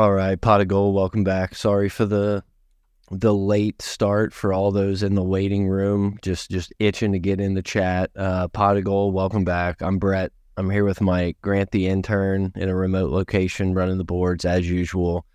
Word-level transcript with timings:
All 0.00 0.14
right, 0.14 0.40
Pod 0.40 0.62
of 0.62 0.68
Geauxld. 0.68 0.94
Welcome 0.94 1.24
back. 1.24 1.54
Sorry 1.54 1.90
for 1.90 2.06
the 2.06 2.42
the 3.10 3.34
late 3.34 3.82
start 3.82 4.32
for 4.32 4.50
all 4.50 4.72
those 4.72 5.02
in 5.02 5.14
the 5.14 5.22
waiting 5.22 5.68
room. 5.68 6.16
Just 6.22 6.50
just 6.50 6.72
itching 6.78 7.12
to 7.12 7.18
get 7.18 7.38
in 7.38 7.52
the 7.52 7.60
chat. 7.60 8.10
Uh, 8.16 8.48
Pod 8.48 8.78
of 8.78 8.84
Geauxld. 8.84 9.12
Welcome 9.12 9.44
back. 9.44 9.82
I'm 9.82 9.98
Brett. 9.98 10.32
I'm 10.56 10.70
here 10.70 10.86
with 10.86 11.02
Mike 11.02 11.36
Grant, 11.42 11.70
the 11.70 11.86
intern, 11.86 12.50
in 12.56 12.70
a 12.70 12.74
remote 12.74 13.10
location, 13.10 13.74
running 13.74 13.98
the 13.98 14.04
boards 14.04 14.46
as 14.46 14.66
usual. 14.66 15.26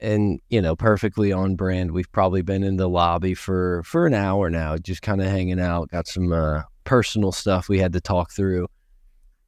And 0.00 0.38
you 0.48 0.62
know, 0.62 0.76
perfectly 0.76 1.32
on 1.32 1.56
brand. 1.56 1.90
We've 1.90 2.12
probably 2.12 2.42
been 2.42 2.62
in 2.62 2.76
the 2.76 2.88
lobby 2.88 3.34
for 3.34 3.82
for 3.82 4.06
an 4.06 4.14
hour 4.14 4.48
now, 4.48 4.76
just 4.76 5.02
kind 5.02 5.20
of 5.20 5.26
hanging 5.26 5.58
out. 5.58 5.90
Got 5.90 6.06
some 6.06 6.32
uh, 6.32 6.62
personal 6.84 7.32
stuff 7.32 7.68
we 7.68 7.80
had 7.80 7.94
to 7.94 8.00
talk 8.00 8.30
through 8.30 8.68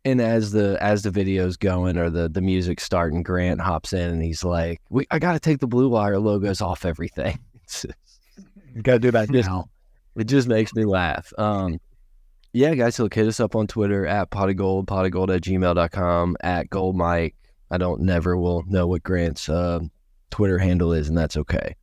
and 0.05 0.21
as 0.21 0.53
the 0.53 0.77
as 0.83 1.03
the 1.03 1.11
video's 1.11 1.57
going 1.57 1.97
or 1.97 2.11
the 2.11 2.29
the 2.29 2.43
music 2.43 2.81
starting, 2.81 3.23
Grant 3.23 3.61
hops 3.61 3.93
in 3.93 4.11
and 4.11 4.23
he's 4.23 4.45
like, 4.45 4.81
"We 4.91 5.07
I 5.11 5.19
got 5.19 5.33
to 5.33 5.41
take 5.41 5.61
the 5.61 5.67
Blue 5.67 5.89
Wire 5.89 6.19
logos 6.19 6.61
off 6.61 6.85
everything." 6.85 7.39
you 8.75 8.83
got 8.83 8.95
to 8.95 8.99
do 8.99 9.11
that 9.11 9.31
just, 9.31 9.49
now. 9.49 9.69
It 10.17 10.25
just 10.25 10.47
makes 10.47 10.75
me 10.75 10.85
laugh. 10.85 11.33
Um, 11.39 11.81
yeah, 12.53 12.75
guys, 12.75 12.99
look, 12.99 13.15
hit 13.15 13.27
us 13.27 13.41
up 13.41 13.57
on 13.57 13.67
Twitter 13.67 14.07
at 14.07 14.31
Pod 14.31 14.51
of 14.51 14.57
Geauxld, 14.57 14.87
Pod 14.87 15.07
of 15.07 15.13
Geauxld 15.13 15.35
at 15.35 15.43
gmail.com, 15.43 16.37
at 16.41 16.71
gold 16.71 16.97
mike. 16.97 17.35
I 17.71 17.79
don't 17.79 18.03
never 18.03 18.37
will 18.37 18.63
know 18.67 18.87
what 18.87 19.03
Grant's 19.03 19.49
uh, 19.49 19.81
Twitter 20.31 20.59
handle 20.59 20.93
is, 20.93 21.09
and 21.09 21.19
that's 21.19 21.37
okay. 21.37 21.75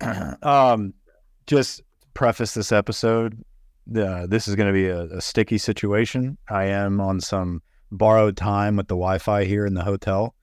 um, 0.42 0.94
just 1.46 1.82
preface 2.14 2.52
this 2.52 2.70
episode 2.70 3.42
uh, 3.96 4.26
this 4.26 4.48
is 4.48 4.54
going 4.54 4.66
to 4.66 4.72
be 4.72 4.86
a, 4.86 5.04
a, 5.16 5.20
sticky 5.20 5.58
situation. 5.58 6.36
I 6.48 6.64
am 6.64 7.00
on 7.00 7.20
some 7.20 7.62
borrowed 7.90 8.36
time 8.36 8.76
with 8.76 8.88
the 8.88 8.94
Wi-Fi 8.94 9.44
here 9.44 9.64
in 9.64 9.74
the 9.74 9.84
hotel, 9.84 10.34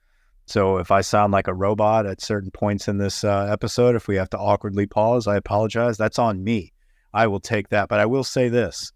so 0.48 0.78
if 0.78 0.92
I 0.92 1.02
sound 1.02 1.34
like 1.34 1.48
a 1.48 1.54
robot 1.54 2.06
at 2.06 2.22
certain 2.22 2.52
points 2.52 2.88
in 2.88 2.98
this 2.98 3.24
uh, 3.24 3.48
episode, 3.50 3.96
if 3.96 4.08
we 4.08 4.16
have 4.16 4.30
to 4.32 4.38
awkwardly 4.38 4.86
pause, 4.86 5.28
I 5.28 5.38
apologize. 5.38 5.98
That's 5.98 6.20
on 6.20 6.44
me. 6.44 6.72
I 7.14 7.28
will 7.28 7.40
take 7.40 7.70
that. 7.70 7.90
But 7.90 8.00
I 8.00 8.06
will 8.06 8.24
say 8.24 8.50
this: 8.50 8.92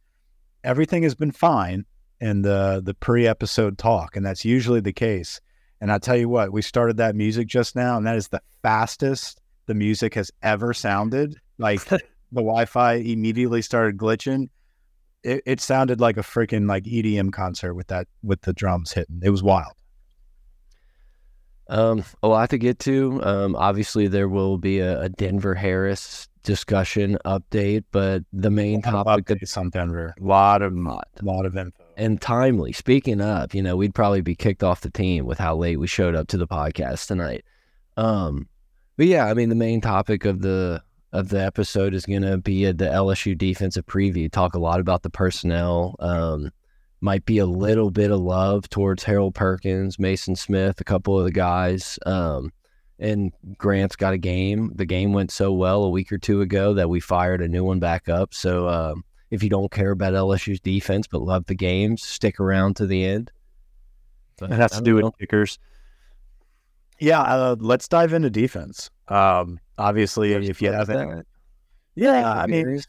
everything 0.63 1.03
has 1.03 1.15
been 1.15 1.31
fine 1.31 1.85
in 2.21 2.43
the 2.43 2.81
the 2.83 2.93
pre-episode 2.93 3.77
talk, 3.77 4.15
and 4.15 4.25
that's 4.25 4.45
usually 4.45 4.79
the 4.79 4.93
case. 4.93 5.41
And 5.81 5.91
I 5.91 5.97
tell 5.97 6.17
you 6.17 6.29
what, 6.29 6.51
we 6.51 6.61
started 6.61 6.97
that 6.97 7.15
music 7.15 7.47
just 7.47 7.75
now, 7.75 7.97
and 7.97 8.05
that 8.05 8.17
is 8.17 8.27
the 8.27 8.41
fastest 8.61 9.41
the 9.65 9.73
music 9.73 10.13
has 10.15 10.29
ever 10.43 10.73
sounded. 10.73 11.35
Like 11.57 11.81
the 12.31 12.41
Wi-Fi 12.41 12.95
immediately 12.95 13.61
started 13.61 13.97
glitching. 13.97 14.49
It, 15.23 15.43
it 15.45 15.61
sounded 15.61 15.99
like 15.99 16.17
a 16.17 16.21
freaking 16.21 16.67
like 16.67 16.83
EDM 16.83 17.33
concert 17.33 17.73
with 17.73 17.87
that 17.87 18.07
with 18.23 18.41
the 18.41 18.53
drums 18.53 18.91
hitting. 18.91 19.19
It 19.23 19.29
was 19.29 19.43
wild. 19.43 19.73
Um, 21.69 22.03
a 22.23 22.27
lot 22.27 22.49
to 22.49 22.57
get 22.57 22.79
to. 22.79 23.21
Um, 23.23 23.55
obviously, 23.55 24.07
there 24.07 24.27
will 24.27 24.57
be 24.57 24.79
a, 24.79 25.01
a, 25.01 25.09
Denver 25.09 25.53
Harris 25.53 26.27
discussion 26.41 27.17
update, 27.25 27.83
but 27.91 28.23
the 28.33 28.49
main 28.49 28.81
topic 28.81 29.25
updates 29.25 29.55
on 29.55 29.69
Denver, 29.69 30.15
a 30.19 30.23
lot 30.23 30.63
of 30.63 30.73
lot, 30.73 31.07
lot 31.21 31.45
of 31.45 31.55
info 31.55 31.83
and 31.95 32.19
timely. 32.19 32.71
Speaking 32.71 33.21
of, 33.21 33.53
you 33.53 33.61
know, 33.61 33.75
we'd 33.75 33.93
probably 33.93 34.21
be 34.21 34.35
kicked 34.35 34.63
off 34.63 34.81
the 34.81 34.89
team 34.89 35.25
with 35.25 35.37
how 35.37 35.55
late 35.55 35.77
we 35.77 35.85
showed 35.85 36.15
up 36.15 36.27
to 36.29 36.37
the 36.37 36.47
podcast 36.47 37.05
tonight. 37.05 37.45
Um, 37.97 38.47
but 38.97 39.05
yeah, 39.05 39.25
I 39.27 39.35
mean, 39.35 39.49
the 39.49 39.55
main 39.55 39.79
topic 39.79 40.25
of 40.25 40.41
the 40.41 40.81
of 41.11 41.29
the 41.29 41.43
episode 41.43 41.93
is 41.93 42.05
going 42.05 42.21
to 42.21 42.37
be 42.37 42.65
a, 42.65 42.73
the 42.73 42.85
LSU 42.85 43.37
defensive 43.37 43.85
preview. 43.85 44.31
Talk 44.31 44.53
a 44.53 44.59
lot 44.59 44.79
about 44.79 45.03
the 45.03 45.09
personnel. 45.09 45.95
Um, 45.99 46.51
might 47.01 47.25
be 47.25 47.37
a 47.37 47.45
little 47.45 47.91
bit 47.91 48.11
of 48.11 48.19
love 48.19 48.69
towards 48.69 49.03
Harold 49.03 49.33
Perkins, 49.33 49.97
Mason 49.97 50.35
Smith, 50.35 50.81
a 50.81 50.83
couple 50.83 51.17
of 51.17 51.25
the 51.25 51.31
guys. 51.31 51.97
Um, 52.05 52.51
and 52.99 53.31
Grant's 53.57 53.95
got 53.95 54.13
a 54.13 54.17
game. 54.17 54.71
The 54.75 54.85
game 54.85 55.13
went 55.13 55.31
so 55.31 55.53
well 55.53 55.83
a 55.83 55.89
week 55.89 56.11
or 56.11 56.17
two 56.17 56.41
ago 56.41 56.73
that 56.73 56.89
we 56.89 56.99
fired 56.99 57.41
a 57.41 57.47
new 57.47 57.63
one 57.63 57.79
back 57.79 58.09
up. 58.09 58.33
So 58.33 58.67
um, 58.67 59.03
if 59.31 59.41
you 59.41 59.49
don't 59.49 59.71
care 59.71 59.91
about 59.91 60.13
LSU's 60.13 60.59
defense 60.59 61.07
but 61.07 61.21
love 61.21 61.45
the 61.45 61.55
games, 61.55 62.03
stick 62.03 62.39
around 62.39 62.75
to 62.77 62.85
the 62.85 63.05
end. 63.05 63.31
But 64.37 64.51
it 64.51 64.55
has 64.55 64.71
to 64.71 64.81
do 64.81 64.95
with 64.95 65.17
kickers. 65.17 65.57
Yeah, 66.99 67.21
uh, 67.21 67.55
let's 67.59 67.87
dive 67.87 68.13
into 68.13 68.29
defense. 68.29 68.89
Um, 69.09 69.59
obviously, 69.77 70.33
if 70.33 70.61
you 70.61 70.71
haven't, 70.71 71.25
yeah, 71.95 72.31
I 72.31 72.47
mean, 72.47 72.81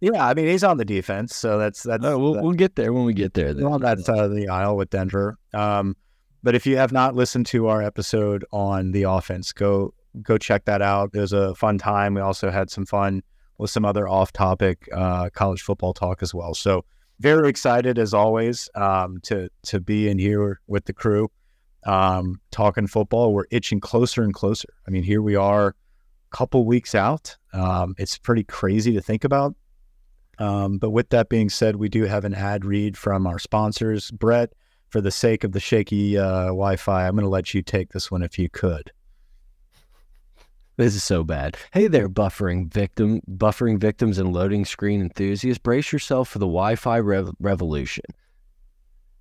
yeah, 0.00 0.26
I 0.26 0.34
mean, 0.34 0.46
he's 0.46 0.62
on 0.62 0.76
the 0.76 0.84
defense, 0.84 1.34
so 1.34 1.58
that's 1.58 1.82
that's. 1.82 2.04
Oh, 2.04 2.18
we'll, 2.18 2.34
that, 2.34 2.42
we'll 2.44 2.52
get 2.52 2.76
there 2.76 2.92
when 2.92 3.04
we 3.04 3.14
get 3.14 3.34
there. 3.34 3.52
Then. 3.52 3.64
On 3.66 3.80
that 3.80 3.98
side 4.00 4.18
of 4.18 4.34
the 4.34 4.48
aisle 4.48 4.76
with 4.76 4.90
Denver. 4.90 5.36
Um, 5.54 5.96
but 6.42 6.54
if 6.54 6.66
you 6.66 6.76
have 6.76 6.92
not 6.92 7.16
listened 7.16 7.46
to 7.46 7.66
our 7.66 7.82
episode 7.82 8.44
on 8.52 8.92
the 8.92 9.04
offense, 9.04 9.52
go 9.52 9.92
go 10.22 10.38
check 10.38 10.66
that 10.66 10.82
out. 10.82 11.10
It 11.14 11.20
was 11.20 11.32
a 11.32 11.54
fun 11.54 11.78
time. 11.78 12.14
We 12.14 12.20
also 12.20 12.50
had 12.50 12.70
some 12.70 12.86
fun 12.86 13.22
with 13.58 13.70
some 13.70 13.84
other 13.84 14.06
off-topic 14.06 14.88
uh, 14.94 15.30
college 15.30 15.62
football 15.62 15.92
talk 15.92 16.22
as 16.22 16.32
well. 16.32 16.54
So 16.54 16.84
very 17.18 17.48
excited 17.48 17.98
as 17.98 18.14
always 18.14 18.68
um, 18.76 19.18
to 19.24 19.48
to 19.64 19.80
be 19.80 20.08
in 20.08 20.18
here 20.18 20.60
with 20.68 20.84
the 20.84 20.92
crew 20.92 21.28
um, 21.88 22.38
talking 22.50 22.86
football. 22.86 23.32
We're 23.32 23.46
itching 23.50 23.80
closer 23.80 24.22
and 24.22 24.34
closer. 24.34 24.68
I 24.86 24.90
mean, 24.90 25.02
here 25.02 25.22
we 25.22 25.36
are, 25.36 25.68
a 25.68 26.36
couple 26.36 26.66
weeks 26.66 26.94
out. 26.94 27.34
Um, 27.54 27.94
it's 27.98 28.18
pretty 28.18 28.44
crazy 28.44 28.92
to 28.92 29.00
think 29.00 29.24
about. 29.24 29.54
Um, 30.38 30.76
but 30.76 30.90
with 30.90 31.08
that 31.08 31.30
being 31.30 31.48
said, 31.48 31.76
we 31.76 31.88
do 31.88 32.04
have 32.04 32.26
an 32.26 32.34
ad 32.34 32.66
read 32.66 32.96
from 32.96 33.26
our 33.26 33.38
sponsors. 33.38 34.10
Brett, 34.10 34.52
for 34.90 35.00
the 35.00 35.10
sake 35.10 35.44
of 35.44 35.52
the 35.52 35.60
shaky 35.60 36.18
uh, 36.18 36.46
Wi 36.46 36.76
Fi, 36.76 37.08
I'm 37.08 37.14
going 37.14 37.24
to 37.24 37.30
let 37.30 37.54
you 37.54 37.62
take 37.62 37.90
this 37.92 38.10
one 38.10 38.22
if 38.22 38.38
you 38.38 38.50
could. 38.50 38.92
This 40.76 40.94
is 40.94 41.02
so 41.02 41.24
bad. 41.24 41.56
Hey 41.72 41.88
there, 41.88 42.08
buffering 42.08 42.72
victim, 42.72 43.20
buffering 43.28 43.80
victims 43.80 44.18
and 44.18 44.32
loading 44.32 44.64
screen 44.64 45.00
enthusiasts. 45.00 45.58
Brace 45.58 45.90
yourself 45.90 46.28
for 46.28 46.38
the 46.38 46.46
Wi-Fi 46.46 47.00
rev- 47.00 47.34
revolution. 47.40 48.04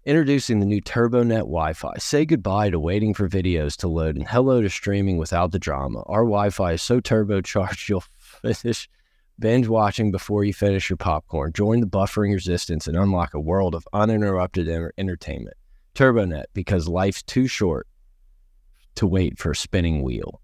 Introducing 0.07 0.61
the 0.61 0.65
new 0.65 0.79
TurboNet 0.79 1.39
Wi 1.39 1.73
Fi. 1.73 1.91
Say 1.97 2.23
goodbye 2.23 2.69
to 2.69 2.79
waiting 2.79 3.13
for 3.13 3.27
videos 3.27 3.75
to 3.75 3.89
load 3.89 4.15
and 4.15 4.25
hello 4.25 4.61
to 4.61 4.69
streaming 4.69 5.17
without 5.17 5.51
the 5.51 5.59
drama. 5.59 6.01
Our 6.05 6.21
Wi 6.21 6.49
Fi 6.49 6.71
is 6.71 6.81
so 6.81 7.01
turbocharged 7.01 7.89
you'll 7.89 8.05
finish 8.41 8.87
binge 9.37 9.67
watching 9.67 10.11
before 10.11 10.45
you 10.45 10.53
finish 10.53 10.89
your 10.89 10.95
popcorn. 10.95 11.51
Join 11.51 11.81
the 11.81 11.87
buffering 11.87 12.33
resistance 12.33 12.87
and 12.87 12.95
unlock 12.95 13.33
a 13.33 13.39
world 13.41 13.75
of 13.75 13.85
uninterrupted 13.91 14.69
entertainment. 14.97 15.57
TurboNet, 15.93 16.45
because 16.53 16.87
life's 16.87 17.21
too 17.23 17.45
short 17.45 17.85
to 18.95 19.05
wait 19.05 19.37
for 19.37 19.51
a 19.51 19.55
spinning 19.57 20.03
wheel. 20.03 20.39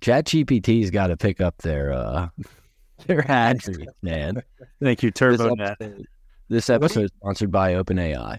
ChatGPT's 0.00 0.90
got 0.90 1.06
to 1.06 1.16
pick 1.16 1.40
up 1.40 1.56
their 1.58 1.92
uh, 1.92 2.30
their 3.06 3.30
ad 3.30 3.60
man. 4.02 4.42
Thank 4.82 5.04
you, 5.04 5.12
TurboNet. 5.12 5.76
This 5.78 5.88
episode, 5.88 6.06
this 6.48 6.68
episode 6.68 7.04
is 7.04 7.10
sponsored 7.20 7.52
by 7.52 7.74
OpenAI. 7.74 8.38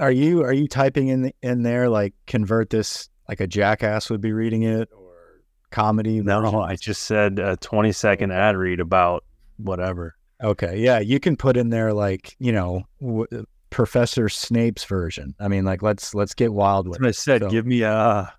Are 0.00 0.12
you 0.12 0.42
are 0.44 0.52
you 0.52 0.68
typing 0.68 1.08
in 1.08 1.32
in 1.42 1.62
there 1.62 1.88
like 1.88 2.14
convert 2.26 2.70
this 2.70 3.08
like 3.28 3.40
a 3.40 3.46
jackass 3.46 4.10
would 4.10 4.20
be 4.20 4.32
reading 4.32 4.62
it 4.62 4.88
or 4.96 5.42
comedy? 5.70 6.20
No, 6.20 6.40
version? 6.40 6.60
I 6.60 6.76
just 6.76 7.02
said 7.02 7.38
a 7.38 7.56
20 7.56 7.92
second 7.92 8.32
ad 8.32 8.56
read 8.56 8.80
about 8.80 9.24
whatever. 9.56 10.14
Okay, 10.42 10.78
yeah, 10.78 11.00
you 11.00 11.18
can 11.18 11.36
put 11.36 11.56
in 11.56 11.70
there 11.70 11.92
like 11.92 12.36
you 12.38 12.52
know 12.52 12.84
w- 13.00 13.26
uh, 13.32 13.42
Professor 13.70 14.28
Snape's 14.28 14.84
version. 14.84 15.34
I 15.40 15.48
mean, 15.48 15.64
like 15.64 15.82
let's 15.82 16.14
let's 16.14 16.34
get 16.34 16.52
wild 16.52 16.86
with. 16.86 16.98
That's 16.98 17.02
what 17.02 17.08
I 17.08 17.38
said. 17.38 17.42
So, 17.42 17.50
give 17.50 17.66
me 17.66 17.82
a. 17.82 18.32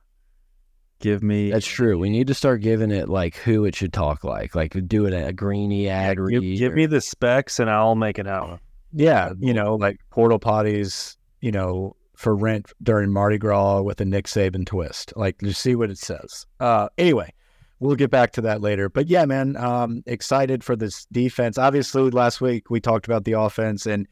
Give 0.99 1.23
me. 1.23 1.51
That's 1.51 1.65
true. 1.65 1.97
We 1.97 2.09
need 2.09 2.27
to 2.27 2.33
start 2.33 2.61
giving 2.61 2.91
it 2.91 3.09
like 3.09 3.35
who 3.37 3.65
it 3.65 3.75
should 3.75 3.93
talk 3.93 4.23
like, 4.23 4.53
like 4.53 4.75
doing 4.87 5.13
a 5.13 5.31
greeny 5.31 5.87
ad 5.87 6.17
yeah, 6.17 6.23
read. 6.23 6.41
Give, 6.41 6.57
give 6.57 6.73
me 6.73 6.85
the 6.87 6.99
specs 6.99 7.59
and 7.59 7.69
I'll 7.69 7.95
make 7.95 8.19
it 8.19 8.27
out. 8.27 8.59
Yeah, 8.91 9.33
you 9.39 9.53
know, 9.53 9.75
like 9.75 9.99
portal 10.09 10.39
potties, 10.39 11.15
you 11.41 11.51
know, 11.51 11.95
for 12.15 12.35
rent 12.35 12.71
during 12.83 13.11
Mardi 13.11 13.37
Gras 13.37 13.81
with 13.81 14.01
a 14.01 14.05
Nick 14.05 14.25
Saban 14.25 14.65
twist. 14.65 15.13
Like, 15.15 15.39
just 15.39 15.61
see 15.61 15.75
what 15.75 15.89
it 15.89 15.97
says. 15.97 16.45
Uh, 16.59 16.89
anyway, 16.97 17.33
we'll 17.79 17.95
get 17.95 18.11
back 18.11 18.31
to 18.33 18.41
that 18.41 18.61
later. 18.61 18.89
But 18.89 19.07
yeah, 19.07 19.25
man, 19.25 19.55
um, 19.57 20.03
excited 20.05 20.63
for 20.63 20.75
this 20.75 21.05
defense. 21.11 21.57
Obviously, 21.57 22.09
last 22.09 22.41
week 22.41 22.69
we 22.69 22.81
talked 22.81 23.05
about 23.05 23.23
the 23.23 23.33
offense 23.33 23.85
and 23.85 24.07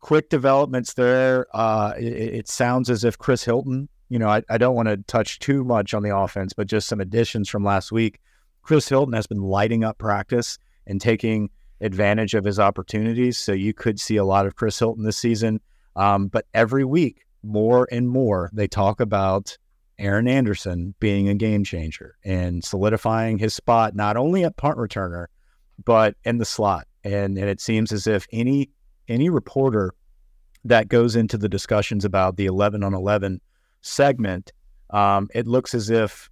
quick 0.00 0.28
developments 0.28 0.94
there. 0.94 1.46
Uh, 1.54 1.94
it, 1.96 2.12
it, 2.12 2.48
sounds 2.48 2.90
as 2.90 3.04
if 3.04 3.16
Chris 3.16 3.44
Hilton, 3.44 3.88
you 4.08 4.18
know, 4.18 4.28
I, 4.28 4.42
I 4.50 4.58
don't 4.58 4.74
want 4.74 4.88
to 4.88 4.96
touch 4.96 5.38
too 5.38 5.64
much 5.64 5.94
on 5.94 6.02
the 6.02 6.14
offense, 6.14 6.52
but 6.52 6.66
just 6.66 6.88
some 6.88 7.00
additions 7.00 7.48
from 7.48 7.64
last 7.64 7.92
week. 7.92 8.20
Chris 8.62 8.88
Hilton 8.88 9.14
has 9.14 9.26
been 9.26 9.42
lighting 9.42 9.84
up 9.84 9.98
practice 9.98 10.58
and 10.86 11.00
taking 11.00 11.48
advantage 11.80 12.34
of 12.34 12.44
his 12.44 12.58
opportunities. 12.58 13.38
So 13.38 13.52
you 13.52 13.72
could 13.72 13.98
see 13.98 14.16
a 14.16 14.24
lot 14.24 14.46
of 14.46 14.56
Chris 14.56 14.78
Hilton 14.78 15.04
this 15.04 15.16
season. 15.16 15.60
Um, 15.96 16.28
but 16.28 16.46
every 16.54 16.84
week, 16.84 17.24
more 17.42 17.88
and 17.90 18.08
more, 18.08 18.50
they 18.52 18.68
talk 18.68 19.00
about 19.00 19.56
Aaron 19.98 20.28
Anderson 20.28 20.94
being 21.00 21.28
a 21.28 21.34
game 21.34 21.64
changer 21.64 22.16
and 22.24 22.64
solidifying 22.64 23.38
his 23.38 23.54
spot 23.54 23.94
not 23.94 24.16
only 24.16 24.44
at 24.44 24.56
punt 24.56 24.78
returner, 24.78 25.26
but 25.84 26.16
in 26.24 26.38
the 26.38 26.44
slot. 26.44 26.86
And 27.04 27.36
and 27.36 27.48
it 27.48 27.60
seems 27.60 27.92
as 27.92 28.06
if 28.06 28.26
any 28.32 28.70
any 29.08 29.28
reporter 29.28 29.92
that 30.64 30.88
goes 30.88 31.16
into 31.16 31.36
the 31.36 31.48
discussions 31.48 32.04
about 32.04 32.36
the 32.36 32.46
11 32.46 32.82
on 32.84 32.94
11 32.94 33.40
segment 33.80 34.52
Um, 34.90 35.28
it 35.34 35.46
looks 35.46 35.74
as 35.74 35.90
if 35.90 36.30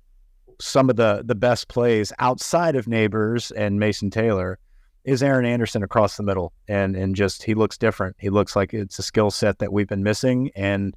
some 0.60 0.90
of 0.90 0.96
the 0.96 1.22
the 1.24 1.34
best 1.34 1.68
plays 1.68 2.12
outside 2.18 2.76
of 2.76 2.86
Nabers 2.86 3.50
and 3.56 3.80
Mason 3.80 4.10
Taylor 4.10 4.58
is 5.04 5.22
Aaron 5.22 5.46
Anderson 5.46 5.82
across 5.82 6.16
the 6.16 6.22
middle, 6.22 6.52
and 6.68 6.96
and 6.96 7.14
just 7.14 7.42
he 7.42 7.54
looks 7.54 7.78
different. 7.78 8.16
He 8.18 8.30
looks 8.30 8.54
like 8.54 8.74
it's 8.74 8.98
a 8.98 9.02
skill 9.02 9.30
set 9.30 9.58
that 9.58 9.72
we've 9.72 9.88
been 9.88 10.02
missing, 10.02 10.50
and 10.54 10.96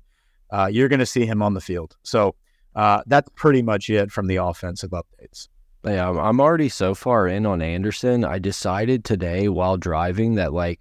uh, 0.52 0.70
you're 0.72 0.90
going 0.90 1.00
to 1.00 1.06
see 1.06 1.26
him 1.26 1.42
on 1.42 1.54
the 1.54 1.62
field. 1.62 1.96
So 2.04 2.36
uh, 2.76 3.02
that's 3.08 3.30
pretty 3.36 3.62
much 3.62 3.90
it 3.90 4.12
from 4.12 4.28
the 4.28 4.38
offensive 4.38 4.92
updates. 4.92 5.48
Yeah, 5.86 6.10
I'm 6.10 6.40
already 6.40 6.70
so 6.70 6.96
far 6.96 7.28
in 7.28 7.46
on 7.46 7.62
Anderson. 7.62 8.24
I 8.24 8.40
decided 8.40 9.04
today 9.04 9.50
while 9.50 9.76
driving 9.76 10.36
that 10.36 10.54
like 10.54 10.80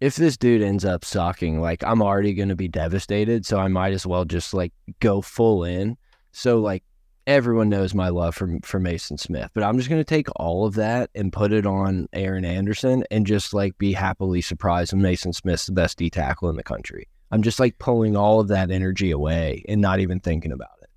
if 0.00 0.16
this 0.16 0.36
dude 0.36 0.62
ends 0.62 0.84
up 0.84 1.04
sucking, 1.04 1.60
like 1.60 1.82
I'm 1.84 2.00
already 2.00 2.32
going 2.32 2.48
to 2.48 2.56
be 2.56 2.68
devastated. 2.68 3.44
So 3.44 3.58
I 3.58 3.68
might 3.68 3.92
as 3.92 4.06
well 4.06 4.24
just 4.24 4.54
like 4.54 4.72
go 5.00 5.20
full 5.20 5.64
in. 5.64 5.96
So 6.32 6.60
like 6.60 6.82
everyone 7.28 7.68
knows 7.68 7.94
my 7.94 8.08
love 8.08 8.34
for 8.34 8.58
for 8.64 8.80
Mason 8.80 9.18
Smith, 9.18 9.50
but 9.54 9.62
I'm 9.62 9.76
just 9.76 9.90
going 9.90 10.00
to 10.00 10.04
take 10.04 10.28
all 10.36 10.66
of 10.66 10.74
that 10.74 11.10
and 11.14 11.32
put 11.32 11.52
it 11.52 11.66
on 11.66 12.08
Aaron 12.14 12.44
Anderson 12.44 13.04
and 13.10 13.26
just 13.26 13.52
like 13.52 13.76
be 13.78 13.92
happily 13.92 14.40
surprised 14.40 14.92
when 14.92 15.02
Mason 15.02 15.32
Smith's 15.32 15.66
the 15.66 15.72
best 15.72 15.98
D 15.98 16.08
tackle 16.08 16.48
in 16.48 16.56
the 16.56 16.64
country. 16.64 17.06
I'm 17.30 17.42
just 17.42 17.60
like 17.60 17.78
pulling 17.78 18.16
all 18.16 18.40
of 18.40 18.48
that 18.48 18.70
energy 18.70 19.10
away 19.10 19.62
and 19.68 19.80
not 19.80 20.00
even 20.00 20.18
thinking 20.18 20.52
about 20.52 20.70
it. 20.82 20.88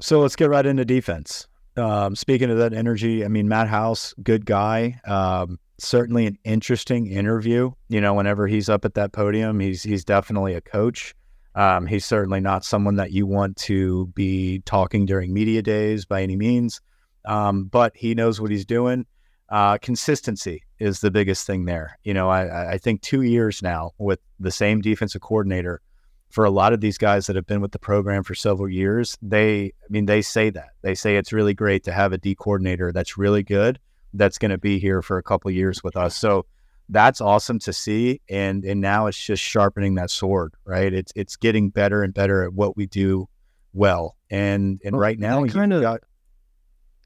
So 0.00 0.20
let's 0.20 0.34
get 0.34 0.50
right 0.50 0.66
into 0.66 0.84
defense. 0.84 1.46
Um, 1.76 2.16
speaking 2.16 2.50
of 2.50 2.58
that 2.58 2.74
energy, 2.74 3.24
I 3.24 3.28
mean 3.28 3.48
Matt 3.48 3.68
House, 3.68 4.12
good 4.22 4.44
guy. 4.44 5.00
Um, 5.06 5.60
certainly 5.78 6.26
an 6.26 6.36
interesting 6.44 7.06
interview. 7.06 7.70
You 7.88 8.00
know, 8.00 8.14
whenever 8.14 8.48
he's 8.48 8.68
up 8.68 8.84
at 8.84 8.94
that 8.94 9.12
podium, 9.12 9.60
he's 9.60 9.84
he's 9.84 10.04
definitely 10.04 10.54
a 10.54 10.60
coach. 10.60 11.14
Um, 11.54 11.86
he's 11.86 12.04
certainly 12.04 12.40
not 12.40 12.64
someone 12.64 12.96
that 12.96 13.12
you 13.12 13.26
want 13.26 13.56
to 13.58 14.06
be 14.14 14.60
talking 14.64 15.06
during 15.06 15.32
media 15.32 15.62
days 15.62 16.06
by 16.06 16.22
any 16.22 16.36
means, 16.36 16.80
um, 17.26 17.64
but 17.64 17.92
he 17.94 18.14
knows 18.14 18.40
what 18.40 18.50
he's 18.50 18.64
doing. 18.64 19.06
Uh, 19.50 19.76
consistency 19.76 20.62
is 20.78 21.00
the 21.00 21.10
biggest 21.10 21.46
thing 21.46 21.66
there. 21.66 21.98
You 22.04 22.14
know, 22.14 22.30
I, 22.30 22.72
I 22.72 22.78
think 22.78 23.02
two 23.02 23.20
years 23.20 23.62
now 23.62 23.90
with 23.98 24.18
the 24.40 24.50
same 24.50 24.80
defensive 24.80 25.20
coordinator 25.20 25.82
for 26.30 26.46
a 26.46 26.50
lot 26.50 26.72
of 26.72 26.80
these 26.80 26.96
guys 26.96 27.26
that 27.26 27.36
have 27.36 27.46
been 27.46 27.60
with 27.60 27.72
the 27.72 27.78
program 27.78 28.22
for 28.22 28.34
several 28.34 28.66
years, 28.66 29.18
they, 29.20 29.64
I 29.66 29.86
mean, 29.90 30.06
they 30.06 30.22
say 30.22 30.48
that. 30.48 30.70
They 30.80 30.94
say 30.94 31.16
it's 31.16 31.34
really 31.34 31.52
great 31.52 31.84
to 31.84 31.92
have 31.92 32.14
a 32.14 32.18
D 32.18 32.34
coordinator 32.34 32.92
that's 32.92 33.18
really 33.18 33.42
good, 33.42 33.78
that's 34.14 34.38
going 34.38 34.52
to 34.52 34.58
be 34.58 34.78
here 34.78 35.02
for 35.02 35.18
a 35.18 35.22
couple 35.22 35.50
years 35.50 35.84
with 35.84 35.98
us. 35.98 36.16
So 36.16 36.46
that's 36.92 37.20
awesome 37.20 37.58
to 37.60 37.72
see. 37.72 38.20
And 38.28 38.64
and 38.64 38.80
now 38.80 39.06
it's 39.06 39.18
just 39.18 39.42
sharpening 39.42 39.94
that 39.96 40.10
sword, 40.10 40.54
right? 40.64 40.92
It's 40.92 41.12
it's 41.16 41.36
getting 41.36 41.70
better 41.70 42.02
and 42.02 42.14
better 42.14 42.44
at 42.44 42.52
what 42.52 42.76
we 42.76 42.86
do 42.86 43.28
well. 43.72 44.16
And 44.30 44.80
and 44.84 44.94
well, 44.94 45.00
right 45.00 45.18
now, 45.18 45.44
kind 45.46 45.72
of. 45.72 45.98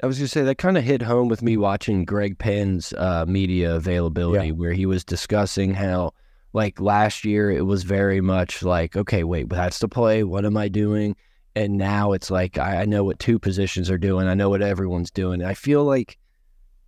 I 0.03 0.07
was 0.07 0.19
going 0.19 0.27
to 0.27 0.31
say 0.31 0.43
that 0.43 0.59
kind 0.59 0.77
of 0.77 0.85
hit 0.85 1.01
home 1.01 1.29
with 1.29 1.41
me 1.41 1.57
watching 1.57 2.05
Greg 2.05 2.39
Penn's 2.39 2.93
uh, 2.99 3.25
media 3.27 3.77
availability, 3.77 4.49
yeah. 4.49 4.53
where 4.53 4.75
he 4.75 4.85
was 4.85 5.05
discussing 5.05 5.73
how, 5.73 6.13
like 6.53 6.79
last 6.83 7.25
year, 7.25 7.51
it 7.51 7.65
was 7.65 7.83
very 7.83 8.21
much 8.21 8.63
like, 8.63 8.95
okay, 8.95 9.25
wait, 9.25 9.49
that's 9.49 9.79
the 9.79 9.89
play. 9.89 10.23
What 10.23 10.45
am 10.45 10.55
I 10.55 10.69
doing? 10.69 11.17
And 11.55 11.79
now 11.79 12.13
it's 12.13 12.31
like 12.31 12.59
I, 12.59 12.83
I 12.83 12.85
know 12.85 13.05
what 13.05 13.19
two 13.19 13.39
positions 13.39 13.91
are 13.91 13.97
doing. 13.97 14.29
I 14.29 14.35
know 14.35 14.51
what 14.51 14.61
everyone's 14.61 15.11
doing. 15.11 15.43
I 15.43 15.55
feel 15.55 15.85
like 15.85 16.19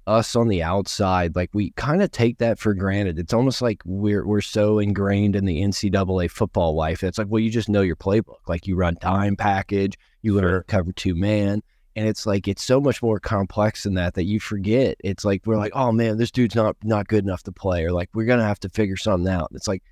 us 0.09 0.35
on 0.35 0.49
the 0.49 0.63
outside, 0.63 1.37
like 1.37 1.51
we 1.53 1.71
kind 1.73 2.03
of 2.03 2.11
take 2.11 2.39
that 2.39 2.59
for 2.59 2.75
granted. 2.75 3.19
It's 3.19 3.35
almost 3.35 3.61
like 3.61 3.83
we're 3.85 4.27
we're 4.27 4.41
so 4.41 4.79
ingrained 4.79 5.37
in 5.37 5.45
the 5.45 5.61
NCAA 5.61 6.31
football 6.31 6.75
life. 6.75 7.05
It's 7.05 7.19
like, 7.19 7.29
well, 7.29 7.41
you 7.41 7.51
just 7.51 7.69
know 7.69 7.83
your 7.83 7.97
playbook. 7.97 8.49
Like 8.49 8.67
you 8.67 8.75
run 8.75 8.97
time 8.97 9.37
package, 9.37 9.99
you 10.23 10.35
learn 10.35 10.45
sure. 10.45 10.65
cover 10.65 10.93
two 10.93 11.15
man. 11.15 11.63
And 11.95 12.09
it's 12.09 12.27
like 12.27 12.49
it's 12.49 12.63
so 12.63 12.81
much 12.81 13.03
more 13.03 13.21
complex 13.21 13.83
than 13.83 13.95
that 13.95 14.15
that 14.15 14.25
you 14.25 14.41
forget. 14.41 14.97
It's 15.05 15.25
like 15.25 15.43
we're 15.45 15.57
like, 15.59 15.73
oh 15.75 15.93
man, 15.93 16.17
this 16.17 16.31
dude's 16.31 16.55
not 16.55 16.77
not 16.83 17.09
good 17.09 17.25
enough 17.25 17.43
to 17.43 17.53
play, 17.53 17.85
or 17.85 17.93
like 17.93 18.09
we're 18.15 18.25
gonna 18.25 18.45
have 18.45 18.61
to 18.61 18.69
figure 18.69 18.97
something 18.97 19.31
out. 19.31 19.51
It's 19.53 19.69
like 19.69 19.83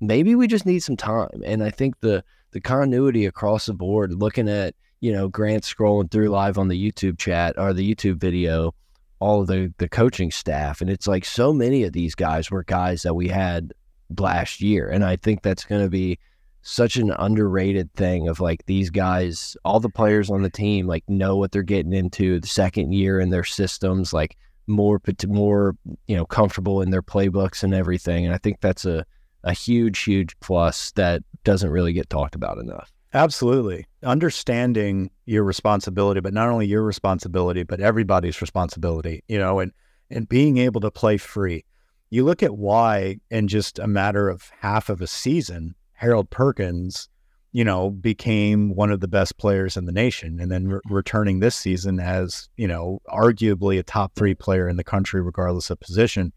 maybe 0.00 0.34
we 0.34 0.46
just 0.48 0.66
need 0.66 0.80
some 0.80 0.96
time. 0.96 1.42
And 1.44 1.62
I 1.62 1.70
think 1.70 2.00
the 2.00 2.22
the 2.50 2.60
continuity 2.60 3.26
across 3.26 3.66
the 3.66 3.74
board, 3.74 4.12
looking 4.12 4.48
at 4.48 4.74
you 5.00 5.12
know 5.12 5.28
Grant 5.28 5.64
scrolling 5.64 6.10
through 6.10 6.28
live 6.28 6.58
on 6.58 6.68
the 6.68 6.92
YouTube 6.92 7.18
chat 7.18 7.54
or 7.56 7.72
the 7.72 7.94
YouTube 7.94 8.16
video, 8.16 8.74
all 9.18 9.40
of 9.40 9.46
the 9.46 9.72
the 9.78 9.88
coaching 9.88 10.30
staff 10.30 10.80
and 10.80 10.90
it's 10.90 11.06
like 11.06 11.24
so 11.24 11.52
many 11.52 11.84
of 11.84 11.92
these 11.92 12.14
guys 12.14 12.50
were 12.50 12.64
guys 12.64 13.02
that 13.02 13.14
we 13.14 13.28
had 13.28 13.72
last 14.18 14.60
year 14.60 14.88
and 14.88 15.04
I 15.04 15.16
think 15.16 15.42
that's 15.42 15.64
going 15.64 15.82
to 15.82 15.90
be 15.90 16.18
such 16.62 16.96
an 16.96 17.12
underrated 17.18 17.92
thing 17.94 18.28
of 18.28 18.40
like 18.40 18.66
these 18.66 18.90
guys 18.90 19.56
all 19.64 19.80
the 19.80 19.88
players 19.88 20.30
on 20.30 20.42
the 20.42 20.50
team 20.50 20.86
like 20.86 21.04
know 21.08 21.36
what 21.36 21.52
they're 21.52 21.62
getting 21.62 21.92
into 21.92 22.40
the 22.40 22.46
second 22.46 22.92
year 22.92 23.20
in 23.20 23.30
their 23.30 23.44
systems 23.44 24.12
like 24.12 24.36
more 24.66 25.00
more 25.28 25.76
you 26.06 26.16
know 26.16 26.26
comfortable 26.26 26.82
in 26.82 26.90
their 26.90 27.02
playbooks 27.02 27.62
and 27.62 27.72
everything 27.72 28.24
and 28.24 28.34
I 28.34 28.38
think 28.38 28.60
that's 28.60 28.84
a 28.84 29.06
a 29.44 29.52
huge 29.52 30.02
huge 30.02 30.38
plus 30.40 30.90
that 30.92 31.22
doesn't 31.44 31.70
really 31.70 31.92
get 31.92 32.10
talked 32.10 32.34
about 32.34 32.58
enough 32.58 32.92
Absolutely. 33.16 33.86
Understanding 34.02 35.10
your 35.24 35.42
responsibility, 35.42 36.20
but 36.20 36.34
not 36.34 36.50
only 36.50 36.66
your 36.66 36.82
responsibility, 36.82 37.62
but 37.62 37.80
everybody's 37.80 38.42
responsibility, 38.42 39.24
you 39.26 39.38
know, 39.38 39.58
and, 39.58 39.72
and 40.10 40.28
being 40.28 40.58
able 40.58 40.82
to 40.82 40.90
play 40.90 41.16
free. 41.16 41.64
You 42.10 42.26
look 42.26 42.42
at 42.42 42.58
why 42.58 43.16
in 43.30 43.48
just 43.48 43.78
a 43.78 43.86
matter 43.86 44.28
of 44.28 44.50
half 44.60 44.90
of 44.90 45.00
a 45.00 45.06
season, 45.06 45.74
Harold 45.94 46.28
Perkins, 46.28 47.08
you 47.52 47.64
know, 47.64 47.88
became 47.88 48.74
one 48.76 48.92
of 48.92 49.00
the 49.00 49.08
best 49.08 49.38
players 49.38 49.78
in 49.78 49.86
the 49.86 49.92
nation 49.92 50.38
and 50.38 50.52
then 50.52 50.68
re- 50.68 50.80
returning 50.90 51.40
this 51.40 51.56
season 51.56 51.98
as, 51.98 52.50
you 52.58 52.68
know, 52.68 53.00
arguably 53.08 53.78
a 53.78 53.82
top 53.82 54.14
three 54.14 54.34
player 54.34 54.68
in 54.68 54.76
the 54.76 54.84
country, 54.84 55.22
regardless 55.22 55.70
of 55.70 55.80
position. 55.80 56.34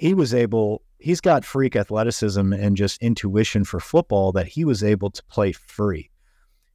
He 0.00 0.14
was 0.14 0.32
able 0.32 0.82
he's 0.98 1.20
got 1.20 1.44
freak 1.44 1.76
athleticism 1.76 2.54
and 2.54 2.74
just 2.74 3.02
intuition 3.02 3.64
for 3.64 3.80
football 3.80 4.32
that 4.32 4.48
he 4.48 4.64
was 4.64 4.82
able 4.82 5.10
to 5.10 5.22
play 5.24 5.52
free. 5.52 6.10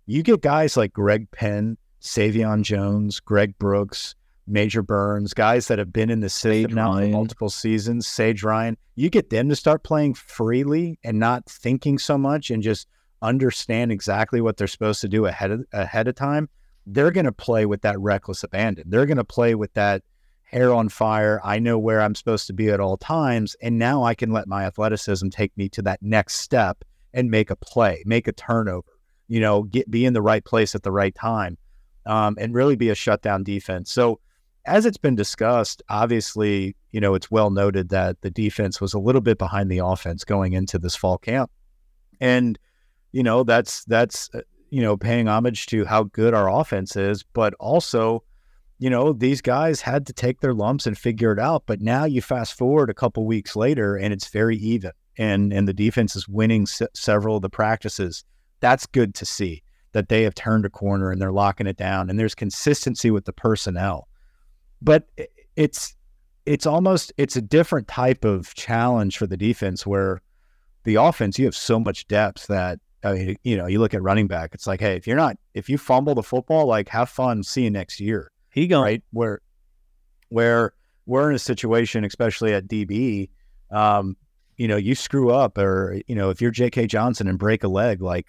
You 0.05 0.21
get 0.21 0.41
guys 0.41 0.77
like 0.77 0.93
Greg 0.93 1.31
Penn, 1.31 1.75
Sai'vion 2.01 2.61
Jones, 2.61 3.19
Greg 3.19 3.57
Brooks, 3.57 4.13
Major 4.45 4.83
Burns, 4.83 5.33
guys 5.33 5.67
that 5.69 5.79
have 5.79 5.91
been 5.91 6.11
in 6.11 6.19
the 6.19 6.29
system 6.29 6.51
Sage 6.51 6.73
now 6.75 6.93
Ryan. 6.93 7.05
for 7.05 7.17
multiple 7.17 7.49
seasons, 7.49 8.05
Sage 8.05 8.43
Ryan. 8.43 8.77
You 8.93 9.09
get 9.09 9.31
them 9.31 9.49
to 9.49 9.55
start 9.55 9.81
playing 9.83 10.13
freely 10.13 10.99
and 11.03 11.17
not 11.17 11.49
thinking 11.49 11.97
so 11.97 12.19
much 12.19 12.51
and 12.51 12.61
just 12.61 12.87
understand 13.23 13.91
exactly 13.91 14.39
what 14.39 14.57
they're 14.57 14.67
supposed 14.67 15.01
to 15.01 15.09
do 15.09 15.25
ahead 15.25 15.49
of 15.49 15.65
ahead 15.73 16.07
of 16.07 16.13
time. 16.13 16.47
They're 16.85 17.09
going 17.09 17.25
to 17.25 17.31
play 17.31 17.65
with 17.65 17.81
that 17.81 17.99
reckless 17.99 18.43
abandon. 18.43 18.87
They're 18.87 19.07
going 19.07 19.17
to 19.17 19.23
play 19.23 19.55
with 19.55 19.73
that 19.73 20.03
hair 20.55 20.73
on 20.73 20.87
fire. 20.87 21.41
I 21.43 21.59
know 21.59 21.77
where 21.77 22.01
I'm 22.01 22.15
supposed 22.15 22.47
to 22.47 22.53
be 22.53 22.69
at 22.69 22.79
all 22.79 22.95
times. 22.95 23.57
And 23.61 23.77
now 23.77 24.03
I 24.03 24.15
can 24.15 24.31
let 24.31 24.47
my 24.47 24.63
athleticism 24.63 25.27
take 25.27 25.55
me 25.57 25.67
to 25.69 25.81
that 25.81 26.01
next 26.01 26.35
step 26.35 26.85
and 27.13 27.29
make 27.29 27.49
a 27.49 27.57
play, 27.57 28.03
make 28.05 28.25
a 28.29 28.31
turnover, 28.31 28.87
you 29.27 29.41
know, 29.41 29.63
get 29.63 29.91
be 29.91 30.05
in 30.05 30.13
the 30.13 30.21
right 30.21 30.45
place 30.45 30.73
at 30.73 30.83
the 30.83 30.93
right 30.93 31.13
time, 31.13 31.57
um, 32.05 32.37
and 32.39 32.53
really 32.53 32.77
be 32.77 32.89
a 32.89 32.95
shutdown 32.95 33.43
defense. 33.43 33.91
So 33.91 34.21
as 34.65 34.85
it's 34.85 34.97
been 34.97 35.15
discussed, 35.15 35.83
obviously, 35.89 36.77
you 36.93 37.01
know, 37.01 37.15
it's 37.15 37.29
well 37.29 37.49
noted 37.49 37.89
that 37.89 38.21
the 38.21 38.31
defense 38.31 38.79
was 38.79 38.93
a 38.93 38.99
little 38.99 39.21
bit 39.21 39.37
behind 39.37 39.69
the 39.69 39.79
offense 39.79 40.23
going 40.23 40.53
into 40.53 40.79
this 40.79 40.95
fall 40.95 41.17
camp. 41.17 41.51
And, 42.21 42.57
you 43.11 43.23
know, 43.23 43.43
that's 43.43 43.83
that's 43.85 44.29
uh, 44.33 44.39
you 44.69 44.81
know, 44.81 44.95
paying 44.95 45.27
homage 45.27 45.65
to 45.65 45.83
how 45.83 46.03
good 46.03 46.33
our 46.33 46.49
offense 46.49 46.95
is, 46.95 47.23
but 47.33 47.53
also 47.55 48.23
you 48.77 48.89
know, 48.89 49.13
these 49.13 49.41
guys 49.41 49.81
had 49.81 50.05
to 50.07 50.13
take 50.13 50.41
their 50.41 50.53
lumps 50.53 50.85
and 50.85 50.97
figure 50.97 51.31
it 51.31 51.39
out. 51.39 51.63
But 51.65 51.81
now 51.81 52.05
you 52.05 52.21
fast 52.21 52.57
forward 52.57 52.89
a 52.89 52.93
couple 52.93 53.25
weeks 53.25 53.55
later 53.55 53.95
and 53.95 54.13
it's 54.13 54.27
very 54.27 54.57
even 54.57 54.91
and, 55.17 55.53
and 55.53 55.67
the 55.67 55.73
defense 55.73 56.15
is 56.15 56.27
winning 56.27 56.65
se- 56.65 56.87
several 56.93 57.37
of 57.37 57.41
the 57.41 57.49
practices. 57.49 58.25
That's 58.59 58.85
good 58.85 59.15
to 59.15 59.25
see 59.25 59.63
that 59.93 60.09
they 60.09 60.23
have 60.23 60.35
turned 60.35 60.65
a 60.65 60.69
corner 60.69 61.11
and 61.11 61.21
they're 61.21 61.31
locking 61.31 61.67
it 61.67 61.77
down 61.77 62.09
and 62.09 62.19
there's 62.19 62.35
consistency 62.35 63.11
with 63.11 63.25
the 63.25 63.33
personnel. 63.33 64.09
But 64.81 65.07
it's, 65.55 65.95
it's 66.45 66.65
almost, 66.65 67.13
it's 67.17 67.37
a 67.37 67.41
different 67.41 67.87
type 67.87 68.25
of 68.25 68.53
challenge 68.55 69.17
for 69.17 69.25
the 69.25 69.37
defense 69.37 69.87
where 69.87 70.21
the 70.83 70.95
offense, 70.95 71.39
you 71.39 71.45
have 71.45 71.55
so 71.55 71.79
much 71.79 72.07
depth 72.07 72.47
that 72.47 72.79
I 73.05 73.13
mean, 73.13 73.37
you 73.43 73.55
know, 73.55 73.67
you 73.67 73.79
look 73.79 73.93
at 73.93 74.01
running 74.01 74.27
back, 74.27 74.55
it's 74.55 74.65
like, 74.65 74.81
hey, 74.81 74.95
if 74.95 75.05
you're 75.05 75.15
not, 75.15 75.37
if 75.53 75.69
you 75.69 75.77
fumble 75.77 76.15
the 76.15 76.23
football, 76.23 76.65
like 76.65 76.89
have 76.89 77.07
fun, 77.07 77.43
see 77.43 77.63
you 77.63 77.69
next 77.69 77.99
year. 77.99 78.31
He 78.55 78.67
going 78.67 78.83
right 78.83 79.03
where 79.11 79.41
where 80.29 80.73
we're 81.05 81.29
in 81.29 81.35
a 81.35 81.39
situation, 81.39 82.05
especially 82.05 82.53
at 82.53 82.67
DB. 82.67 83.29
Um, 83.69 84.15
you 84.55 84.69
know, 84.69 84.77
you 84.77 84.95
screw 84.95 85.29
up, 85.29 85.57
or 85.57 85.99
you 86.07 86.15
know, 86.15 86.29
if 86.29 86.41
you're 86.41 86.51
J.K. 86.51 86.87
Johnson 86.87 87.27
and 87.27 87.37
break 87.37 87.65
a 87.65 87.67
leg, 87.67 88.01
like 88.01 88.27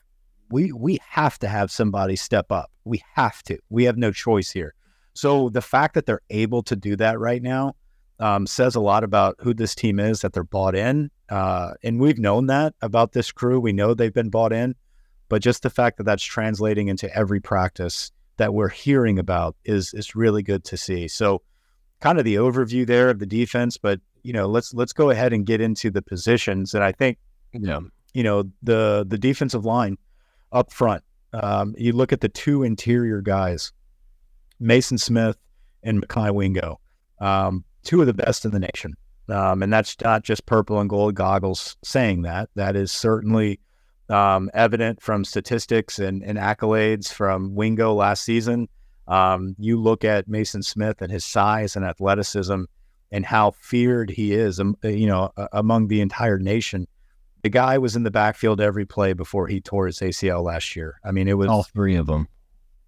we 0.50 0.72
we 0.72 0.98
have 1.08 1.38
to 1.38 1.48
have 1.48 1.70
somebody 1.70 2.16
step 2.16 2.50
up. 2.50 2.72
We 2.84 3.02
have 3.14 3.40
to. 3.44 3.58
We 3.70 3.84
have 3.84 3.96
no 3.96 4.10
choice 4.10 4.50
here. 4.50 4.74
So 5.14 5.48
the 5.48 5.62
fact 5.62 5.94
that 5.94 6.06
they're 6.06 6.22
able 6.28 6.64
to 6.64 6.74
do 6.74 6.96
that 6.96 7.20
right 7.20 7.40
now 7.40 7.76
um, 8.18 8.48
says 8.48 8.74
a 8.74 8.80
lot 8.80 9.04
about 9.04 9.36
who 9.38 9.54
this 9.54 9.76
team 9.76 10.00
is 10.00 10.22
that 10.22 10.32
they're 10.32 10.42
bought 10.42 10.74
in, 10.74 11.08
uh, 11.28 11.74
and 11.84 12.00
we've 12.00 12.18
known 12.18 12.46
that 12.48 12.74
about 12.82 13.12
this 13.12 13.30
crew. 13.30 13.60
We 13.60 13.72
know 13.72 13.94
they've 13.94 14.12
been 14.12 14.30
bought 14.30 14.52
in, 14.52 14.74
but 15.28 15.40
just 15.40 15.62
the 15.62 15.70
fact 15.70 15.98
that 15.98 16.04
that's 16.04 16.24
translating 16.24 16.88
into 16.88 17.14
every 17.16 17.38
practice 17.38 18.10
that 18.38 18.54
we're 18.54 18.68
hearing 18.68 19.18
about 19.18 19.56
is 19.64 19.92
is 19.94 20.14
really 20.14 20.42
good 20.42 20.64
to 20.64 20.76
see. 20.76 21.08
So, 21.08 21.42
kind 22.00 22.18
of 22.18 22.24
the 22.24 22.36
overview 22.36 22.86
there 22.86 23.10
of 23.10 23.18
the 23.18 23.26
defense, 23.26 23.78
but 23.78 24.00
you 24.22 24.32
know, 24.32 24.46
let's 24.46 24.74
let's 24.74 24.92
go 24.92 25.10
ahead 25.10 25.32
and 25.32 25.46
get 25.46 25.60
into 25.60 25.90
the 25.90 26.02
positions. 26.02 26.74
And 26.74 26.82
I 26.82 26.92
think, 26.92 27.18
Yeah. 27.52 27.80
you 28.12 28.22
know, 28.22 28.44
the 28.62 29.04
the 29.08 29.18
defensive 29.18 29.64
line 29.64 29.96
up 30.52 30.72
front. 30.72 31.02
Um, 31.32 31.74
you 31.76 31.92
look 31.92 32.12
at 32.12 32.20
the 32.20 32.28
two 32.28 32.62
interior 32.62 33.20
guys, 33.20 33.72
Mason 34.58 34.98
Smith 34.98 35.36
and 35.82 36.02
Mekhi 36.06 36.32
Wingo, 36.34 36.80
um, 37.20 37.64
two 37.84 38.00
of 38.00 38.06
the 38.06 38.14
best 38.14 38.44
in 38.44 38.52
the 38.52 38.58
nation. 38.58 38.94
Um, 39.28 39.62
and 39.62 39.72
that's 39.72 39.96
not 40.02 40.22
just 40.22 40.46
purple 40.46 40.80
and 40.80 40.88
gold 40.88 41.14
goggles 41.16 41.76
saying 41.84 42.22
that. 42.22 42.48
That 42.54 42.76
is 42.76 42.92
certainly 42.92 43.58
um, 44.08 44.50
evident 44.54 45.02
from 45.02 45.24
statistics 45.24 45.98
and, 45.98 46.22
and, 46.22 46.38
accolades 46.38 47.12
from 47.12 47.54
Wingo 47.54 47.92
last 47.92 48.24
season. 48.24 48.68
Um, 49.08 49.56
you 49.58 49.80
look 49.80 50.04
at 50.04 50.28
Mason 50.28 50.62
Smith 50.62 51.02
and 51.02 51.10
his 51.10 51.24
size 51.24 51.76
and 51.76 51.84
athleticism 51.84 52.62
and 53.10 53.26
how 53.26 53.52
feared 53.52 54.10
he 54.10 54.32
is, 54.32 54.60
um, 54.60 54.76
you 54.82 55.06
know, 55.06 55.32
among 55.52 55.88
the 55.88 56.00
entire 56.00 56.38
nation. 56.38 56.86
The 57.42 57.48
guy 57.48 57.78
was 57.78 57.94
in 57.94 58.02
the 58.02 58.10
backfield 58.10 58.60
every 58.60 58.84
play 58.84 59.12
before 59.12 59.46
he 59.46 59.60
tore 59.60 59.86
his 59.86 59.98
ACL 59.98 60.42
last 60.42 60.74
year. 60.74 61.00
I 61.04 61.12
mean, 61.12 61.28
it 61.28 61.34
was 61.34 61.48
all 61.48 61.62
three 61.62 61.96
of 61.96 62.06
them. 62.06 62.28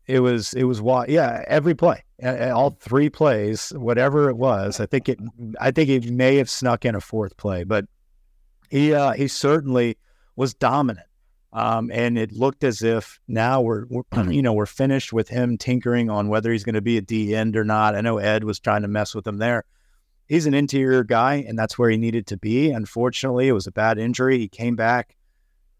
It 0.07 0.21
was 0.21 0.55
it 0.55 0.65
was 0.65 0.81
yeah 1.09 1.45
every 1.47 1.75
play 1.75 2.03
all 2.25 2.71
three 2.81 3.11
plays 3.11 3.75
whatever 3.77 4.31
it 4.31 4.39
was 4.39 4.81
I 4.81 4.87
think 4.87 5.07
it 5.11 5.21
I 5.61 5.71
think 5.71 5.91
it 5.91 6.11
may 6.11 6.37
have 6.37 6.49
snuck 6.49 6.87
in 6.87 6.95
a 6.95 7.01
fourth 7.01 7.37
play 7.37 7.63
but 7.63 7.85
he 8.71 8.95
uh, 8.95 9.13
he 9.13 9.29
certainly 9.29 9.99
was 10.35 10.55
dominant 10.55 11.08
um, 11.53 11.91
and 11.93 12.19
it 12.19 12.33
looked 12.33 12.65
as 12.65 12.83
if 12.83 13.19
now 13.27 13.61
we're, 13.61 13.87
we're 13.87 14.03
you 14.31 14.43
know 14.43 14.53
we're 14.53 14.67
finished 14.67 15.13
with 15.13 15.29
him 15.29 15.57
tinkering 15.57 16.11
on 16.11 16.29
whether 16.29 16.53
he's 16.53 16.65
going 16.65 16.75
to 16.75 16.83
be 16.83 16.97
a 16.97 17.03
D 17.03 17.35
end 17.35 17.57
or 17.57 17.65
not. 17.65 17.95
I 17.95 18.01
know 18.01 18.19
Ed 18.19 18.45
was 18.45 18.61
trying 18.61 18.83
to 18.83 18.89
mess 18.89 19.15
with 19.15 19.27
him 19.27 19.39
there. 19.39 19.65
He's 20.27 20.47
an 20.47 20.55
interior 20.55 21.05
guy 21.05 21.37
and 21.49 21.59
that's 21.59 21.79
where 21.79 21.89
he 21.89 21.97
needed 21.97 22.27
to 22.29 22.37
be. 22.37 22.71
Unfortunately 22.71 23.49
it 23.49 23.53
was 23.53 23.67
a 23.67 23.73
bad 23.73 23.99
injury. 23.99 24.39
He 24.39 24.49
came 24.49 24.77
back 24.77 25.17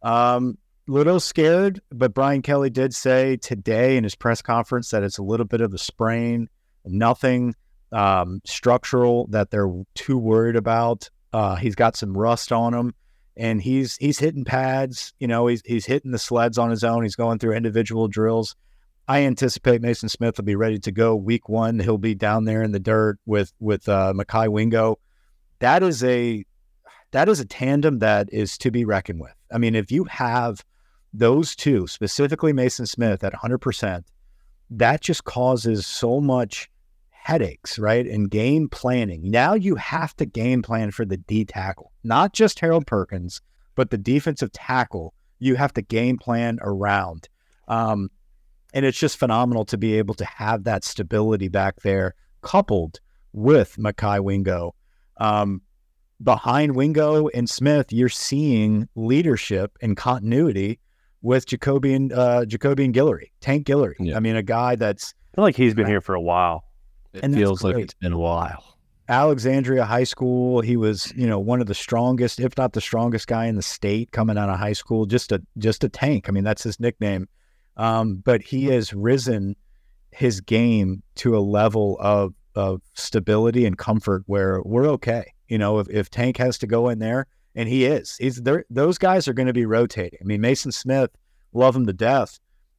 um, 0.03 0.57
little 0.87 1.21
scared, 1.21 1.81
but 1.91 2.15
Brian 2.15 2.43
Kelly 2.43 2.71
did 2.71 2.95
say 2.95 3.37
today 3.37 3.97
in 3.97 4.05
his 4.05 4.15
press 4.15 4.41
conference 4.41 4.91
that 4.91 5.03
it's 5.03 5.19
a 5.19 5.23
little 5.23 5.47
bit 5.47 5.61
of 5.61 5.75
a 5.75 5.79
sprain, 5.79 6.49
nothing 6.85 7.55
um, 7.93 8.41
structural 8.45 9.27
that 9.29 9.51
they're 9.51 9.71
too 9.95 10.19
worried 10.19 10.57
about. 10.57 11.11
Uh, 11.33 11.57
he's 11.57 11.75
got 11.75 11.95
some 11.95 12.17
rust 12.17 12.53
on 12.53 12.73
him, 12.73 12.95
and 13.39 13.63
he's 13.63 13.97
he's 13.97 14.19
hitting 14.19 14.45
pads. 14.45 15.15
You 15.19 15.29
know, 15.29 15.47
he's 15.47 15.63
he's 15.65 15.87
hitting 15.87 16.11
the 16.11 16.19
sleds 16.19 16.59
on 16.59 16.71
his 16.71 16.85
own. 16.85 17.03
He's 17.03 17.17
going 17.17 17.39
through 17.39 17.55
individual 17.55 18.09
drills. 18.09 18.57
I 19.07 19.23
anticipate 19.23 19.81
Mason 19.81 20.11
Smith 20.11 20.37
will 20.37 20.45
be 20.45 20.57
ready 20.57 20.79
to 20.81 20.93
go 20.93 21.17
week 21.17 21.49
one. 21.49 21.79
He'll 21.79 21.97
be 21.97 22.15
down 22.15 22.45
there 22.45 22.63
in 22.63 22.73
the 22.73 22.81
dirt 22.81 23.19
with 23.25 23.53
with 23.61 23.89
uh, 23.89 24.13
Mekhi 24.15 24.49
Wingo. 24.49 24.99
That 25.61 25.83
is 25.83 26.05
a 26.05 26.45
that 27.13 27.29
is 27.29 27.41
a 27.41 27.47
tandem 27.47 28.01
that 28.01 28.29
is 28.33 28.59
to 28.59 28.71
be 28.71 28.85
reckoned 28.85 29.21
with. 29.21 29.35
I 29.51 29.59
mean, 29.59 29.75
if 29.75 29.91
you 29.91 30.05
have 30.05 30.63
those 31.15 31.57
two, 31.57 31.87
specifically 31.87 32.53
Mason 32.53 32.85
Smith 32.85 33.25
at 33.25 33.33
100%, 33.33 34.05
that 34.71 35.01
just 35.01 35.25
causes 35.25 35.87
so 35.87 36.21
much 36.21 36.69
headaches, 37.29 37.79
right? 37.79 38.07
And 38.07 38.31
game 38.31 38.71
planning. 38.71 39.31
Now 39.31 39.53
you 39.53 39.75
have 39.75 40.17
to 40.17 40.25
game 40.25 40.63
plan 40.63 40.91
for 40.91 41.05
the 41.05 41.19
D 41.19 41.45
tackle, 41.45 41.93
not 42.03 42.33
just 42.33 42.59
Harold 42.59 42.87
Perkins, 42.87 43.43
but 43.75 43.91
the 43.91 43.99
defensive 43.99 44.51
tackle. 44.51 45.13
You 45.39 45.55
have 45.57 45.75
to 45.75 45.83
game 45.83 46.17
plan 46.17 46.59
around. 46.63 47.29
Um, 47.69 48.09
and 48.73 48.87
it's 48.87 48.99
just 48.99 49.19
phenomenal 49.19 49.67
to 49.67 49.77
be 49.77 49.99
able 49.99 50.15
to 50.15 50.25
have 50.25 50.65
that 50.65 50.85
stability 50.85 51.49
back 51.49 51.83
there 51.83 52.15
coupled 52.41 52.99
with 53.35 53.77
Mekhi 53.77 54.25
Wingo. 54.25 54.75
Um, 55.19 55.61
behind 56.23 56.77
Wingo 56.77 57.29
and 57.29 57.49
Smith, 57.49 57.93
you're 57.93 58.09
seeing 58.09 58.89
leadership 58.95 59.77
and 59.83 59.99
continuity 59.99 60.81
with 61.21 61.45
Jacobian 61.45 62.11
uh, 62.11 62.47
Jacobian 62.47 62.95
Guillory, 62.95 63.33
Tank 63.43 63.67
Guillory. 63.67 63.97
Yeah. 64.01 64.17
I 64.17 64.21
mean, 64.21 64.37
a 64.37 64.43
guy 64.43 64.77
that's 64.77 65.13
I 65.35 65.37
feel 65.37 65.45
like 65.45 65.57
he's 65.57 65.75
been 65.75 65.87
here 65.87 66.01
for 66.01 66.15
a 66.15 66.23
while. 66.23 66.65
It 67.13 67.25
and 67.25 67.35
feels 67.35 67.63
like 67.63 67.77
it's 67.77 67.95
been 67.95 68.13
a 68.13 68.19
while. 68.19 68.79
Alexandria 69.09 69.87
High 69.87 70.05
School, 70.05 70.61
he 70.61 70.77
was, 70.77 71.13
you 71.17 71.27
know, 71.27 71.39
one 71.39 71.63
of 71.63 71.67
the 71.67 71.75
strongest, 71.75 72.41
if 72.41 72.57
not 72.59 72.75
the 72.75 72.81
strongest 72.81 73.27
guy 73.27 73.47
in 73.47 73.57
the 73.57 73.63
state 73.63 74.13
coming 74.13 74.37
out 74.37 74.51
of 74.51 74.59
high 74.59 74.75
school. 74.75 75.07
Just 75.07 75.33
a 75.33 75.43
just 75.57 75.83
a 75.85 75.89
tank. 75.89 76.29
I 76.29 76.33
mean, 76.33 76.45
that's 76.45 76.63
his 76.63 76.79
nickname. 76.79 77.29
Um, 77.77 78.17
but 78.17 78.43
he 78.43 78.67
has 78.67 78.93
risen 78.93 79.57
his 80.11 80.41
game 80.41 81.03
to 81.17 81.37
a 81.37 81.41
level 81.41 81.97
of 82.01 82.35
of 82.55 82.83
stability 82.95 83.65
and 83.65 83.79
comfort 83.79 84.25
where 84.27 84.61
we're 84.63 84.89
okay. 84.89 85.33
You 85.47 85.59
know, 85.59 85.79
if, 85.79 85.89
if 85.89 86.11
Tank 86.11 86.37
has 86.37 86.59
to 86.59 86.67
go 86.67 86.89
in 86.89 86.99
there, 86.99 87.27
and 87.55 87.69
he 87.69 87.87
is. 87.87 88.17
He's 88.19 88.43
there. 88.43 88.65
Those 88.69 88.99
guys 88.99 89.27
are 89.27 89.33
going 89.33 89.47
to 89.47 89.53
be 89.53 89.65
rotating. 89.65 90.19
I 90.21 90.25
mean, 90.25 90.41
Mason 90.41 90.73
Smith, 90.73 91.11
love 91.53 91.75
him 91.75 91.87
to 91.87 91.93
death, 91.93 92.39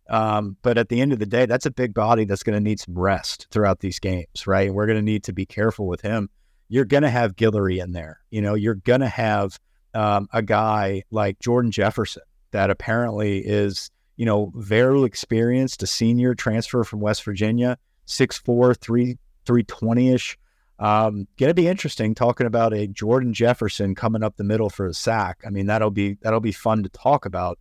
um, 0.09 0.57
but 0.63 0.77
at 0.77 0.89
the 0.89 1.01
end 1.01 1.13
of 1.13 1.19
the 1.19 1.25
day, 1.25 1.45
that's 1.45 1.65
a 1.65 1.71
big 1.71 1.93
body 1.93 2.25
that's 2.25 2.43
going 2.43 2.55
to 2.55 2.59
need 2.59 2.79
some 2.79 2.97
rest 2.97 3.47
throughout 3.51 3.79
these 3.79 3.99
games, 3.99 4.47
right? 4.47 4.73
we're 4.73 4.87
going 4.87 4.97
to 4.97 5.03
need 5.03 5.23
to 5.25 5.33
be 5.33 5.45
careful 5.45 5.87
with 5.87 6.01
him. 6.01 6.29
You're 6.67 6.85
going 6.85 7.03
to 7.03 7.09
have 7.09 7.35
Guillory 7.35 7.81
in 7.81 7.93
there. 7.93 8.19
You 8.29 8.41
know, 8.41 8.55
you're 8.55 8.75
going 8.75 9.01
to 9.01 9.07
have 9.07 9.59
um, 9.93 10.27
a 10.33 10.41
guy 10.41 11.03
like 11.11 11.39
Jordan 11.39 11.71
Jefferson 11.71 12.23
that 12.51 12.69
apparently 12.69 13.39
is, 13.39 13.91
you 14.17 14.25
know, 14.25 14.51
very 14.55 15.03
experienced, 15.03 15.83
a 15.83 15.87
senior 15.87 16.33
transfer 16.33 16.83
from 16.83 16.99
West 16.99 17.23
Virginia, 17.23 17.77
6'4", 18.07 18.77
3, 18.77 19.17
320-ish. 19.45 20.37
Um, 20.79 21.27
gonna 21.37 21.53
be 21.53 21.67
interesting 21.67 22.15
talking 22.15 22.47
about 22.47 22.73
a 22.73 22.87
Jordan 22.87 23.33
Jefferson 23.33 23.95
coming 23.95 24.23
up 24.23 24.37
the 24.37 24.45
middle 24.45 24.69
for 24.69 24.87
a 24.87 24.93
sack. 24.93 25.41
I 25.45 25.49
mean, 25.49 25.65
that'll 25.65 25.91
be 25.91 26.17
that'll 26.21 26.39
be 26.39 26.53
fun 26.53 26.83
to 26.83 26.89
talk 26.89 27.25
about. 27.25 27.59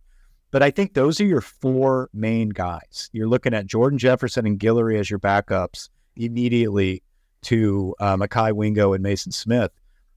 But 0.51 0.63
I 0.63 0.71
think 0.71 0.93
those 0.93 1.19
are 1.21 1.25
your 1.25 1.41
four 1.41 2.09
main 2.13 2.49
guys. 2.49 3.09
You're 3.13 3.27
looking 3.27 3.53
at 3.53 3.67
Jordan 3.67 3.99
Jefferson 3.99 4.47
and 4.47 4.59
Guillory 4.59 4.99
as 4.99 5.09
your 5.09 5.19
backups 5.19 5.89
immediately 6.15 7.03
to 7.43 7.95
Mekhi 7.99 8.53
Wingo 8.53 8.93
and 8.93 9.03
Mason 9.03 9.31
Smith, 9.31 9.71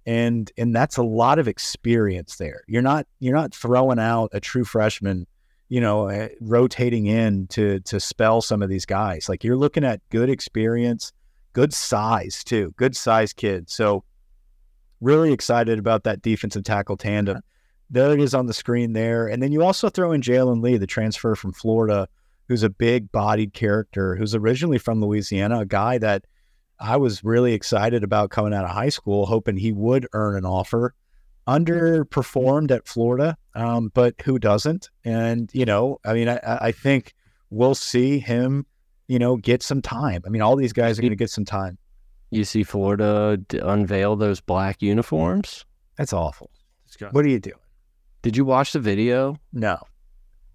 and 0.06 0.50
and 0.56 0.74
that's 0.74 0.96
a 0.96 1.02
lot 1.02 1.38
of 1.38 1.48
experience 1.48 2.36
there. 2.36 2.62
You're 2.66 2.82
not 2.82 3.06
you're 3.20 3.36
not 3.36 3.54
throwing 3.54 3.98
out 3.98 4.30
a 4.32 4.40
true 4.40 4.64
freshman, 4.64 5.26
you 5.68 5.80
know, 5.80 6.08
uh, 6.08 6.28
rotating 6.40 7.06
in 7.06 7.46
to 7.48 7.80
to 7.80 8.00
spell 8.00 8.40
some 8.40 8.62
of 8.62 8.68
these 8.68 8.86
guys. 8.86 9.28
Like 9.28 9.44
you're 9.44 9.56
looking 9.56 9.84
at 9.84 10.00
good 10.08 10.30
experience 10.30 11.12
good 11.52 11.72
size 11.72 12.42
too, 12.44 12.74
good 12.76 12.96
size 12.96 13.32
kid. 13.32 13.68
So 13.70 14.04
really 15.00 15.32
excited 15.32 15.78
about 15.78 16.04
that 16.04 16.22
defensive 16.22 16.64
tackle 16.64 16.96
tandem. 16.96 17.42
There 17.92 18.12
it 18.12 18.20
is 18.20 18.34
on 18.34 18.46
the 18.46 18.54
screen 18.54 18.94
there. 18.94 19.28
And 19.28 19.42
then 19.42 19.52
you 19.52 19.62
also 19.62 19.88
throw 19.88 20.10
in 20.12 20.20
Jalen 20.20 20.62
Lee, 20.62 20.78
the 20.78 20.86
transfer 20.86 21.36
from 21.36 21.52
Florida, 21.52 22.08
who's 22.48 22.64
a 22.64 22.70
big 22.70 23.12
bodied 23.12 23.52
character, 23.52 24.16
who's 24.16 24.34
originally 24.34 24.78
from 24.78 25.00
Louisiana, 25.00 25.60
a 25.60 25.66
guy 25.66 25.98
that 25.98 26.24
I 26.80 26.96
was 26.96 27.22
really 27.22 27.52
excited 27.52 28.02
about 28.02 28.30
coming 28.30 28.52
out 28.52 28.64
of 28.64 28.70
high 28.70 28.88
school, 28.88 29.26
hoping 29.26 29.56
he 29.56 29.72
would 29.72 30.08
earn 30.12 30.36
an 30.36 30.44
offer. 30.44 30.94
Underperformed 31.46 32.70
at 32.70 32.86
Florida, 32.88 33.36
um, 33.54 33.90
but 33.94 34.14
who 34.24 34.38
doesn't? 34.38 34.90
And, 35.04 35.50
you 35.52 35.64
know, 35.64 35.98
I 36.04 36.12
mean, 36.14 36.28
I, 36.28 36.38
I 36.42 36.72
think 36.72 37.14
we'll 37.50 37.74
see 37.74 38.20
him 38.20 38.64
you 39.12 39.18
know, 39.18 39.36
get 39.36 39.62
some 39.62 39.82
time. 39.82 40.22
I 40.24 40.30
mean, 40.30 40.40
all 40.40 40.56
these 40.56 40.72
guys 40.72 40.98
are 40.98 41.02
going 41.02 41.10
to 41.10 41.16
get 41.16 41.28
some 41.28 41.44
time. 41.44 41.76
You 42.30 42.44
see 42.44 42.62
Florida 42.62 43.38
unveil 43.62 44.16
those 44.16 44.40
black 44.40 44.80
uniforms? 44.80 45.66
That's 45.98 46.14
awful. 46.14 46.50
What 47.10 47.22
do 47.22 47.28
you 47.28 47.38
doing? 47.38 47.56
Did 48.22 48.36
you 48.36 48.44
watch 48.44 48.72
the 48.72 48.80
video? 48.80 49.36
No. 49.52 49.78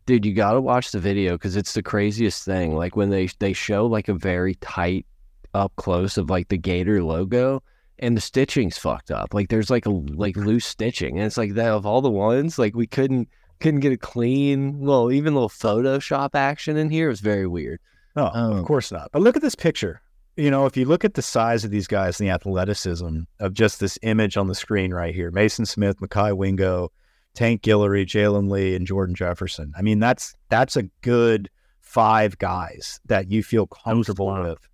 Dude, 0.05 0.25
you 0.25 0.33
got 0.33 0.53
to 0.53 0.62
watch 0.62 0.91
the 0.91 1.00
video 1.00 1.33
because 1.33 1.57
it's 1.57 1.74
the 1.74 1.83
craziest 1.83 2.45
thing. 2.45 2.75
Like 2.75 2.95
when 2.95 3.09
they 3.09 3.27
they 3.39 3.53
show 3.53 3.86
like 3.86 4.07
a 4.07 4.13
very 4.13 4.55
tight 4.55 5.05
up 5.53 5.74
close 5.75 6.17
of 6.17 6.29
like 6.29 6.47
the 6.47 6.57
Gator 6.57 7.03
logo 7.03 7.62
and 8.00 8.15
the 8.15 8.21
stitching's 8.21 8.77
fucked 8.77 9.12
up. 9.12 9.33
Like 9.33 9.50
there's 9.50 9.69
like 9.69 9.86
a 9.86 9.89
like 9.89 10.38
loose 10.38 10.65
stitching, 10.65 11.17
and 11.17 11.25
it's 11.25 11.38
like 11.38 11.55
that 11.55 11.71
of 11.71 11.86
all 11.86 12.01
the 12.01 12.09
ones, 12.09 12.57
like 12.57 12.75
we 12.75 12.88
couldn't 12.88 13.27
couldn't 13.59 13.79
get 13.81 13.91
a 13.91 13.97
clean, 13.97 14.79
well, 14.79 15.12
even 15.12 15.33
little 15.33 15.50
Photoshop 15.50 16.36
action 16.36 16.77
in 16.77 16.89
here. 16.89 17.07
It 17.07 17.12
was 17.12 17.21
very 17.21 17.47
weird. 17.47 17.79
Oh, 18.15 18.27
of 18.27 18.57
um, 18.57 18.65
course 18.65 18.91
not. 18.91 19.09
But 19.12 19.24
look 19.24 19.36
at 19.36 19.41
this 19.41 19.55
picture. 19.55 20.01
You 20.36 20.51
know, 20.51 20.67
if 20.67 20.77
you 20.77 20.86
look 20.86 21.03
at 21.03 21.15
the 21.15 21.21
size 21.24 21.65
of 21.65 21.71
these 21.71 21.88
guys 21.88 22.19
and 22.19 22.29
the 22.29 22.33
athleticism 22.33 23.21
of 23.39 23.53
just 23.53 23.79
this 23.79 23.97
image 24.03 24.38
on 24.38 24.47
the 24.47 24.55
screen 24.55 24.93
right 24.93 25.13
here 25.13 25.31
Mason 25.31 25.65
Smith, 25.65 25.97
Mekhi 26.00 26.38
Wingo, 26.38 26.91
Tank 27.38 27.62
Guillory, 27.62 28.03
Jalen 28.03 28.50
Lee, 28.50 28.74
and 28.74 28.88
Jordan 28.88 29.13
Jefferson. 29.13 29.72
I 29.77 29.84
mean, 29.84 30.00
that's 30.00 30.34
that's 30.50 30.75
a 30.75 30.89
good 31.01 31.51
five 31.82 32.36
guys 32.39 33.00
that 33.06 33.29
you 33.29 33.44
feel 33.44 33.67
comfortable 33.67 34.34
no 34.34 34.41
with. 34.41 34.67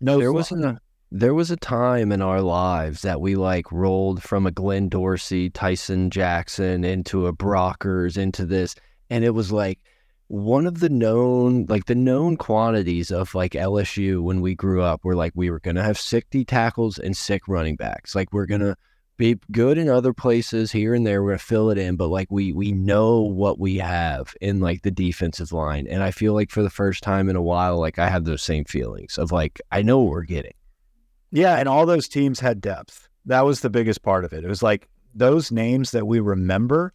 No, 0.00 0.18
there 0.20 0.32
was 0.32 0.52
a 0.52 0.80
there 1.10 1.34
was 1.34 1.50
a 1.50 1.56
time 1.56 2.12
in 2.12 2.22
our 2.22 2.40
lives 2.40 3.02
that 3.02 3.20
we 3.20 3.34
like 3.34 3.72
rolled 3.72 4.22
from 4.22 4.46
a 4.46 4.52
Glenn 4.52 4.88
Dorsey, 4.88 5.50
Tyson 5.50 6.10
Jackson 6.10 6.84
into 6.84 7.26
a 7.26 7.32
Brockers, 7.32 8.16
into 8.16 8.46
this, 8.46 8.76
and 9.10 9.24
it 9.24 9.30
was 9.30 9.50
like 9.50 9.80
one 10.28 10.68
of 10.68 10.78
the 10.78 10.88
known 10.88 11.66
like 11.68 11.86
the 11.86 11.96
known 11.96 12.36
quantities 12.36 13.10
of 13.10 13.34
like 13.34 13.54
LSU 13.54 14.22
when 14.22 14.40
we 14.40 14.54
grew 14.54 14.80
up 14.80 15.04
were 15.04 15.16
like 15.16 15.32
we 15.34 15.50
were 15.50 15.58
gonna 15.58 15.82
have 15.82 15.98
sick 15.98 16.30
D 16.30 16.44
tackles 16.44 17.00
and 17.00 17.16
sick 17.16 17.48
running 17.48 17.74
backs. 17.74 18.14
Like 18.14 18.32
we're 18.32 18.46
gonna 18.46 18.76
be 19.16 19.38
good 19.52 19.78
in 19.78 19.88
other 19.88 20.12
places 20.12 20.72
here 20.72 20.94
and 20.94 21.06
there. 21.06 21.22
We're 21.22 21.30
gonna 21.30 21.38
fill 21.38 21.70
it 21.70 21.78
in, 21.78 21.96
but 21.96 22.08
like 22.08 22.28
we 22.30 22.52
we 22.52 22.72
know 22.72 23.20
what 23.20 23.58
we 23.58 23.76
have 23.78 24.34
in 24.40 24.60
like 24.60 24.82
the 24.82 24.90
defensive 24.90 25.52
line. 25.52 25.86
And 25.86 26.02
I 26.02 26.10
feel 26.10 26.34
like 26.34 26.50
for 26.50 26.62
the 26.62 26.70
first 26.70 27.02
time 27.02 27.28
in 27.28 27.36
a 27.36 27.42
while, 27.42 27.78
like 27.78 27.98
I 27.98 28.08
have 28.08 28.24
those 28.24 28.42
same 28.42 28.64
feelings 28.64 29.18
of 29.18 29.32
like 29.32 29.60
I 29.70 29.82
know 29.82 30.00
what 30.00 30.10
we're 30.10 30.22
getting. 30.22 30.54
Yeah, 31.30 31.56
and 31.56 31.68
all 31.68 31.86
those 31.86 32.08
teams 32.08 32.40
had 32.40 32.60
depth. 32.60 33.08
That 33.26 33.44
was 33.44 33.60
the 33.60 33.70
biggest 33.70 34.02
part 34.02 34.24
of 34.24 34.32
it. 34.32 34.44
It 34.44 34.48
was 34.48 34.62
like 34.62 34.88
those 35.14 35.50
names 35.50 35.92
that 35.92 36.06
we 36.06 36.20
remember 36.20 36.92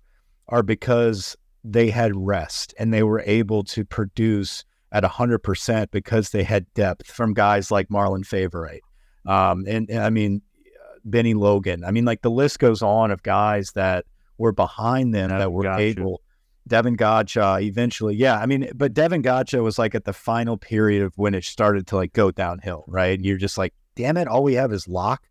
are 0.47 0.63
because 0.63 1.35
they 1.63 1.89
had 1.89 2.15
rest 2.15 2.73
and 2.79 2.93
they 2.93 3.03
were 3.03 3.21
able 3.25 3.63
to 3.63 3.85
produce 3.85 4.63
at 4.91 5.03
100% 5.03 5.91
because 5.91 6.29
they 6.29 6.43
had 6.43 6.71
depth 6.73 7.11
from 7.11 7.33
guys 7.33 7.71
like 7.71 7.89
Marlon 7.89 8.25
Favorite. 8.25 8.81
Um, 9.25 9.65
and, 9.67 9.89
and, 9.89 9.99
I 9.99 10.09
mean, 10.09 10.41
Bennie 11.05 11.33
Logan. 11.33 11.83
I 11.83 11.91
mean, 11.91 12.05
like 12.05 12.21
the 12.21 12.31
list 12.31 12.59
goes 12.59 12.81
on 12.81 13.11
of 13.11 13.23
guys 13.23 13.71
that 13.73 14.05
were 14.37 14.51
behind 14.51 15.13
them 15.13 15.29
that 15.29 15.51
were 15.51 15.63
gotcha. 15.63 15.81
able. 15.81 16.21
Davon 16.67 16.95
Godchaux 16.95 17.63
eventually, 17.63 18.15
yeah. 18.15 18.39
I 18.39 18.45
mean, 18.45 18.69
but 18.75 18.93
Davon 18.93 19.23
Godchaux 19.23 19.63
was 19.63 19.79
like 19.79 19.95
at 19.95 20.05
the 20.05 20.13
final 20.13 20.55
period 20.55 21.01
of 21.01 21.17
when 21.17 21.33
it 21.33 21.43
started 21.43 21.87
to 21.87 21.95
like 21.95 22.13
go 22.13 22.29
downhill, 22.29 22.85
right? 22.87 23.17
And 23.17 23.25
you're 23.25 23.37
just 23.37 23.57
like, 23.57 23.73
damn 23.95 24.17
it, 24.17 24.27
all 24.27 24.43
we 24.43 24.53
have 24.53 24.71
is 24.71 24.87
lock. 24.87 25.23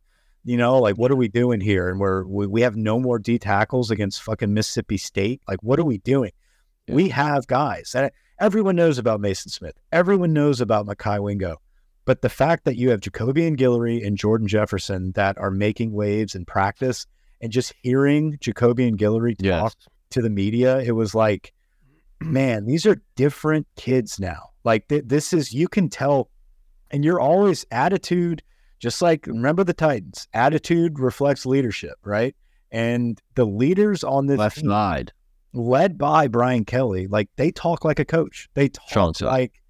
You 0.44 0.56
know, 0.56 0.78
like 0.78 0.96
what 0.96 1.12
are 1.12 1.16
we 1.16 1.28
doing 1.28 1.60
here? 1.60 1.88
And 1.88 2.00
we're 2.00 2.24
we, 2.24 2.46
we 2.46 2.60
have 2.62 2.74
no 2.74 2.98
more 2.98 3.18
D 3.18 3.38
tackles 3.38 3.90
against 3.90 4.22
fucking 4.22 4.52
Mississippi 4.52 4.96
State. 4.96 5.40
Like, 5.46 5.62
what 5.62 5.78
are 5.78 5.84
we 5.84 5.98
doing? 5.98 6.32
Yeah. 6.88 6.94
We 6.94 7.08
have 7.10 7.46
guys. 7.46 7.94
And 7.94 8.10
everyone 8.40 8.74
knows 8.74 8.98
about 8.98 9.20
Mason 9.20 9.50
Smith. 9.50 9.78
Everyone 9.92 10.32
knows 10.32 10.60
about 10.60 10.86
Mekhi 10.86 11.22
Wingo. 11.22 11.58
But 12.08 12.22
the 12.22 12.30
fact 12.30 12.64
that 12.64 12.76
you 12.76 12.88
have 12.88 13.00
Jacobian 13.00 13.58
Guillory 13.58 14.02
and 14.02 14.16
Jordan 14.16 14.48
Jefferson 14.48 15.12
that 15.12 15.36
are 15.36 15.50
making 15.50 15.92
waves 15.92 16.34
in 16.34 16.46
practice 16.46 17.06
and 17.42 17.52
just 17.52 17.74
hearing 17.82 18.38
Jacobian 18.38 18.96
Guillory 18.96 19.36
talk 19.36 19.74
yes. 19.76 19.76
to 20.12 20.22
the 20.22 20.30
media, 20.30 20.78
it 20.78 20.92
was 20.92 21.14
like, 21.14 21.52
man, 22.22 22.64
these 22.64 22.86
are 22.86 22.96
different 23.14 23.66
kids 23.76 24.18
now. 24.18 24.48
Like 24.64 24.88
th- 24.88 25.04
this 25.04 25.34
is, 25.34 25.52
you 25.52 25.68
can 25.68 25.90
tell, 25.90 26.30
and 26.90 27.04
you're 27.04 27.20
always 27.20 27.66
attitude, 27.70 28.42
just 28.78 29.02
like 29.02 29.26
remember 29.26 29.62
the 29.62 29.74
Titans, 29.74 30.28
attitude 30.32 30.98
reflects 30.98 31.44
leadership, 31.44 31.96
right? 32.02 32.34
And 32.70 33.20
the 33.34 33.44
leaders 33.44 34.02
on 34.02 34.24
this 34.24 34.38
left 34.38 34.60
team, 34.60 34.70
side, 34.70 35.12
led 35.52 35.98
by 35.98 36.26
Brian 36.26 36.64
Kelly, 36.64 37.06
like 37.06 37.28
they 37.36 37.50
talk 37.50 37.84
like 37.84 37.98
a 37.98 38.06
coach. 38.06 38.48
They 38.54 38.70
talk 38.70 39.20
like 39.20 39.60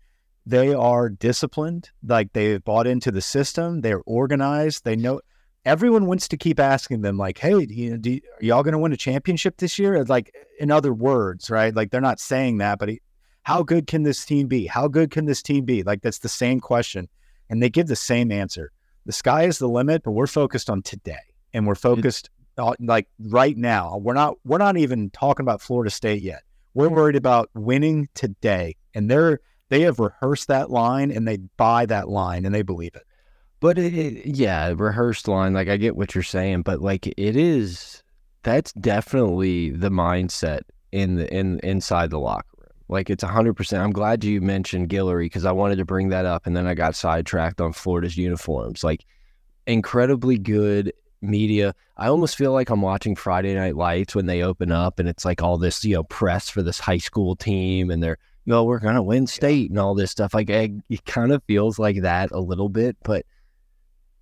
they 0.49 0.73
are 0.73 1.11
disciplined, 1.11 1.91
like 2.03 2.33
they've 2.33 2.65
bought 2.65 2.87
into 2.87 3.11
the 3.11 3.21
system, 3.21 3.83
they're 3.83 4.01
organized, 4.07 4.83
they 4.83 4.97
know 4.97 5.21
everyone 5.67 6.07
wants 6.07 6.27
to 6.29 6.39
keep 6.39 6.59
asking 6.59 7.03
them 7.03 7.19
like, 7.19 7.37
"Hey, 7.37 7.67
do 7.67 7.75
you, 7.75 7.99
do, 7.99 8.19
are 8.41 8.45
y'all 8.45 8.63
going 8.63 8.73
to 8.73 8.79
win 8.79 8.93
a 8.95 8.97
championship 8.97 9.59
this 9.59 9.79
year?" 9.79 10.03
Like 10.05 10.35
in 10.59 10.71
other 10.71 10.95
words, 10.95 11.51
right? 11.51 11.75
Like 11.75 11.91
they're 11.91 12.01
not 12.01 12.19
saying 12.19 12.59
that, 12.59 12.79
but 12.79 12.89
he, 12.89 13.01
how 13.43 13.63
good 13.63 13.87
can 13.87 14.05
this 14.05 14.25
team 14.25 14.47
be? 14.47 14.67
How 14.67 14.89
good 14.89 15.11
can 15.11 15.27
this 15.27 15.43
team 15.43 15.67
be? 15.67 15.83
Like 15.83 16.01
that's 16.01 16.21
the 16.21 16.31
same 16.31 16.61
question, 16.61 17.11
and 17.51 17.63
they 17.63 17.69
give 17.69 17.87
the 17.87 17.97
same 17.97 18.33
answer. 18.33 18.73
The 19.05 19.13
sky 19.13 19.45
is 19.45 19.59
the 19.59 19.69
limit, 19.69 20.03
but 20.03 20.13
we're 20.13 20.27
focused 20.27 20.71
on 20.71 20.81
today, 20.81 21.17
and 21.53 21.67
we're 21.67 21.75
focused 21.75 22.31
on, 22.57 22.75
like 22.81 23.07
right 23.19 23.57
now. 23.57 23.99
We're 23.99 24.15
not 24.15 24.37
we're 24.47 24.57
not 24.57 24.79
even 24.79 25.11
talking 25.11 25.45
about 25.45 25.61
Florida 25.61 25.91
State 25.91 26.23
yet. 26.23 26.43
We're 26.73 26.89
worried 26.89 27.17
about 27.17 27.51
winning 27.53 28.09
today, 28.15 28.77
and 28.95 29.11
they're 29.11 29.41
they 29.69 29.83
have 29.83 29.99
rehearsed 29.99 30.49
that 30.49 30.71
line 30.71 31.11
and 31.11 31.27
they 31.27 31.39
buy 31.57 31.87
that 31.87 32.09
line 32.09 32.45
and 32.45 32.55
they 32.55 32.63
believe 32.63 32.95
it. 32.95 33.05
But 33.61 33.79
it, 33.79 33.95
it, 33.95 34.37
yeah, 34.37 34.73
rehearsed 34.77 35.29
line. 35.29 35.53
Like 35.53 35.69
I 35.69 35.77
get 35.77 35.97
what 35.97 36.15
you're 36.15 36.23
saying, 36.23 36.63
but 36.63 36.81
like 36.81 37.07
it 37.07 37.37
is. 37.37 38.03
That's 38.45 38.73
definitely 38.75 39.71
the 39.71 39.91
mindset 39.91 40.61
in 40.93 41.17
the 41.17 41.33
in 41.35 41.59
inside 41.61 42.11
the 42.11 42.21
locker 42.21 42.47
room. 42.59 42.69
Like 42.89 43.11
it's 43.11 43.25
hundred 43.25 43.55
percent. 43.55 43.83
I'm 43.83 43.93
glad 43.93 44.23
you 44.23 44.41
mentioned 44.41 44.89
Guillory 44.89 45.25
because 45.25 45.45
I 45.45 45.53
wanted 45.53 45.77
to 45.77 45.85
bring 45.85 46.09
that 46.11 46.25
up, 46.25 46.47
and 46.47 46.57
then 46.57 46.67
I 46.67 46.75
got 46.75 46.95
sidetracked 46.95 47.61
on 47.61 47.73
Florida's 47.73 48.17
uniforms. 48.17 48.85
Like 48.85 49.05
incredibly 49.67 50.39
good 50.39 50.93
media. 51.21 51.75
I 51.97 52.09
almost 52.09 52.37
feel 52.37 52.53
like 52.53 52.71
I'm 52.71 52.81
watching 52.81 53.17
Friday 53.17 53.55
Night 53.55 53.77
Lights 53.77 54.15
when 54.15 54.27
they 54.27 54.43
open 54.43 54.71
up, 54.71 55.01
and 55.01 55.09
it's 55.09 55.25
like 55.25 55.43
all 55.43 55.59
this 55.59 55.85
you 55.85 55.97
know 55.97 56.05
press 56.05 56.49
for 56.49 56.63
this 56.63 56.79
high 56.79 56.99
school 56.99 57.35
team, 57.35 57.91
and 57.91 58.01
they're 58.03 58.19
no, 58.49 58.65
we're 58.65 58.79
gonna 58.79 59.03
win 59.03 59.27
state 59.27 59.69
and 59.69 59.79
all 59.79 59.95
this 59.95 60.11
stuff. 60.11 60.33
Like 60.33 60.49
eh, 60.49 60.63
it, 60.63 60.71
it 60.89 61.05
kind 61.05 61.33
of 61.33 61.45
feels 61.45 61.79
like 61.79 62.01
that 62.01 62.31
a 62.33 62.41
little 62.41 62.71
bit, 62.71 62.97
but 63.05 63.27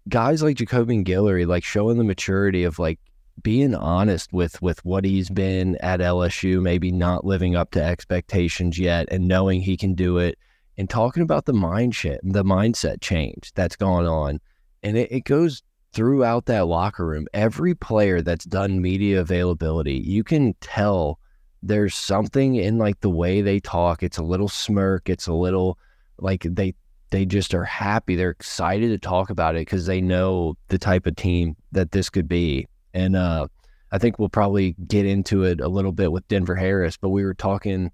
guys 0.08 0.42
like 0.42 0.56
Jacobian 0.56 1.06
Guillory, 1.06 1.46
like 1.46 1.62
showing 1.62 1.96
the 1.96 2.02
maturity 2.02 2.64
of 2.64 2.80
like 2.80 2.98
being 3.40 3.72
honest 3.72 4.32
with 4.32 4.60
with 4.60 4.84
what 4.84 5.04
he's 5.04 5.30
been 5.30 5.76
at 5.76 6.00
LSU, 6.00 6.60
maybe 6.60 6.90
not 6.90 7.24
living 7.24 7.54
up 7.54 7.70
to 7.70 7.82
expectations 7.82 8.80
yet, 8.80 9.06
and 9.12 9.28
knowing 9.28 9.60
he 9.60 9.76
can 9.76 9.94
do 9.94 10.18
it, 10.18 10.36
and 10.76 10.90
talking 10.90 11.22
about 11.22 11.44
the 11.44 11.52
mindset, 11.52 12.18
the 12.24 12.44
mindset 12.44 13.00
change 13.00 13.52
that's 13.54 13.76
going 13.76 14.08
on, 14.08 14.40
and 14.82 14.96
it, 14.98 15.12
it 15.12 15.24
goes 15.24 15.62
throughout 15.92 16.46
that 16.46 16.66
locker 16.66 17.06
room. 17.06 17.28
Every 17.32 17.76
player 17.76 18.22
that's 18.22 18.44
done 18.44 18.82
media 18.82 19.20
availability, 19.20 19.94
you 19.98 20.24
can 20.24 20.54
tell 20.60 21.20
there's 21.62 21.94
something 21.94 22.56
in 22.56 22.78
like 22.78 23.00
the 23.00 23.10
way 23.10 23.40
they 23.40 23.60
talk. 23.60 24.02
It's 24.02 24.18
a 24.18 24.22
little 24.22 24.48
smirk. 24.48 25.08
It's 25.08 25.26
a 25.26 25.32
little 25.32 25.78
like 26.18 26.46
they 26.48 26.74
they 27.10 27.24
just 27.24 27.54
are 27.54 27.64
happy. 27.64 28.16
They're 28.16 28.30
excited 28.30 28.88
to 28.88 28.98
talk 28.98 29.30
about 29.30 29.54
it 29.54 29.60
because 29.60 29.86
they 29.86 30.00
know 30.00 30.56
the 30.68 30.78
type 30.78 31.06
of 31.06 31.16
team 31.16 31.56
that 31.72 31.92
this 31.92 32.10
could 32.10 32.28
be. 32.28 32.66
And 32.94 33.14
uh, 33.16 33.46
I 33.92 33.98
think 33.98 34.18
we'll 34.18 34.28
probably 34.28 34.74
get 34.86 35.06
into 35.06 35.44
it 35.44 35.60
a 35.60 35.68
little 35.68 35.92
bit 35.92 36.10
with 36.10 36.26
Denver 36.28 36.56
Harris. 36.56 36.96
But 36.96 37.10
we 37.10 37.24
were 37.24 37.34
talking 37.34 37.92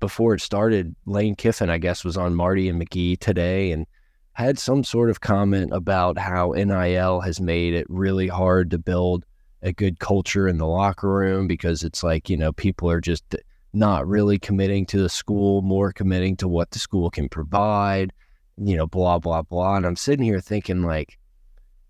before 0.00 0.34
it 0.34 0.40
started. 0.40 0.94
Lane 1.06 1.34
Kiffin, 1.34 1.70
I 1.70 1.78
guess, 1.78 2.04
was 2.04 2.16
on 2.16 2.34
Marty 2.34 2.68
and 2.68 2.80
McGee 2.80 3.18
today 3.18 3.72
and 3.72 3.86
had 4.32 4.58
some 4.58 4.82
sort 4.82 5.10
of 5.10 5.20
comment 5.20 5.72
about 5.72 6.18
how 6.18 6.52
NIL 6.52 7.20
has 7.20 7.40
made 7.40 7.74
it 7.74 7.86
really 7.88 8.28
hard 8.28 8.70
to 8.70 8.78
build 8.78 9.24
a 9.64 9.72
good 9.72 9.98
culture 9.98 10.46
in 10.46 10.58
the 10.58 10.66
locker 10.66 11.08
room 11.08 11.48
because 11.48 11.82
it's 11.82 12.04
like, 12.04 12.28
you 12.28 12.36
know, 12.36 12.52
people 12.52 12.88
are 12.88 13.00
just 13.00 13.34
not 13.72 14.06
really 14.06 14.38
committing 14.38 14.84
to 14.86 15.02
the 15.02 15.08
school, 15.08 15.62
more 15.62 15.90
committing 15.90 16.36
to 16.36 16.46
what 16.46 16.70
the 16.70 16.78
school 16.78 17.10
can 17.10 17.28
provide, 17.30 18.12
you 18.58 18.76
know, 18.76 18.86
blah, 18.86 19.18
blah, 19.18 19.42
blah. 19.42 19.76
And 19.76 19.86
I'm 19.86 19.96
sitting 19.96 20.24
here 20.24 20.40
thinking, 20.40 20.82
like, 20.82 21.18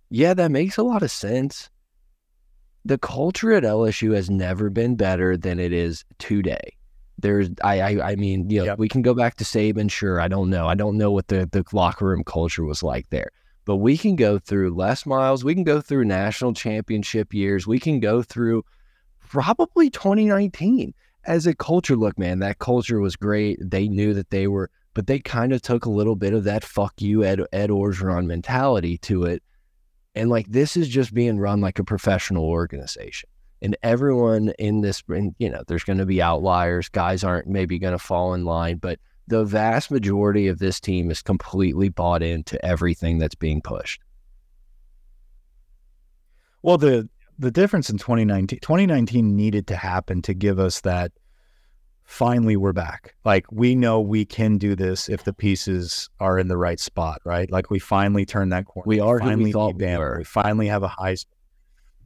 yeah, 0.08 0.34
that 0.34 0.52
makes 0.52 0.78
a 0.78 0.84
lot 0.84 1.02
of 1.02 1.10
sense. 1.10 1.68
The 2.84 2.96
culture 2.96 3.52
at 3.52 3.64
LSU 3.64 4.14
has 4.14 4.30
never 4.30 4.70
been 4.70 4.94
better 4.94 5.36
than 5.36 5.58
it 5.58 5.72
is 5.72 6.04
today. 6.18 6.76
There's, 7.18 7.48
I, 7.64 7.80
I, 7.80 8.12
I 8.12 8.16
mean, 8.16 8.50
you 8.50 8.60
know, 8.60 8.66
yep. 8.66 8.78
we 8.78 8.88
can 8.88 9.02
go 9.02 9.14
back 9.14 9.34
to 9.36 9.44
Saban. 9.44 9.90
Sure, 9.90 10.20
I 10.20 10.28
don't 10.28 10.48
know. 10.48 10.68
I 10.68 10.74
don't 10.74 10.96
know 10.96 11.10
what 11.10 11.28
the 11.28 11.48
the 11.50 11.64
locker 11.72 12.06
room 12.06 12.22
culture 12.24 12.64
was 12.64 12.82
like 12.82 13.08
there 13.10 13.30
but 13.64 13.76
we 13.76 13.96
can 13.96 14.16
go 14.16 14.38
through 14.38 14.74
Les 14.74 15.06
Miles. 15.06 15.44
We 15.44 15.54
can 15.54 15.64
go 15.64 15.80
through 15.80 16.04
national 16.04 16.52
championship 16.54 17.32
years. 17.32 17.66
We 17.66 17.78
can 17.78 18.00
go 18.00 18.22
through 18.22 18.64
probably 19.28 19.90
2019 19.90 20.94
as 21.24 21.46
a 21.46 21.54
culture. 21.54 21.96
Look, 21.96 22.18
man, 22.18 22.40
that 22.40 22.58
culture 22.58 23.00
was 23.00 23.16
great. 23.16 23.58
They 23.60 23.88
knew 23.88 24.14
that 24.14 24.30
they 24.30 24.46
were, 24.46 24.70
but 24.92 25.06
they 25.06 25.18
kind 25.18 25.52
of 25.52 25.62
took 25.62 25.86
a 25.86 25.90
little 25.90 26.16
bit 26.16 26.34
of 26.34 26.44
that 26.44 26.64
fuck 26.64 27.00
you, 27.00 27.24
Ed, 27.24 27.40
Ed 27.52 27.70
Orgeron 27.70 28.26
mentality 28.26 28.98
to 28.98 29.24
it. 29.24 29.42
And 30.14 30.30
like 30.30 30.46
this 30.48 30.76
is 30.76 30.88
just 30.88 31.14
being 31.14 31.38
run 31.38 31.60
like 31.60 31.78
a 31.78 31.84
professional 31.84 32.44
organization. 32.44 33.28
And 33.62 33.76
everyone 33.82 34.52
in 34.58 34.82
this, 34.82 35.02
and, 35.08 35.34
you 35.38 35.48
know, 35.48 35.62
there's 35.66 35.84
going 35.84 35.98
to 35.98 36.06
be 36.06 36.20
outliers. 36.20 36.90
Guys 36.90 37.24
aren't 37.24 37.48
maybe 37.48 37.78
going 37.78 37.94
to 37.94 37.98
fall 37.98 38.34
in 38.34 38.44
line, 38.44 38.76
but 38.76 38.98
the 39.26 39.44
vast 39.44 39.90
majority 39.90 40.48
of 40.48 40.58
this 40.58 40.80
team 40.80 41.10
is 41.10 41.22
completely 41.22 41.88
bought 41.88 42.22
into 42.22 42.62
everything 42.64 43.18
that's 43.18 43.34
being 43.34 43.60
pushed. 43.62 44.00
Well, 46.62 46.78
the 46.78 47.08
the 47.38 47.50
difference 47.50 47.90
in 47.90 47.98
2019 47.98 48.60
2019 48.60 49.34
needed 49.34 49.66
to 49.66 49.76
happen 49.76 50.22
to 50.22 50.34
give 50.34 50.58
us 50.58 50.80
that 50.82 51.12
finally 52.04 52.56
we're 52.56 52.72
back. 52.72 53.14
Like 53.24 53.46
we 53.50 53.74
know 53.74 54.00
we 54.00 54.24
can 54.24 54.58
do 54.58 54.76
this 54.76 55.08
if 55.08 55.24
the 55.24 55.32
pieces 55.32 56.08
are 56.20 56.38
in 56.38 56.48
the 56.48 56.56
right 56.56 56.78
spot, 56.78 57.20
right? 57.24 57.50
Like 57.50 57.70
we 57.70 57.78
finally 57.78 58.24
turned 58.24 58.52
that 58.52 58.66
corner. 58.66 58.86
We 58.86 59.00
are 59.00 59.18
finally 59.18 59.44
we 59.46 59.52
thought 59.52 59.76
we, 59.76 59.96
were. 59.96 60.16
we 60.18 60.24
finally 60.24 60.68
have 60.68 60.82
a 60.82 60.88
high 60.88 61.16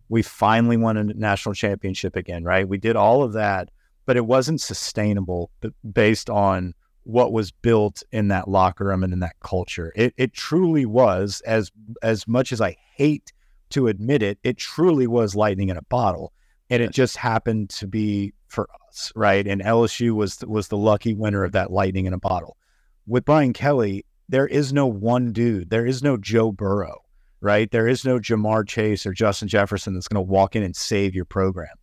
we 0.09 0.23
finally 0.23 0.79
won 0.79 0.97
a 0.97 1.05
national 1.05 1.55
championship 1.55 2.17
again, 2.17 2.43
right? 2.43 2.67
We 2.67 2.79
did 2.79 2.97
all 2.97 3.23
of 3.23 3.35
that, 3.35 3.69
but 4.07 4.17
it 4.17 4.25
wasn't 4.25 4.61
sustainable 4.61 5.51
based 5.93 6.31
on 6.31 6.75
what 7.09 7.33
was 7.33 7.51
built 7.51 8.03
in 8.13 8.29
that 8.29 8.49
locker 8.49 8.85
room 8.85 9.03
and 9.03 9.15
in 9.15 9.21
that 9.21 9.41
culture. 9.41 9.91
It, 9.97 10.13
it 10.19 10.35
truly 10.35 10.85
was, 10.85 11.41
as 11.47 11.73
as 12.03 12.29
much 12.29 12.53
as 12.53 12.61
I 12.61 12.77
hate 12.95 13.33
to 13.71 13.87
admit 13.87 14.23
it, 14.23 14.39
it 14.43 14.59
truly 14.59 15.07
was 15.07 15.35
lightning 15.35 15.71
in 15.71 15.79
a 15.79 15.83
bottle. 15.83 16.35
And 16.69 16.83
it 16.83 16.91
just 16.91 17.17
happened 17.17 17.71
to 17.71 17.87
be 17.87 18.35
for 18.49 18.69
us, 18.87 19.11
right? 19.17 19.47
And 19.47 19.63
LSU 19.63 20.15
was 20.15 20.41
was 20.47 20.69
the 20.69 20.77
lucky 20.77 21.15
winner 21.15 21.45
of 21.45 21.53
that 21.53 21.71
lightning 21.71 22.05
in 22.05 22.13
a 22.13 22.19
bottle. 22.19 22.59
With 23.07 23.25
Brian 23.25 23.55
Kelly, 23.55 24.05
there 24.29 24.47
is 24.47 24.75
no 24.75 24.87
one 24.87 25.33
dude. 25.33 25.71
There 25.71 25.87
is 25.87 26.03
no 26.03 26.19
Joe 26.19 26.53
Burrow, 26.53 27.01
right? 27.41 27.71
There 27.71 27.89
is 27.89 28.05
no 28.05 28.19
Ja'Marr 28.19 28.69
Chase 28.69 29.07
or 29.07 29.15
Justin 29.15 29.49
Jefferson 29.49 29.95
that's 29.95 30.09
going 30.09 30.23
to 30.23 30.31
walk 30.31 30.55
in 30.55 30.63
and 30.63 30.77
save 30.77 31.15
your 31.15 31.25
program. 31.25 31.75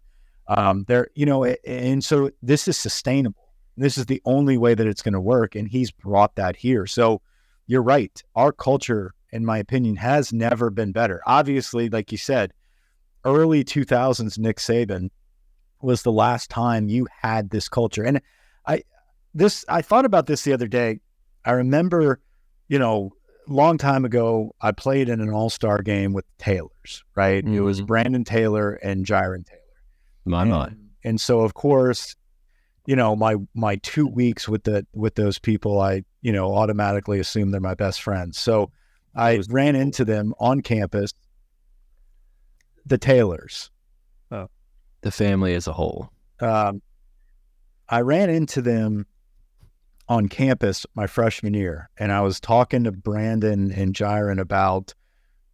Um, 0.48 0.86
there, 0.88 1.08
you 1.16 1.26
know, 1.26 1.46
and 1.46 2.06
so 2.06 2.30
this 2.44 2.68
is 2.68 2.78
sustainable. 2.78 3.45
This 3.78 3.98
is 3.98 4.06
the 4.06 4.22
only 4.26 4.58
way 4.58 4.74
that 4.74 4.88
it's 4.88 5.02
going 5.02 5.14
to 5.14 5.22
work, 5.22 5.56
and 5.56 5.68
he's 5.68 5.92
brought 5.92 6.36
that 6.36 6.56
here. 6.56 6.86
So 6.86 7.22
you're 7.68 7.84
right. 7.84 8.24
Our 8.36 8.52
culture, 8.52 9.14
in 9.32 9.46
my 9.46 9.58
opinion, 9.58 9.98
has 9.98 10.32
never 10.32 10.70
been 10.70 10.92
better. 10.92 11.22
Obviously, 11.26 11.90
like 11.90 12.12
you 12.12 12.18
said, 12.18 12.54
early 13.26 13.64
2000s 13.64 14.38
Nick 14.38 14.58
Saban 14.58 15.10
was 15.82 16.04
the 16.04 16.12
last 16.12 16.50
time 16.50 16.88
you 16.88 17.08
had 17.22 17.50
this 17.50 17.68
culture. 17.68 18.04
And 18.04 18.22
I 18.66 18.84
this 19.34 19.66
I 19.68 19.82
thought 19.82 20.06
about 20.06 20.28
this 20.28 20.44
the 20.44 20.54
other 20.54 20.68
day. 20.68 21.00
I 21.44 21.52
remember, 21.52 22.22
you 22.68 22.80
know, 22.80 23.12
long 23.48 23.78
time 23.78 24.06
ago, 24.06 24.56
I 24.62 24.72
played 24.72 25.10
in 25.10 25.22
an 25.22 25.30
all-star 25.30 25.82
game 25.84 26.14
with 26.14 26.26
Taylors, 26.38 27.04
right? 27.16 27.44
Mm-hmm. 27.44 27.56
It 27.56 27.60
was 27.60 27.78
mm-hmm. 27.78 27.88
Brandon 27.88 28.24
Taylor 28.24 28.74
and 28.74 29.06
Jiron 29.06 29.46
Taylor. 29.46 29.62
My 30.26 30.44
and, 30.44 30.52
mind. 30.52 30.90
And 31.04 31.22
so 31.22 31.42
of 31.42 31.54
course, 31.54 32.16
you 32.86 32.96
know, 32.96 33.16
my 33.16 33.36
my 33.54 33.78
two 33.78 34.08
weeks 34.08 34.48
with 34.48 34.64
the 34.64 34.86
with 34.94 35.16
those 35.16 35.40
people, 35.40 35.82
I, 35.82 36.04
you 36.22 36.32
know, 36.32 36.54
automatically 36.54 37.20
assume 37.20 37.52
they're 37.52 37.62
my 37.62 37.76
best 37.76 38.02
friends. 38.02 38.38
So 38.38 38.72
I 39.16 39.42
ran 39.50 39.76
into 39.76 40.06
them 40.06 40.34
on 40.40 40.62
campus 40.62 41.14
the 42.86 42.98
Taylors. 42.98 43.72
Oh. 44.32 44.48
The 45.02 45.12
family 45.12 45.56
as 45.56 45.68
a 45.68 45.74
whole. 45.74 46.12
Um, 46.40 46.82
I 47.90 48.02
ran 48.02 48.30
into 48.30 48.62
them 48.62 49.06
on 50.08 50.28
campus 50.30 50.86
my 50.96 51.08
freshman 51.08 51.54
year, 51.54 51.90
and 51.98 52.12
I 52.12 52.22
was 52.22 52.40
talking 52.40 52.84
to 52.84 52.92
Brandon 52.92 53.72
and 53.72 53.94
Jiron 53.96 54.40
about, 54.40 54.94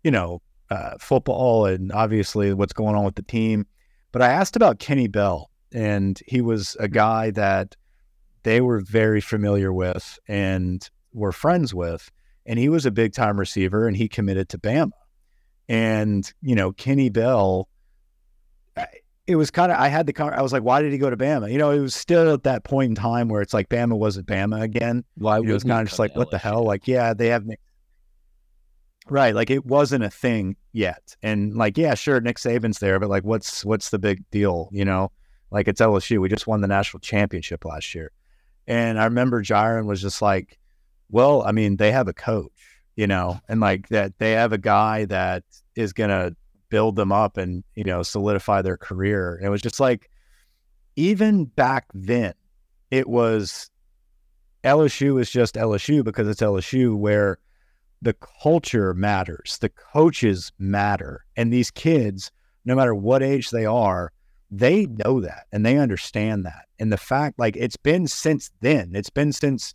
you 0.03 0.11
know, 0.11 0.41
uh, 0.69 0.93
football 0.99 1.65
and 1.65 1.91
obviously 1.91 2.53
what's 2.53 2.73
going 2.73 2.95
on 2.95 3.03
with 3.03 3.15
the 3.15 3.21
team. 3.21 3.65
But 4.11 4.21
I 4.21 4.29
asked 4.29 4.55
about 4.55 4.79
Kenny 4.79 5.07
Bell, 5.07 5.50
and 5.73 6.19
he 6.27 6.41
was 6.41 6.75
a 6.79 6.87
guy 6.87 7.31
that 7.31 7.75
they 8.43 8.61
were 8.61 8.79
very 8.79 9.21
familiar 9.21 9.71
with 9.71 10.17
and 10.27 10.89
were 11.13 11.31
friends 11.31 11.73
with. 11.73 12.09
And 12.45 12.57
he 12.57 12.69
was 12.69 12.87
a 12.87 12.91
big 12.91 13.13
time 13.13 13.39
receiver, 13.39 13.87
and 13.87 13.95
he 13.95 14.07
committed 14.07 14.49
to 14.49 14.57
Bama. 14.57 14.91
And, 15.69 16.31
you 16.41 16.55
know, 16.55 16.71
Kenny 16.71 17.09
Bell, 17.09 17.69
it 19.27 19.35
was 19.35 19.51
kind 19.51 19.71
of, 19.71 19.77
I 19.77 19.89
had 19.89 20.07
the, 20.07 20.23
I 20.23 20.41
was 20.41 20.51
like, 20.51 20.63
why 20.63 20.81
did 20.81 20.91
he 20.91 20.97
go 20.97 21.11
to 21.11 21.15
Bama? 21.15 21.51
You 21.51 21.59
know, 21.59 21.69
it 21.69 21.79
was 21.79 21.93
still 21.93 22.33
at 22.33 22.43
that 22.43 22.63
point 22.63 22.89
in 22.89 22.95
time 22.95 23.29
where 23.29 23.43
it's 23.43 23.53
like 23.53 23.69
Bama 23.69 23.95
wasn't 23.95 24.25
Bama 24.25 24.59
again. 24.61 25.03
Why 25.15 25.37
it 25.37 25.45
was 25.45 25.63
kind 25.63 25.81
of 25.83 25.87
just 25.87 25.99
like, 25.99 26.15
what 26.15 26.31
the 26.31 26.39
hell? 26.39 26.63
Like, 26.63 26.87
yeah, 26.87 27.13
they 27.13 27.27
have 27.27 27.45
Nick. 27.45 27.59
Right. 29.07 29.35
Like 29.35 29.51
it 29.51 29.65
wasn't 29.65 30.03
a 30.03 30.09
thing 30.09 30.55
yet. 30.73 31.15
And 31.21 31.55
like, 31.55 31.77
yeah, 31.77 31.93
sure, 31.93 32.19
Nick 32.19 32.37
Saban's 32.37 32.79
there, 32.79 32.99
but 32.99 33.09
like, 33.09 33.23
what's, 33.23 33.63
what's 33.63 33.91
the 33.91 33.99
big 33.99 34.27
deal? 34.31 34.67
You 34.71 34.83
know, 34.83 35.11
like 35.51 35.67
it's 35.67 35.81
LSU. 35.81 36.19
We 36.19 36.29
just 36.29 36.47
won 36.47 36.61
the 36.61 36.67
national 36.67 37.01
championship 37.01 37.65
last 37.65 37.93
year. 37.93 38.11
And 38.67 38.99
I 38.99 39.05
remember 39.05 39.43
Jiron 39.43 39.85
was 39.85 40.01
just 40.01 40.21
like, 40.21 40.57
well, 41.09 41.43
I 41.43 41.51
mean, 41.51 41.77
they 41.77 41.91
have 41.91 42.07
a 42.07 42.13
coach 42.13 42.51
you 42.95 43.07
know, 43.07 43.39
and 43.47 43.59
like 43.59 43.89
that 43.89 44.17
they 44.19 44.31
have 44.31 44.53
a 44.53 44.57
guy 44.57 45.05
that 45.05 45.43
is 45.75 45.93
going 45.93 46.09
to 46.09 46.35
build 46.69 46.95
them 46.95 47.11
up 47.11 47.37
and, 47.37 47.63
you 47.75 47.83
know, 47.83 48.03
solidify 48.03 48.61
their 48.61 48.77
career. 48.77 49.35
And 49.35 49.45
it 49.45 49.49
was 49.49 49.61
just 49.61 49.79
like, 49.79 50.09
even 50.95 51.45
back 51.45 51.85
then, 51.93 52.33
it 52.91 53.07
was 53.07 53.69
LSU 54.63 55.19
is 55.19 55.31
just 55.31 55.55
LSU 55.55 56.03
because 56.03 56.27
it's 56.27 56.41
LSU 56.41 56.95
where 56.95 57.39
the 58.01 58.15
culture 58.41 58.93
matters, 58.93 59.57
the 59.61 59.69
coaches 59.69 60.51
matter. 60.59 61.25
And 61.35 61.51
these 61.51 61.71
kids, 61.71 62.31
no 62.65 62.75
matter 62.75 62.93
what 62.93 63.23
age 63.23 63.51
they 63.51 63.65
are, 63.65 64.11
they 64.51 64.85
know 64.85 65.21
that 65.21 65.47
and 65.51 65.65
they 65.65 65.77
understand 65.77 66.45
that. 66.45 66.65
And 66.77 66.91
the 66.91 66.97
fact, 66.97 67.39
like, 67.39 67.55
it's 67.55 67.77
been 67.77 68.07
since 68.07 68.51
then, 68.59 68.91
it's 68.93 69.09
been 69.09 69.31
since 69.31 69.73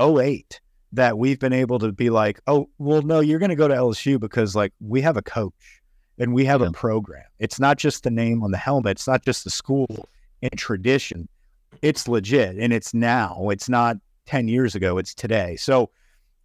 08 0.00 0.60
that 0.92 1.18
we've 1.18 1.38
been 1.38 1.52
able 1.52 1.78
to 1.80 1.92
be 1.92 2.08
like, 2.08 2.40
oh, 2.46 2.68
well, 2.78 3.02
no, 3.02 3.20
you're 3.20 3.38
going 3.38 3.50
to 3.50 3.56
go 3.56 3.68
to 3.68 3.74
LSU 3.74 4.18
because 4.18 4.54
like 4.56 4.72
we 4.80 5.00
have 5.00 5.16
a 5.16 5.22
coach 5.22 5.82
and 6.18 6.32
we 6.32 6.44
have 6.44 6.60
yeah. 6.60 6.68
a 6.68 6.70
program. 6.70 7.24
It's 7.38 7.58
not 7.60 7.78
just 7.78 8.04
the 8.04 8.10
name 8.10 8.42
on 8.42 8.52
the 8.52 8.56
helmet. 8.56 8.92
It's 8.92 9.08
not 9.08 9.24
just 9.24 9.44
the 9.44 9.50
school 9.50 10.08
and 10.40 10.56
tradition. 10.56 11.28
It's 11.82 12.08
legit 12.08 12.56
and 12.56 12.72
it's 12.72 12.94
now. 12.94 13.48
It's 13.50 13.68
not 13.68 13.96
10 14.26 14.48
years 14.48 14.74
ago. 14.74 14.96
It's 14.98 15.14
today. 15.14 15.56
So 15.56 15.90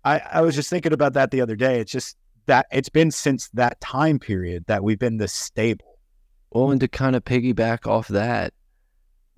I, 0.04 0.20
I 0.20 0.42
was 0.42 0.56
just 0.56 0.70
thinking 0.70 0.94
about 0.94 1.14
that 1.14 1.32
the 1.32 1.42
other 1.42 1.56
day. 1.56 1.80
It's 1.80 1.92
just 1.92 2.18
that 2.48 2.66
it's 2.72 2.90
been 2.90 3.12
since 3.12 3.50
that 3.50 3.80
time 3.80 4.18
period 4.18 4.66
that 4.68 4.84
we've 4.84 5.00
been 5.00 5.18
this 5.18 5.34
stable. 5.34 5.89
Well, 6.52 6.72
and 6.72 6.82
to 6.82 6.88
kind 6.88 7.16
of 7.16 7.24
piggyback 7.24 7.88
off 7.88 8.08
that, 8.10 8.54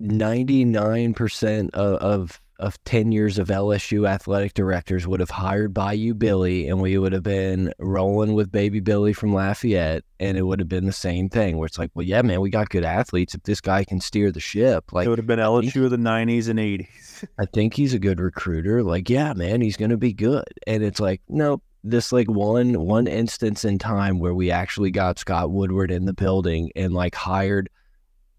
99% 0.00 1.70
of, 1.70 1.94
of 1.96 2.40
of 2.62 2.82
10 2.84 3.10
years 3.10 3.38
of 3.38 3.48
LSU 3.48 4.08
athletic 4.08 4.54
directors 4.54 5.04
would 5.04 5.18
have 5.18 5.30
hired 5.30 5.74
Bayou 5.74 6.14
Billy 6.14 6.68
and 6.68 6.80
we 6.80 6.96
would 6.96 7.12
have 7.12 7.24
been 7.24 7.72
rolling 7.80 8.34
with 8.34 8.52
baby 8.52 8.78
Billy 8.78 9.12
from 9.12 9.34
Lafayette 9.34 10.04
and 10.20 10.38
it 10.38 10.42
would 10.42 10.60
have 10.60 10.68
been 10.68 10.86
the 10.86 10.92
same 10.92 11.28
thing 11.28 11.58
where 11.58 11.66
it's 11.66 11.78
like, 11.78 11.90
well, 11.94 12.06
yeah, 12.06 12.22
man, 12.22 12.40
we 12.40 12.50
got 12.50 12.68
good 12.68 12.84
athletes. 12.84 13.34
If 13.34 13.42
this 13.42 13.60
guy 13.60 13.82
can 13.82 14.00
steer 14.00 14.30
the 14.30 14.38
ship, 14.38 14.92
like 14.92 15.06
it 15.06 15.08
would 15.08 15.18
have 15.18 15.26
been 15.26 15.40
LSU 15.40 15.84
of 15.84 15.90
the 15.90 15.96
90s 15.96 16.48
and 16.48 16.60
80s. 16.60 17.26
I 17.40 17.46
think 17.46 17.74
he's 17.74 17.94
a 17.94 17.98
good 17.98 18.20
recruiter. 18.20 18.84
Like, 18.84 19.10
yeah, 19.10 19.32
man, 19.32 19.60
he's 19.60 19.76
going 19.76 19.90
to 19.90 19.96
be 19.96 20.12
good. 20.12 20.44
And 20.64 20.84
it's 20.84 21.00
like, 21.00 21.20
nope. 21.28 21.64
This 21.84 22.12
like 22.12 22.28
one 22.28 22.74
one 22.74 23.06
instance 23.06 23.64
in 23.64 23.78
time 23.78 24.18
where 24.18 24.34
we 24.34 24.50
actually 24.50 24.90
got 24.90 25.18
Scott 25.18 25.50
Woodward 25.50 25.90
in 25.90 26.04
the 26.04 26.12
building 26.12 26.70
and 26.76 26.92
like 26.92 27.14
hired 27.14 27.68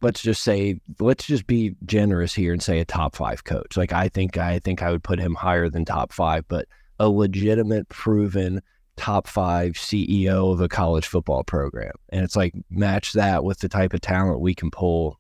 let's 0.04 0.22
just 0.22 0.44
say 0.44 0.80
let's 1.00 1.26
just 1.26 1.48
be 1.48 1.76
generous 1.86 2.34
here 2.34 2.52
and 2.52 2.62
say 2.62 2.80
a 2.80 2.86
top 2.86 3.16
five 3.16 3.46
coach. 3.46 3.76
Like 3.78 3.94
I 3.94 4.10
think 4.10 4.38
I 4.38 4.60
think 4.60 4.84
I 4.84 4.92
would 4.92 5.04
put 5.04 5.18
him 5.18 5.34
higher 5.34 5.70
than 5.70 5.86
top 5.86 6.12
five, 6.12 6.46
but 6.48 6.68
a 7.00 7.10
legitimate, 7.10 7.90
proven 7.90 8.62
top 8.98 9.28
five 9.28 9.74
CEO 9.74 10.52
of 10.52 10.62
a 10.62 10.68
college 10.68 11.08
football 11.08 11.44
program. 11.44 11.94
And 12.10 12.24
it's 12.24 12.36
like 12.36 12.54
match 12.70 13.14
that 13.14 13.44
with 13.44 13.60
the 13.60 13.70
type 13.70 13.94
of 13.94 14.02
talent 14.02 14.42
we 14.42 14.54
can 14.54 14.70
pull. 14.70 15.20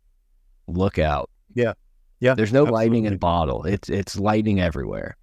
Look 0.67 0.99
out. 0.99 1.29
Yeah. 1.55 1.73
Yeah. 2.19 2.35
There's 2.35 2.53
no 2.53 2.63
absolutely. 2.63 2.83
lightning 2.83 3.05
in 3.05 3.13
a 3.13 3.17
bottle. 3.17 3.63
It's 3.63 3.89
it's 3.89 4.19
lightning 4.19 4.61
everywhere. 4.61 5.17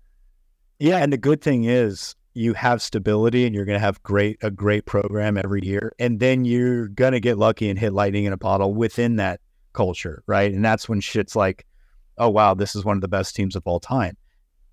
Yeah. 0.78 0.96
And 0.96 1.12
the 1.12 1.18
good 1.18 1.42
thing 1.42 1.64
is 1.64 2.16
you 2.34 2.54
have 2.54 2.80
stability 2.80 3.44
and 3.44 3.54
you're 3.54 3.64
going 3.64 3.78
to 3.78 3.84
have 3.84 4.02
great 4.02 4.38
a 4.42 4.50
great 4.50 4.86
program 4.86 5.36
every 5.36 5.60
year 5.64 5.92
and 5.98 6.20
then 6.20 6.44
you're 6.44 6.88
going 6.88 7.12
to 7.12 7.20
get 7.20 7.38
lucky 7.38 7.68
and 7.68 7.78
hit 7.78 7.92
lightning 7.92 8.24
in 8.24 8.32
a 8.32 8.36
bottle 8.36 8.72
within 8.72 9.16
that 9.16 9.40
culture, 9.72 10.22
right? 10.26 10.52
And 10.52 10.64
that's 10.64 10.88
when 10.88 11.00
shit's 11.00 11.36
like, 11.36 11.66
oh 12.18 12.28
wow, 12.28 12.54
this 12.54 12.76
is 12.76 12.84
one 12.84 12.96
of 12.96 13.00
the 13.00 13.08
best 13.08 13.34
teams 13.34 13.56
of 13.56 13.62
all 13.66 13.80
time. 13.80 14.16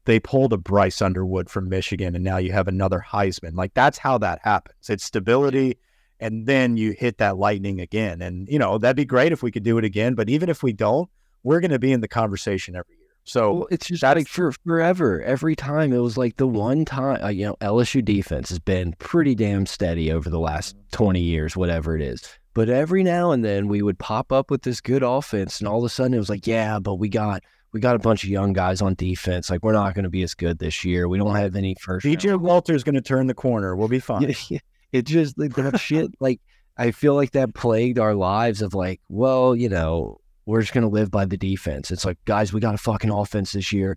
They 0.06 0.20
pulled 0.20 0.54
a 0.54 0.58
Bryce 0.58 1.02
Underwood 1.02 1.50
from 1.50 1.68
Michigan, 1.68 2.16
and 2.16 2.24
now 2.24 2.38
you 2.38 2.54
have 2.54 2.68
another 2.68 3.04
Heisman. 3.06 3.56
Like 3.56 3.74
that's 3.74 3.98
how 3.98 4.18
that 4.20 4.40
happens. 4.42 4.90
It's 4.90 5.04
stability, 5.04 5.80
and 6.20 6.46
then 6.46 6.78
you 6.78 6.92
hit 6.92 7.18
that 7.18 7.38
lightning 7.38 7.82
again. 7.82 8.22
And 8.22 8.48
you 8.48 8.58
know 8.60 8.78
that'd 8.78 8.96
be 8.96 9.06
great 9.06 9.34
if 9.34 9.44
we 9.44 9.52
could 9.52 9.64
do 9.64 9.78
it 9.78 9.84
again. 9.84 10.16
But 10.16 10.30
even 10.30 10.48
if 10.50 10.64
we 10.64 10.72
don't, 10.72 11.10
we're 11.44 11.60
going 11.60 11.72
to 11.72 11.80
be 11.80 11.92
in 11.92 12.02
the 12.02 12.08
conversation 12.08 12.76
every. 12.76 12.97
So 13.28 13.54
well, 13.54 13.68
it's 13.70 13.88
just 13.88 14.04
like 14.04 14.28
for 14.28 14.54
forever. 14.66 15.22
Every 15.22 15.56
time 15.56 15.92
it 15.92 15.98
was 15.98 16.18
like 16.18 16.38
the 16.38 16.48
one 16.48 16.86
time, 16.86 17.22
uh, 17.22 17.28
you 17.28 17.46
know, 17.46 17.58
LSU 17.60 18.04
defense 18.04 18.48
has 18.50 18.60
been 18.60 18.94
pretty 19.00 19.36
damn 19.36 19.66
steady 19.66 20.14
over 20.14 20.30
the 20.30 20.40
last 20.40 20.78
20 20.94 21.20
years, 21.20 21.58
whatever 21.58 21.94
it 21.94 22.02
is. 22.02 22.24
But 22.54 22.70
every 22.70 23.04
now 23.04 23.32
and 23.32 23.44
then 23.44 23.68
we 23.68 23.82
would 23.82 24.00
pop 24.00 24.32
up 24.32 24.50
with 24.50 24.62
this 24.62 24.80
good 24.80 25.04
offense, 25.04 25.60
and 25.60 25.68
all 25.68 25.80
of 25.80 25.84
a 25.84 25.90
sudden 25.90 26.14
it 26.14 26.20
was 26.20 26.30
like, 26.30 26.48
yeah, 26.48 26.80
but 26.80 26.96
we 26.96 27.10
got 27.10 27.44
we 27.74 27.82
got 27.82 27.98
a 27.98 28.00
bunch 28.00 28.24
of 28.24 28.30
young 28.30 28.54
guys 28.54 28.82
on 28.82 28.96
defense. 28.96 29.50
Like 29.50 29.62
we're 29.62 29.74
not 29.74 29.94
going 29.94 30.06
to 30.06 30.10
be 30.10 30.24
as 30.24 30.34
good 30.34 30.58
this 30.58 30.86
year. 30.86 31.10
We 31.10 31.18
don't 31.18 31.36
have 31.36 31.58
any 31.58 31.76
first. 31.82 32.06
DJ 32.06 32.40
Walter's 32.40 32.86
going 32.86 32.96
to 32.96 33.02
turn 33.02 33.28
the 33.28 33.34
corner. 33.34 33.76
We'll 33.76 33.90
be 33.90 34.00
fine. 34.00 34.34
it 34.94 35.02
just 35.06 35.38
like 35.38 35.54
that 35.56 35.82
shit. 35.82 36.12
Like 36.22 36.40
I 36.78 36.92
feel 36.92 37.14
like 37.14 37.32
that 37.32 37.54
plagued 37.54 38.00
our 38.00 38.16
lives. 38.16 38.62
Of 38.62 38.74
like, 38.74 39.02
well, 39.10 39.54
you 39.54 39.68
know, 39.68 40.22
we're 40.48 40.62
just 40.62 40.74
going 40.74 40.82
to 40.84 40.90
live 40.90 41.12
by 41.12 41.26
the 41.26 41.38
defense. 41.38 41.92
It's 41.92 42.06
like, 42.06 42.18
guys, 42.26 42.52
we 42.52 42.60
got 42.60 42.74
a 42.74 42.80
fucking 42.80 43.12
offense 43.12 43.52
this 43.52 43.72
year 43.72 43.96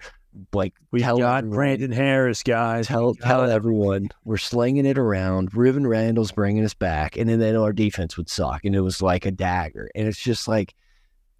like 0.52 0.74
we 0.90 1.00
got 1.00 1.38
everyone, 1.38 1.50
Brandon 1.50 1.92
Harris, 1.92 2.42
guys. 2.42 2.86
Tell 2.86 3.14
tell 3.14 3.50
everyone 3.50 4.10
we're 4.24 4.36
slinging 4.36 4.86
it 4.86 4.98
around. 4.98 5.52
Rueben 5.52 5.88
Randle's 5.88 6.32
bringing 6.32 6.64
us 6.64 6.74
back, 6.74 7.16
and 7.16 7.28
then, 7.28 7.40
then 7.40 7.56
our 7.56 7.72
defense 7.72 8.16
would 8.16 8.28
suck, 8.28 8.64
and 8.64 8.74
it 8.74 8.80
was 8.80 9.02
like 9.02 9.26
a 9.26 9.30
dagger. 9.30 9.90
And 9.94 10.06
it's 10.06 10.20
just 10.20 10.46
like 10.46 10.74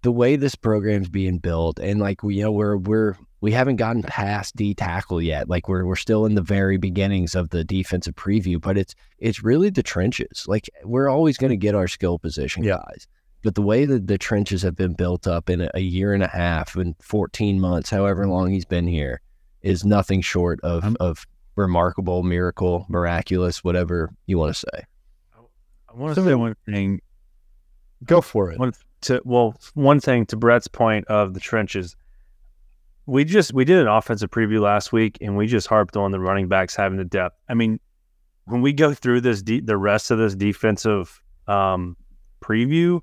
the 0.01 0.11
way 0.11 0.35
this 0.35 0.55
program's 0.55 1.09
being 1.09 1.37
built, 1.37 1.79
and 1.79 1.99
like 1.99 2.23
we 2.23 2.35
you 2.35 2.43
know 2.43 2.51
we're 2.51 2.77
we're 2.77 3.15
we 3.39 3.51
haven't 3.51 3.77
gotten 3.77 4.03
past 4.03 4.55
D 4.55 4.73
tackle 4.73 5.21
yet. 5.21 5.49
Like 5.49 5.67
we're 5.69 5.85
we're 5.85 5.95
still 5.95 6.25
in 6.25 6.35
the 6.35 6.41
very 6.41 6.77
beginnings 6.77 7.33
of 7.33 7.49
the 7.49 7.63
defensive 7.63 8.15
preview, 8.15 8.59
but 8.59 8.77
it's 8.77 8.93
it's 9.19 9.43
really 9.43 9.69
the 9.69 9.83
trenches. 9.83 10.45
Like 10.47 10.69
we're 10.83 11.09
always 11.09 11.37
going 11.37 11.51
to 11.51 11.57
get 11.57 11.75
our 11.75 11.87
skill 11.87 12.19
position 12.19 12.63
yeah. 12.63 12.77
guys. 12.85 13.07
But 13.43 13.55
the 13.55 13.61
way 13.61 13.85
that 13.85 14.07
the 14.07 14.17
trenches 14.17 14.61
have 14.61 14.75
been 14.75 14.93
built 14.93 15.27
up 15.27 15.49
in 15.49 15.61
a, 15.61 15.71
a 15.73 15.79
year 15.79 16.13
and 16.13 16.23
a 16.23 16.27
half 16.27 16.75
and 16.75 16.95
14 17.01 17.59
months, 17.59 17.89
however 17.89 18.27
long 18.27 18.51
he's 18.51 18.65
been 18.65 18.87
here, 18.87 19.21
is 19.61 19.83
nothing 19.83 20.21
short 20.21 20.59
of, 20.61 20.83
I'm- 20.83 20.97
of 20.99 21.25
remarkable, 21.55 22.23
miracle, 22.23 22.85
miraculous, 22.89 23.63
whatever 23.63 24.11
you 24.27 24.37
want 24.37 24.55
to 24.55 24.59
say. 24.59 24.85
I 25.89 25.95
want 25.95 26.15
to 26.15 26.23
say 26.23 26.35
one 26.35 26.55
thing 26.65 27.01
Go 28.05 28.21
for 28.21 28.51
it. 28.51 28.59
One 28.59 28.73
to 29.01 29.21
well, 29.25 29.55
one 29.73 29.99
thing 29.99 30.25
to 30.27 30.35
Brett's 30.35 30.67
point 30.67 31.07
of 31.07 31.33
the 31.33 31.39
trenches. 31.39 31.95
We 33.05 33.25
just 33.25 33.53
we 33.53 33.65
did 33.65 33.79
an 33.79 33.87
offensive 33.87 34.29
preview 34.29 34.61
last 34.61 34.91
week, 34.91 35.17
and 35.21 35.37
we 35.37 35.47
just 35.47 35.67
harped 35.67 35.97
on 35.97 36.11
the 36.11 36.19
running 36.19 36.47
backs 36.47 36.75
having 36.75 36.97
the 36.97 37.05
depth. 37.05 37.37
I 37.49 37.53
mean, 37.53 37.79
when 38.45 38.61
we 38.61 38.73
go 38.73 38.93
through 38.93 39.21
this, 39.21 39.41
de- 39.41 39.59
the 39.59 39.77
rest 39.77 40.11
of 40.11 40.17
this 40.17 40.35
defensive 40.35 41.21
um, 41.47 41.95
preview, 42.43 43.01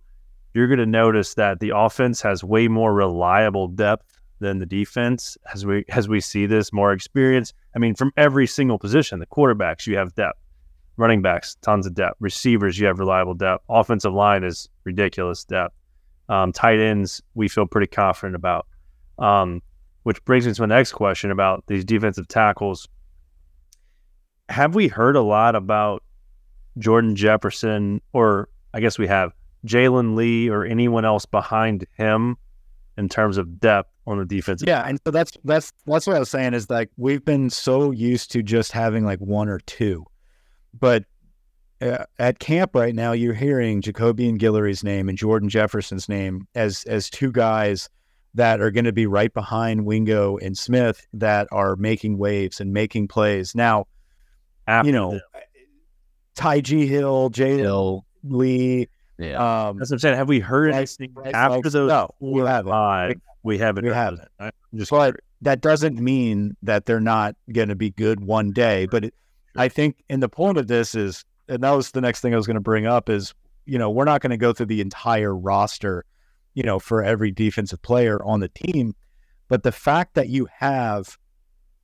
you're 0.55 0.67
going 0.67 0.79
to 0.79 0.87
notice 0.87 1.35
that 1.35 1.61
the 1.61 1.73
offense 1.75 2.21
has 2.23 2.43
way 2.43 2.69
more 2.69 2.93
reliable 2.93 3.69
depth 3.69 4.21
than 4.41 4.59
the 4.59 4.67
defense. 4.67 5.37
As 5.53 5.67
we 5.67 5.85
as 5.89 6.09
we 6.09 6.21
see 6.21 6.47
this 6.47 6.73
more 6.73 6.93
experience, 6.93 7.53
I 7.75 7.79
mean, 7.79 7.95
from 7.95 8.13
every 8.17 8.47
single 8.47 8.79
position, 8.79 9.19
the 9.19 9.27
quarterbacks 9.27 9.87
you 9.87 9.97
have 9.97 10.15
depth 10.15 10.39
running 10.99 11.23
backs, 11.23 11.57
tons 11.63 11.87
of 11.87 11.95
depth. 11.95 12.17
Receivers, 12.21 12.79
you 12.79 12.87
have 12.87 12.99
reliable 12.99 13.33
depth. 13.33 13.65
Offensive 13.71 14.13
line 14.13 14.45
is 14.45 14.69
ridiculous 14.85 15.45
depth. 15.45 15.75
Um, 16.29 16.53
tight 16.53 16.81
ends, 16.81 17.23
we 17.35 17.49
feel 17.49 17.67
pretty 17.67 17.87
confident 17.87 18.35
about. 18.35 18.67
Um, 19.19 19.63
which 20.03 20.23
brings 20.25 20.47
me 20.47 20.53
to 20.53 20.63
my 20.63 20.67
next 20.67 20.93
question 20.93 21.31
about 21.31 21.65
these 21.67 21.85
defensive 21.85 22.29
tackles. 22.29 22.89
Have 24.49 24.75
we 24.75 24.89
heard 24.89 25.17
a 25.17 25.23
lot 25.23 25.55
about 25.55 26.03
Jordan 26.79 27.17
Jefferson, 27.17 28.01
or 28.13 28.49
I 28.75 28.81
guess 28.81 28.99
we 28.99 29.07
have 29.07 29.33
Jalen 29.67 30.15
Lee, 30.15 30.49
or 30.49 30.65
anyone 30.65 31.05
else 31.05 31.27
behind 31.27 31.87
him 31.97 32.37
in 32.97 33.09
terms 33.09 33.37
of 33.37 33.61
depth 33.61 33.91
on 34.07 34.19
the 34.19 34.25
defensive? 34.25 34.69
Yeah, 34.69 34.83
and 34.87 34.99
so 35.05 35.11
that's 35.11 35.33
that's 35.45 35.73
that's 35.87 36.07
what 36.07 36.17
I 36.17 36.19
was 36.19 36.31
saying 36.31 36.55
is 36.55 36.69
like 36.71 36.91
we've 36.97 37.25
been 37.25 37.51
so 37.51 37.91
used 37.91 38.31
to 38.33 38.43
just 38.43 38.73
having 38.73 39.05
like 39.05 39.21
one 39.21 39.49
or 39.49 39.59
two, 39.61 40.05
but 40.79 41.05
uh, 41.81 42.05
at 42.19 42.39
camp 42.39 42.75
right 42.75 42.95
now 42.95 43.13
you're 43.13 43.35
hearing 43.35 43.81
Jacobian 43.83 44.39
Guillory's 44.39 44.83
name 44.83 45.09
and 45.09 45.17
Jordan 45.17 45.49
Jefferson's 45.49 46.09
name 46.09 46.47
as 46.55 46.85
as 46.85 47.09
two 47.09 47.31
guys 47.31 47.89
that 48.35 48.61
are 48.61 48.71
going 48.71 48.85
to 48.85 48.93
be 48.93 49.07
right 49.07 49.33
behind 49.33 49.85
Wingo 49.85 50.37
and 50.39 50.57
Smith 50.57 51.07
that 51.13 51.49
are 51.51 51.77
making 51.77 52.19
waves 52.19 52.61
and 52.61 52.73
making 52.73 53.09
plays. 53.09 53.55
Now, 53.55 53.87
After 54.67 54.87
you 54.87 54.93
know, 54.93 55.11
them. 55.13 55.21
Ty 56.35 56.61
G 56.61 56.87
Hill, 56.87 57.31
Jay 57.31 57.59
Hill, 57.59 58.05
Lee, 58.23 58.89
yeah. 59.19 59.69
um, 59.69 59.79
that's 59.79 59.91
what 59.91 59.97
I'm 59.97 59.99
saying. 60.01 60.17
Have 60.17 60.29
we 60.29 60.41
heard 60.41 60.71
Right, 60.71 60.77
anything 60.79 61.13
right, 61.15 61.35
after 61.35 61.57
folks? 61.57 61.73
those 61.73 61.89
No, 61.89 62.15
we 62.21 62.41
haven't. 62.43 62.71
five? 62.71 63.21
We 63.43 63.59
haven't. 63.59 63.85
we 63.85 63.91
haven't. 63.93 64.21
it. 64.23 64.29
I'm 64.41 64.53
just 64.75 64.91
but 64.91 65.17
that 65.43 65.61
doesn't 65.61 65.99
mean 66.01 66.57
that 66.63 66.87
they're 66.87 67.01
not 67.01 67.37
going 67.53 67.69
to 67.69 67.77
be 67.77 67.91
good 67.91 68.21
one 68.21 68.53
day. 68.53 68.87
But 68.87 69.07
it, 69.07 69.15
I 69.57 69.69
think, 69.69 70.03
and 70.09 70.23
the 70.23 70.29
point 70.29 70.59
of 70.59 70.67
this 70.67 70.95
is, 70.95 71.25
and 71.49 71.63
that 71.63 71.71
was 71.71 71.93
the 71.93 72.01
next 72.01 72.21
thing 72.21 72.33
I 72.35 72.37
was 72.37 72.47
going 72.47 72.55
to 72.57 72.61
bring 72.61 72.87
up 72.87 73.09
is, 73.09 73.35
you 73.67 73.79
know, 73.79 73.91
we're 73.91 74.05
not 74.05 74.21
going 74.21 74.31
to 74.31 74.37
go 74.37 74.53
through 74.53 74.67
the 74.67 74.81
entire 74.81 75.35
roster, 75.35 76.05
you 76.55 76.63
know, 76.63 76.79
for 76.79 77.03
every 77.03 77.31
defensive 77.31 77.81
player 77.83 78.23
on 78.25 78.41
the 78.41 78.49
team, 78.49 78.95
but 79.49 79.63
the 79.63 79.73
fact 79.73 80.15
that 80.15 80.29
you 80.29 80.49
have 80.59 81.17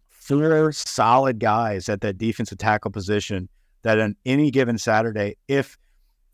four 0.09 0.73
solid 0.73 1.38
guys 1.38 1.88
at 1.88 2.01
that 2.01 2.18
defensive 2.18 2.59
tackle 2.59 2.90
position 2.90 3.49
that 3.83 3.99
on 4.01 4.16
any 4.25 4.51
given 4.51 4.79
Saturday, 4.79 5.37
if 5.49 5.77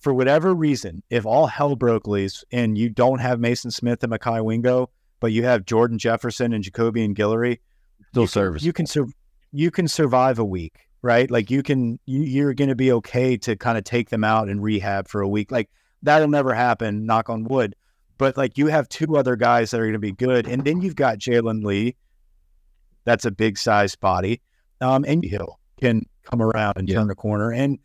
for 0.00 0.12
whatever 0.14 0.54
reason, 0.54 1.02
if 1.10 1.26
all 1.26 1.46
hell 1.46 1.76
broke 1.76 2.06
loose 2.06 2.44
and 2.50 2.76
you 2.76 2.88
don't 2.88 3.18
have 3.20 3.38
Mason 3.38 3.70
Smith 3.70 4.02
and 4.02 4.12
Mekhi 4.12 4.42
Wingo, 4.44 4.90
but 5.20 5.32
you 5.32 5.44
have 5.44 5.66
Jordan 5.66 5.98
Jefferson 5.98 6.52
and 6.52 6.64
Jacobian 6.64 7.14
Guillory, 7.14 7.58
Still 8.10 8.22
you 8.22 8.26
service. 8.26 8.62
Can, 8.62 8.66
you 8.66 8.72
can 8.72 8.86
sur- 8.86 9.12
you 9.52 9.70
can 9.70 9.86
survive 9.88 10.38
a 10.38 10.44
week, 10.44 10.88
right? 11.02 11.30
Like 11.30 11.50
you 11.50 11.62
can 11.62 11.98
you, 12.06 12.20
you're 12.22 12.54
going 12.54 12.70
to 12.70 12.74
be 12.74 12.90
okay 12.92 13.36
to 13.38 13.56
kind 13.56 13.76
of 13.76 13.84
take 13.84 14.08
them 14.08 14.24
out 14.24 14.48
and 14.48 14.62
rehab 14.62 15.06
for 15.06 15.20
a 15.20 15.28
week. 15.28 15.52
Like 15.52 15.68
that'll 16.02 16.28
never 16.28 16.54
happen. 16.54 17.04
Knock 17.04 17.28
on 17.28 17.44
wood. 17.44 17.76
But 18.16 18.36
like 18.36 18.56
you 18.58 18.66
have 18.68 18.88
two 18.88 19.16
other 19.16 19.36
guys 19.36 19.70
that 19.70 19.80
are 19.80 19.84
going 19.84 19.92
to 19.92 19.98
be 19.98 20.12
good, 20.12 20.46
and 20.48 20.64
then 20.64 20.80
you've 20.80 20.96
got 20.96 21.18
Jalen 21.18 21.62
Lee. 21.64 21.96
That's 23.04 23.24
a 23.24 23.30
big 23.30 23.56
size 23.58 23.96
body, 23.96 24.40
um, 24.80 25.04
and 25.06 25.24
Hill 25.24 25.58
can 25.80 26.06
come 26.24 26.42
around 26.42 26.74
and 26.76 26.88
Yeah. 26.88 26.96
turn 26.96 27.08
the 27.08 27.14
corner, 27.14 27.50
and 27.52 27.78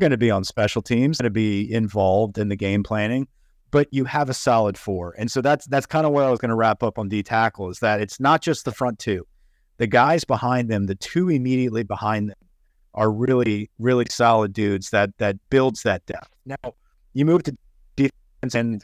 going 0.00 0.10
to 0.10 0.16
be 0.16 0.30
on 0.30 0.44
special 0.44 0.82
teams, 0.82 1.18
going 1.18 1.24
to 1.24 1.30
be 1.30 1.72
involved 1.72 2.38
in 2.38 2.48
the 2.48 2.56
game 2.56 2.82
planning 2.82 3.26
but 3.70 3.88
you 3.90 4.04
have 4.04 4.30
a 4.30 4.34
solid 4.34 4.78
four. 4.78 5.14
And 5.18 5.30
so 5.30 5.40
that's 5.40 5.66
that's 5.66 5.84
kind 5.84 6.06
of 6.06 6.12
where 6.12 6.24
I 6.24 6.30
was 6.30 6.38
going 6.38 6.48
to 6.48 6.54
wrap 6.54 6.82
up 6.82 6.98
on 6.98 7.08
D 7.08 7.22
tackle 7.22 7.68
is 7.68 7.80
that 7.80 8.00
it's 8.00 8.18
not 8.18 8.40
just 8.40 8.64
the 8.64 8.72
front 8.72 8.98
two. 8.98 9.26
The 9.78 9.86
guys 9.86 10.24
behind 10.24 10.70
them, 10.70 10.86
the 10.86 10.94
two 10.94 11.28
immediately 11.28 11.82
behind 11.82 12.30
them 12.30 12.38
are 12.94 13.10
really 13.10 13.70
really 13.78 14.06
solid 14.08 14.54
dudes 14.54 14.88
that 14.90 15.10
that 15.18 15.36
builds 15.50 15.82
that 15.82 16.06
depth. 16.06 16.30
Now, 16.46 16.72
you 17.12 17.26
move 17.26 17.42
to 17.42 17.56
defense 17.96 18.54
and 18.54 18.82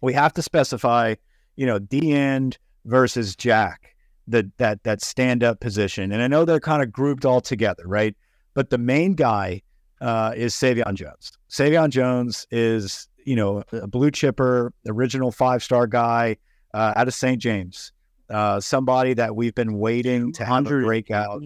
we 0.00 0.12
have 0.12 0.32
to 0.34 0.42
specify, 0.42 1.16
you 1.56 1.66
know, 1.66 1.78
D 1.78 2.12
end 2.12 2.58
versus 2.84 3.34
Jack, 3.34 3.96
the 4.28 4.48
that 4.58 4.84
that 4.84 5.02
stand 5.02 5.42
up 5.42 5.58
position. 5.58 6.12
And 6.12 6.22
I 6.22 6.28
know 6.28 6.44
they're 6.44 6.60
kind 6.60 6.82
of 6.82 6.92
grouped 6.92 7.24
all 7.24 7.40
together, 7.40 7.82
right? 7.86 8.14
But 8.54 8.70
the 8.70 8.78
main 8.78 9.14
guy 9.14 9.62
uh, 10.04 10.32
is 10.36 10.54
Sai'vion 10.54 10.94
Jones. 10.94 11.32
Sai'vion 11.48 11.88
Jones 11.90 12.46
is 12.50 13.08
you 13.24 13.36
know, 13.36 13.62
a 13.72 13.86
blue 13.86 14.10
chipper, 14.10 14.72
original 14.86 15.32
five 15.32 15.62
star 15.62 15.86
guy 15.86 16.36
uh, 16.72 16.92
out 16.96 17.08
of 17.08 17.14
St. 17.14 17.40
James, 17.40 17.92
uh, 18.30 18.60
somebody 18.60 19.14
that 19.14 19.34
we've 19.34 19.54
been 19.54 19.78
waiting 19.78 20.32
to 20.32 20.44
have 20.44 20.66
a 20.66 20.68
200. 20.68 20.84
breakout. 20.84 21.42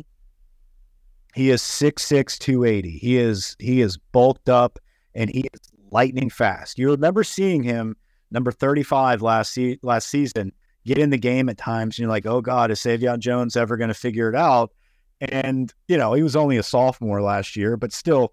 He 1.34 1.50
is 1.50 1.62
6'6", 1.62 2.38
280. 2.38 2.90
He 2.90 3.16
is 3.16 3.54
he 3.58 3.80
is 3.80 3.96
bulked 3.96 4.48
up 4.48 4.78
and 5.14 5.30
he 5.30 5.40
is 5.52 5.60
lightning 5.90 6.30
fast. 6.30 6.78
You 6.78 6.90
remember 6.90 7.22
seeing 7.22 7.62
him 7.62 7.96
number 8.30 8.50
35 8.50 9.22
last 9.22 9.52
se- 9.52 9.78
last 9.82 10.08
season 10.08 10.52
get 10.84 10.98
in 10.98 11.10
the 11.10 11.18
game 11.18 11.48
at 11.48 11.58
times 11.58 11.96
and 11.96 12.04
you're 12.04 12.10
like, 12.10 12.26
"Oh 12.26 12.40
god, 12.40 12.70
is 12.70 12.80
Sai'vion 12.80 13.18
Jones 13.20 13.56
ever 13.56 13.76
going 13.76 13.88
to 13.88 13.94
figure 13.94 14.28
it 14.28 14.34
out?" 14.34 14.72
And, 15.20 15.72
you 15.88 15.96
know, 15.96 16.12
he 16.12 16.22
was 16.22 16.36
only 16.36 16.56
a 16.56 16.62
sophomore 16.62 17.20
last 17.20 17.56
year, 17.56 17.76
but 17.76 17.92
still 17.92 18.32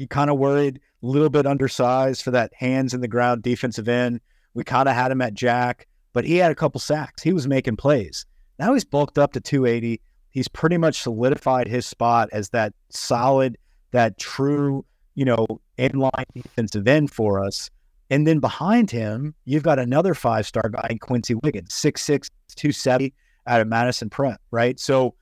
you 0.00 0.08
kind 0.08 0.30
of 0.30 0.38
worried, 0.38 0.80
a 1.02 1.06
little 1.06 1.28
bit 1.28 1.46
undersized 1.46 2.22
for 2.22 2.30
that 2.30 2.52
hands 2.54 2.94
in 2.94 3.02
the 3.02 3.08
ground 3.08 3.42
defensive 3.42 3.88
end. 3.88 4.20
We 4.54 4.64
kind 4.64 4.88
of 4.88 4.94
had 4.94 5.12
him 5.12 5.20
at 5.20 5.34
Jack, 5.34 5.86
but 6.14 6.24
he 6.24 6.36
had 6.36 6.50
a 6.50 6.54
couple 6.54 6.80
sacks. 6.80 7.22
He 7.22 7.34
was 7.34 7.46
making 7.46 7.76
plays. 7.76 8.24
Now 8.58 8.72
he's 8.72 8.84
bulked 8.84 9.18
up 9.18 9.34
to 9.34 9.40
280. 9.40 10.00
He's 10.30 10.48
pretty 10.48 10.78
much 10.78 11.02
solidified 11.02 11.68
his 11.68 11.86
spot 11.86 12.30
as 12.32 12.48
that 12.50 12.72
solid, 12.88 13.58
that 13.90 14.18
true, 14.18 14.84
you 15.14 15.26
know, 15.26 15.46
inline 15.78 16.24
defensive 16.34 16.88
end 16.88 17.10
for 17.10 17.44
us. 17.44 17.70
And 18.08 18.26
then 18.26 18.40
behind 18.40 18.90
him, 18.90 19.34
you've 19.44 19.62
got 19.62 19.78
another 19.78 20.14
five 20.14 20.46
star 20.46 20.68
guy, 20.70 20.96
Quency 21.00 21.34
Wiggins, 21.34 21.70
6'6, 21.74 22.28
270 22.56 23.12
out 23.46 23.60
of 23.60 23.68
Madison 23.68 24.08
Prep, 24.08 24.40
right? 24.50 24.80
So 24.80 25.14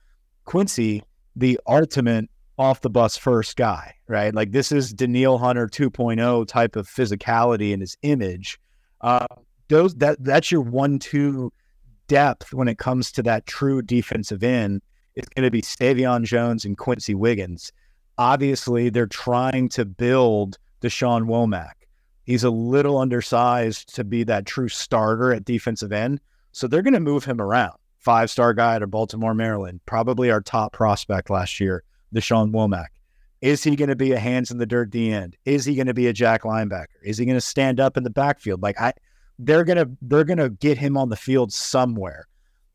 Quency, 0.45 1.03
the 1.35 1.59
ultimate 1.67 2.29
off 2.59 2.81
the 2.81 2.89
bus 2.89 3.15
first 3.15 3.55
guy, 3.55 3.95
right? 4.07 4.35
Like 4.35 4.51
this 4.51 4.71
is 4.71 4.93
Danielle 4.93 5.37
Hunter 5.37 5.65
2.0 5.65 6.45
type 6.45 6.75
of 6.75 6.87
physicality 6.87 7.71
in 7.71 7.79
his 7.79 7.97
image. 8.03 8.59
Uh, 8.99 9.25
those 9.69 9.95
that 9.95 10.21
that's 10.23 10.51
your 10.51 10.61
one-two 10.61 11.53
depth 12.07 12.53
when 12.53 12.67
it 12.67 12.77
comes 12.77 13.13
to 13.13 13.23
that 13.23 13.45
true 13.45 13.81
defensive 13.81 14.43
end. 14.43 14.81
It's 15.15 15.29
going 15.29 15.45
to 15.45 15.51
be 15.51 15.61
Sai'vion 15.61 16.23
Jones 16.25 16.65
and 16.65 16.77
Quency 16.77 17.15
Wiggins. 17.15 17.71
Obviously, 18.17 18.89
they're 18.89 19.07
trying 19.07 19.69
to 19.69 19.85
build 19.85 20.57
Dashawn 20.81 21.23
Womack. 21.23 21.73
He's 22.25 22.43
a 22.43 22.49
little 22.49 22.97
undersized 22.97 23.95
to 23.95 24.03
be 24.03 24.23
that 24.25 24.45
true 24.45 24.67
starter 24.67 25.33
at 25.33 25.45
defensive 25.45 25.93
end, 25.93 26.19
so 26.51 26.67
they're 26.67 26.81
going 26.81 26.93
to 26.93 26.99
move 26.99 27.23
him 27.23 27.39
around. 27.39 27.77
Five-star 27.99 28.53
guy 28.53 28.75
of 28.75 28.91
Baltimore, 28.91 29.33
Maryland, 29.33 29.81
probably 29.85 30.29
our 30.29 30.41
top 30.41 30.73
prospect 30.73 31.29
last 31.29 31.59
year. 31.59 31.83
Dashawn 32.13 32.51
Womack. 32.51 32.87
Is 33.41 33.63
he 33.63 33.75
going 33.75 33.89
to 33.89 33.95
be 33.95 34.11
a 34.11 34.19
hands 34.19 34.51
in 34.51 34.57
the 34.57 34.65
dirt 34.65 34.89
D 34.89 35.11
end? 35.11 35.37
Is 35.45 35.63
he 35.63 35.75
going 35.75 35.87
to 35.87 35.93
be 35.93 36.07
a 36.07 36.13
jack 36.13 36.43
linebacker? 36.43 36.87
Is 37.03 37.17
he 37.17 37.25
going 37.25 37.37
to 37.37 37.41
stand 37.41 37.79
up 37.79 37.95
in 37.95 38.03
the 38.03 38.09
backfield? 38.09 38.61
Like 38.61 38.79
I, 38.79 38.93
they're 39.39 39.63
gonna 39.63 39.87
they're 40.01 40.25
gonna 40.25 40.49
get 40.49 40.77
him 40.77 40.97
on 40.97 41.09
the 41.09 41.15
field 41.15 41.53
somewhere. 41.53 42.27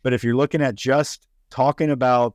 But 0.03 0.15
if 0.15 0.25
you're 0.25 0.35
looking 0.35 0.63
at 0.63 0.75
just 0.75 1.27
talking 1.51 1.91
about 1.91 2.35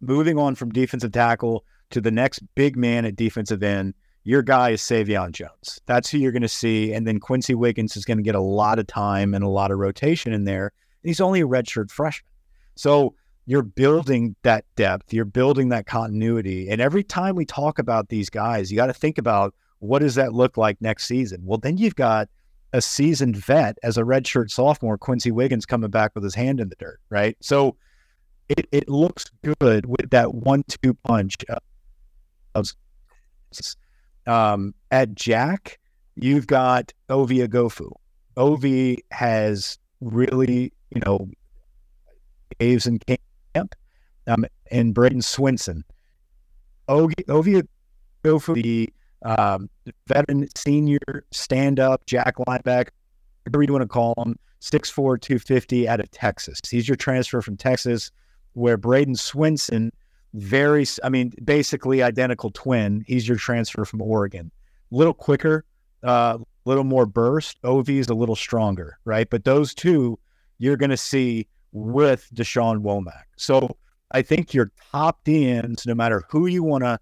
moving 0.00 0.38
on 0.38 0.54
from 0.54 0.70
defensive 0.70 1.12
tackle 1.12 1.64
to 1.90 2.00
the 2.00 2.10
next 2.10 2.40
big 2.54 2.76
man 2.76 3.04
at 3.04 3.16
defensive 3.16 3.62
end, 3.62 3.94
your 4.24 4.42
guy 4.42 4.70
is 4.70 4.82
Sai'vion 4.82 5.32
Jones. 5.32 5.80
That's 5.86 6.10
who 6.10 6.18
you're 6.18 6.32
going 6.32 6.42
to 6.42 6.48
see, 6.48 6.92
and 6.92 7.06
then 7.06 7.20
Quency 7.20 7.54
Wiggins 7.54 7.96
is 7.96 8.04
going 8.04 8.18
to 8.18 8.24
get 8.24 8.34
a 8.34 8.40
lot 8.40 8.78
of 8.78 8.86
time 8.86 9.34
and 9.34 9.44
a 9.44 9.48
lot 9.48 9.70
of 9.70 9.78
rotation 9.78 10.32
in 10.32 10.44
there. 10.44 10.72
He's 11.02 11.20
only 11.20 11.40
a 11.40 11.46
redshirt 11.46 11.90
freshman, 11.90 12.30
so 12.74 13.14
you're 13.46 13.62
building 13.62 14.34
that 14.42 14.64
depth, 14.74 15.12
you're 15.12 15.24
building 15.24 15.68
that 15.70 15.86
continuity. 15.86 16.68
And 16.68 16.80
every 16.80 17.04
time 17.04 17.36
we 17.36 17.44
talk 17.44 17.78
about 17.78 18.08
these 18.08 18.28
guys, 18.28 18.70
you 18.70 18.76
got 18.76 18.86
to 18.86 18.92
think 18.92 19.18
about 19.18 19.54
What 19.78 20.00
does 20.00 20.14
that 20.16 20.32
look 20.32 20.56
like 20.56 20.80
next 20.80 21.06
season? 21.06 21.42
Well, 21.44 21.58
then 21.58 21.76
you've 21.76 21.96
got 21.96 22.28
a 22.72 22.80
seasoned 22.80 23.36
vet 23.36 23.78
as 23.82 23.96
a 23.96 24.02
redshirt 24.02 24.50
sophomore, 24.50 24.98
Quency 24.98 25.30
Wiggins, 25.30 25.66
coming 25.66 25.90
back 25.90 26.12
with 26.14 26.24
his 26.24 26.34
hand 26.34 26.60
in 26.60 26.68
the 26.68 26.76
dirt, 26.76 27.00
right? 27.10 27.36
So 27.40 27.76
it, 28.48 28.66
it 28.72 28.88
looks 28.88 29.26
good 29.62 29.86
with 29.86 30.10
that 30.10 30.34
one 30.34 30.64
two 30.68 30.94
punch 30.94 31.36
of 32.54 32.66
um, 34.26 34.74
at 34.90 35.14
Jack, 35.14 35.78
you've 36.16 36.46
got 36.46 36.92
Ovie 37.08 37.46
Oghoufo. 37.46 37.92
Ovie 38.36 39.04
has 39.12 39.78
really, 40.00 40.72
you 40.90 41.00
know, 41.04 41.28
Aves 42.60 42.86
and 42.86 43.04
camp, 43.06 43.20
um, 44.26 44.44
and 44.70 44.94
Bradyn 44.94 45.22
Swinson. 45.22 45.82
Ovie 46.88 47.14
Oghoufo, 47.28 48.54
the 48.54 48.92
um, 49.22 49.68
veteran 50.06 50.48
senior 50.56 51.24
stand 51.32 51.80
up 51.80 52.06
Jack 52.06 52.36
linebacker, 52.36 52.90
whatever 53.44 53.62
you 53.62 53.72
want 53.72 53.82
to 53.82 53.88
call 53.88 54.14
him, 54.18 54.38
6'4, 54.60 55.20
250 55.20 55.88
out 55.88 56.00
of 56.00 56.10
Texas. 56.10 56.60
He's 56.68 56.88
your 56.88 56.96
transfer 56.96 57.42
from 57.42 57.56
Texas, 57.56 58.10
where 58.54 58.78
Bradyn 58.78 59.16
Swinson, 59.16 59.90
very, 60.34 60.86
I 61.02 61.08
mean, 61.08 61.32
basically 61.44 62.02
identical 62.02 62.50
twin. 62.50 63.04
He's 63.06 63.26
your 63.26 63.36
transfer 63.36 63.84
from 63.84 64.00
Oregon. 64.00 64.50
A 64.92 64.94
little 64.94 65.14
quicker, 65.14 65.64
a 66.02 66.08
uh, 66.08 66.38
little 66.64 66.84
more 66.84 67.06
burst. 67.06 67.58
Ovie 67.64 67.98
is 67.98 68.08
a 68.08 68.14
little 68.14 68.36
stronger, 68.36 68.98
right? 69.04 69.28
But 69.28 69.44
those 69.44 69.74
two 69.74 70.18
you're 70.58 70.76
going 70.76 70.90
to 70.90 70.96
see 70.96 71.46
with 71.72 72.28
Dashawn 72.34 72.78
Womack. 72.78 73.24
So 73.36 73.76
I 74.10 74.22
think 74.22 74.54
your 74.54 74.70
top 74.92 75.20
ends, 75.26 75.86
no 75.86 75.94
matter 75.94 76.24
who 76.30 76.46
you 76.46 76.62
want 76.62 76.84
to, 76.84 76.98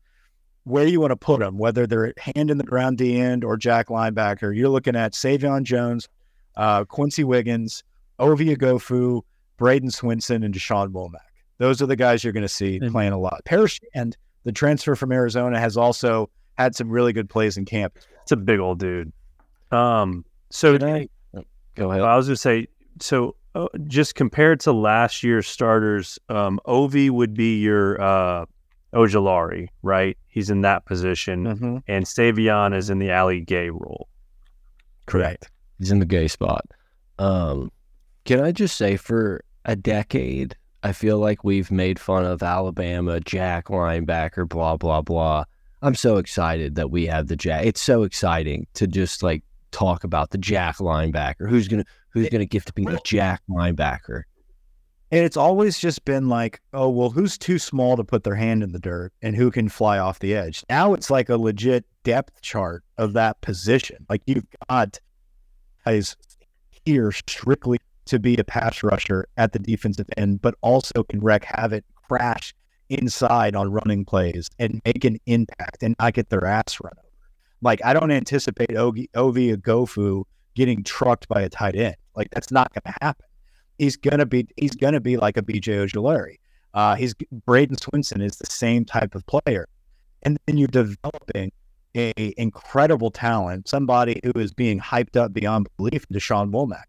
where 0.64 0.87
you 0.87 1.01
want 1.01 1.11
to 1.11 1.17
put 1.17 1.40
them, 1.40 1.59
whether 1.59 1.87
they're 1.87 2.07
at 2.07 2.19
hand 2.19 2.51
in 2.51 2.59
the 2.59 2.64
ground 2.64 2.99
D 2.99 3.21
end 3.21 3.45
or 3.45 3.57
Jack 3.57 3.88
linebacker, 3.88 4.57
you're 4.57 4.71
looking 4.71 4.97
at 4.97 5.12
Sai'vion 5.12 5.62
Jones, 5.62 6.09
uh, 6.57 6.85
Quency 6.85 7.25
Wiggins, 7.25 7.85
Ovie 8.19 8.57
Oghoufo, 8.57 9.23
Bradyn 9.59 9.90
Swinson, 9.90 10.45
and 10.45 10.55
Dashawn 10.55 10.88
Womack. 10.88 11.19
Those 11.59 11.83
are 11.83 11.87
the 11.87 11.97
guys 11.97 12.25
you're 12.25 12.33
going 12.33 12.43
to 12.43 12.49
see 12.49 12.81
mm-hmm. 12.81 12.93
playing 12.93 13.12
a 13.12 13.19
lot. 13.19 13.43
Paris 13.45 13.79
Shand 13.95 14.17
the 14.45 14.53
transfer 14.53 14.95
from 14.95 15.11
Arizona 15.11 15.59
has 15.59 15.77
also 15.77 16.31
had 16.57 16.77
some 16.77 16.88
really 16.88 17.12
good 17.12 17.29
plays 17.29 17.57
in 17.57 17.64
camp. 17.64 17.99
It's 18.23 18.33
a 18.33 18.37
big 18.37 18.61
old 18.61 18.79
dude. 18.79 19.12
Um, 19.71 20.25
so 20.51 20.77
I, 20.81 21.09
oh, 21.35 21.45
go 21.75 21.90
ahead. 21.90 22.03
I 22.03 22.17
was 22.17 22.27
going 22.27 22.35
to 22.35 22.40
say, 22.40 22.69
so 23.01 23.37
uh, 23.55 23.69
just 23.87 24.14
compared 24.14 24.61
to 24.61 24.73
last 24.73 25.23
year's 25.23 25.47
starters, 25.47 26.19
um, 26.29 26.61
Ovie 26.64 27.11
would 27.11 27.35
be 27.35 27.61
your 27.61 28.01
uh, 28.01 28.47
Ojulari, 28.93 29.69
right? 29.83 30.17
He's 30.29 30.51
in 30.51 30.62
that 30.62 30.85
position, 30.87 31.45
mm-hmm. 31.45 31.77
and 31.87 32.05
Sai'vion 32.05 32.75
is 32.75 32.90
in 32.90 32.99
the 32.99 33.12
Ali 33.12 33.40
Gaye 33.40 33.71
role. 33.71 34.09
Correct. 35.07 35.51
He's 35.79 35.90
in 35.90 35.99
the 35.99 36.07
Gaye 36.07 36.29
spot. 36.29 36.67
Um, 37.19 37.71
can 38.25 38.40
I 38.40 38.53
just 38.53 38.77
say, 38.77 38.97
for 38.97 39.45
a 39.64 39.77
decade, 39.77 40.57
I 40.83 40.93
feel 40.93 41.19
like 41.19 41.45
we've 41.45 41.71
made 41.71 41.99
fun 41.99 42.25
of 42.25 42.43
Alabama, 42.43 43.21
Jack 43.21 43.67
linebacker, 43.67 44.49
blah, 44.49 44.77
blah, 44.77 45.03
blah. 45.03 45.45
I'm 45.83 45.95
so 45.95 46.17
excited 46.17 46.75
that 46.77 46.90
we 46.90 47.07
have 47.07 47.29
the 47.29 47.37
Jack. 47.37 47.67
It's 47.67 47.81
so 47.81 48.03
exciting 48.03 48.67
to 48.75 48.87
just 48.87 49.23
like 49.23 49.43
talk 49.71 50.05
about 50.05 50.31
the 50.31 50.38
Jack 50.38 50.77
linebacker. 50.79 51.49
Who's 51.49 51.69
gonna 51.69 51.85
who's 52.14 52.29
gonna 52.31 52.46
get 52.46 52.64
to 52.66 52.72
be 52.72 52.85
the 52.85 53.00
Jack 53.05 53.42
linebacker? 53.50 54.22
And 55.11 55.24
it's 55.24 55.37
always 55.37 55.79
just 55.79 56.05
been 56.05 56.29
like, 56.29 56.61
oh 56.72 56.88
well, 56.88 57.11
who's 57.11 57.37
too 57.37 57.59
small 57.59 57.96
to 57.96 58.05
put 58.05 58.24
their 58.24 58.35
hand 58.35 58.62
in 58.62 58.72
the 58.72 58.79
dirt 58.79 59.12
and 59.20 59.37
who 59.37 59.50
can 59.50 59.68
fly 59.68 59.98
off 59.98 60.20
the 60.20 60.35
edge? 60.35 60.64
Now 60.70 60.94
it's 60.94 61.11
like 61.11 61.29
a 61.29 61.37
legit 61.37 61.85
depth 62.05 62.40
chart 62.40 62.83
of 62.96 63.12
that 63.12 63.40
position. 63.40 64.07
Like 64.09 64.22
you've 64.27 64.46
got 64.68 64.98
guys 65.85 66.16
here 66.85 67.12
strictly 67.12 67.79
to 68.07 68.18
be 68.18 68.37
a 68.37 68.44
pass 68.44 68.83
rusher 68.83 69.27
at 69.37 69.53
the 69.53 69.59
defensive 69.59 70.09
end, 70.16 70.40
but 70.40 70.55
also 70.62 71.03
can 71.05 71.20
wreak 71.20 71.44
havoc, 71.44 71.85
crash 72.09 72.55
inside 72.88 73.57
on 73.57 73.72
running 73.72 74.05
plays 74.05 74.48
and 74.59 74.81
make 74.85 75.05
an 75.05 75.18
impact 75.27 75.83
and 75.83 75.96
not 75.98 76.14
get 76.14 76.29
their 76.29 76.46
ass 76.46 76.79
run 76.83 76.92
over. 76.98 77.09
Like 77.62 77.85
I 77.85 77.92
don't 77.92 78.11
anticipate 78.11 78.77
Ovie, 78.77 79.11
Ovie 79.14 79.57
Oghoufo 79.57 80.24
getting 80.55 80.85
trucked 80.85 81.29
by 81.29 81.42
a 81.42 81.48
tight 81.48 81.77
end. 81.77 81.96
Like 82.16 82.29
that's 82.31 82.50
not 82.50 82.72
going 82.72 82.92
to 82.92 82.98
happen. 83.05 83.27
He's 83.79 83.96
gonna 83.96 84.27
be 84.27 84.46
he's 84.57 84.77
gonna 84.77 85.00
be 85.00 85.16
like 85.16 85.37
a 85.37 85.42
BJ 85.42 85.85
Ojulari. 85.85 86.37
Uh, 86.74 86.94
he's 86.94 87.14
Bradyn 87.46 87.77
Swinson 87.77 88.22
is 88.22 88.37
the 88.37 88.46
same 88.46 88.85
type 88.85 89.14
of 89.14 89.27
player, 89.27 89.66
and 90.22 90.38
then 90.46 90.57
you're 90.57 90.68
developing 90.68 91.50
a 91.96 92.12
incredible 92.37 93.11
talent, 93.11 93.68
somebody 93.68 94.20
who 94.24 94.33
is 94.38 94.53
being 94.53 94.81
hyped 94.81 95.16
up 95.16 95.33
beyond 95.33 95.68
belief, 95.77 96.07
Dashawn 96.09 96.50
Womack. 96.50 96.85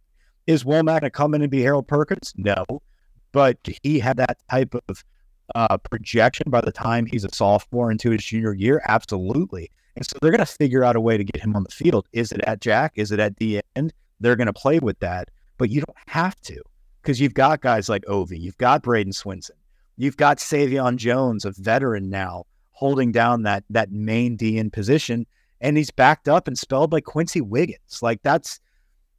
Is 0.48 0.64
Womack 0.64 0.86
going 0.86 1.02
to 1.02 1.10
come 1.10 1.34
in 1.34 1.42
and 1.42 1.52
be 1.52 1.62
Harold 1.62 1.88
Perkins? 1.88 2.34
No, 2.36 2.64
but 3.32 3.58
he 3.84 4.00
had 4.00 4.18
that 4.18 4.38
type 4.50 4.76
of 4.88 5.04
uh, 5.54 5.78
projection 5.78 6.50
by 6.50 6.62
the 6.62 6.72
time 6.72 7.06
he's 7.06 7.24
a 7.24 7.34
sophomore 7.34 7.92
into 7.92 8.12
his 8.12 8.24
junior 8.24 8.54
year. 8.54 8.82
Absolutely. 8.88 9.70
And 9.96 10.06
so 10.06 10.18
they're 10.22 10.32
going 10.32 10.40
to 10.40 10.46
figure 10.46 10.84
out 10.84 10.96
a 10.96 11.02
way 11.02 11.18
to 11.18 11.24
get 11.24 11.42
him 11.42 11.56
on 11.56 11.64
the 11.64 11.70
field. 11.70 12.08
Is 12.12 12.32
it 12.32 12.42
at 12.42 12.62
Jack? 12.62 12.94
Is 12.96 13.12
it 13.12 13.20
at 13.20 13.38
the 13.38 13.62
end? 13.76 13.94
They're 14.20 14.36
going 14.36 14.48
to 14.48 14.54
play 14.54 14.80
with 14.80 15.00
that, 15.00 15.30
but 15.58 15.70
you 15.70 15.82
don't 15.82 15.98
have 16.08 16.40
to 16.42 16.62
because 17.02 17.20
you've 17.20 17.34
got 17.34 17.62
guys 17.62 17.90
like 17.90 18.06
Ovie, 18.08 18.40
you've 18.40 18.58
got 18.58 18.84
Bradyn 18.84 19.14
Swinson, 19.14 19.52
you've 19.98 20.18
got 20.18 20.38
Sai'vion 20.38 20.96
Jones, 20.96 21.46
a 21.46 21.52
veteran 21.52 22.10
now, 22.10 22.46
holding 22.72 23.12
down 23.12 23.44
that 23.44 23.64
that 23.70 23.92
main 23.92 24.38
DN 24.38 24.72
position, 24.72 25.26
and 25.62 25.78
he's 25.78 25.92
backed 25.92 26.28
up 26.28 26.48
and 26.48 26.58
spelled 26.58 26.90
by 26.90 27.02
Quency 27.02 27.42
Wiggins. 27.42 28.02
Like 28.02 28.22
that's 28.24 28.60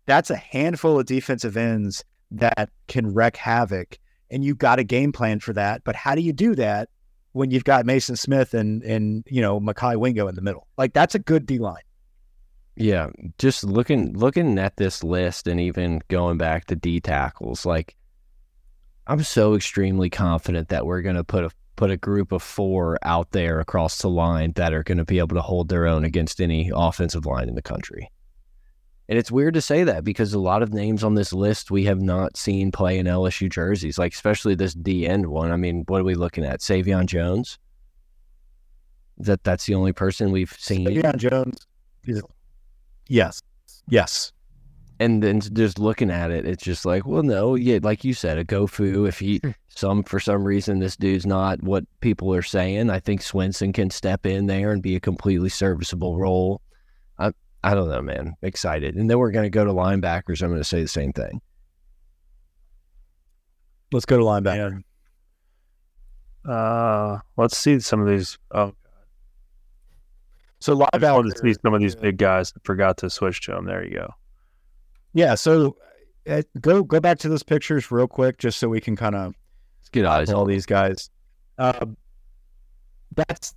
that's 0.07 0.31
a 0.31 0.37
handful 0.37 0.99
of 0.99 1.07
defensive 1.07 1.57
ends 1.57 2.05
that 2.31 2.71
can 2.89 3.13
wreak 3.13 3.37
havoc. 3.37 3.99
And 4.31 4.45
you've 4.45 4.59
got 4.59 4.79
a 4.79 4.85
game 4.85 5.13
plan 5.13 5.41
for 5.41 5.53
that. 5.53 5.85
But 5.85 5.95
how 5.95 6.15
do 6.15 6.21
you 6.21 6.33
do 6.33 6.55
that 6.57 6.89
when 7.33 7.51
you've 7.51 7.65
got 7.65 7.87
Mason 7.87 8.17
Smith 8.17 8.55
and 8.55 8.83
and 8.83 9.25
you 9.29 9.41
know 9.41 9.61
Mekhi 9.61 9.97
Wingo 9.97 10.29
in 10.29 10.35
the 10.35 10.43
middle? 10.43 10.67
Like 10.77 10.93
that's 10.95 11.15
a 11.15 11.21
good 11.21 11.47
D 11.47 11.59
line. 11.59 11.83
Yeah, 12.77 13.09
just 13.39 13.65
looking 13.65 14.13
looking 14.17 14.59
at 14.59 14.77
this 14.77 15.03
list 15.03 15.49
and 15.49 15.59
even 15.59 16.03
going 16.09 16.37
back 16.37 16.67
to 16.67 16.77
D 16.77 17.01
tackles, 17.01 17.65
like 17.65 17.97
I'm 19.07 19.23
so 19.23 19.55
extremely 19.55 20.11
confident 20.11 20.69
that 20.69 20.85
we're 20.85 21.01
going 21.01 21.17
to 21.17 21.25
put 21.25 21.45
a 21.45 21.51
put 21.77 21.91
a 21.91 21.97
group 21.97 22.33
of 22.33 22.43
four 22.43 22.99
out 23.03 23.31
there 23.31 23.61
across 23.61 24.01
the 24.01 24.09
line 24.09 24.53
that 24.53 24.73
are 24.73 24.83
going 24.83 24.99
to 24.99 25.05
be 25.05 25.19
able 25.19 25.37
to 25.37 25.43
hold 25.43 25.69
their 25.69 25.87
own 25.87 26.05
against 26.05 26.41
any 26.41 26.71
offensive 26.75 27.27
line 27.27 27.49
in 27.49 27.55
the 27.55 27.63
country. 27.63 28.11
And 29.09 29.19
it's 29.19 29.31
weird 29.31 29.55
to 29.55 29.61
say 29.61 29.85
that 29.85 30.03
because 30.03 30.33
a 30.33 30.39
lot 30.39 30.63
of 30.63 30.73
names 30.73 31.05
on 31.05 31.15
this 31.15 31.33
list 31.33 31.71
we 31.71 31.85
have 31.85 32.01
not 32.01 32.37
seen 32.37 32.73
play 32.73 32.99
in 32.99 33.07
LSU 33.07 33.49
jerseys, 33.49 33.99
like 33.99 34.13
especially 34.13 34.55
this 34.55 34.75
D 34.75 35.07
end 35.07 35.27
one. 35.27 35.53
I 35.53 35.57
mean, 35.57 35.85
what 35.87 36.01
are 36.01 36.05
we 36.05 36.15
looking 36.15 36.45
at? 36.45 36.61
Sai'vion 36.61 37.07
Jones? 37.07 37.59
That 39.19 39.45
that's 39.45 39.65
the 39.65 39.75
only 39.75 39.93
person 39.93 40.33
we've 40.33 40.55
seen. 40.59 40.87
Sai'vion 40.89 41.17
Jones. 41.17 41.67
Yes. 43.09 43.41
Yes. 43.89 44.33
And 44.99 45.23
then 45.23 45.41
just 45.41 45.79
looking 45.79 46.11
at 46.11 46.31
it, 46.31 46.47
it's 46.47 46.65
just 46.65 46.87
like, 46.87 47.07
well, 47.07 47.23
no, 47.23 47.55
yeah, 47.55 47.79
like 47.83 48.03
you 48.03 48.15
said, 48.15 48.39
Oghoufo. 48.47 49.07
If 49.07 49.19
he 49.19 49.41
some 49.69 50.03
for 50.03 50.19
some 50.19 50.43
reason 50.43 50.79
this 50.79 50.97
dude's 50.97 51.27
not 51.27 51.63
what 51.63 51.85
people 52.01 52.33
are 52.35 52.43
saying, 52.43 52.89
I 52.89 53.01
think 53.01 53.21
Swinson 53.21 53.75
can 53.75 53.91
step 53.91 54.25
in 54.25 54.47
there 54.47 54.73
and 54.73 54.83
be 54.83 54.97
a 54.97 55.01
completely 55.01 55.51
serviceable 55.51 56.19
role. 56.19 56.63
I 57.67 57.75
don't 57.75 57.89
know, 57.89 58.01
man. 58.01 58.37
Excited. 58.43 58.95
And 58.95 59.11
then 59.11 59.19
we're 59.19 59.33
going 59.33 59.43
to 59.43 59.51
go 59.51 59.65
to 59.65 59.73
linebackers. 59.73 60.41
I'm 60.41 60.51
going 60.51 60.61
to 60.61 60.65
say 60.65 60.83
the 60.83 60.87
same 60.87 61.13
thing. 61.13 61.41
Let's 63.91 64.07
go 64.07 64.19
to 64.19 64.23
linebacker. 64.23 64.83
Uh, 66.49 67.19
let's 67.37 67.57
see 67.57 67.81
some 67.81 68.01
of 68.01 68.07
these. 68.07 68.39
Oh, 68.53 68.73
so 70.67 70.77
linebacker. 70.77 71.33
to 71.33 71.39
see 71.39 71.55
some 71.63 71.75
of 71.75 71.81
these 71.81 71.95
big 71.95 72.19
guys. 72.19 72.53
I 72.57 72.61
forgot 72.65 72.97
to 72.99 73.11
switch 73.11 73.41
to 73.43 73.53
them. 73.53 73.67
There 73.67 73.85
you 73.85 73.95
go. 73.95 74.11
Yeah. 75.15 75.35
So 75.35 75.77
uh, 76.29 76.43
go 76.61 76.83
go 76.83 77.01
back 77.01 77.19
to 77.21 77.29
those 77.29 77.43
pictures 77.43 77.91
real 77.91 78.09
quick, 78.09 78.39
just 78.39 78.59
so 78.59 78.69
we 78.69 78.81
can 78.81 78.97
kind 78.97 79.15
of 79.15 79.35
get 79.93 80.05
eyes 80.05 80.31
all 80.31 80.45
these 80.45 80.67
guys. 80.67 81.09
Uh, 81.59 81.87
that's 83.15 83.55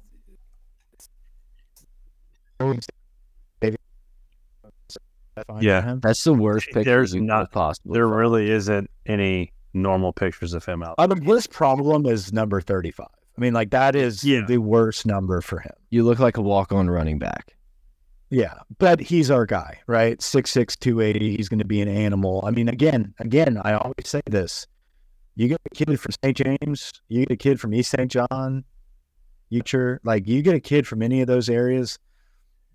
yeah, 5.59 5.95
that's 6.01 6.23
the 6.23 6.33
worst 6.33 6.67
picture 6.67 6.83
There's 6.83 7.15
not 7.15 7.51
possible. 7.51 7.93
There 7.93 8.07
really 8.07 8.51
isn't 8.51 8.89
any 9.05 9.53
normal 9.73 10.13
pictures 10.13 10.53
of 10.53 10.65
him 10.65 10.83
out. 10.83 10.95
Uh, 10.97 11.07
the 11.07 11.21
worst 11.23 11.51
problem 11.51 12.05
is 12.05 12.31
number 12.33 12.61
thirty-five. 12.61 13.07
I 13.39 13.41
mean, 13.41 13.53
like 13.53 13.69
that 13.71 13.95
is 13.95 14.21
yeah. 14.21 14.41
the 14.45 14.57
worst 14.57 15.05
number 15.05 15.39
for 15.39 15.59
him. 15.59 15.71
You 15.91 16.03
look 16.03 16.19
like 16.19 16.35
a 16.35 16.41
walk-on 16.41 16.89
running 16.89 17.19
back. 17.19 17.55
Yeah, 18.29 18.55
but 18.79 18.99
he's 18.99 19.31
our 19.31 19.45
guy, 19.45 19.79
right? 19.87 20.21
Six 20.21 20.51
six 20.51 20.75
two 20.75 20.99
eighty. 20.99 21.37
He's 21.37 21.47
going 21.47 21.59
to 21.59 21.65
be 21.65 21.81
an 21.81 21.87
animal. 21.87 22.43
I 22.45 22.51
mean, 22.51 22.67
again, 22.67 23.13
again, 23.19 23.61
I 23.63 23.73
always 23.75 24.07
say 24.07 24.21
this: 24.25 24.67
you 25.35 25.47
get 25.47 25.61
a 25.65 25.75
kid 25.75 25.99
from 25.99 26.11
St. 26.23 26.37
James, 26.37 26.91
you 27.07 27.21
get 27.25 27.31
a 27.31 27.37
kid 27.37 27.61
from 27.61 27.73
East 27.73 27.91
St. 27.91 28.11
John, 28.11 28.65
you 29.49 29.61
like 30.03 30.27
you 30.27 30.41
get 30.41 30.55
a 30.55 30.59
kid 30.59 30.85
from 30.85 31.01
any 31.01 31.21
of 31.21 31.27
those 31.27 31.49
areas 31.49 31.97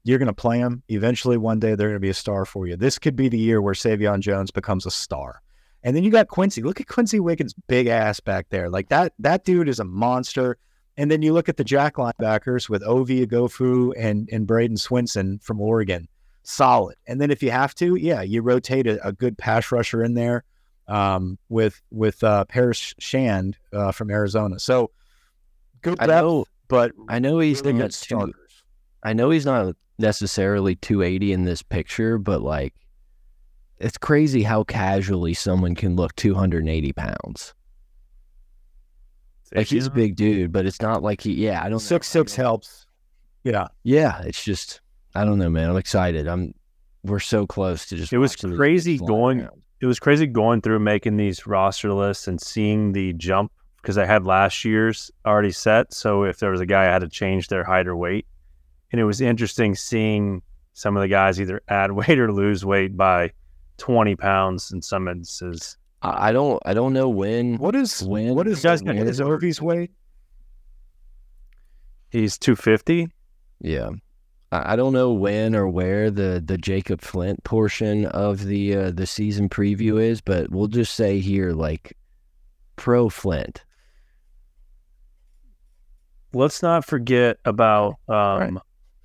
You're 0.04 0.18
going 0.18 0.28
to 0.28 0.34
play 0.34 0.60
them. 0.60 0.82
Eventually, 0.88 1.36
one 1.36 1.60
day 1.60 1.74
they're 1.74 1.88
going 1.88 1.94
to 1.94 2.00
be 2.00 2.10
a 2.10 2.14
star 2.14 2.44
for 2.44 2.66
you. 2.66 2.76
This 2.76 2.98
could 2.98 3.16
be 3.16 3.28
the 3.28 3.38
year 3.38 3.62
where 3.62 3.74
Sai'vion 3.74 4.20
Jones 4.20 4.50
becomes 4.50 4.86
a 4.86 4.90
star. 4.90 5.42
And 5.84 5.94
then 5.94 6.02
you 6.02 6.10
got 6.10 6.28
Quency. 6.28 6.62
Look 6.62 6.80
at 6.80 6.88
Quency 6.88 7.20
Wiggins' 7.20 7.54
big 7.68 7.86
ass 7.86 8.18
back 8.18 8.48
there. 8.48 8.70
Like 8.70 8.88
that, 8.88 9.12
that 9.18 9.44
dude 9.44 9.68
is 9.68 9.78
a 9.78 9.84
monster. 9.84 10.56
And 10.96 11.10
then 11.10 11.22
you 11.22 11.32
look 11.32 11.48
at 11.48 11.56
the 11.56 11.64
Jack 11.64 11.96
linebackers 11.96 12.68
with 12.68 12.82
Ovie 12.82 13.26
Oghoufo 13.26 13.92
and 13.96 14.28
and 14.32 14.46
Bradyn 14.46 14.78
Swinson 14.78 15.42
from 15.42 15.60
Oregon. 15.60 16.08
Solid. 16.42 16.96
And 17.06 17.20
then 17.20 17.30
if 17.30 17.42
you 17.42 17.50
have 17.50 17.74
to, 17.76 17.96
yeah, 17.96 18.22
you 18.22 18.42
rotate 18.42 18.86
a, 18.86 19.06
a 19.06 19.12
good 19.12 19.36
pass 19.36 19.70
rusher 19.70 20.02
in 20.02 20.14
there 20.14 20.44
um, 20.88 21.38
with 21.48 21.80
with 21.90 22.22
uh, 22.24 22.44
Paris 22.46 22.94
Shand 22.98 23.56
uh, 23.72 23.92
from 23.92 24.10
Arizona. 24.10 24.58
So 24.58 24.90
good 25.82 26.00
I 26.00 26.06
depth, 26.06 26.24
know, 26.24 26.46
but 26.68 26.92
I 27.08 27.18
know 27.18 27.38
he's 27.38 27.60
really 27.60 27.74
not 27.74 27.92
starters. 27.92 28.62
I 29.02 29.12
know 29.12 29.30
he's 29.30 29.46
not 29.46 29.74
necessarily 29.98 30.76
280 30.76 31.32
in 31.32 31.44
this 31.44 31.62
picture, 31.62 32.18
but 32.18 32.42
like, 32.42 32.74
it's 33.78 33.98
crazy 33.98 34.42
how 34.42 34.64
casually 34.64 35.34
someone 35.34 35.74
can 35.74 35.96
look 35.96 36.14
280 36.16 36.92
pounds. 36.92 37.54
Like 39.54 39.66
he's 39.68 39.86
a 39.86 39.90
big 39.90 40.16
dude, 40.16 40.52
but 40.52 40.66
it's 40.66 40.80
not 40.82 41.02
like 41.02 41.20
he. 41.20 41.32
Yeah, 41.34 41.60
I 41.60 41.64
don't. 41.64 41.72
know. 41.72 41.78
Six 41.78 42.08
six 42.08 42.34
helps. 42.34 42.86
Yeah. 43.44 43.68
Yeah, 43.84 44.20
it's 44.22 44.42
just 44.42 44.80
I 45.14 45.24
don't 45.24 45.38
know, 45.38 45.50
man. 45.50 45.70
I'm 45.70 45.76
excited. 45.76 46.26
I'm. 46.26 46.54
We're 47.04 47.20
so 47.20 47.46
close 47.46 47.86
to 47.86 47.96
just. 47.96 48.12
It 48.12 48.18
was 48.18 48.34
crazy 48.34 48.98
going- 48.98 49.42
around. 49.42 49.62
it 49.80 49.86
was 49.86 50.00
crazy 50.00 50.26
going 50.26 50.60
through 50.60 50.80
making 50.80 51.18
these 51.18 51.46
roster 51.46 51.92
lists 51.92 52.26
and 52.26 52.40
seeing 52.40 52.92
the 52.92 53.12
jump 53.12 53.52
because 53.80 53.96
I 53.98 54.06
had 54.06 54.24
last 54.24 54.64
year's 54.64 55.10
already 55.26 55.52
set. 55.52 55.92
So 55.92 56.24
if 56.24 56.38
there 56.38 56.50
was 56.50 56.60
a 56.60 56.66
guy 56.66 56.82
I 56.82 56.92
had 56.92 57.00
to 57.02 57.08
change 57.08 57.46
their 57.48 57.62
height 57.62 57.86
or 57.86 57.94
weight, 57.94 58.26
and 58.90 59.00
it 59.00 59.04
was 59.04 59.20
interesting 59.20 59.74
seeing 59.76 60.42
some 60.72 60.96
of 60.96 61.02
the 61.02 61.08
guys 61.08 61.40
either 61.40 61.60
add 61.68 61.92
weight 61.92 62.18
or 62.18 62.32
lose 62.32 62.64
weight 62.64 62.96
by 62.96 63.30
twenty 63.78 64.16
pounds 64.16 64.70
in 64.72 64.82
some 64.82 65.08
instances. 65.08 65.76
I 66.02 66.28
I 66.28 66.32
don't. 66.32 66.60
I 66.66 66.74
don't 66.74 66.92
know 66.92 67.08
when. 67.08 67.58
What 67.58 67.74
is 67.74 68.02
When- 68.02 68.34
what 68.34 68.46
is 68.48 68.62
You 68.62 68.70
guys 68.70 68.82
what 68.82 68.96
got- 68.96 69.06
is 69.06 69.20
Ovie's 69.20 69.60
weight? 69.62 69.90
He's 72.10 72.38
two 72.38 72.56
fifty. 72.56 73.08
Yeah. 73.60 73.90
I 74.52 74.74
I 74.74 74.76
don't 74.76 74.92
know 74.92 75.12
when 75.12 75.54
or 75.56 75.66
where 75.68 76.10
the, 76.10 76.42
the 76.44 76.56
Jacob 76.58 77.00
Flint 77.00 77.42
portion 77.44 78.06
of 78.06 78.44
the 78.44 78.76
uh, 78.76 78.90
the 78.92 79.06
season 79.06 79.48
preview 79.48 80.00
is, 80.00 80.20
but 80.20 80.50
we'll 80.50 80.68
just 80.68 80.94
say 80.94 81.18
here 81.20 81.52
like 81.52 81.96
pro 82.76 83.08
Flint. 83.08 83.64
Let's 86.32 86.62
not 86.62 86.84
forget 86.84 87.38
about 87.44 87.94
um, 88.08 88.14
Right. 88.38 88.52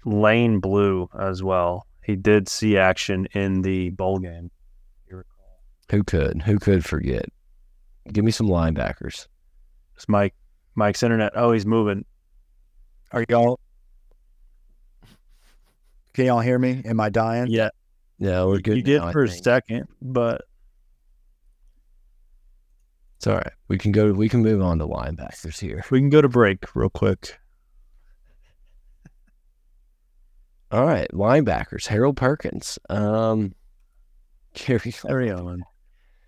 Lane 0.06 0.60
Blue 0.60 1.10
as 1.20 1.44
well. 1.44 1.86
He 2.04 2.16
did 2.16 2.48
see 2.50 2.78
action 2.78 3.28
in 3.34 3.62
the 3.62 3.92
bowl 3.92 4.18
game. 4.18 4.50
You 5.92 5.98
recall. 6.00 6.00
Who 6.00 6.04
could? 6.04 6.42
Who 6.44 6.60
could 6.60 6.86
forget? 6.86 7.26
Give 8.12 8.26
me 8.26 8.32
some 8.32 8.48
linebackers. 8.48 9.28
It's 9.96 10.08
Mike. 10.08 10.34
Mike's 10.76 11.04
internet. 11.04 11.34
Oh, 11.36 11.52
he's 11.52 11.66
moving. 11.66 12.06
Are 13.12 13.26
y'all? 13.30 13.60
Can 16.14 16.26
y'all 16.26 16.40
hear 16.40 16.58
me? 16.60 16.82
Am 16.86 17.00
I 17.00 17.10
dying? 17.10 17.48
Yeah, 17.48 17.70
Yeah, 18.18 18.44
we're 18.46 18.60
good. 18.60 18.78
you 18.78 18.84
did 18.84 19.02
now, 19.02 19.08
I 19.08 19.12
for 19.12 19.24
a 19.24 19.28
think. 19.30 19.44
second, 19.44 19.88
but 20.02 20.42
It's 23.18 23.28
all 23.28 23.36
right. 23.36 23.52
We 23.68 23.78
can 23.78 23.92
go. 23.92 24.12
We 24.14 24.30
can 24.30 24.42
move 24.42 24.62
on 24.62 24.80
to 24.80 24.88
linebackers 24.88 25.60
here. 25.60 25.84
we 25.92 26.00
can 26.00 26.10
go 26.10 26.22
to 26.22 26.30
break 26.30 26.74
real 26.76 26.90
quick. 26.90 27.38
All 30.72 30.86
right, 30.86 31.10
linebackers. 31.14 31.88
Harold 31.88 32.16
Perkins. 32.16 32.78
Um, 32.90 33.56
carry 34.54 34.94
on. 35.04 35.10
Carry 35.10 35.32
on. 35.32 35.64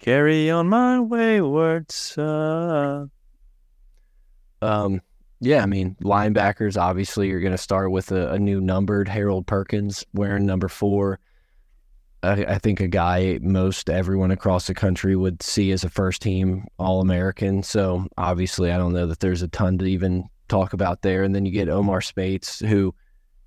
Carry 0.02 0.50
on 0.50 0.68
my 0.68 1.00
wayward 1.00 1.92
son. 1.92 3.12
Um, 4.60 5.00
yeah, 5.40 5.62
I 5.62 5.68
mean, 5.68 5.96
linebackers, 6.02 6.76
obviously, 6.76 7.28
you're 7.28 7.40
going 7.40 7.52
to 7.52 7.58
start 7.58 7.92
with 7.92 8.12
a, 8.12 8.32
a 8.32 8.40
new 8.40 8.60
numbered 8.60 9.08
Harold 9.08 9.46
Perkins 9.46 10.04
wearing 10.12 10.48
number 10.48 10.68
four. 10.68 11.20
I, 12.24 12.46
I 12.46 12.58
think 12.58 12.80
a 12.80 12.88
guy 12.88 13.38
most 13.44 13.92
everyone 13.92 14.32
across 14.32 14.66
the 14.66 14.74
country 14.74 15.16
would 15.16 15.44
see 15.44 15.72
as 15.72 15.84
a 15.84 15.90
first 15.90 16.24
team 16.24 16.66
All 16.80 17.02
American. 17.02 17.62
So 17.62 18.08
obviously, 18.18 18.72
I 18.72 18.78
don't 18.78 18.94
know 18.94 19.06
that 19.06 19.20
there's 19.20 19.44
a 19.44 19.48
ton 19.50 19.78
to 19.78 19.86
even 19.86 20.24
talk 20.48 20.74
about 20.74 21.04
there. 21.04 21.22
And 21.22 21.36
then 21.36 21.46
you 21.46 21.52
get 21.52 21.70
Omar 21.70 22.02
Speights, 22.02 22.60
who 22.60 22.96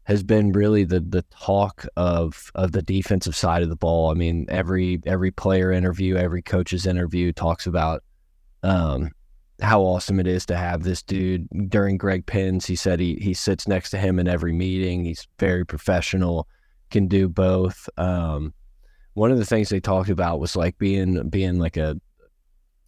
has 0.04 0.22
been 0.22 0.52
really 0.52 0.84
the 0.84 1.00
the 1.00 1.22
talk 1.30 1.86
of 1.96 2.50
of 2.54 2.72
the 2.72 2.82
defensive 2.82 3.34
side 3.34 3.62
of 3.62 3.70
the 3.70 3.76
ball. 3.76 4.10
I 4.10 4.14
mean, 4.14 4.46
every 4.48 5.00
every 5.06 5.30
player 5.30 5.72
interview, 5.72 6.16
every 6.16 6.42
coach's 6.42 6.86
interview 6.86 7.32
talks 7.32 7.66
about 7.66 8.02
um, 8.62 9.10
how 9.60 9.82
awesome 9.82 10.20
it 10.20 10.26
is 10.26 10.46
to 10.46 10.56
have 10.56 10.82
this 10.82 11.02
dude. 11.02 11.48
During 11.68 11.96
Greg 11.96 12.26
Penn's, 12.26 12.66
he 12.66 12.76
said 12.76 13.00
he 13.00 13.16
he 13.16 13.34
sits 13.34 13.66
next 13.66 13.90
to 13.90 13.98
him 13.98 14.18
in 14.18 14.28
every 14.28 14.52
meeting. 14.52 15.04
He's 15.04 15.26
very 15.38 15.64
professional, 15.64 16.48
can 16.90 17.08
do 17.08 17.28
both. 17.28 17.88
Um, 17.96 18.52
one 19.14 19.30
of 19.30 19.38
the 19.38 19.46
things 19.46 19.68
they 19.68 19.80
talked 19.80 20.10
about 20.10 20.40
was 20.40 20.54
like 20.54 20.76
being 20.78 21.28
being 21.30 21.58
like 21.58 21.76
a 21.76 21.96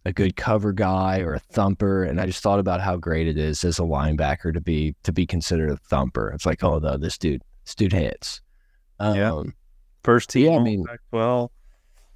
a 0.07 0.13
good 0.13 0.37
cover 0.37 0.71
guy 0.71 1.19
or 1.19 1.33
a 1.33 1.39
thumper, 1.39 2.03
and 2.03 2.21
I 2.21 2.25
just 2.25 2.41
thought 2.41 2.59
about 2.59 2.79
how 2.79 2.95
great 2.95 3.27
it 3.27 3.37
is 3.37 3.63
as 3.65 3.77
a 3.77 3.83
linebacker 3.83 4.53
to 4.53 4.61
be 4.61 4.95
to 5.03 5.11
be 5.11 5.25
considered 5.25 5.69
a 5.69 5.77
thumper. 5.77 6.29
It's 6.29 6.45
like, 6.45 6.63
oh, 6.63 6.79
no, 6.79 6.97
this 6.97 7.17
dude, 7.17 7.43
this 7.65 7.75
dude 7.75 7.91
hits. 7.93 8.41
Um, 8.99 9.15
Yeah. 9.15 9.43
First 10.03 10.29
team. 10.29 10.45
Yeah, 10.45 10.57
I 10.57 10.63
mean- 10.63 10.85
well, 11.11 11.51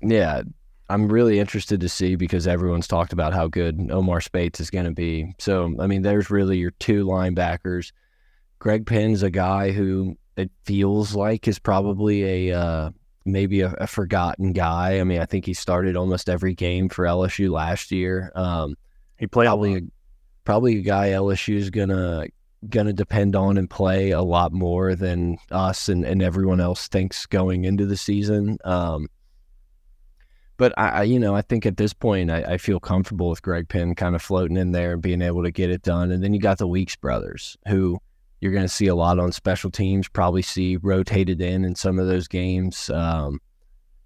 yeah, 0.02 0.44
I'm 0.90 1.10
really 1.10 1.40
interested 1.40 1.82
to 1.82 1.90
see 1.90 2.16
because 2.16 2.48
everyone's 2.48 2.88
talked 2.88 3.12
about 3.12 3.34
how 3.34 3.48
good 3.48 3.90
Omar 3.92 4.22
Speights 4.22 4.62
is 4.62 4.70
going 4.70 4.86
to 4.86 4.92
be. 4.92 5.36
So, 5.38 5.76
I 5.80 5.88
mean, 5.88 6.02
there's 6.02 6.30
really 6.30 6.58
your 6.58 6.72
two 6.80 7.06
linebackers. 7.06 7.92
Greg 8.60 8.86
Penn's 8.86 9.22
a 9.24 9.30
guy 9.30 9.72
who 9.72 10.18
it 10.38 10.52
feels 10.64 11.14
like 11.14 11.48
is 11.48 11.60
probably 11.60 12.50
a 12.50 12.58
uh, 12.58 12.90
maybe 13.26 13.62
a, 13.62 13.74
a 13.80 13.88
forgotten 13.88 14.54
guy. 14.54 15.00
I 15.00 15.04
mean, 15.04 15.20
I 15.20 15.26
think 15.26 15.46
he 15.46 15.54
started 15.54 15.96
almost 15.96 16.30
every 16.30 16.54
game 16.54 16.90
for 16.90 17.06
LSU 17.06 17.52
last 17.52 17.92
year. 17.92 18.32
Um, 18.36 18.76
he 19.18 19.28
played 19.28 19.48
probably 19.48 19.76
a, 19.76 19.82
probably 20.44 20.78
a 20.80 20.82
guy 20.82 21.10
LSU 21.10 21.56
is 21.56 21.70
gonna 21.70 22.28
gonna 22.70 22.94
depend 22.94 23.36
on 23.36 23.58
and 23.58 23.70
play 23.70 24.12
a 24.12 24.22
lot 24.22 24.52
more 24.52 24.94
than 24.96 25.38
us 25.50 25.90
and, 25.90 26.06
and 26.06 26.22
everyone 26.22 26.60
else 26.60 26.88
thinks 26.88 27.26
going 27.26 27.66
into 27.66 27.86
the 27.86 27.98
season. 27.98 28.58
Um, 28.64 29.08
but 30.58 30.74
I, 30.78 30.90
I, 30.90 31.04
you 31.04 31.20
know, 31.20 31.34
I 31.34 31.42
think 31.42 31.66
at 31.66 31.78
this 31.78 31.92
point, 31.92 32.30
I, 32.30 32.44
I 32.44 32.58
feel 32.58 32.80
comfortable 32.80 33.30
with 33.30 33.42
Greg 33.42 33.68
Penn 33.68 33.96
kind 33.96 34.14
of 34.14 34.22
floating 34.22 34.58
in 34.58 34.74
there 34.74 34.94
and 34.94 35.02
being 35.02 35.24
able 35.24 35.42
to 35.42 35.50
get 35.50 35.72
it 35.72 35.82
done. 35.82 36.12
And 36.12 36.24
then 36.24 36.36
you 36.36 36.40
got 36.40 36.60
the 36.60 36.68
Weeks 36.68 36.96
brothers, 36.96 37.58
who 37.68 37.98
you're 38.42 38.52
going 38.52 38.66
to 38.66 38.70
see 38.70 38.88
a 38.88 38.96
lot 38.96 39.20
on 39.20 39.32
special 39.32 39.70
teams. 39.70 40.10
Probably 40.10 40.42
see 40.42 40.78
rotated 40.78 41.42
in 41.42 41.64
in 41.64 41.76
some 41.76 42.00
of 42.00 42.08
those 42.08 42.28
games. 42.28 42.90
Um, 42.90 43.40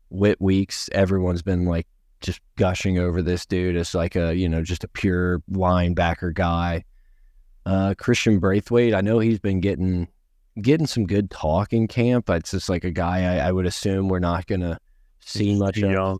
Whit 0.09 0.39
Weeks, 0.39 0.89
everyone's 0.91 1.41
been 1.41 1.65
like 1.65 1.87
just 2.21 2.41
gushing 2.57 2.99
over 2.99 3.21
this 3.21 3.45
dude 3.45 3.75
as 3.75 3.95
like 3.95 4.15
a 4.15 4.35
you 4.35 4.47
know 4.47 4.61
just 4.61 4.83
a 4.83 4.87
pure 4.89 5.39
linebacker 5.51 6.33
guy. 6.33 6.83
Uh, 7.65 7.95
Christian 7.97 8.39
Braithwaite, 8.39 8.93
I 8.93 9.01
know 9.01 9.19
he's 9.19 9.39
been 9.39 9.61
getting 9.61 10.07
getting 10.61 10.87
some 10.87 11.05
good 11.05 11.31
talk 11.31 11.73
in 11.73 11.87
camp. 11.87 12.29
It's 12.29 12.51
just 12.51 12.69
like 12.69 12.83
a 12.83 12.91
guy 12.91 13.37
I, 13.37 13.47
I 13.47 13.51
would 13.51 13.65
assume 13.65 14.07
we're 14.07 14.19
not 14.19 14.47
gonna 14.47 14.79
see 15.19 15.57
much 15.57 15.77
you 15.77 15.87
of. 15.87 16.19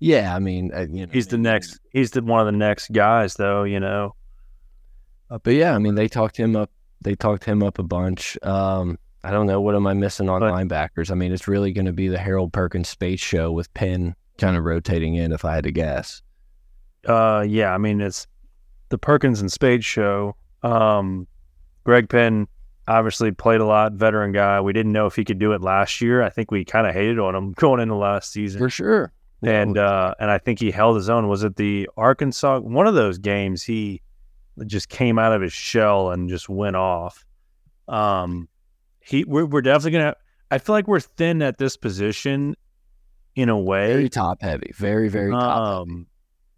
Yeah, 0.00 0.34
I 0.34 0.40
mean, 0.40 0.72
uh, 0.74 0.86
you 0.90 1.06
know, 1.06 1.12
he's 1.12 1.28
the 1.28 1.38
next. 1.38 1.78
He's 1.92 2.10
the 2.10 2.22
one 2.22 2.40
of 2.40 2.46
the 2.46 2.58
next 2.58 2.90
guys, 2.90 3.34
though. 3.34 3.62
You 3.62 3.78
know, 3.78 4.16
But 5.28 5.54
yeah, 5.54 5.74
I 5.74 5.78
mean, 5.78 5.94
they 5.94 6.08
talked 6.08 6.36
him 6.36 6.56
up. 6.56 6.70
They 7.02 7.14
talked 7.14 7.44
him 7.44 7.62
up 7.62 7.78
a 7.78 7.82
bunch. 7.82 8.36
Um, 8.42 8.98
I 9.24 9.30
don't 9.30 9.46
know 9.46 9.60
what 9.60 9.74
am 9.74 9.86
I 9.86 9.94
missing 9.94 10.28
on 10.28 10.40
But- 10.40 10.52
linebackers. 10.52 11.10
I 11.10 11.14
mean, 11.14 11.32
it's 11.32 11.46
really 11.48 11.72
going 11.72 11.86
to 11.86 11.92
be 11.92 12.08
the 12.08 12.18
Harold 12.18 12.52
Perkins 12.52 12.88
Speights 12.88 13.22
show 13.22 13.52
with 13.52 13.72
Penn 13.74 14.14
kind 14.38 14.56
of 14.56 14.64
rotating 14.64 15.14
in, 15.14 15.32
if 15.32 15.44
I 15.44 15.54
had 15.54 15.64
to 15.64 15.72
guess. 15.72 16.22
uh, 17.06 17.44
yeah. 17.46 17.72
I 17.74 17.78
mean, 17.78 18.00
it's 18.00 18.26
the 18.88 18.98
Perkins 18.98 19.40
and 19.40 19.50
Speights 19.50 19.84
show. 19.84 20.36
Um, 20.62 21.26
Greg 21.84 22.08
Penn 22.08 22.46
obviously 22.88 23.30
played 23.32 23.60
a 23.60 23.64
lot, 23.66 23.92
veteran 23.92 24.32
guy. 24.32 24.60
We 24.60 24.72
didn't 24.72 24.92
know 24.92 25.06
if 25.06 25.16
he 25.16 25.24
could 25.24 25.38
do 25.38 25.52
it 25.52 25.60
last 25.62 26.00
year. 26.00 26.22
I 26.22 26.30
think 26.30 26.50
we 26.50 26.64
kind 26.64 26.86
of 26.86 26.94
hated 26.94 27.18
on 27.18 27.34
him 27.34 27.52
going 27.56 27.80
into 27.80 27.94
last 27.96 28.32
season. 28.32 28.58
For 28.60 28.70
sure. 28.70 29.12
and 29.42 29.76
uh, 29.78 30.14
and 30.20 30.30
I 30.30 30.38
think 30.38 30.60
he 30.60 30.70
held 30.70 30.96
his 30.96 31.08
own. 31.08 31.28
Was 31.28 31.42
it 31.44 31.56
the 31.56 31.88
Arkansas 31.96 32.60
one 32.60 32.86
of 32.86 32.94
those 32.94 33.18
games? 33.18 33.62
He 33.62 34.00
just 34.66 34.88
came 34.88 35.18
out 35.18 35.32
of 35.32 35.42
his 35.42 35.52
shell 35.52 36.10
and 36.10 36.28
just 36.28 36.48
went 36.48 36.76
off. 36.76 37.24
Um, 37.88 38.48
he 39.00 39.24
we're, 39.24 39.46
we're 39.46 39.62
definitely 39.62 39.92
gonna. 39.92 40.16
I 40.50 40.58
feel 40.58 40.74
like 40.74 40.86
we're 40.86 41.00
thin 41.00 41.42
at 41.42 41.58
this 41.58 41.76
position 41.76 42.56
in 43.34 43.48
a 43.48 43.58
way. 43.58 43.88
very 43.88 44.08
top 44.08 44.42
heavy. 44.42 44.72
Very, 44.74 45.08
very 45.08 45.30
top. 45.30 45.42
heavy. 45.42 45.92
Um, 45.92 46.06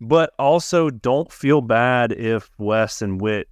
but 0.01 0.33
also 0.39 0.91
don't 0.91 1.31
feel 1.33 1.61
bad 1.61 2.13
if 2.13 2.51
West 2.59 3.03
and 3.03 3.21
Whit 3.21 3.49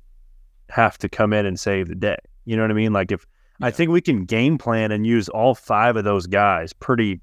have 0.71 0.99
to 0.99 1.09
come 1.09 1.33
in 1.33 1.47
and 1.47 1.59
save 1.59 1.89
the 1.89 1.95
day. 1.95 2.17
You 2.45 2.57
know 2.57 2.63
what 2.63 2.71
I 2.71 2.75
mean? 2.75 2.93
Like 2.93 3.13
if 3.13 3.27
I 3.61 3.71
think 3.71 3.91
we 3.91 4.01
can 4.01 4.25
game 4.25 4.59
plan 4.59 4.91
and 4.91 5.07
use 5.07 5.29
all 5.29 5.55
five 5.55 5.97
of 5.97 6.05
those 6.05 6.27
guys 6.27 6.73
pretty 6.73 7.21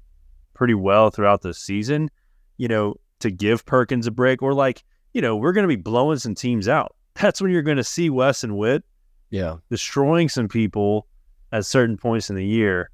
pretty 0.54 0.74
well 0.74 1.10
throughout 1.10 1.42
the 1.42 1.52
season, 1.54 2.10
you 2.56 2.68
know, 2.68 2.94
to 3.20 3.30
give 3.30 3.66
Perkins 3.66 4.06
a 4.06 4.10
break 4.10 4.42
or 4.42 4.54
like, 4.54 4.82
you 5.12 5.20
know, 5.20 5.36
we're 5.36 5.52
going 5.52 5.64
to 5.64 5.68
be 5.68 5.80
blowing 5.80 6.18
some 6.18 6.34
teams 6.34 6.68
out. 6.68 6.94
That's 7.14 7.40
when 7.40 7.50
you're 7.50 7.62
going 7.62 7.76
to 7.76 7.84
see 7.84 8.10
Wes 8.10 8.44
and 8.44 8.56
Whit 8.56 8.82
Yeah. 9.30 9.56
destroying 9.70 10.28
some 10.28 10.48
people 10.48 11.06
at 11.52 11.66
certain 11.66 11.96
points 11.96 12.30
in 12.30 12.36
the 12.36 12.44
year. 12.46 12.90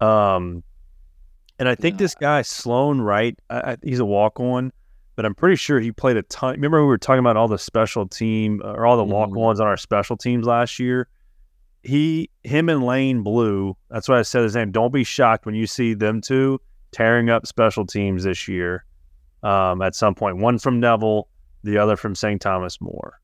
Um, 0.00 0.62
and 1.58 1.68
I 1.68 1.74
think 1.74 1.94
Yeah. 1.94 1.98
this 2.04 2.14
guy 2.14 2.42
Sloan 2.42 3.00
Wright, 3.00 3.38
I, 3.50 3.72
I, 3.72 3.76
he's 3.82 3.98
a 3.98 4.04
walk 4.04 4.40
on, 4.40 4.72
but 5.16 5.26
I'm 5.26 5.34
pretty 5.34 5.56
sure 5.56 5.78
he 5.80 5.92
played 5.92 6.16
a 6.16 6.22
ton. 6.22 6.52
Remember 6.54 6.80
we 6.80 6.86
were 6.86 6.98
talking 6.98 7.18
about 7.20 7.36
all 7.36 7.48
the 7.48 7.58
special 7.58 8.06
team 8.08 8.60
or 8.64 8.86
all 8.86 8.96
the 8.96 9.04
Mhm. 9.04 9.08
walk 9.12 9.36
ons 9.36 9.60
on 9.60 9.66
our 9.66 9.76
special 9.76 10.16
teams 10.16 10.46
last 10.46 10.78
year. 10.78 11.08
He, 11.82 12.30
him, 12.44 12.68
and 12.68 12.82
Lane 12.84 13.22
Blue. 13.22 13.76
That's 13.90 14.08
why 14.08 14.18
I 14.18 14.22
said 14.22 14.42
his 14.42 14.54
name. 14.54 14.70
Don't 14.70 14.92
be 14.92 15.04
shocked 15.04 15.46
when 15.46 15.54
you 15.54 15.66
see 15.66 15.94
them 15.94 16.20
two 16.20 16.60
tearing 16.92 17.30
up 17.30 17.46
special 17.46 17.86
teams 17.86 18.24
this 18.24 18.48
year. 18.48 18.84
Um, 19.42 19.80
at 19.80 19.94
some 19.94 20.14
point, 20.14 20.36
one 20.38 20.58
from 20.58 20.80
Neville, 20.80 21.28
the 21.64 21.78
other 21.78 21.96
from 21.96 22.14
St. 22.14 22.40
Thomas 22.40 22.80
More. 22.80 23.20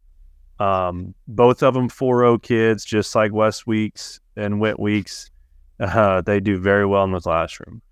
Um, 0.58 1.14
both 1.28 1.62
of 1.62 1.74
them 1.74 1.88
4-0 1.88 2.42
kids, 2.42 2.84
just 2.84 3.14
like 3.14 3.32
West 3.32 3.66
Weeks 3.66 4.20
and 4.36 4.60
Whit 4.60 4.78
Weeks. 4.78 5.30
Uh, 5.78 6.22
they 6.22 6.40
do 6.40 6.58
very 6.58 6.86
well 6.86 7.04
in 7.04 7.12
the 7.12 7.20
classroom. 7.20 7.82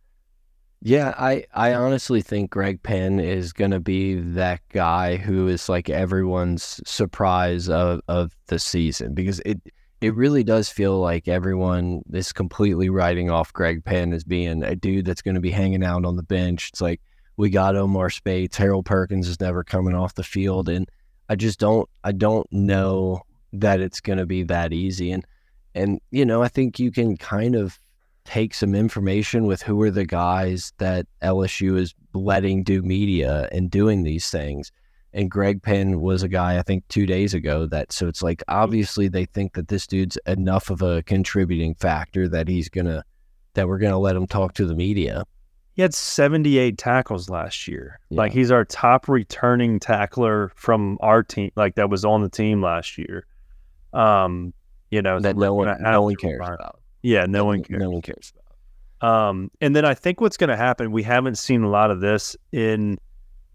Yeah, 0.80 1.14
I, 1.18 1.44
I 1.54 1.74
honestly 1.74 2.20
think 2.20 2.50
Greg 2.50 2.82
Penn 2.82 3.18
is 3.18 3.54
going 3.54 3.70
to 3.70 3.80
be 3.80 4.16
that 4.16 4.60
guy 4.70 5.16
who 5.16 5.48
is 5.48 5.68
like 5.68 5.88
everyone's 5.88 6.80
surprise 6.86 7.70
of, 7.70 8.02
of 8.08 8.36
the 8.48 8.58
season 8.58 9.14
because 9.14 9.40
it 9.46 9.60
it 10.02 10.14
really 10.14 10.44
does 10.44 10.68
feel 10.68 11.00
like 11.00 11.28
everyone 11.28 12.02
is 12.12 12.30
completely 12.30 12.90
writing 12.90 13.30
off 13.30 13.54
Greg 13.54 13.82
Penn 13.82 14.12
as 14.12 14.22
being 14.22 14.62
a 14.62 14.76
dude 14.76 15.06
that's 15.06 15.22
going 15.22 15.36
to 15.36 15.40
be 15.40 15.50
hanging 15.50 15.82
out 15.82 16.04
on 16.04 16.16
the 16.16 16.22
bench. 16.22 16.68
It's 16.68 16.82
like 16.82 17.00
we 17.38 17.48
got 17.48 17.74
Omar 17.74 18.10
Spates, 18.10 18.58
Harold 18.58 18.84
Perkins 18.84 19.26
is 19.26 19.40
never 19.40 19.64
coming 19.64 19.94
off 19.94 20.14
the 20.14 20.22
field, 20.22 20.68
and 20.68 20.86
I 21.28 21.36
just 21.36 21.58
don't 21.58 21.88
I 22.02 22.12
don't 22.12 22.50
know 22.52 23.22
that 23.52 23.80
it's 23.80 24.00
going 24.00 24.18
to 24.18 24.26
be 24.26 24.42
that 24.44 24.72
easy. 24.72 25.12
And 25.12 25.26
and 25.74 26.00
you 26.10 26.24
know 26.24 26.42
I 26.42 26.48
think 26.48 26.78
you 26.78 26.90
can 26.90 27.16
kind 27.16 27.54
of 27.54 27.78
take 28.24 28.54
some 28.54 28.74
information 28.74 29.46
with 29.46 29.62
who 29.62 29.80
are 29.82 29.90
the 29.90 30.06
guys 30.06 30.72
that 30.78 31.06
LSU 31.22 31.78
is 31.78 31.94
letting 32.14 32.62
do 32.62 32.82
media 32.82 33.48
and 33.52 33.70
doing 33.70 34.02
these 34.02 34.30
things. 34.30 34.72
And 35.12 35.30
Greg 35.30 35.62
Penn 35.62 36.00
was 36.00 36.22
a 36.22 36.28
guy 36.28 36.58
I 36.58 36.62
think 36.62 36.86
two 36.88 37.06
days 37.06 37.34
ago 37.34 37.66
that 37.66 37.92
so 37.92 38.08
it's 38.08 38.22
like 38.22 38.42
obviously 38.48 39.08
they 39.08 39.26
think 39.26 39.54
that 39.54 39.68
this 39.68 39.86
dude's 39.86 40.18
enough 40.26 40.70
of 40.70 40.82
a 40.82 41.02
contributing 41.02 41.74
factor 41.74 42.28
that 42.28 42.48
he's 42.48 42.68
gonna 42.68 43.04
that 43.54 43.68
we're 43.68 43.78
gonna 43.78 43.98
let 43.98 44.16
him 44.16 44.26
talk 44.26 44.54
to 44.54 44.66
the 44.66 44.74
media. 44.74 45.24
He 45.74 45.82
had 45.82 45.92
78 45.92 46.78
tackles 46.78 47.28
last 47.28 47.66
year. 47.66 47.98
Yeah. 48.08 48.18
Like 48.18 48.32
he's 48.32 48.50
our 48.50 48.64
top 48.64 49.08
returning 49.08 49.80
tackler 49.80 50.52
from 50.54 50.98
our 51.00 51.22
team, 51.22 51.50
like 51.56 51.74
that 51.74 51.90
was 51.90 52.04
on 52.04 52.22
the 52.22 52.28
team 52.28 52.62
last 52.62 52.96
year. 52.96 53.26
Um, 53.92 54.54
you 54.90 55.02
know, 55.02 55.18
That 55.18 55.36
no 55.36 55.54
one 55.54 55.82
no 55.82 56.02
one 56.02 56.14
cares 56.14 56.40
about. 56.40 56.80
Yeah, 57.02 57.26
no 57.26 57.44
one 57.44 57.62
cares. 57.64 57.80
No 57.80 57.90
one 57.90 58.02
cares 58.02 58.32
about. 58.32 58.44
Um, 59.28 59.50
and 59.60 59.74
then 59.74 59.84
I 59.84 59.94
think 59.94 60.20
what's 60.20 60.36
going 60.36 60.48
to 60.48 60.56
happen, 60.56 60.92
we 60.92 61.02
haven't 61.02 61.36
seen 61.36 61.62
a 61.62 61.68
lot 61.68 61.90
of 61.90 62.00
this 62.00 62.36
in 62.52 62.98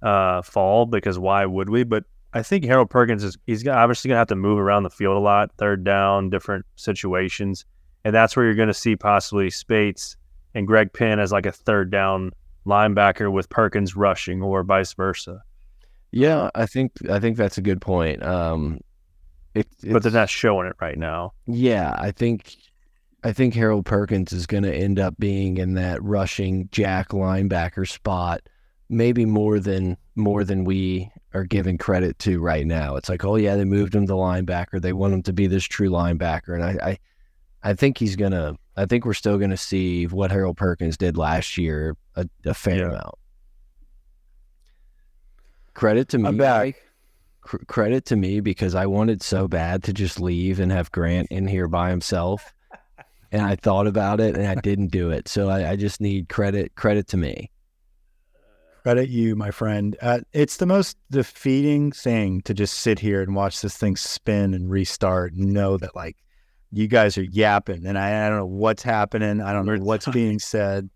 uh, 0.02 0.42
fall 0.42 0.86
because 0.86 1.18
why 1.18 1.46
would 1.46 1.70
we? 1.70 1.84
But 1.84 2.04
I 2.34 2.44
think 2.44 2.66
Harold 2.66 2.90
Perkins 2.90 3.24
is 3.24 3.38
he's 3.48 3.68
obviously 3.68 4.10
going 4.10 4.16
to 4.16 4.20
have 4.20 4.28
to 4.28 4.36
move 4.36 4.60
around 4.60 4.84
the 4.84 4.90
field 4.90 5.16
a 5.16 5.20
lot, 5.20 5.52
third 5.58 5.84
down, 5.84 6.30
different 6.30 6.66
situations, 6.76 7.66
and 8.04 8.14
that's 8.14 8.36
where 8.36 8.46
you're 8.46 8.56
going 8.56 8.68
to 8.68 8.74
see 8.74 8.96
possibly 8.96 9.50
Speights 9.50 10.18
and 10.54 10.68
Greg 10.68 10.94
Penn 10.94 11.20
as 11.20 11.32
like 11.32 11.46
a 11.46 11.52
third 11.52 11.92
down 11.92 12.32
linebacker 12.66 13.32
with 13.32 13.50
Perkins 13.50 13.96
rushing 13.96 14.42
or 14.42 14.64
vice 14.64 14.94
versa. 14.94 15.44
Yeah, 16.12 16.50
I 16.56 16.66
think 16.66 16.94
I 17.10 17.20
think 17.20 17.38
that's 17.38 17.58
a 17.58 17.62
good 17.62 17.82
point. 17.82 18.24
Um, 18.24 18.82
it, 19.54 19.68
But 19.92 20.04
they're 20.04 20.12
not 20.12 20.30
showing 20.30 20.68
it 20.68 20.76
right 20.80 20.98
now. 20.98 21.34
Yeah, 21.46 21.96
I 21.98 22.12
think 22.12 22.56
I 23.24 23.34
think 23.34 23.54
Harold 23.54 23.86
Perkins 23.86 24.32
is 24.32 24.48
going 24.48 24.64
to 24.64 24.74
end 24.74 25.00
up 25.00 25.16
being 25.20 25.58
in 25.58 25.74
that 25.76 26.02
rushing 26.04 26.70
jack 26.72 27.10
linebacker 27.10 27.88
spot, 27.88 28.42
maybe 28.90 29.26
more 29.26 29.60
than 29.60 29.98
more 30.16 30.44
than 30.44 30.64
we 30.64 31.12
are 31.34 31.44
giving 31.44 31.78
credit 31.78 32.18
to 32.20 32.40
right 32.40 32.66
now. 32.66 32.96
It's 32.96 33.10
like, 33.10 33.24
oh 33.24 33.36
yeah, 33.36 33.56
they 33.56 33.66
moved 33.66 33.94
him 33.94 34.08
to 34.08 34.14
linebacker. 34.14 34.82
They 34.82 34.94
want 34.94 35.14
him 35.14 35.24
to 35.24 35.34
be 35.34 35.48
this 35.48 35.66
true 35.66 35.90
linebacker, 35.90 36.56
and 36.56 36.64
I 36.64 36.90
I, 36.90 36.98
I 37.64 37.74
think 37.74 37.98
he's 37.98 38.16
gonna. 38.16 38.56
I 38.78 38.86
think 38.86 39.06
we're 39.06 39.14
still 39.14 39.38
going 39.38 39.50
to 39.50 39.58
see 39.58 40.06
what 40.06 40.32
Harold 40.32 40.56
Perkins 40.56 40.96
did 40.96 41.18
last 41.18 41.58
year 41.58 41.98
a, 42.16 42.26
a 42.46 42.54
fair 42.54 42.78
Yeah. 42.78 42.86
amount. 42.92 43.16
Credit 45.74 46.08
to 46.10 46.18
me. 46.18 46.28
I'm 46.28 46.38
back. 46.38 46.76
Credit 47.68 48.06
to 48.06 48.16
me 48.16 48.40
because 48.42 48.76
I 48.76 48.86
wanted 48.86 49.22
so 49.24 49.48
bad 49.48 49.84
to 49.84 49.94
just 49.94 50.20
leave 50.20 50.60
and 50.60 50.72
have 50.72 50.92
Grant 50.92 51.28
in 51.32 51.48
here 51.48 51.68
by 51.68 51.90
himself 51.90 52.54
and 53.32 53.42
I 53.42 53.56
thought 53.56 53.88
about 53.88 54.20
it 54.20 54.36
and 54.36 54.46
I 54.48 54.56
didn't 54.56 54.92
do 54.92 55.10
it. 55.10 55.28
So 55.28 55.50
I, 55.50 55.72
I 55.72 55.76
just 55.76 56.00
need 56.00 56.30
credit 56.30 56.76
credit 56.76 57.08
to 57.10 57.18
me. 57.18 57.50
Credit 58.84 59.10
you, 59.10 59.36
my 59.36 59.52
friend. 59.52 59.98
Uh, 60.02 60.20
it's 60.32 60.58
the 60.58 60.66
most 60.66 60.96
defeating 61.12 61.92
thing 61.92 62.42
to 62.44 62.54
just 62.54 62.76
sit 62.80 63.00
here 63.00 63.22
and 63.22 63.36
watch 63.36 63.62
this 63.62 63.76
thing 63.78 63.96
spin 63.96 64.54
and 64.54 64.70
restart 64.70 65.34
and 65.34 65.52
know 65.54 65.78
that 65.78 65.96
like 65.96 66.18
you 66.72 66.88
guys 66.88 67.18
are 67.18 67.24
yapping 67.24 67.86
and 67.86 67.98
I, 67.98 68.26
I 68.26 68.30
don't 68.30 68.38
know 68.40 68.46
what's 68.46 68.84
happening. 68.84 69.42
I 69.42 69.54
don't 69.54 69.66
know 69.66 69.78
what's 69.78 70.08
being 70.08 70.40
said. 70.40 70.90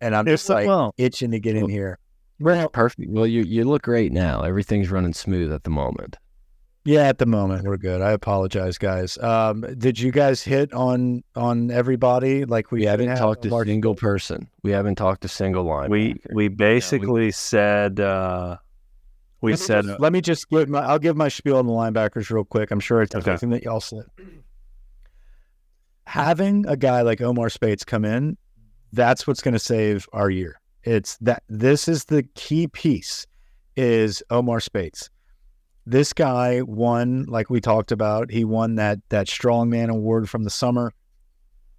And 0.00 0.14
I'm 0.14 0.26
just 0.26 0.48
like 0.48 0.66
well- 0.66 0.94
itching 0.96 1.32
to 1.32 1.40
get 1.40 1.56
in 1.56 1.68
here. 1.68 1.98
Well, 2.40 2.68
perfect. 2.68 3.10
Well, 3.10 3.26
you 3.26 3.42
you 3.42 3.64
look 3.64 3.82
great 3.82 4.12
now. 4.12 4.42
Everything's 4.42 4.90
running 4.90 5.12
smooth 5.12 5.52
at 5.52 5.64
the 5.64 5.70
moment. 5.70 6.16
Yeah, 6.84 7.02
at 7.08 7.18
the 7.18 7.26
moment 7.26 7.64
we're 7.64 7.76
good. 7.76 8.00
I 8.00 8.12
apologize, 8.12 8.78
guys. 8.78 9.18
Um, 9.18 9.62
did 9.76 9.98
you 9.98 10.12
guys 10.12 10.40
hit 10.42 10.72
on 10.72 11.24
on 11.34 11.72
everybody 11.72 12.44
like 12.44 12.70
we, 12.70 12.80
We 12.80 12.86
haven't 12.86 13.08
have 13.08 13.18
talked 13.18 13.42
to 13.42 13.48
Mark- 13.48 13.66
single 13.66 13.96
person. 13.96 14.48
We 14.62 14.70
haven't 14.70 14.94
talked 14.94 15.22
to 15.22 15.28
single 15.28 15.64
line. 15.64 15.90
We 15.90 16.14
we 16.32 16.46
basically 16.46 17.32
said 17.32 17.98
uh, 17.98 18.58
we 19.40 19.52
Let 19.52 19.58
me 19.60 19.66
said 19.66 19.84
just- 19.86 20.00
let 20.00 20.12
me 20.12 20.20
just 20.20 20.48
give 20.48 20.68
my 20.68 20.80
I'll 20.82 21.00
give 21.00 21.16
my 21.16 21.28
spiel 21.28 21.56
on 21.56 21.66
the 21.66 21.72
linebackers 21.72 22.30
real 22.30 22.44
quick. 22.44 22.70
I'm 22.70 22.78
sure 22.80 23.02
it's 23.02 23.16
Okay. 23.16 23.32
everything 23.32 23.50
that 23.50 23.64
y'all 23.64 23.80
said. 23.80 24.04
Having 26.08 26.66
a 26.66 26.74
guy 26.74 27.02
like 27.02 27.20
Omar 27.20 27.50
Speights 27.50 27.84
come 27.84 28.02
in, 28.02 28.38
that's 28.94 29.26
what's 29.26 29.42
going 29.42 29.52
to 29.52 29.58
save 29.58 30.08
our 30.14 30.30
year. 30.30 30.58
It's 30.82 31.18
that 31.18 31.42
this 31.50 31.86
is 31.86 32.06
the 32.06 32.22
key 32.34 32.66
piece 32.66 33.26
is 33.76 34.22
Omar 34.30 34.60
Speights. 34.60 35.10
This 35.84 36.14
guy 36.14 36.62
won, 36.62 37.26
like 37.28 37.50
we 37.50 37.60
talked 37.60 37.92
about, 37.92 38.30
he 38.30 38.42
won 38.42 38.76
that 38.76 39.00
that 39.10 39.26
strongman 39.26 39.90
award 39.90 40.30
from 40.30 40.44
the 40.44 40.50
summer. 40.50 40.94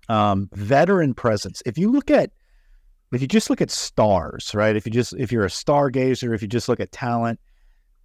Um, 0.09 0.47
veteran 0.53 1.15
presence. 1.15 1.63
If 1.65 1.79
you 1.79 1.91
look 1.91 2.11
at 2.11 2.29
if 3.11 3.21
you 3.21 3.27
just 3.27 3.49
look 3.49 3.61
at 3.61 3.71
stars, 3.71 4.53
right? 4.53 4.75
If 4.75 4.85
you 4.85 4.91
just 4.91 5.13
if 5.13 5.31
you're 5.31 5.45
a 5.45 5.49
stargazer, 5.49 6.35
if 6.35 6.43
you 6.43 6.47
just 6.47 6.69
look 6.69 6.79
at 6.79 6.91
talent, 6.91 7.39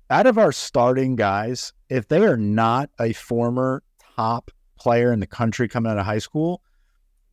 out 0.09 0.27
of 0.27 0.39
our 0.39 0.53
starting 0.53 1.17
guys, 1.17 1.75
if 1.91 2.09
they 2.09 2.25
are 2.25 2.39
not 2.39 2.89
a 2.99 3.13
former 3.13 3.83
top 4.17 4.51
player 4.77 5.13
in 5.13 5.21
the 5.21 5.27
country 5.27 5.69
coming 5.69 5.91
out 5.91 5.99
of 5.99 6.07
high 6.07 6.19
school, 6.19 6.63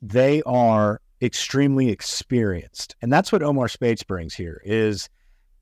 they 0.02 0.42
are 0.44 1.02
extremely 1.22 1.90
experienced. 1.90 2.96
And 3.02 3.12
that's 3.12 3.32
what 3.32 3.44
Omar 3.44 3.68
Speights 3.68 4.04
brings 4.04 4.34
here 4.34 4.62
is 4.66 5.10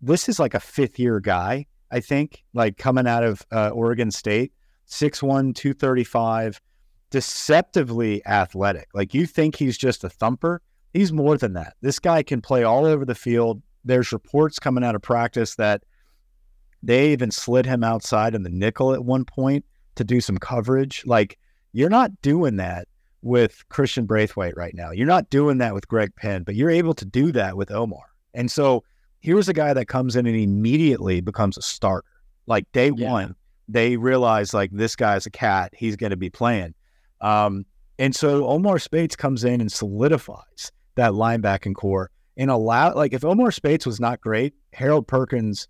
this 0.01 0.29
is 0.29 0.39
like 0.39 0.53
a 0.53 0.59
fifth 0.59 0.97
year 0.97 1.19
guy, 1.19 1.65
I 1.91 1.99
think, 1.99 2.43
like 2.53 2.77
coming 2.77 3.07
out 3.07 3.23
of 3.23 3.45
uh, 3.51 3.69
Oregon 3.69 4.11
State, 4.11 4.53
6'1, 4.87 5.55
235, 5.55 6.61
deceptively 7.09 8.25
athletic. 8.25 8.87
Like 8.93 9.13
you 9.13 9.25
think 9.25 9.55
he's 9.55 9.77
just 9.77 10.03
a 10.03 10.09
thumper. 10.09 10.61
He's 10.93 11.11
more 11.11 11.37
than 11.37 11.53
that. 11.53 11.75
This 11.81 11.99
guy 11.99 12.23
can 12.23 12.41
play 12.41 12.63
all 12.63 12.85
over 12.85 13.05
the 13.05 13.15
field. 13.15 13.61
There's 13.83 14.11
reports 14.11 14.59
coming 14.59 14.83
out 14.83 14.95
of 14.95 15.01
practice 15.01 15.55
that 15.55 15.83
they 16.81 17.11
even 17.11 17.31
slid 17.31 17.65
him 17.65 17.83
outside 17.83 18.33
in 18.33 18.43
the 18.43 18.49
nickel 18.49 18.93
at 18.93 19.03
one 19.03 19.25
point 19.25 19.65
to 19.95 20.03
do 20.03 20.21
some 20.21 20.37
coverage. 20.37 21.03
Like 21.05 21.37
you're 21.73 21.89
not 21.89 22.11
doing 22.21 22.57
that 22.57 22.87
with 23.21 23.63
Christian 23.69 24.05
Braithwaite 24.05 24.55
right 24.55 24.73
now. 24.73 24.91
You're 24.91 25.07
not 25.07 25.29
doing 25.29 25.57
that 25.57 25.73
with 25.73 25.87
Greg 25.87 26.15
Penn, 26.15 26.43
but 26.43 26.55
you're 26.55 26.69
able 26.69 26.93
to 26.93 27.05
do 27.05 27.31
that 27.33 27.57
with 27.57 27.71
Omar. 27.71 28.03
And 28.33 28.49
so 28.51 28.83
here's 29.19 29.49
a 29.49 29.53
guy 29.53 29.73
that 29.73 29.87
comes 29.87 30.15
in 30.15 30.25
and 30.25 30.35
immediately 30.35 31.19
becomes 31.21 31.57
a 31.57 31.61
starter. 31.61 32.07
Like 32.47 32.71
day 32.71 32.91
Yeah. 32.95 33.11
one, 33.11 33.35
they 33.67 33.97
realize 33.97 34.53
like 34.53 34.71
this 34.71 34.95
guy's 34.95 35.25
a 35.25 35.31
cat. 35.31 35.73
He's 35.75 35.95
going 35.95 36.11
to 36.11 36.17
be 36.17 36.29
playing. 36.29 36.73
Um, 37.21 37.65
and 37.97 38.15
so 38.15 38.47
Omar 38.47 38.79
Speights 38.79 39.15
comes 39.15 39.43
in 39.43 39.59
and 39.59 39.71
solidifies 39.71 40.71
that 40.95 41.11
linebacking 41.11 41.75
core 41.75 42.09
and 42.37 42.49
allow 42.49 42.93
like 42.95 43.13
if 43.13 43.25
Omar 43.25 43.51
Speights 43.51 43.85
was 43.85 43.99
not 43.99 44.21
great, 44.21 44.53
Harold 44.73 45.07
Perkins 45.07 45.67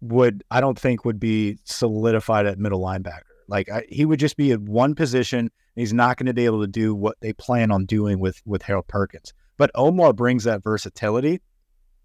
would 0.00 0.42
I 0.50 0.60
don't 0.60 0.78
think 0.78 1.04
would 1.04 1.20
be 1.20 1.58
solidified 1.64 2.46
at 2.46 2.58
middle 2.58 2.80
linebacker. 2.80 3.20
Like 3.48 3.70
I, 3.70 3.84
he 3.88 4.04
would 4.04 4.20
just 4.20 4.36
be 4.36 4.52
at 4.52 4.60
one 4.60 4.94
position. 4.94 5.38
And 5.40 5.50
he's 5.74 5.92
not 5.92 6.16
going 6.16 6.26
to 6.26 6.34
be 6.34 6.46
able 6.46 6.60
to 6.62 6.66
do 6.66 6.94
what 6.94 7.16
they 7.20 7.32
plan 7.32 7.70
on 7.70 7.86
doing 7.86 8.18
with 8.18 8.40
with 8.44 8.62
Harold 8.62 8.88
Perkins. 8.88 9.32
But 9.56 9.70
Omar 9.74 10.12
brings 10.12 10.44
that 10.44 10.62
versatility 10.62 11.40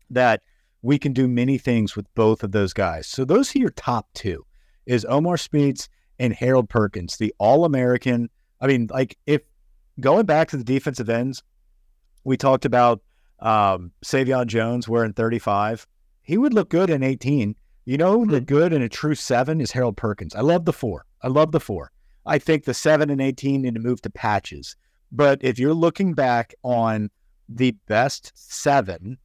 that 0.09 0.41
we 0.81 0.97
can 0.97 1.13
do 1.13 1.27
many 1.27 1.57
things 1.57 1.95
with 1.95 2.13
both 2.15 2.43
of 2.43 2.51
those 2.51 2.73
guys. 2.73 3.07
So 3.07 3.23
those 3.25 3.55
are 3.55 3.59
your 3.59 3.69
top 3.69 4.07
two 4.13 4.45
is 4.85 5.05
Omar 5.05 5.37
Speights 5.37 5.89
and 6.19 6.33
Harold 6.33 6.69
Perkins, 6.69 7.17
the 7.17 7.33
all 7.37 7.65
American. 7.65 8.29
I 8.59 8.67
mean, 8.67 8.87
like 8.91 9.17
if 9.25 9.41
going 9.99 10.25
back 10.25 10.49
to 10.49 10.57
the 10.57 10.63
defensive 10.63 11.09
ends, 11.09 11.43
we 12.23 12.37
talked 12.37 12.65
about 12.65 13.01
um, 13.39 13.91
Sai'vion 14.03 14.47
Jones 14.47 14.87
wearing 14.87 15.13
35. 15.13 15.87
He 16.21 16.37
would 16.37 16.53
look 16.53 16.69
good 16.69 16.89
in 16.89 17.03
18. 17.03 17.55
You 17.85 17.97
know, 17.97 18.25
the 18.25 18.41
good 18.41 18.73
and 18.73 18.83
a 18.83 18.89
true 18.89 19.15
seven 19.15 19.59
is 19.59 19.71
Harold 19.71 19.97
Perkins. 19.97 20.35
I 20.35 20.41
love 20.41 20.65
the 20.65 20.73
four. 20.73 21.05
I 21.23 21.27
love 21.27 21.51
the 21.51 21.59
four. 21.59 21.91
I 22.25 22.37
think 22.37 22.65
the 22.65 22.73
seven 22.73 23.09
and 23.09 23.21
18 23.21 23.61
need 23.61 23.75
to 23.75 23.79
move 23.79 24.01
to 24.01 24.09
patches. 24.09 24.75
But 25.11 25.43
if 25.43 25.59
you're 25.59 25.73
looking 25.73 26.13
back 26.13 26.53
on 26.63 27.09
the 27.49 27.71
best 27.87 28.31
seven, 28.35 29.17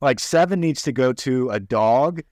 like 0.00 0.20
seven 0.20 0.60
needs 0.60 0.82
to 0.82 0.92
go 0.92 1.12
to 1.12 1.50
a 1.50 1.60
dog 1.60 2.22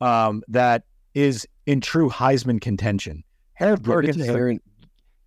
um, 0.00 0.42
that 0.48 0.84
is 1.14 1.46
in 1.66 1.80
true 1.80 2.10
Heisman 2.10 2.60
contention. 2.60 3.24
Harold 3.54 3.82
Give 3.82 3.90
it 3.90 3.94
Perkins, 3.94 4.16
to 4.16 4.32
Aaron. 4.32 4.60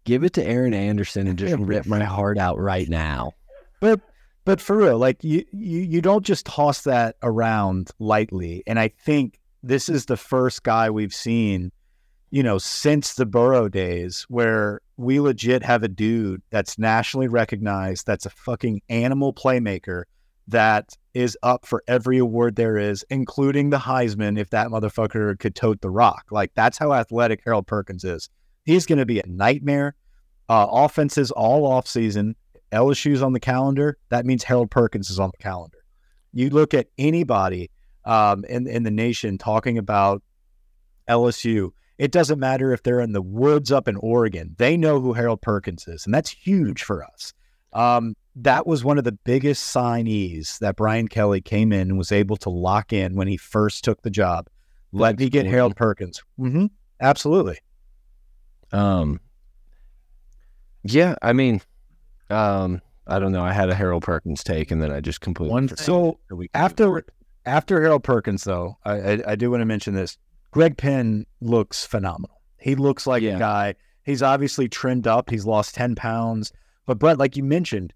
Give 0.03 0.23
it 0.23 0.33
to 0.33 0.43
Aaron 0.43 0.73
Anderson 0.73 1.27
and 1.27 1.37
just 1.37 1.55
rip 1.57 1.85
my 1.85 2.03
heart 2.03 2.37
out 2.37 2.59
right 2.59 2.89
now. 2.89 3.31
but 3.79 4.01
but 4.45 4.59
for 4.59 4.77
real, 4.77 4.97
like 4.97 5.23
you, 5.23 5.45
you 5.53 5.79
you 5.79 6.01
don't 6.01 6.25
just 6.25 6.45
toss 6.45 6.81
that 6.81 7.15
around 7.23 7.91
lightly. 7.99 8.63
And 8.67 8.77
I 8.79 8.89
think 8.89 9.39
this 9.61 9.87
is 9.87 10.05
the 10.05 10.17
first 10.17 10.63
guy 10.63 10.89
we've 10.89 11.13
seen, 11.13 11.71
you 12.33 12.41
know, 12.41 12.57
since 12.57 13.13
the 13.13 13.27
Burrow 13.27 13.69
days 13.69 14.25
where 14.27 14.81
we 14.97 15.19
legit 15.19 15.61
have 15.61 15.83
a 15.83 15.87
dude 15.87 16.41
that's 16.49 16.79
nationally 16.79 17.27
recognized, 17.27 18.07
that's 18.07 18.25
a 18.25 18.31
fucking 18.31 18.81
animal 18.89 19.35
playmaker 19.35 20.05
that 20.47 20.97
is 21.13 21.37
up 21.43 21.63
for 21.63 21.83
every 21.87 22.17
award 22.17 22.55
there 22.55 22.75
is, 22.75 23.05
including 23.11 23.69
the 23.69 23.77
Heisman 23.77 24.39
if 24.39 24.49
that 24.49 24.69
motherfucker 24.69 25.37
could 25.37 25.53
tote 25.53 25.81
the 25.81 25.91
rock. 25.91 26.25
Like 26.31 26.51
that's 26.55 26.75
how 26.75 26.91
athletic 26.91 27.41
Harold 27.45 27.67
Perkins 27.67 28.03
is. 28.03 28.29
He's 28.65 28.87
going 28.87 28.97
to 28.97 29.05
be 29.05 29.19
a 29.19 29.27
nightmare. 29.27 29.93
Uh, 30.49 30.65
offenses 30.71 31.29
all 31.29 31.67
off 31.67 31.87
season. 31.87 32.35
LSU's 32.71 33.21
on 33.21 33.33
the 33.33 33.39
calendar. 33.39 33.99
That 34.09 34.25
means 34.25 34.43
Harold 34.43 34.71
Perkins 34.71 35.11
is 35.11 35.19
on 35.19 35.29
the 35.37 35.43
calendar. 35.43 35.85
You 36.33 36.49
look 36.49 36.73
at 36.73 36.87
anybody 36.97 37.69
um, 38.05 38.43
in 38.45 38.65
in 38.65 38.81
the 38.81 38.89
nation 38.89 39.37
talking 39.37 39.77
about 39.77 40.23
LSU. 41.07 41.73
It 42.03 42.11
doesn't 42.11 42.37
matter 42.37 42.73
if 42.73 42.83
they're 42.83 42.99
in 42.99 43.13
the 43.13 43.21
woods 43.21 43.71
up 43.71 43.87
in 43.87 43.95
Oregon. 43.95 44.55
They 44.57 44.75
know 44.75 44.99
who 44.99 45.13
Harold 45.13 45.41
Perkins 45.41 45.87
is, 45.87 46.05
and 46.05 46.13
that's 46.13 46.29
huge 46.29 46.83
for 46.83 47.01
us. 47.01 47.33
Um, 47.71 48.17
that 48.35 48.67
was 48.67 48.83
one 48.83 48.97
of 48.97 49.05
the 49.05 49.13
biggest 49.13 49.73
signees 49.73 50.59
that 50.59 50.75
Brian 50.75 51.07
Kelly 51.07 51.39
came 51.39 51.71
in 51.71 51.83
and 51.89 51.97
was 51.97 52.11
able 52.11 52.35
to 52.35 52.49
lock 52.49 52.91
in 52.91 53.15
when 53.15 53.29
he 53.29 53.37
first 53.37 53.85
took 53.85 54.01
the 54.01 54.09
job. 54.09 54.49
Let 54.91 55.17
me 55.17 55.29
get. 55.29 55.45
Harold 55.45 55.77
Perkins. 55.77 56.21
hmm 56.35 56.65
Absolutely. 56.99 57.59
Um, 58.73 59.21
yeah, 60.83 61.15
I 61.21 61.31
mean, 61.31 61.61
um, 62.29 62.81
I 63.07 63.17
don't 63.17 63.31
know. 63.31 63.43
I 63.45 63.53
had 63.53 63.69
a 63.69 63.75
Harold 63.75 64.03
Perkins 64.03 64.43
take, 64.43 64.71
and 64.71 64.81
then 64.81 64.91
I 64.91 64.99
just 64.99 65.21
completely 65.21 65.53
One 65.53 65.69
so 65.77 66.19
that 66.27 66.35
we 66.35 66.49
could 66.49 66.51
do 66.51 66.59
after 66.59 67.05
after 67.45 67.81
Harold 67.81 68.03
Perkins, 68.03 68.43
though, 68.43 68.77
I, 68.83 68.91
I, 68.91 69.23
I 69.27 69.35
do 69.35 69.49
want 69.51 69.61
to 69.61 69.65
mention 69.65 69.93
this. 69.93 70.17
Greg 70.53 70.77
Penn 70.77 71.25
looks 71.41 71.83
phenomenal. 71.83 72.39
He 72.59 72.75
looks 72.75 73.07
like 73.07 73.23
Yeah. 73.23 73.37
a 73.37 73.39
guy. 73.39 73.75
He's 74.03 74.21
obviously 74.21 74.69
trimmed 74.69 75.07
up. 75.07 75.29
He's 75.31 75.45
lost 75.45 75.73
ten 75.73 75.95
pounds. 75.95 76.53
But 76.85 76.99
Brett, 76.99 77.17
like 77.17 77.35
you 77.35 77.43
mentioned, 77.43 77.91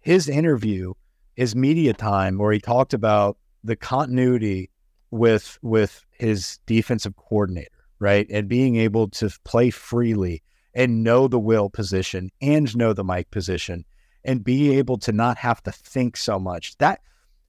his 0.00 0.28
interview, 0.28 0.92
his 1.34 1.56
media 1.56 1.94
time, 1.94 2.36
where 2.36 2.52
he 2.52 2.60
talked 2.60 2.92
about 2.92 3.38
the 3.62 3.74
continuity 3.74 4.70
with 5.10 5.58
with 5.62 6.04
his 6.10 6.58
defensive 6.66 7.16
coordinator, 7.16 7.70
right, 7.98 8.26
and 8.30 8.48
being 8.48 8.76
able 8.76 9.08
to 9.08 9.30
play 9.44 9.70
freely 9.70 10.42
and 10.74 11.02
know 11.02 11.26
the 11.26 11.38
will 11.38 11.70
position 11.70 12.30
and 12.42 12.76
know 12.76 12.92
the 12.92 13.04
mic 13.04 13.30
position 13.30 13.84
and 14.24 14.44
be 14.44 14.76
able 14.76 14.98
to 14.98 15.12
not 15.12 15.38
have 15.38 15.62
to 15.62 15.72
think 15.72 16.16
so 16.18 16.38
much. 16.38 16.76
That 16.78 17.00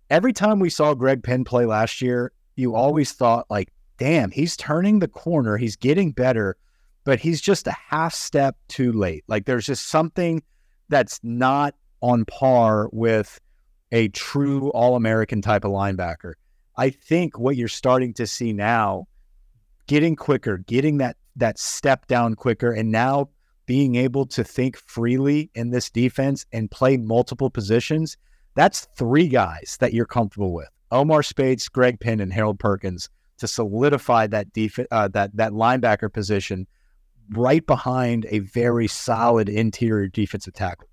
every 0.10 0.32
time 0.32 0.60
we 0.60 0.70
saw 0.70 0.94
Greg 0.94 1.24
Penn 1.24 1.44
play 1.44 1.66
last 1.66 2.02
year, 2.02 2.32
you 2.56 2.70
mm-hmm. 2.70 2.78
always 2.78 3.12
thought 3.12 3.48
like, 3.50 3.72
damn, 3.98 4.32
he's 4.32 4.58
turning 4.58 5.00
the 5.00 5.08
corner, 5.08 5.58
he's 5.58 5.76
getting 5.76 6.12
better, 6.12 6.58
but 7.04 7.20
he's 7.20 7.42
just 7.42 7.68
a 7.68 7.76
half 7.90 8.14
step 8.14 8.58
too 8.68 8.92
late. 8.92 9.24
Like 9.28 9.46
there's 9.46 9.66
just 9.66 9.88
something 9.88 10.44
that's 10.90 11.20
not 11.24 11.76
on 12.02 12.26
par 12.26 12.90
with 12.92 13.40
a 13.92 14.10
true 14.10 14.70
all-American 14.72 15.42
type 15.42 15.64
of 15.64 15.72
linebacker. 15.72 16.34
I 16.78 16.90
think 16.90 17.40
what 17.40 17.56
you're 17.56 17.68
starting 17.68 18.14
to 18.16 18.28
see 18.28 18.52
now, 18.54 19.08
getting 19.88 20.16
quicker, 20.16 20.58
getting 20.58 20.98
that 20.98 21.18
that 21.38 21.60
step 21.60 22.08
down 22.08 22.36
quicker, 22.36 22.72
and 22.72 22.92
now 22.92 23.30
being 23.66 23.96
able 23.96 24.26
to 24.26 24.44
think 24.44 24.78
freely 24.78 25.50
in 25.56 25.72
this 25.72 25.90
defense 25.90 26.46
and 26.54 26.72
play 26.72 26.98
multiple 26.98 27.50
positions, 27.50 28.18
that's 28.56 28.88
three 28.98 29.28
guys 29.28 29.78
that 29.80 29.94
you're 29.94 30.06
comfortable 30.06 30.54
with. 30.54 30.70
Omar 30.92 31.24
Speights, 31.24 31.68
Greg 31.68 32.00
Penn, 32.00 32.20
and 32.20 32.32
Harold 32.32 32.60
Perkins 32.60 33.10
to 33.40 33.48
solidify 33.48 34.28
that 34.28 34.52
def- 34.54 34.80
uh, 34.92 35.08
that 35.10 35.36
that 35.36 35.52
linebacker 35.52 36.12
position 36.12 36.68
right 37.32 37.66
behind 37.66 38.26
a 38.30 38.40
very 38.40 38.88
solid 38.88 39.50
interior 39.50 40.08
defensive 40.08 40.54
tackle. 40.54 40.88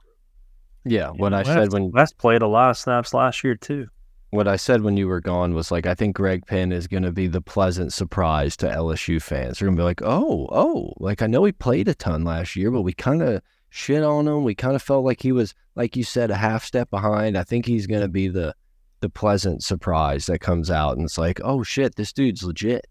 yeah, 0.85 1.11
what 1.11 1.33
I 1.35 1.39
West, 1.43 1.49
said 1.49 1.73
when 1.73 1.91
West 1.93 2.19
played 2.19 2.43
a 2.43 2.49
lot 2.49 2.71
of 2.71 2.77
snaps 2.79 3.13
last 3.15 3.45
year 3.45 3.55
too. 3.55 3.87
what 4.31 4.49
I 4.49 4.57
said 4.57 4.81
when 4.83 4.97
you 4.97 5.07
were 5.09 5.21
gone 5.21 5.55
was 5.55 5.71
like 5.71 5.87
I 5.87 5.95
think 5.95 6.17
Greg 6.17 6.47
Penn 6.47 6.73
is 6.73 6.87
going 6.89 7.03
to 7.03 7.13
be 7.13 7.27
the 7.27 7.43
pleasant 7.43 7.93
surprise 7.93 8.57
to 8.59 8.67
LSU 8.67 9.21
fans. 9.21 9.59
They're 9.59 9.67
going 9.67 9.77
to 9.77 9.81
be 9.81 9.85
like, 9.85 10.01
"Oh, 10.03 10.49
oh, 10.51 10.95
like 10.99 11.21
I 11.23 11.27
know 11.27 11.45
he 11.45 11.53
played 11.53 11.87
a 11.89 11.95
ton 11.95 12.25
last 12.25 12.57
year, 12.57 12.71
but 12.71 12.83
we 12.83 12.93
kind 12.95 13.23
of 13.23 13.43
shit 13.69 14.03
on 14.03 14.27
him. 14.27 14.43
We 14.45 14.55
kind 14.55 14.75
of 14.75 14.83
felt 14.83 15.05
like 15.05 15.21
he 15.23 15.33
was 15.33 15.55
like 15.77 15.97
you 15.97 16.03
said 16.05 16.31
a 16.31 16.35
half 16.37 16.65
step 16.65 16.91
behind. 16.91 17.37
I 17.37 17.45
think 17.45 17.67
he's 17.67 17.87
going 17.87 18.03
to 18.03 18.09
be 18.09 18.29
the 18.29 18.55
the 19.03 19.11
pleasant 19.11 19.63
surprise 19.63 20.25
that 20.27 20.39
comes 20.39 20.71
out 20.71 20.97
and 20.97 21.05
it's 21.05 21.19
like, 21.19 21.41
"Oh 21.45 21.63
shit, 21.63 21.97
this 21.97 22.13
dude's 22.13 22.43
legit." 22.43 22.87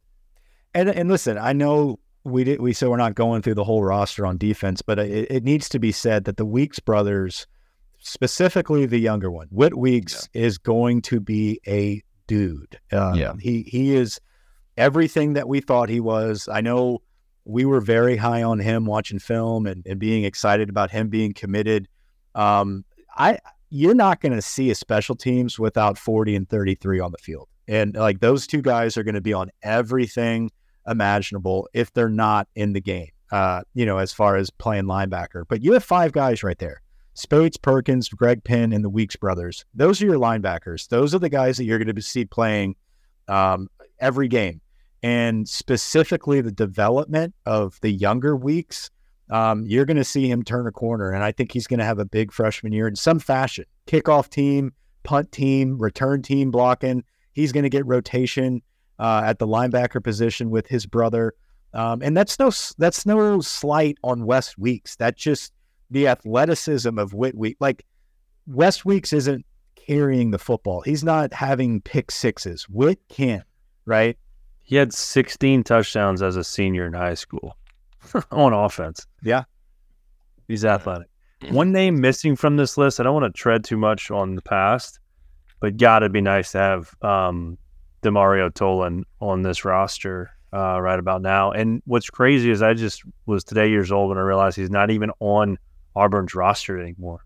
And 0.76 0.88
and 0.90 1.10
listen, 1.10 1.38
I 1.40 1.54
know 1.54 2.00
we 2.24 2.44
did 2.44 2.62
we 2.62 2.72
said 2.74 2.90
we're 2.90 2.98
not 2.98 3.16
going 3.16 3.42
through 3.42 3.56
the 3.56 3.64
whole 3.64 3.84
roster 3.84 4.26
on 4.28 4.38
defense, 4.38 4.82
but 4.84 5.00
it, 5.00 5.32
it 5.32 5.44
needs 5.44 5.68
to 5.70 5.80
be 5.80 5.92
said 5.92 6.26
that 6.26 6.38
the 6.38 6.46
Weeks 6.46 6.80
brothers, 6.80 7.48
specifically 8.00 8.86
the 8.86 9.00
younger 9.00 9.32
one, 9.32 9.48
Whit 9.50 9.76
Weeks, 9.78 10.30
is 10.34 10.58
going 10.58 11.02
to 11.04 11.20
be 11.20 11.60
a 11.68 12.02
dude. 12.28 12.80
Uh, 12.92 13.14
Yeah. 13.16 13.34
he 13.40 13.64
he 13.64 13.96
is 13.96 14.20
everything 14.78 15.34
that 15.34 15.48
we 15.48 15.62
thought 15.62 15.90
he 15.90 16.00
was. 16.00 16.48
I 16.48 16.62
know 16.62 17.00
we 17.46 17.66
were 17.66 17.82
very 17.82 18.18
high 18.18 18.44
on 18.44 18.60
him 18.60 18.86
watching 18.86 19.20
film 19.20 19.66
and, 19.66 19.86
and 19.88 20.00
being 20.00 20.24
excited 20.26 20.70
about 20.70 20.92
him 20.92 21.10
being 21.10 21.34
committed. 21.34 21.88
Um, 22.36 22.86
I 23.18 23.40
you're 23.72 23.96
not 23.96 24.20
going 24.20 24.34
to 24.34 24.42
see 24.42 24.70
a 24.70 24.76
special 24.76 25.16
teams 25.16 25.58
without 25.58 25.98
40 25.98 26.36
and 26.36 26.50
33 26.50 27.00
on 27.00 27.12
the 27.12 27.18
field. 27.18 27.48
And 27.68 27.96
like 27.96 28.20
those 28.20 28.46
two 28.46 28.62
guys 28.62 28.98
are 28.98 29.04
going 29.04 29.16
to 29.16 29.22
be 29.22 29.34
on 29.34 29.50
everything 29.64 30.52
imaginable 30.86 31.70
if 31.74 31.94
they're 31.94 32.10
not 32.10 32.50
in 32.56 32.74
the 32.74 32.82
game, 32.82 33.12
uh, 33.32 33.62
you 33.74 33.86
know, 33.86 33.98
as 33.98 34.12
far 34.12 34.36
as 34.36 34.50
playing 34.50 34.84
linebacker. 34.84 35.46
But 35.48 35.64
you 35.64 35.72
have 35.72 35.84
five 35.86 36.12
guys 36.12 36.44
right 36.44 36.60
there 36.60 36.82
Speights, 37.14 37.58
Perkins, 37.58 38.10
Greg 38.10 38.44
Penn, 38.44 38.74
and 38.74 38.84
the 38.84 38.90
Weeks 38.90 39.16
brothers. 39.16 39.64
Those 39.74 40.02
are 40.02 40.06
your 40.06 40.20
linebackers. 40.20 40.90
Those 40.90 41.16
are 41.16 41.20
the 41.20 41.30
guys 41.30 41.58
that 41.58 41.64
you're 41.64 41.80
going 41.80 41.96
to 41.96 42.02
see 42.02 42.26
playing 42.26 42.76
um, 43.30 43.70
every 44.00 44.28
game. 44.28 44.60
And 45.04 45.48
specifically 45.48 46.42
the 46.42 46.52
development 46.52 47.34
of 47.46 47.80
the 47.82 47.92
younger 47.92 48.36
Weeks, 48.36 48.92
um, 49.32 49.66
you're 49.66 49.86
going 49.86 49.98
to 49.98 50.04
see 50.04 50.30
him 50.30 50.44
turn 50.44 50.68
a 50.68 50.72
corner. 50.72 51.12
And 51.12 51.24
I 51.24 51.32
think 51.32 51.54
he's 51.54 51.66
going 51.66 51.80
to 51.80 51.86
have 51.86 52.00
a 52.00 52.06
big 52.06 52.32
freshman 52.32 52.74
year 52.74 52.88
in 52.88 52.96
some 52.96 53.18
fashion 53.18 53.66
kickoff 53.88 54.30
team, 54.30 54.74
punt 55.04 55.32
team, 55.32 55.78
return 55.80 56.22
team 56.22 56.52
blocking. 56.52 57.04
He's 57.32 57.54
going 57.54 57.64
to 57.64 57.70
get 57.70 57.86
rotation 57.88 58.62
uh, 59.00 59.24
at 59.26 59.40
the 59.40 59.48
linebacker 59.48 60.04
position 60.04 60.50
with 60.50 60.68
his 60.68 60.86
brother. 60.86 61.34
Um, 61.74 62.02
and 62.02 62.16
that's 62.16 62.38
no 62.38 62.52
that's 62.78 63.06
no 63.06 63.40
slight 63.40 63.98
on 64.04 64.26
West 64.26 64.58
Weeks. 64.58 64.98
That's 64.98 65.22
just 65.22 65.54
the 65.90 66.10
athleticism 66.10 67.00
of 67.00 67.14
Whit 67.14 67.36
Week. 67.36 67.56
Like 67.62 67.86
West 68.46 68.84
Weeks 68.84 69.14
isn't 69.14 69.46
carrying 69.76 70.32
the 70.32 70.40
football. 70.40 70.82
He's 70.82 71.06
not 71.06 71.34
having 71.34 71.80
pick 71.80 72.12
sixes. 72.12 72.68
Whit 72.68 73.00
can't, 73.08 73.46
right? 73.86 74.18
He 74.64 74.76
had 74.76 74.94
16 74.94 75.64
touchdowns 75.64 76.22
as 76.22 76.36
a 76.36 76.44
senior 76.44 76.86
in 76.86 76.94
high 76.94 77.14
school 77.14 77.56
on 78.32 78.54
offense. 78.54 79.06
Yeah. 79.24 79.44
He's 80.48 80.66
athletic. 80.66 81.08
One 81.50 81.72
name 81.72 82.00
missing 82.00 82.36
from 82.36 82.58
this 82.58 82.78
list, 82.78 83.00
I 83.00 83.04
don't 83.04 83.20
want 83.20 83.34
to 83.34 83.40
tread 83.40 83.64
too 83.64 83.78
much 83.78 84.12
on 84.12 84.36
the 84.36 84.42
past, 84.44 85.00
but 85.60 85.78
God, 85.78 86.04
it'd 86.04 86.12
be 86.12 86.22
nice 86.22 86.52
to 86.52 86.60
have 86.60 86.94
um, 87.02 87.58
Demario 88.04 88.52
Tolan 88.52 89.04
on 89.20 89.42
this 89.42 89.66
roster. 89.66 90.32
uh, 90.54 90.80
right 90.82 91.00
about 91.00 91.22
now. 91.22 91.52
And 91.52 91.82
what's 91.86 92.10
crazy 92.10 92.52
is 92.52 92.62
I 92.62 92.74
just 92.74 93.04
was 93.26 93.44
today 93.44 93.70
years 93.70 93.92
old 93.92 94.10
when 94.10 94.18
I 94.18 94.22
realized 94.22 94.58
he's 94.58 94.70
not 94.70 94.92
even 94.92 95.12
on 95.20 95.58
Auburn's 95.96 96.36
roster 96.36 96.80
anymore. 96.80 97.24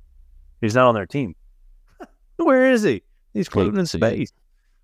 He's 0.62 0.76
not 0.76 0.88
on 0.88 0.96
their 0.96 1.06
team. 1.06 1.36
Where 2.38 2.72
is 2.72 2.84
he? 2.84 3.04
He's 3.34 3.48
floating 3.48 3.80
in 3.80 3.86
space. 3.86 4.32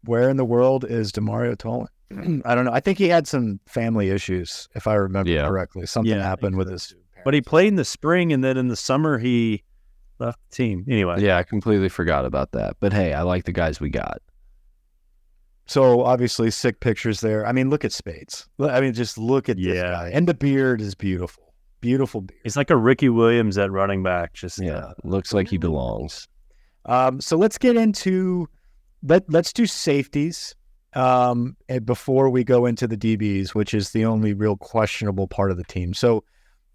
Where 0.06 0.30
in 0.30 0.38
the 0.38 0.46
world 0.46 0.86
is 0.86 1.12
Demario 1.12 1.56
Tolan? 1.56 1.88
I 2.46 2.56
don't 2.56 2.66
know. 2.66 2.72
I 2.74 2.80
think 2.80 2.98
he 2.98 3.08
had 3.10 3.28
some 3.28 3.60
family 3.68 4.10
issues, 4.10 4.68
if 4.76 4.88
I 4.88 4.96
remember 4.96 5.30
Yeah. 5.32 5.48
correctly. 5.48 5.86
Something 5.86 6.14
Yeah, 6.18 6.24
happened 6.24 6.56
with 6.58 6.70
his. 6.70 6.94
But 7.24 7.34
he 7.34 7.42
played 7.42 7.68
in 7.68 7.76
the 7.76 7.86
spring 7.86 8.34
and 8.34 8.44
then 8.44 8.58
in 8.58 8.68
the 8.68 8.76
summer 8.76 9.18
he 9.20 9.64
left 10.20 10.40
the 10.50 10.56
team. 10.56 10.86
Anyway, 10.90 11.22
Yeah, 11.22 11.38
I 11.38 11.44
completely 11.44 11.90
forgot 11.90 12.26
about 12.26 12.52
that. 12.54 12.78
But 12.80 12.94
hey, 12.94 13.14
I 13.14 13.22
like 13.22 13.46
the 13.46 13.52
guys 13.52 13.80
we 13.80 13.90
got. 13.90 14.22
So 15.68 16.02
obviously, 16.02 16.52
sick 16.52 16.80
pictures 16.80 17.22
there. 17.22 17.46
I 17.46 17.52
mean, 17.54 17.70
look 17.70 17.86
at 17.86 17.92
Speights. 17.94 18.48
I 18.60 18.82
mean, 18.82 18.94
just 18.94 19.18
look 19.18 19.48
at 19.48 19.58
this 19.58 19.66
Yeah. 19.78 19.92
guy, 19.92 20.10
and 20.14 20.28
the 20.28 20.34
beard 20.34 20.82
is 20.82 20.96
beautiful, 20.96 21.54
beautiful 21.80 22.22
beard. 22.22 22.40
he's 22.44 22.58
like 22.58 22.70
a 22.72 22.76
Ricky 22.76 23.08
Williams 23.10 23.58
at 23.58 23.72
running 23.72 24.04
back. 24.04 24.34
Just 24.34 24.60
Yeah, 24.60 24.78
uh, 24.78 24.94
looks 25.04 25.34
like 25.34 25.48
he 25.48 25.58
belongs. 25.58 26.28
Um, 26.86 27.22
so 27.22 27.38
let's 27.38 27.58
get 27.58 27.78
into 27.78 28.50
let 29.04 29.24
let's 29.32 29.54
do 29.54 29.66
safeties 29.66 30.56
um, 30.94 31.56
and 31.70 31.86
before 31.86 32.30
we 32.30 32.44
go 32.44 32.66
into 32.66 32.88
the 32.88 32.98
DBs, 32.98 33.50
which 33.50 33.74
is 33.74 33.92
the 33.92 34.06
only 34.06 34.34
real 34.34 34.58
questionable 34.58 35.28
part 35.28 35.52
of 35.52 35.58
the 35.58 35.64
team. 35.64 35.94
So 35.94 36.24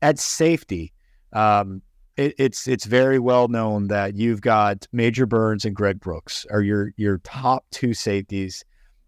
at 0.03 0.19
safety, 0.19 0.93
um, 1.33 1.83
it, 2.17 2.35
it's 2.39 2.67
it's 2.67 2.87
very 2.87 3.19
well 3.19 3.49
known 3.49 3.89
that 3.89 4.17
you've 4.17 4.41
got 4.41 4.87
Major 4.93 5.27
Burns 5.27 5.65
and 5.65 5.77
Greg 5.77 6.01
Brooks 6.01 6.47
are 6.51 6.63
your 6.63 6.93
your 6.97 7.19
top 7.19 7.65
two 7.71 7.93
safeties. 7.95 8.65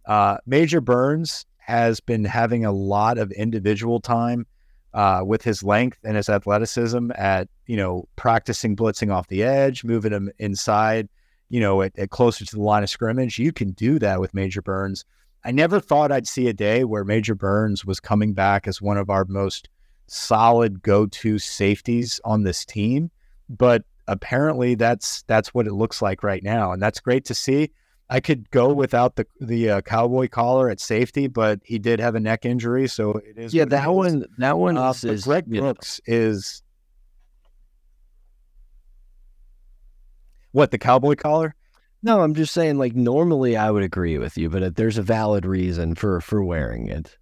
Uh, 0.06 0.38
Major 0.46 0.80
Burns 0.80 1.46
has 1.58 2.00
been 2.00 2.24
having 2.24 2.64
a 2.64 2.72
lot 2.72 3.18
of 3.18 3.30
individual 3.32 4.00
time 4.00 4.46
uh, 4.94 5.22
with 5.24 5.42
his 5.42 5.62
length 5.62 5.98
and 6.04 6.16
his 6.16 6.28
athleticism 6.28 7.10
at 7.14 7.48
you 7.66 7.76
know 7.76 8.06
practicing 8.16 8.76
blitzing 8.76 9.12
off 9.12 9.28
the 9.28 9.42
edge, 9.42 9.84
moving 9.84 10.12
him 10.12 10.30
inside, 10.38 11.08
you 11.48 11.60
know, 11.60 11.82
at, 11.82 11.98
at 11.98 12.10
closer 12.10 12.44
to 12.44 12.56
the 12.56 12.62
line 12.62 12.82
of 12.82 12.90
scrimmage. 12.90 13.38
You 13.38 13.52
can 13.52 13.72
do 13.72 13.98
that 13.98 14.20
with 14.20 14.34
Major 14.34 14.62
Burns. 14.62 15.04
I 15.44 15.50
never 15.52 15.80
thought 15.80 16.12
I'd 16.12 16.26
see 16.26 16.48
a 16.48 16.52
day 16.52 16.84
where 16.84 17.04
Major 17.04 17.34
Burns 17.34 17.84
was 17.84 18.00
coming 18.00 18.34
back 18.34 18.66
as 18.66 18.82
one 18.82 18.98
of 18.98 19.08
our 19.08 19.24
most 19.24 19.68
solid 20.06 20.82
go-to 20.82 21.38
safeties 21.38 22.20
on 22.24 22.42
this 22.42 22.64
team, 22.64 23.10
but 23.48 23.84
apparently 24.06 24.74
that's 24.74 25.22
that's 25.26 25.52
what 25.54 25.66
it 25.66 25.72
looks 25.72 26.02
like 26.02 26.22
right 26.22 26.42
now, 26.42 26.72
and 26.72 26.82
that's 26.82 26.98
great 27.00 27.24
to 27.26 27.34
see. 27.34 27.70
I 28.10 28.20
could 28.20 28.50
go 28.50 28.72
without 28.72 29.16
the 29.16 29.26
the 29.40 29.70
uh, 29.70 29.80
cowboy 29.82 30.28
collar 30.28 30.70
at 30.70 30.80
safety, 30.80 31.26
but 31.28 31.60
he 31.62 31.78
did 31.78 32.00
have 32.00 32.14
a 32.14 32.20
neck 32.20 32.46
injury, 32.46 32.88
so 32.88 33.12
it 33.12 33.36
is. 33.36 33.54
Yeah, 33.54 33.66
that 33.66 33.82
is. 33.84 33.94
one. 33.94 34.24
That 34.38 34.58
one 34.58 34.76
Uh, 34.78 34.94
is, 35.02 35.24
Greg 35.24 35.44
you 35.46 35.56
know, 35.60 35.60
Brooks 35.74 36.00
is 36.06 36.62
what 40.58 40.72
the 40.72 40.78
cowboy 40.78 41.14
collar. 41.14 41.54
No, 42.02 42.20
I'm 42.20 42.34
just 42.34 42.52
saying. 42.52 42.78
Like 42.78 42.94
normally, 42.94 43.56
I 43.56 43.70
would 43.70 43.82
agree 43.82 44.18
with 44.18 44.36
you, 44.36 44.50
but 44.50 44.62
uh, 44.62 44.70
there's 44.74 44.98
a 44.98 45.02
valid 45.02 45.46
reason 45.46 45.94
for 45.94 46.20
for 46.20 46.42
wearing 46.44 46.88
it. 46.88 47.16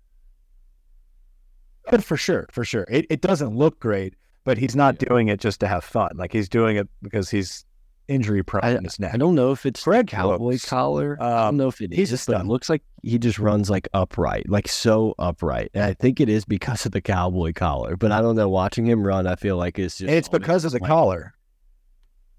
But 1.90 2.02
for 2.02 2.16
sure, 2.16 2.46
for 2.50 2.64
sure, 2.64 2.86
it, 2.90 3.06
it 3.08 3.20
doesn't 3.20 3.56
look 3.56 3.78
great. 3.78 4.14
But 4.44 4.58
he's 4.58 4.76
not 4.76 5.00
Yeah. 5.00 5.08
doing 5.08 5.28
it 5.28 5.40
just 5.40 5.60
to 5.60 5.68
have 5.68 5.82
fun. 5.84 6.12
Like 6.16 6.32
he's 6.32 6.48
doing 6.48 6.76
it 6.76 6.88
because 7.02 7.30
he's 7.30 7.64
injury 8.08 8.42
prone 8.44 8.76
in 8.76 8.84
his 8.84 9.00
neck. 9.00 9.12
I 9.12 9.16
don't 9.16 9.34
know 9.34 9.50
if 9.50 9.66
it's 9.66 9.82
Greg 9.82 10.06
cowboy 10.06 10.38
Brooks, 10.38 10.64
collar. 10.64 11.16
I 11.20 11.30
don't 11.30 11.48
um, 11.48 11.56
know 11.56 11.68
if 11.68 11.80
it 11.80 11.92
he's 11.92 12.12
is, 12.12 12.24
but 12.26 12.40
it 12.40 12.46
looks 12.46 12.68
like 12.68 12.82
he 13.02 13.18
just 13.18 13.38
runs 13.40 13.68
like 13.70 13.88
upright, 13.94 14.48
like 14.48 14.68
so 14.68 15.14
upright. 15.18 15.70
And 15.74 15.82
I 15.82 15.94
think 15.94 16.20
it 16.20 16.28
is 16.28 16.44
because 16.44 16.86
of 16.86 16.92
the 16.92 17.00
cowboy 17.00 17.52
collar. 17.54 17.96
But 17.96 18.12
I 18.12 18.20
don't 18.20 18.36
know. 18.36 18.48
Watching 18.48 18.86
him 18.86 19.04
run, 19.04 19.26
I 19.26 19.34
feel 19.34 19.56
like 19.56 19.78
it's 19.80 19.98
just. 19.98 20.08
And 20.08 20.16
it's 20.16 20.28
because 20.28 20.64
of 20.64 20.72
the 20.72 20.78
Like, 20.78 20.88
collar. 20.88 21.34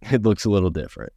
It 0.12 0.24
looks 0.24 0.46
a 0.46 0.50
little 0.50 0.70
different. 0.70 1.12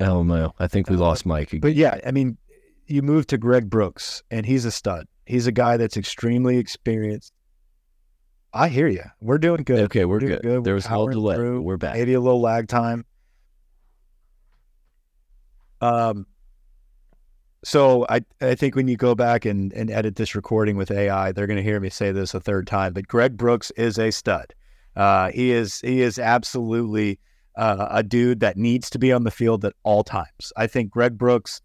Oh 0.00 0.22
no! 0.22 0.54
I 0.58 0.66
think 0.66 0.88
we 0.88 0.96
Uh, 0.96 1.00
lost 1.00 1.26
Mike. 1.26 1.54
But 1.60 1.74
yeah, 1.74 2.00
I 2.04 2.10
mean, 2.10 2.36
you 2.86 3.02
move 3.02 3.26
to 3.28 3.38
Greg 3.38 3.70
Brooks, 3.70 4.22
and 4.30 4.46
he's 4.46 4.64
a 4.64 4.70
stud. 4.70 5.06
He's 5.26 5.46
a 5.46 5.52
guy 5.52 5.76
that's 5.76 5.96
extremely 5.96 6.56
experienced. 6.58 7.32
I 8.52 8.68
hear 8.68 8.88
you. 8.88 9.04
We're 9.20 9.38
doing 9.38 9.62
good. 9.62 9.80
okay, 9.84 10.04
we're 10.04 10.18
doing 10.18 10.32
good. 10.32 10.42
good. 10.42 10.64
There 10.64 10.72
We're 10.72 10.76
was 10.76 10.90
no 10.90 11.08
delay. 11.08 11.36
through. 11.36 11.62
We're 11.62 11.76
back. 11.76 11.94
maybe 11.94 12.14
a 12.14 12.20
little 12.20 12.40
lag 12.40 12.68
time. 12.68 13.04
Um, 15.80 16.26
so 17.64 18.06
I 18.08 18.24
I 18.40 18.54
think 18.54 18.74
when 18.74 18.88
you 18.88 18.96
go 18.96 19.14
back 19.14 19.44
and, 19.44 19.72
and 19.72 19.90
edit 19.90 20.16
this 20.16 20.34
recording 20.34 20.76
with 20.76 20.90
AI, 20.90 21.32
they're 21.32 21.46
going 21.46 21.58
to 21.58 21.62
hear 21.62 21.80
me 21.80 21.90
say 21.90 22.12
this 22.12 22.34
a 22.34 22.40
third 22.40 22.66
time. 22.66 22.92
But 22.92 23.08
Greg 23.08 23.36
Brooks 23.36 23.70
is 23.72 23.98
a 23.98 24.10
stud. 24.10 24.54
Uh, 24.96 25.30
he 25.30 25.52
is 25.52 25.80
he 25.80 26.02
is 26.02 26.18
absolutely 26.18 27.18
uh, 27.56 27.88
a 27.90 28.02
dude 28.02 28.40
that 28.40 28.56
needs 28.56 28.90
to 28.90 28.98
be 28.98 29.12
on 29.12 29.24
the 29.24 29.30
field 29.30 29.64
at 29.64 29.74
all 29.84 30.02
times. 30.02 30.52
I 30.56 30.66
think 30.66 30.90
Greg 30.90 31.16
Brooks, 31.16 31.60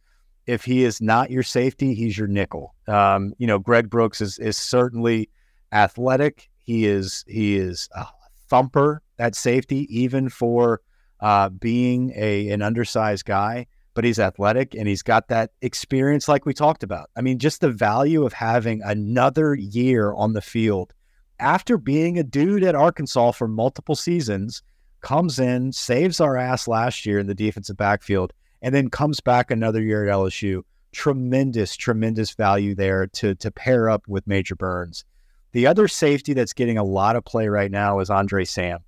if 0.45 0.63
he 0.63 0.83
is 0.83 1.01
not 1.01 1.31
your 1.31 1.43
safety, 1.43 1.93
he's 1.93 2.17
your 2.17 2.27
nickel. 2.27 2.75
Um, 2.87 3.33
you 3.37 3.47
know, 3.47 3.59
Greg 3.59 3.89
Brooks 3.89 4.21
is 4.21 4.37
is 4.39 4.57
certainly 4.57 5.29
athletic. 5.71 6.49
He 6.57 6.85
is 6.85 7.23
he 7.27 7.57
is 7.57 7.89
a 7.95 8.05
thumper 8.49 9.01
at 9.19 9.35
safety, 9.35 9.87
even 9.89 10.29
for 10.29 10.81
uh, 11.21 11.49
being 11.49 12.13
a 12.15 12.49
an 12.49 12.61
undersized 12.61 13.25
guy. 13.25 13.67
But 13.97 14.05
he's 14.05 14.19
athletic 14.19 14.75
and 14.75 14.87
he's 14.87 15.01
got 15.01 15.27
that 15.29 15.51
experience, 15.63 16.27
like 16.27 16.45
we 16.45 16.53
talked 16.53 16.83
about. 16.83 17.09
I 17.15 17.21
mean, 17.21 17.39
just 17.39 17.61
the 17.61 17.71
value 17.71 18.23
of 18.25 18.31
having 18.31 18.81
another 18.83 19.55
year 19.55 20.13
on 20.13 20.33
the 20.33 20.41
field 20.41 20.93
after 21.39 21.77
being 21.77 22.17
a 22.17 22.23
dude 22.23 22.63
at 22.63 22.75
Arkansas 22.75 23.31
for 23.31 23.47
multiple 23.47 23.95
seasons, 23.95 24.63
comes 25.01 25.39
in, 25.39 25.71
saves 25.71 26.19
our 26.19 26.37
ass 26.37 26.67
last 26.67 27.05
year 27.05 27.19
in 27.19 27.27
the 27.27 27.35
defensive 27.35 27.77
backfield, 27.77 28.33
and 28.61 28.73
then 28.73 28.89
comes 28.89 29.19
back 29.19 29.51
another 29.51 29.81
year 29.81 30.07
at 30.07 30.13
LSU. 30.13 30.63
Tremendous, 30.91 31.75
tremendous 31.75 32.31
value 32.31 32.73
there 32.73 33.07
to 33.07 33.35
to 33.35 33.51
pair 33.51 33.89
up 33.89 34.07
with 34.07 34.25
Major 34.25 34.55
Burns. 34.55 35.05
The 35.51 35.67
other 35.67 35.87
safety 35.87 36.33
that's 36.33 36.53
getting 36.53 36.77
a 36.77 36.83
lot 36.83 37.15
of 37.15 37.25
play 37.25 37.47
right 37.47 37.71
now 37.71 37.99
is 37.99 38.09
Andre 38.09 38.45
Sam. 38.45 38.79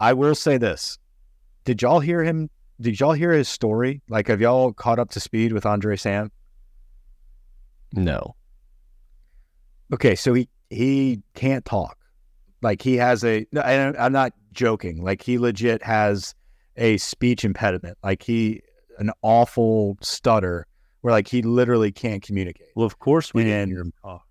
I 0.00 0.14
will 0.14 0.34
say 0.34 0.56
this. 0.56 0.98
Did 1.64 1.82
y'all 1.82 2.00
hear 2.00 2.22
him? 2.24 2.48
Did 2.82 2.98
y'all 2.98 3.12
hear 3.12 3.30
his 3.32 3.48
story? 3.48 4.02
Like, 4.08 4.28
have 4.28 4.40
y'all 4.40 4.72
caught 4.72 4.98
up 4.98 5.10
to 5.10 5.20
speed 5.20 5.52
with 5.52 5.64
Andre 5.64 5.96
Sam? 5.96 6.30
No. 7.92 8.34
Okay, 9.92 10.14
so 10.14 10.34
he 10.34 10.48
he 10.70 11.22
can't 11.34 11.64
talk. 11.64 11.96
Like 12.62 12.82
he 12.82 12.96
has 12.96 13.24
a. 13.24 13.46
no, 13.52 13.60
I'm 13.62 14.12
not 14.12 14.32
joking. 14.52 15.02
Like 15.02 15.22
he 15.22 15.38
legit 15.38 15.82
has 15.82 16.34
a 16.76 16.96
speech 16.96 17.44
impediment. 17.44 17.98
Like 18.02 18.22
he 18.22 18.62
an 18.98 19.10
awful 19.22 19.98
stutter 20.00 20.66
where 21.02 21.12
like 21.12 21.28
he 21.28 21.42
literally 21.42 21.92
can't 21.92 22.22
communicate. 22.22 22.68
well, 22.74 22.86
of 22.86 22.98
course 22.98 23.34
we 23.34 23.44
didn't 23.44 23.70
hear 23.70 23.80
him 23.80 23.92
talk. 24.02 24.22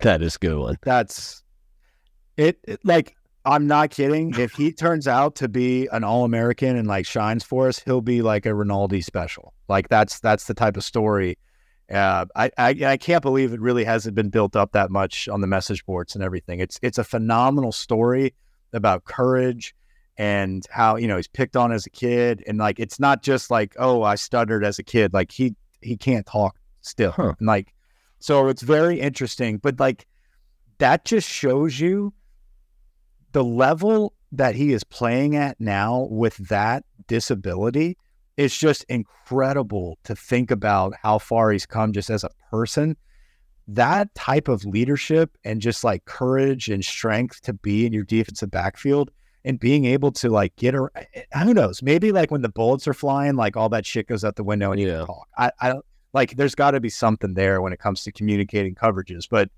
That 0.00 0.22
is 0.22 0.36
good 0.36 0.58
one. 0.58 0.76
That's 0.82 1.42
it, 2.36 2.58
it. 2.64 2.80
Like 2.84 3.16
I'm 3.44 3.66
not 3.66 3.90
kidding. 3.90 4.34
If 4.38 4.52
he 4.52 4.72
turns 4.72 5.08
out 5.08 5.34
to 5.36 5.48
be 5.48 5.88
an 5.90 6.04
All 6.04 6.24
American 6.24 6.76
and 6.76 6.86
like 6.86 7.06
shines 7.06 7.42
for 7.42 7.68
us, 7.68 7.78
he'll 7.80 8.00
be 8.00 8.22
like 8.22 8.46
a 8.46 8.54
Rinaldi 8.54 9.00
special. 9.00 9.52
Like 9.68 9.88
that's 9.88 10.20
that's 10.20 10.46
the 10.46 10.54
type 10.54 10.76
of 10.76 10.84
story. 10.84 11.38
Uh, 11.90 12.26
I, 12.36 12.50
I 12.56 12.76
I 12.84 12.96
can't 12.96 13.22
believe 13.22 13.52
it 13.52 13.60
really 13.60 13.84
hasn't 13.84 14.14
been 14.14 14.30
built 14.30 14.54
up 14.54 14.72
that 14.72 14.90
much 14.90 15.28
on 15.28 15.40
the 15.40 15.46
message 15.48 15.84
boards 15.84 16.14
and 16.14 16.22
everything. 16.22 16.60
It's 16.60 16.78
it's 16.82 16.98
a 16.98 17.04
phenomenal 17.04 17.72
story 17.72 18.34
about 18.72 19.04
courage 19.04 19.74
and 20.16 20.64
how 20.70 20.96
you 20.96 21.08
know 21.08 21.16
he's 21.16 21.28
picked 21.28 21.56
on 21.56 21.72
as 21.72 21.84
a 21.84 21.90
kid 21.90 22.44
and 22.46 22.58
like 22.58 22.78
it's 22.78 23.00
not 23.00 23.22
just 23.22 23.50
like 23.50 23.74
oh 23.78 24.02
I 24.02 24.14
stuttered 24.14 24.64
as 24.64 24.78
a 24.78 24.84
kid. 24.84 25.12
Like 25.12 25.32
he 25.32 25.56
he 25.80 25.96
can't 25.96 26.26
talk 26.26 26.56
still. 26.80 27.12
Huh. 27.12 27.34
And 27.38 27.48
like 27.48 27.74
so 28.20 28.46
it's 28.46 28.62
very 28.62 29.00
interesting. 29.00 29.58
But 29.58 29.80
like 29.80 30.06
that 30.78 31.04
just 31.04 31.28
shows 31.28 31.80
you 31.80 32.14
the 33.32 33.44
level 33.44 34.14
that 34.32 34.54
he 34.54 34.72
is 34.72 34.84
playing 34.84 35.36
at 35.36 35.60
now 35.60 36.06
with 36.10 36.36
that 36.48 36.84
disability 37.06 37.96
it's 38.36 38.56
just 38.56 38.84
incredible 38.84 39.98
to 40.04 40.16
think 40.16 40.50
about 40.50 40.94
how 41.02 41.18
far 41.18 41.52
he's 41.52 41.66
come 41.66 41.92
just 41.92 42.10
as 42.10 42.24
a 42.24 42.30
person. 42.50 42.96
That 43.68 44.14
type 44.14 44.48
of 44.48 44.64
leadership 44.64 45.36
and 45.44 45.60
just 45.60 45.84
like 45.84 46.04
courage 46.04 46.68
and 46.68 46.84
strength 46.84 47.42
to 47.42 47.52
be 47.52 47.86
in 47.86 47.92
your 47.92 48.04
defensive 48.04 48.50
backfield 48.50 49.10
and 49.44 49.60
being 49.60 49.84
able 49.84 50.12
to 50.12 50.30
like 50.30 50.56
get 50.56 50.74
her 50.74 50.90
eh, 50.94 51.04
eh, 51.14 51.44
who 51.44 51.54
knows? 51.54 51.82
Maybe 51.82 52.10
like 52.10 52.30
when 52.30 52.42
the 52.42 52.48
bullets 52.48 52.88
are 52.88 52.94
flying 52.94 53.36
like 53.36 53.56
all 53.56 53.68
that 53.68 53.86
shit 53.86 54.08
goes 54.08 54.24
out 54.24 54.36
the 54.36 54.44
window 54.44 54.72
and 54.72 54.80
you 54.80 54.88
Yeah. 54.88 54.98
can 54.98 55.06
talk. 55.06 55.28
I, 55.36 55.50
I 55.60 55.68
don't 55.68 55.84
like 56.12 56.36
there's 56.36 56.54
got 56.54 56.72
to 56.72 56.80
be 56.80 56.90
something 56.90 57.34
there 57.34 57.60
when 57.60 57.72
it 57.72 57.78
comes 57.78 58.02
to 58.04 58.12
communicating 58.12 58.74
coverages 58.74 59.26
but 59.30 59.50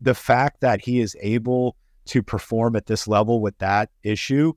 the 0.00 0.14
fact 0.14 0.60
that 0.60 0.80
he 0.80 1.00
is 1.00 1.16
able 1.20 1.76
to 2.06 2.22
perform 2.22 2.76
at 2.76 2.86
this 2.86 3.06
level 3.06 3.40
with 3.40 3.56
that 3.58 3.90
issue 4.02 4.52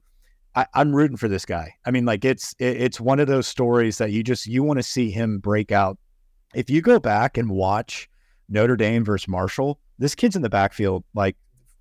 I, 0.56 0.66
I'm 0.74 0.96
rooting 0.96 1.18
for 1.18 1.28
this 1.28 1.46
guy. 1.46 1.74
I 1.86 1.92
mean, 1.92 2.06
like 2.06 2.24
it's 2.26 2.56
it, 2.60 2.82
it's 2.82 3.00
one 3.00 3.20
of 3.20 3.28
those 3.28 3.48
stories 3.48 3.98
that 3.98 4.12
you 4.12 4.24
just 4.24 4.48
you 4.48 4.64
want 4.64 4.80
to 4.80 4.84
see 4.84 5.12
him 5.12 5.40
break 5.40 5.72
out. 5.72 5.98
If 6.54 6.70
you 6.70 6.82
go 6.82 7.00
back 7.00 7.38
and 7.38 7.50
watch 7.50 8.10
Notre 8.48 8.78
Dame 8.78 9.04
versus 9.04 9.28
Marshall, 9.28 9.80
this 10.00 10.16
kid's 10.16 10.36
in 10.36 10.42
the 10.42 10.50
backfield. 10.50 11.04
Like 11.14 11.36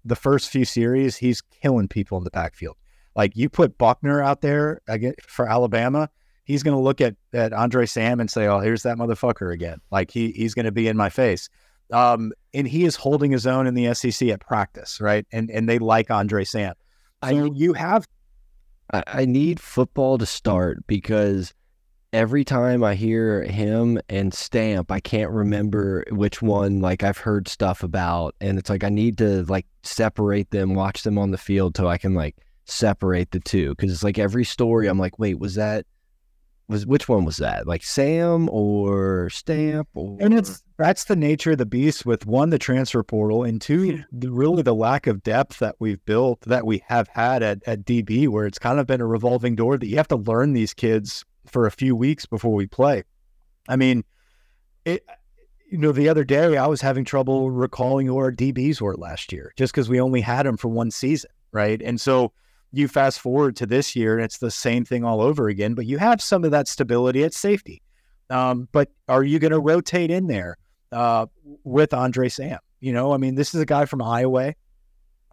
the 0.05 0.17
first 0.17 0.51
few 0.51 0.65
series, 0.65 1.17
he's 1.17 1.41
killing 1.41 1.89
people 1.89 2.19
in 2.19 2.25
the 2.25 2.31
backfield. 2.31 2.77
Like 3.15 3.37
you 3.37 3.49
put 3.49 3.79
Buckner 3.79 4.21
out 4.21 4.41
there 4.41 4.81
again 4.89 5.15
for 5.23 5.49
Alabama, 5.49 6.11
he's 6.43 6.65
going 6.65 6.77
to 6.77 6.83
look 6.83 7.01
at 7.01 7.15
at 7.33 7.53
Andre 7.53 7.87
Sam 7.87 8.19
and 8.19 8.29
say, 8.29 8.49
"Oh, 8.49 8.59
here's 8.59 8.83
that 8.83 8.99
motherfucker 8.99 9.53
again." 9.53 9.79
Like 9.93 10.11
he 10.11 10.33
he's 10.33 10.55
going 10.55 10.67
to 10.67 10.73
be 10.73 10.89
in 10.89 10.97
my 10.97 11.11
face. 11.11 11.49
Um, 11.95 12.33
and 12.53 12.67
he 12.67 12.85
is 12.85 12.97
holding 12.97 13.31
his 13.31 13.47
own 13.47 13.67
in 13.67 13.75
the 13.75 13.95
SEC 13.95 14.29
at 14.29 14.41
practice, 14.41 15.01
right? 15.01 15.27
And 15.33 15.51
and 15.51 15.69
they 15.69 15.79
like 15.79 16.11
Andre 16.11 16.45
Sam. 16.45 16.75
So 17.23 17.45
I- 17.45 17.51
you 17.55 17.73
have 17.75 18.07
I, 18.93 19.03
I 19.07 19.25
need 19.25 19.61
football 19.61 20.19
to 20.19 20.27
start 20.27 20.87
because 20.87 21.55
every 22.13 22.45
time 22.45 22.85
I 22.85 22.95
hear 22.95 23.43
him 23.43 24.01
and 24.09 24.33
Stamp, 24.33 24.91
I 24.91 25.01
can't 25.01 25.31
remember 25.31 26.05
which 26.11 26.43
one 26.43 26.81
like 26.81 27.03
I've 27.03 27.19
heard 27.19 27.49
stuff 27.49 27.83
about. 27.83 28.35
And 28.41 28.59
it's 28.59 28.71
like 28.71 28.85
I 28.85 28.89
need 28.89 29.19
to 29.19 29.45
like 29.45 29.67
separate 29.83 30.51
them, 30.51 30.75
watch 30.75 31.03
them 31.03 31.19
on 31.19 31.31
the 31.31 31.39
field 31.39 31.77
so 31.77 31.89
I 31.89 31.99
can 31.99 32.15
like 32.15 32.37
separate 32.67 33.31
the 33.31 33.41
two. 33.41 33.75
Cause 33.77 33.91
it's 33.91 34.05
like 34.05 34.19
every 34.19 34.45
story 34.45 34.87
I'm 34.87 34.99
like, 34.99 35.19
wait, 35.19 35.39
was 35.39 35.55
that 35.57 35.87
was 36.69 36.87
which 36.87 37.09
one 37.09 37.25
was 37.25 37.37
that? 37.39 37.67
Like 37.67 37.83
Sam 37.83 38.49
or 38.51 39.29
Stamp 39.31 39.89
or 39.95 40.17
And 40.21 40.35
it's 40.35 40.63
that's 40.79 41.05
the 41.05 41.17
nature 41.17 41.53
of 41.53 41.59
the 41.59 41.67
beast 41.67 42.07
with 42.07 42.27
one, 42.27 42.51
the 42.51 42.59
transfer 42.59 43.03
portal, 43.03 43.45
and 43.45 43.61
two, 43.61 44.03
the, 44.11 44.31
really 44.31 44.63
the 44.63 44.75
lack 44.75 45.07
of 45.07 45.23
depth 45.23 45.59
that 45.59 45.77
we've 45.79 46.05
built 46.05 46.41
that 46.43 46.67
we 46.67 46.83
have 46.89 47.09
had 47.09 47.43
at, 47.43 47.63
at 47.67 47.85
DB, 47.85 48.29
where 48.29 48.47
it's 48.47 48.59
kind 48.59 48.81
of 48.81 48.87
been 48.87 49.01
a 49.01 49.07
revolving 49.07 49.55
door 49.55 49.77
that 49.77 49.87
you 49.87 49.97
have 49.97 50.09
to 50.09 50.17
learn 50.17 50.53
these 50.53 50.75
kids 50.75 51.25
for 51.47 51.67
a 51.67 51.71
few 51.71 51.95
weeks 51.95 52.27
before 52.27 52.55
we 52.55 52.67
play. 52.67 53.05
I 53.69 53.77
mean, 53.77 54.05
it 54.85 55.05
you 55.71 55.79
know, 55.79 55.93
the 55.93 56.09
other 56.09 56.25
day 56.25 56.57
I 56.57 56.67
was 56.67 56.81
having 56.81 57.05
trouble 57.05 57.51
recalling 57.51 58.07
who 58.07 58.17
our 58.17 58.31
DBs 58.31 58.81
were 58.81 58.95
last 58.97 59.33
year 59.33 59.53
just 59.57 59.73
because 59.73 59.89
we 59.89 60.01
only 60.01 60.21
had 60.21 60.47
them 60.47 60.57
for 60.57 60.69
one 60.69 60.91
season, 60.91 61.31
right? 61.53 61.83
And 61.83 62.01
so 62.01 62.33
you 62.77 62.89
fast 62.89 63.21
forward 63.21 63.57
to 63.57 63.67
this 63.67 63.95
year 63.95 64.17
and 64.17 64.25
it's 64.25 64.39
the 64.39 64.51
same 64.51 64.85
thing 64.85 65.05
all 65.05 65.21
over 65.21 65.49
again, 65.49 65.75
but 65.75 65.87
you 65.87 65.99
have 65.99 66.21
some 66.21 66.45
of 66.45 66.51
that 66.51 66.69
stability 66.69 67.25
at 67.25 67.35
safety. 67.35 67.83
Um, 68.31 68.69
but 68.73 68.91
are 69.09 69.23
you 69.23 69.39
going 69.39 69.53
to 69.53 69.61
rotate 69.61 70.11
in 70.11 70.27
there 70.27 70.57
uh, 70.93 71.27
with 71.65 71.93
Andre 71.93 72.29
Sam? 72.29 72.59
You 72.81 72.93
know, 72.93 73.13
I 73.13 73.17
mean, 73.17 73.35
this 73.35 73.55
is 73.55 73.61
a 73.61 73.67
guy 73.67 73.85
from 73.85 74.03
Iowa. 74.03 74.55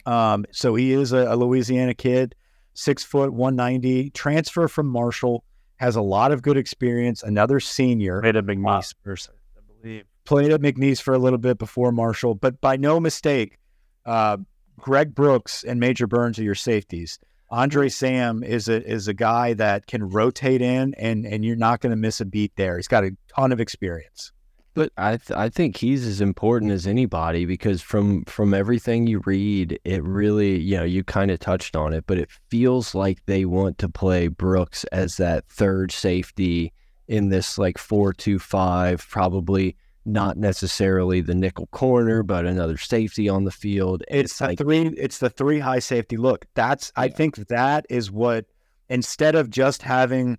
Um, 0.06 0.46
so 0.52 0.76
he 0.76 0.92
is 0.94 1.12
a, 1.14 1.34
a 1.34 1.36
Louisiana 1.36 1.94
kid, 1.94 2.36
six 2.74 3.04
foot, 3.04 3.32
190, 3.34 4.10
transfer 4.12 4.68
from 4.68 4.88
Marshall, 4.88 5.44
has 5.78 5.96
a 5.96 6.02
lot 6.02 6.32
of 6.32 6.42
good 6.42 6.58
experience, 6.58 7.24
another 7.24 7.60
senior 7.60 8.22
Made 8.22 8.36
a 8.36 8.42
McNeese 8.42 8.94
person, 9.04 9.34
I 9.58 9.62
believe. 9.82 10.06
played 10.26 10.52
at 10.52 10.62
McNeese 10.62 11.02
for 11.02 11.14
a 11.14 11.18
little 11.18 11.40
bit 11.40 11.58
before 11.58 11.92
Marshall, 11.92 12.36
but 12.36 12.62
by 12.62 12.78
no 12.78 13.00
mistake, 13.00 13.58
uh, 14.06 14.38
Greg 14.78 15.16
Brooks 15.16 15.64
and 15.64 15.80
Major 15.80 16.08
Burns 16.08 16.40
are 16.40 16.44
your 16.44 16.56
safeties. 16.56 17.20
Andre 17.52 17.90
Sam 17.90 18.44
is 18.44 18.70
a 18.70 18.82
is 18.90 19.10
a 19.10 19.14
guy 19.14 19.54
that 19.54 19.86
can 19.86 20.10
rotate 20.10 20.62
in, 20.62 20.94
and 20.96 21.26
and 21.26 21.44
you're 21.44 21.58
not 21.58 21.82
going 21.82 21.92
to 21.92 21.98
miss 21.98 22.22
a 22.22 22.26
beat 22.26 22.54
there. 22.56 22.78
He's 22.78 22.88
got 22.88 23.04
a 23.04 23.16
ton 23.36 23.52
of 23.52 23.60
experience. 23.60 24.32
But 24.74 24.94
I 24.98 25.18
th- 25.18 25.38
I 25.38 25.50
think 25.50 25.76
he's 25.76 26.08
as 26.08 26.22
important 26.22 26.72
as 26.72 26.88
anybody 26.88 27.46
because 27.46 27.82
from 27.82 28.24
from 28.24 28.54
everything 28.54 29.06
you 29.06 29.22
read, 29.26 29.78
it 29.84 30.02
really 30.02 30.58
you 30.60 30.78
know 30.78 30.86
you 30.86 31.04
kind 31.04 31.30
of 31.30 31.40
touched 31.40 31.76
on 31.76 31.94
it, 31.94 32.06
but 32.08 32.18
it 32.18 32.30
feels 32.50 32.96
like 32.96 33.26
they 33.26 33.44
want 33.44 33.78
to 33.80 33.90
play 33.90 34.30
Brooks 34.30 34.86
as 34.86 35.18
that 35.18 35.46
third 35.50 35.92
safety 35.92 36.72
in 37.10 37.28
this 37.28 37.58
like 37.58 37.78
four 37.78 38.14
two 38.14 38.40
five, 38.40 39.06
probably 39.10 39.76
not 40.06 40.38
necessarily 40.38 41.22
the 41.22 41.36
nickel 41.36 41.68
corner, 41.68 42.24
but 42.24 42.46
another 42.46 42.78
safety 42.78 43.30
on 43.30 43.44
the 43.44 43.52
field. 43.52 44.04
And 44.10 44.22
It's 44.22 44.40
the 44.40 44.48
like 44.48 44.58
three. 44.58 44.88
It's 44.98 45.20
the 45.20 45.30
three 45.30 45.60
high 45.60 45.80
safety 45.80 46.18
look. 46.18 46.46
That's 46.56 46.92
I 46.96 47.10
think 47.10 47.36
that 47.48 47.86
is 47.90 48.12
what 48.12 48.46
instead 48.90 49.36
of 49.36 49.50
just 49.50 49.82
having 49.82 50.38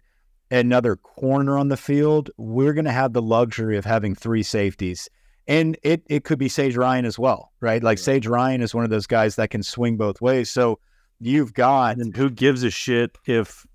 another 0.50 0.96
corner 0.96 1.58
on 1.58 1.68
the 1.68 1.76
field, 1.76 2.30
we're 2.36 2.74
going 2.74 2.84
to 2.84 2.92
have 2.92 3.12
the 3.12 3.22
luxury 3.22 3.76
of 3.76 3.84
having 3.84 4.14
three 4.14 4.42
safeties. 4.42 5.08
And 5.48 5.76
it 5.82 6.02
it 6.08 6.24
could 6.24 6.38
be 6.38 6.48
Sage 6.48 6.76
Ryan 6.76 7.04
as 7.04 7.18
well, 7.18 7.52
right? 7.60 7.82
Like 7.82 7.98
Right. 7.98 8.04
Sage 8.04 8.26
Ryan 8.26 8.62
is 8.62 8.74
one 8.74 8.84
of 8.84 8.90
those 8.90 9.06
guys 9.06 9.36
that 9.36 9.50
can 9.50 9.62
swing 9.62 9.96
both 9.96 10.20
ways. 10.20 10.50
So 10.50 10.78
you've 11.20 11.54
got 11.54 11.98
And 11.98 12.16
who 12.16 12.30
gives 12.30 12.62
a 12.62 12.70
shit 12.70 13.16
if 13.26 13.66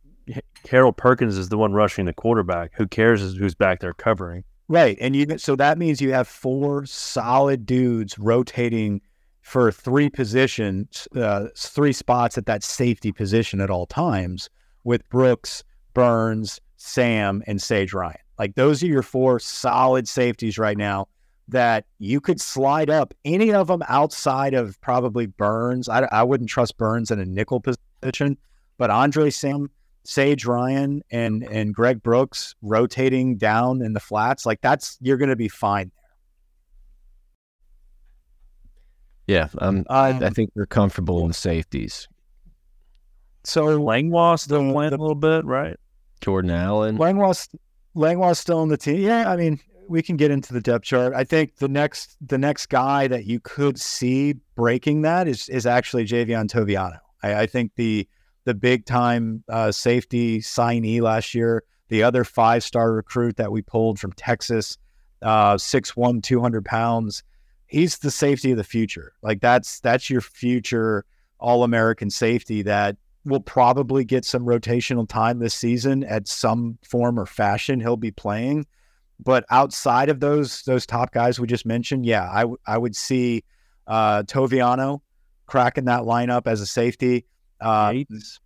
Harold 0.69 0.97
Perkins 0.97 1.37
is 1.37 1.49
the 1.49 1.57
one 1.57 1.73
rushing 1.73 2.05
the 2.05 2.13
quarterback? 2.13 2.71
Who 2.75 2.87
cares 2.87 3.21
who's 3.37 3.55
back 3.55 3.79
there 3.79 3.93
covering? 3.93 4.43
Right. 4.69 4.97
And 4.99 5.15
you 5.15 5.37
so 5.37 5.55
that 5.55 5.77
means 5.77 6.01
you 6.01 6.11
have 6.11 6.27
four 6.27 6.85
solid 6.85 7.65
dudes 7.65 8.19
rotating 8.19 9.01
for 9.41 9.71
three 9.71 10.09
positions, 10.09 11.07
uh, 11.15 11.47
three 11.55 11.93
spots 11.93 12.37
at 12.37 12.47
that 12.47 12.63
safety 12.63 13.13
position 13.13 13.61
at 13.61 13.69
all 13.69 13.85
times 13.85 14.49
with 14.83 15.07
Brooks, 15.07 15.63
Burns, 15.93 16.59
Sam, 16.75 17.43
and 17.47 17.61
Sage 17.61 17.93
Ryan. 17.93 18.17
Like 18.37 18.55
those 18.55 18.83
are 18.83 18.87
your 18.87 19.03
four 19.03 19.39
solid 19.39 20.07
safeties 20.07 20.57
right 20.57 20.77
now 20.77 21.07
that 21.47 21.85
you 21.99 22.19
could 22.19 22.41
slide 22.41 22.89
up 22.89 23.13
any 23.23 23.53
of 23.53 23.67
them 23.67 23.81
outside 23.87 24.53
of 24.53 24.79
probably 24.81 25.27
Burns. 25.27 25.87
I, 25.87 26.07
I 26.11 26.23
wouldn't 26.23 26.49
trust 26.49 26.77
Burns 26.77 27.09
in 27.09 27.19
a 27.19 27.25
nickel 27.25 27.61
position, 27.61 28.37
but 28.77 28.89
Andre 28.89 29.29
Sam, 29.29 29.69
Sage 30.09 30.45
Ryan 30.45 31.01
and 31.11 31.43
and 31.51 31.73
Greg 31.75 32.01
Brooks 32.01 32.55
rotating 32.61 33.35
down 33.35 33.81
in 33.81 33.91
the 33.91 33.99
flats, 33.99 34.45
like 34.45 34.61
that's 34.61 34.97
you're 35.01 35.17
going 35.17 35.29
to 35.29 35.35
be 35.35 35.49
fine. 35.49 35.91
There. 39.27 39.35
Yeah, 39.39 39.47
um, 39.59 39.83
Uh, 39.89 40.17
I 40.21 40.29
think 40.29 40.51
we're 40.55 40.65
comfortable 40.65 41.21
in 41.23 41.27
the 41.27 41.33
safeties. 41.33 42.07
so 43.43 43.65
Langlois 43.81 44.37
still 44.43 44.65
The- 44.67 44.71
playing 44.73 44.91
the- 44.91 44.97
a 44.97 45.01
little 45.01 45.15
bit, 45.15 45.43
right? 45.45 45.75
Jordan 46.21 46.51
Allen. 46.51 46.95
Langlois 46.97 47.47
Langlois 47.93 48.33
still 48.39 48.59
on 48.59 48.69
the 48.69 48.77
team. 48.77 49.01
Yeah, 49.01 49.29
I 49.29 49.35
mean 49.35 49.59
we 49.89 50.01
can 50.01 50.15
get 50.17 50.31
into 50.31 50.53
the 50.53 50.61
depth 50.61 50.85
chart. 50.85 51.13
I 51.13 51.23
think 51.25 51.57
the 51.57 51.67
next 51.67 52.15
the 52.25 52.37
next 52.37 52.67
guy 52.67 53.07
that 53.09 53.25
you 53.25 53.39
could 53.41 53.77
see 53.77 54.35
breaking 54.55 55.01
that 55.01 55.27
is 55.27 55.49
is 55.49 55.65
actually 55.65 56.05
Javien 56.05 56.47
Toviano. 56.47 56.99
I, 57.23 57.41
I 57.41 57.45
think 57.45 57.73
the 57.75 58.07
the 58.47 58.53
big 58.53 58.85
time 58.85 59.43
uh, 59.49 59.71
safety 59.71 60.39
signee 60.39 61.01
last 61.01 61.35
year, 61.35 61.63
the 61.89 62.01
other 62.01 62.23
five 62.23 62.63
star 62.63 62.93
recruit 62.93 63.35
that 63.35 63.51
we 63.51 63.61
pulled 63.61 63.99
from 63.99 64.13
Texas, 64.13 64.77
uh, 65.21 65.55
6'1", 65.55 66.23
200 66.23 66.63
pounds. 66.63 67.23
He's 67.65 67.97
the 67.97 68.09
safety 68.09 68.51
of 68.51 68.57
the 68.57 68.63
future. 68.63 69.13
Like 69.21 69.41
that's 69.41 69.81
that's 69.81 70.09
your 70.09 70.21
future 70.21 71.05
All 71.39 71.65
American 71.65 72.09
safety 72.09 72.61
that 72.63 72.95
will 73.25 73.41
probably 73.41 74.05
get 74.05 74.23
some 74.23 74.45
rotational 74.45 75.07
time 75.07 75.39
this 75.39 75.53
season 75.53 76.05
at 76.05 76.29
some 76.29 76.77
form 76.83 77.19
or 77.19 77.25
fashion. 77.25 77.81
He'll 77.81 77.97
be 77.97 78.11
playing, 78.11 78.65
but 79.19 79.43
outside 79.49 80.07
of 80.07 80.21
those 80.21 80.63
those 80.63 80.85
top 80.85 81.11
guys 81.11 81.37
we 81.37 81.47
just 81.47 81.65
mentioned, 81.65 82.05
yeah, 82.05 82.29
I 82.31 82.41
w- 82.41 82.57
I 82.65 82.77
would 82.77 82.95
see 82.95 83.43
uh, 83.87 84.23
Toviano 84.23 85.01
cracking 85.47 85.85
that 85.85 86.03
lineup 86.03 86.47
as 86.47 86.61
a 86.61 86.65
safety. 86.65 87.25
Uh, 87.59 87.91
Yates. 87.95 88.39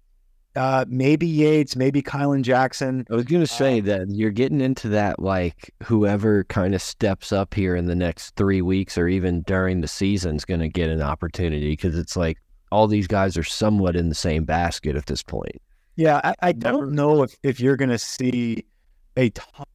uh, 0.56 0.86
maybe 0.88 1.28
Yates, 1.28 1.76
maybe 1.76 2.02
Kylin 2.02 2.42
Jackson. 2.44 3.06
I 3.12 3.16
was 3.16 3.26
going 3.26 3.42
to 3.42 3.48
say 3.48 3.80
Um, 3.80 3.86
that 3.86 4.10
you're 4.10 4.32
getting 4.32 4.62
into 4.62 4.90
that 4.90 5.20
like 5.20 5.74
whoever 5.84 6.44
kind 6.46 6.76
of 6.76 6.82
steps 6.82 7.32
up 7.32 7.54
here 7.54 7.76
in 7.76 7.86
the 7.86 7.96
next 7.96 8.36
three 8.36 8.62
weeks 8.62 8.98
or 8.98 9.08
even 9.08 9.42
during 9.44 9.82
the 9.82 9.88
season 9.88 10.36
is 10.36 10.46
going 10.46 10.60
to 10.62 10.70
get 10.70 10.90
an 10.90 11.02
opportunity 11.02 11.72
because 11.72 11.98
it's 11.98 12.16
like 12.18 12.38
all 12.72 12.88
these 12.88 13.08
guys 13.08 13.38
are 13.38 13.44
somewhat 13.44 13.96
in 13.96 14.10
the 14.10 14.16
same 14.16 14.46
basket 14.46 14.96
at 14.96 15.06
this 15.06 15.24
point. 15.24 15.62
Yeah, 15.98 16.22
I, 16.24 16.36
I 16.42 16.52
don't 16.54 16.94
know 16.94 17.24
if, 17.24 17.36
if 17.44 17.60
you're 17.60 17.76
going 17.76 17.90
to 17.90 17.98
see 18.00 18.66
a 19.18 19.30
ton 19.32 19.66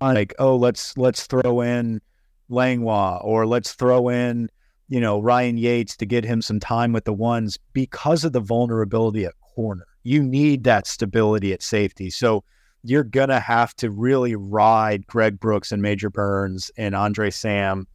like 0.00 0.34
oh 0.38 0.56
let's 0.56 0.96
let's 0.96 1.26
throw 1.26 1.60
in 1.60 2.00
Langlois 2.48 3.20
or 3.22 3.46
let's 3.46 3.74
throw 3.74 4.08
in 4.08 4.48
you 4.90 5.00
know 5.00 5.20
Ryan 5.20 5.56
Yates 5.56 5.96
to 5.96 6.04
get 6.04 6.24
him 6.24 6.42
some 6.42 6.60
time 6.60 6.92
with 6.92 7.04
the 7.04 7.12
ones 7.14 7.58
because 7.72 8.24
of 8.24 8.32
the 8.32 8.40
vulnerability 8.40 9.24
at 9.24 9.32
corner. 9.40 9.86
You 10.02 10.22
need 10.22 10.64
that 10.64 10.86
stability 10.86 11.52
at 11.54 11.62
safety, 11.62 12.10
so 12.10 12.44
you're 12.82 13.04
gonna 13.04 13.40
have 13.40 13.74
to 13.76 13.90
really 13.90 14.34
ride 14.34 15.06
Greg 15.06 15.40
Brooks 15.40 15.72
and 15.72 15.80
Major 15.80 16.10
Burns 16.10 16.70
and 16.76 16.94
Andre 16.94 17.30
Sam 17.30 17.86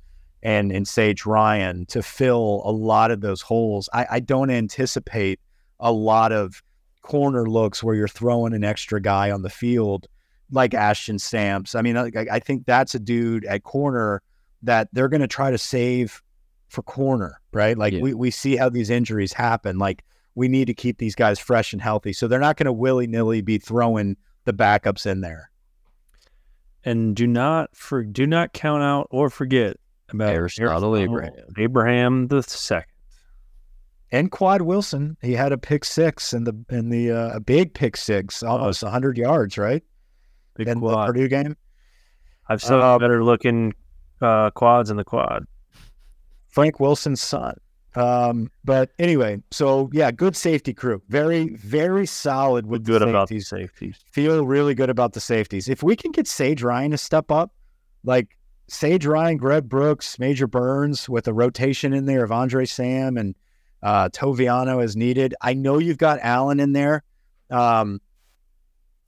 and 0.41 0.71
and 0.71 0.87
Sage 0.87 1.25
Ryan 1.25 1.85
to 1.87 2.01
fill 2.01 2.61
a 2.65 2.71
lot 2.71 3.11
of 3.11 3.21
those 3.21 3.41
holes. 3.41 3.89
I, 3.93 4.07
I 4.11 4.19
don't 4.21 4.49
anticipate 4.49 5.39
a 5.79 5.91
lot 5.91 6.31
of 6.31 6.63
corner 7.01 7.47
looks 7.47 7.83
where 7.83 7.93
you're 7.93 8.07
throwing 8.07 8.53
an 8.53 8.63
extra 8.63 9.01
guy 9.01 9.29
on 9.31 9.41
the 9.41 9.49
field 9.49 10.07
like 10.51 10.73
Ashton 10.73 11.19
Stamps. 11.19 11.75
I 11.75 11.81
mean, 11.81 11.97
I, 11.97 12.09
I 12.31 12.39
think 12.39 12.65
that's 12.65 12.95
a 12.95 12.99
dude 12.99 13.45
at 13.45 13.63
corner 13.63 14.21
that 14.63 14.87
they're 14.93 15.09
going 15.09 15.21
to 15.21 15.27
try 15.27 15.51
to 15.51 15.57
save 15.57 16.21
for 16.69 16.81
corner, 16.83 17.39
right? 17.53 17.77
Like 17.77 17.93
Yeah. 17.93 18.01
we, 18.01 18.13
we 18.13 18.31
see 18.31 18.55
how 18.55 18.69
these 18.69 18.89
injuries 18.89 19.33
happen. 19.33 19.77
Like 19.77 20.03
we 20.35 20.47
need 20.47 20.65
to 20.65 20.73
keep 20.73 20.97
these 20.97 21.15
guys 21.15 21.39
fresh 21.39 21.73
and 21.73 21.81
healthy. 21.81 22.11
So 22.13 22.27
they're 22.27 22.39
not 22.39 22.57
going 22.57 22.65
to 22.65 22.73
willy 22.73 23.07
nilly 23.07 23.41
be 23.41 23.57
throwing 23.57 24.17
the 24.45 24.53
backups 24.53 25.05
in 25.05 25.21
there. 25.21 25.49
And 26.83 27.15
do 27.15 27.25
not 27.25 27.75
for 27.75 28.03
do 28.03 28.27
not 28.27 28.53
count 28.53 28.83
out 28.83 29.07
or 29.09 29.29
forget 29.29 29.77
about 30.09 30.33
Aristotle 30.33 30.95
Abraham. 30.95 31.33
Abraham 31.57 32.27
the 32.27 32.43
second. 32.43 32.91
And 34.11 34.31
Quad 34.31 34.61
Wilson, 34.61 35.17
he 35.21 35.33
had 35.33 35.51
a 35.51 35.57
pick 35.57 35.83
six 35.83 36.31
in 36.31 36.43
the 36.43 36.53
in 36.69 36.89
the 36.89 37.11
uh, 37.11 37.29
a 37.35 37.39
big 37.39 37.73
pick 37.73 37.97
six, 37.97 38.43
almost 38.43 38.83
hundred 38.83 39.17
yards, 39.17 39.57
right? 39.57 39.83
Big 40.55 40.67
in 40.67 40.79
the. 40.79 41.05
Purdue 41.07 41.27
game. 41.27 41.57
I've 42.47 42.61
seen 42.61 42.79
Uh, 42.79 42.99
better 42.99 43.23
looking 43.23 43.73
uh, 44.21 44.51
quads 44.51 44.91
in 44.91 44.97
the 44.97 45.03
quad. 45.03 45.45
Frank 46.55 46.79
Wilson's 46.79 47.21
son. 47.21 47.57
Um, 47.95 48.49
but 48.63 48.91
anyway, 48.97 49.41
so 49.51 49.89
yeah, 49.91 50.09
good 50.09 50.37
safety 50.37 50.73
crew. 50.73 51.01
Very, 51.09 51.49
very 51.55 52.05
solid 52.05 52.65
with 52.65 52.85
Good 52.85 53.01
the 53.01 53.09
about 53.09 53.27
the 53.27 53.41
safeties. 53.41 53.47
safeties. 53.49 54.05
Feel 54.11 54.45
really 54.45 54.73
good 54.73 54.89
about 54.89 55.11
the 55.13 55.19
safeties. 55.19 55.67
If 55.67 55.83
we 55.83 55.97
can 55.97 56.11
get 56.11 56.27
Sage 56.27 56.63
Ryan 56.63 56.91
to 56.91 56.97
step 56.97 57.29
up, 57.29 57.51
like 58.05 58.37
Sage 58.69 59.05
Ryan, 59.05 59.35
Greg 59.35 59.67
Brooks, 59.67 60.17
Major 60.17 60.47
Burns 60.47 61.09
with 61.09 61.27
a 61.27 61.33
rotation 61.33 61.93
in 61.93 62.05
there 62.05 62.23
of 62.23 62.31
Andre 62.31 62.65
Sam 62.65 63.17
and 63.17 63.35
uh, 63.83 64.07
Toviano 64.09 64.81
as 64.81 64.95
needed. 64.95 65.35
I 65.41 65.53
know 65.53 65.77
you've 65.77 65.97
got 65.97 66.19
Allen 66.21 66.61
in 66.61 66.71
there. 66.71 67.03
Um, 67.51 67.99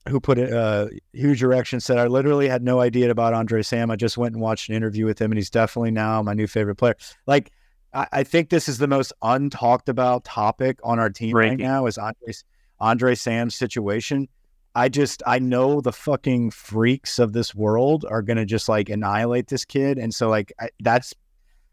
who 0.08 0.20
put 0.20 0.38
a 0.38 0.58
uh 0.58 0.88
huge 1.12 1.42
erection 1.42 1.80
said 1.80 1.98
I 1.98 2.06
literally 2.06 2.48
had 2.48 2.62
no 2.62 2.80
idea 2.80 3.10
about 3.10 3.34
Andre 3.34 3.62
Sam. 3.62 3.90
I 3.90 3.96
just 3.96 4.18
went 4.18 4.34
and 4.34 4.42
watched 4.42 4.68
an 4.68 4.74
interview 4.74 5.06
with 5.06 5.20
him 5.20 5.30
and 5.30 5.38
he's 5.38 5.50
definitely 5.50 5.90
now 5.90 6.22
my 6.22 6.34
new 6.34 6.46
favorite 6.46 6.76
player. 6.76 6.96
Like 7.26 7.52
I, 7.92 8.06
I 8.12 8.22
think 8.24 8.50
this 8.50 8.68
is 8.68 8.78
the 8.78 8.88
most 8.88 9.12
untalked 9.22 9.88
about 9.88 10.24
topic 10.24 10.78
on 10.82 10.98
our 10.98 11.10
team 11.10 11.36
right 11.36 11.58
now 11.58 11.86
is 11.86 11.98
Andre 11.98 12.32
Andre 12.80 13.14
Sam's 13.14 13.54
situation. 13.54 14.28
I 14.74 14.88
just 14.88 15.22
I 15.26 15.38
know 15.38 15.80
the 15.80 15.92
fucking 15.92 16.52
freaks 16.52 17.18
of 17.18 17.32
this 17.32 17.54
world 17.54 18.04
are 18.08 18.22
gonna 18.22 18.46
just 18.46 18.68
like 18.68 18.88
annihilate 18.88 19.48
this 19.48 19.64
kid, 19.64 19.98
and 19.98 20.14
so 20.14 20.28
like 20.28 20.52
I, 20.60 20.68
that's 20.80 21.14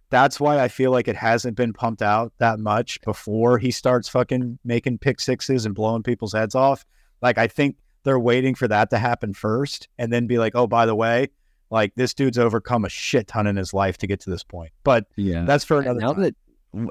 that's 0.09 0.39
why 0.39 0.59
I 0.59 0.67
feel 0.67 0.91
like 0.91 1.07
it 1.07 1.15
hasn't 1.15 1.57
been 1.57 1.73
pumped 1.73 2.01
out 2.01 2.33
that 2.37 2.59
much 2.59 3.01
before 3.01 3.57
he 3.57 3.71
starts 3.71 4.07
fucking 4.07 4.59
making 4.63 4.99
pick 4.99 5.19
sixes 5.19 5.65
and 5.65 5.75
blowing 5.75 6.03
people's 6.03 6.33
heads 6.33 6.55
off. 6.55 6.85
Like 7.21 7.37
I 7.37 7.47
think 7.47 7.75
they're 8.05 8.19
waiting 8.19 8.55
for 8.55 8.67
that 8.69 8.89
to 8.91 8.97
happen 8.97 9.33
first, 9.33 9.89
and 9.97 10.13
then 10.13 10.25
be 10.27 10.37
like, 10.37 10.55
oh, 10.55 10.67
by 10.67 10.85
the 10.85 10.95
way, 10.95 11.27
like 11.69 11.93
this 11.95 12.13
dude's 12.13 12.37
overcome 12.37 12.85
a 12.85 12.89
shit 12.89 13.27
ton 13.27 13.47
in 13.47 13.57
his 13.57 13.73
life 13.73 13.97
to 13.97 14.07
get 14.07 14.21
to 14.21 14.29
this 14.29 14.43
point. 14.43 14.71
But 14.85 15.07
Yeah. 15.17 15.43
that's 15.43 15.65
for 15.65 15.81
another. 15.81 15.99
now 15.99 16.13
time. 16.13 16.21
that 16.23 16.35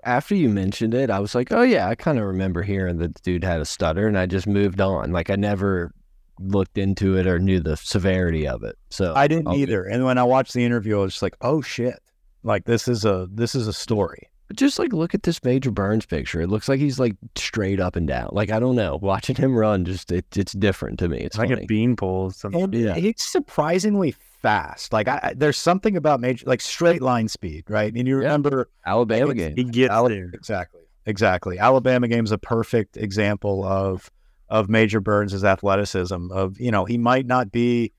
after 0.04 0.34
you 0.34 0.48
mentioned 0.48 0.94
it, 0.94 1.10
I 1.10 1.20
was 1.20 1.34
like, 1.34 1.52
oh 1.52 1.62
yeah, 1.62 1.88
I 1.88 1.94
kind 1.94 2.18
of 2.18 2.24
remember 2.26 2.62
hearing 2.62 2.98
that 2.98 3.14
the 3.14 3.20
dude 3.22 3.44
had 3.44 3.60
a 3.60 3.64
stutter, 3.64 4.06
and 4.06 4.18
I 4.18 4.26
just 4.26 4.46
moved 4.46 4.80
on. 4.80 5.12
Like 5.12 5.30
I 5.30 5.36
never 5.36 5.92
looked 6.40 6.78
into 6.78 7.16
it 7.16 7.26
or 7.28 7.38
knew 7.38 7.60
the 7.60 7.76
severity 7.76 8.48
of 8.48 8.64
it. 8.64 8.76
So 8.90 9.14
I 9.14 9.28
didn't 9.28 9.46
I'll- 9.48 9.56
either. 9.56 9.84
And 9.84 10.04
when 10.04 10.18
I 10.18 10.24
watched 10.24 10.52
the 10.52 10.64
interview, 10.64 10.98
I 10.98 11.02
was 11.02 11.12
just 11.12 11.22
like, 11.22 11.36
oh 11.42 11.62
shit, 11.62 11.98
like 12.42 12.64
this 12.64 12.88
is 12.88 13.04
a 13.04 13.28
this 13.30 13.54
is 13.54 13.68
a 13.68 13.72
story. 13.72 14.28
But 14.48 14.56
just 14.56 14.78
like 14.78 14.92
look 14.92 15.14
at 15.14 15.22
this 15.22 15.42
Major 15.42 15.70
Burns 15.70 16.04
picture. 16.06 16.40
It 16.42 16.48
looks 16.48 16.68
like 16.68 16.78
he's 16.78 16.98
like 16.98 17.16
straight 17.34 17.80
up 17.80 17.96
and 17.96 18.06
down. 18.06 18.28
Like 18.32 18.50
I 18.50 18.60
don't 18.60 18.76
know, 18.76 18.98
watching 19.00 19.36
him 19.36 19.56
run, 19.56 19.84
just 19.84 20.12
it, 20.12 20.26
it's 20.36 20.52
different 20.52 20.98
to 20.98 21.08
me. 21.08 21.16
It's 21.18 21.26
It's 21.26 21.38
like 21.38 21.48
funny. 21.48 21.62
a 21.62 21.66
bean 21.66 21.96
pole. 21.96 22.30
something. 22.30 22.62
And 22.62 22.74
Yeah. 22.74 22.94
he's 22.94 23.22
surprisingly 23.22 24.14
fast. 24.42 24.92
Like 24.92 25.08
I, 25.08 25.20
I- 25.22 25.34
there's 25.34 25.56
something 25.56 25.96
about 25.96 26.20
major 26.20 26.44
like 26.46 26.60
straight 26.60 27.00
line 27.00 27.28
speed, 27.28 27.64
right? 27.68 27.92
And 27.94 28.06
you 28.06 28.16
Yeah. 28.18 28.24
remember 28.24 28.68
Alabama 28.84 29.30
it's- 29.30 29.48
game. 29.48 29.56
he 29.56 29.64
gets 29.64 29.92
Ala- 29.94 30.10
there. 30.10 30.30
exactly, 30.34 30.82
exactly. 31.06 31.58
Alabama 31.58 32.06
game's 32.08 32.32
a 32.32 32.38
perfect 32.38 32.96
example 32.98 33.64
of 33.64 34.10
of 34.50 34.68
Major 34.68 35.00
Burns' 35.00 35.42
athleticism. 35.42 36.30
Of 36.30 36.60
you 36.60 36.70
know 36.70 36.84
he 36.84 36.98
might 36.98 37.24
not 37.26 37.50
be 37.50 37.92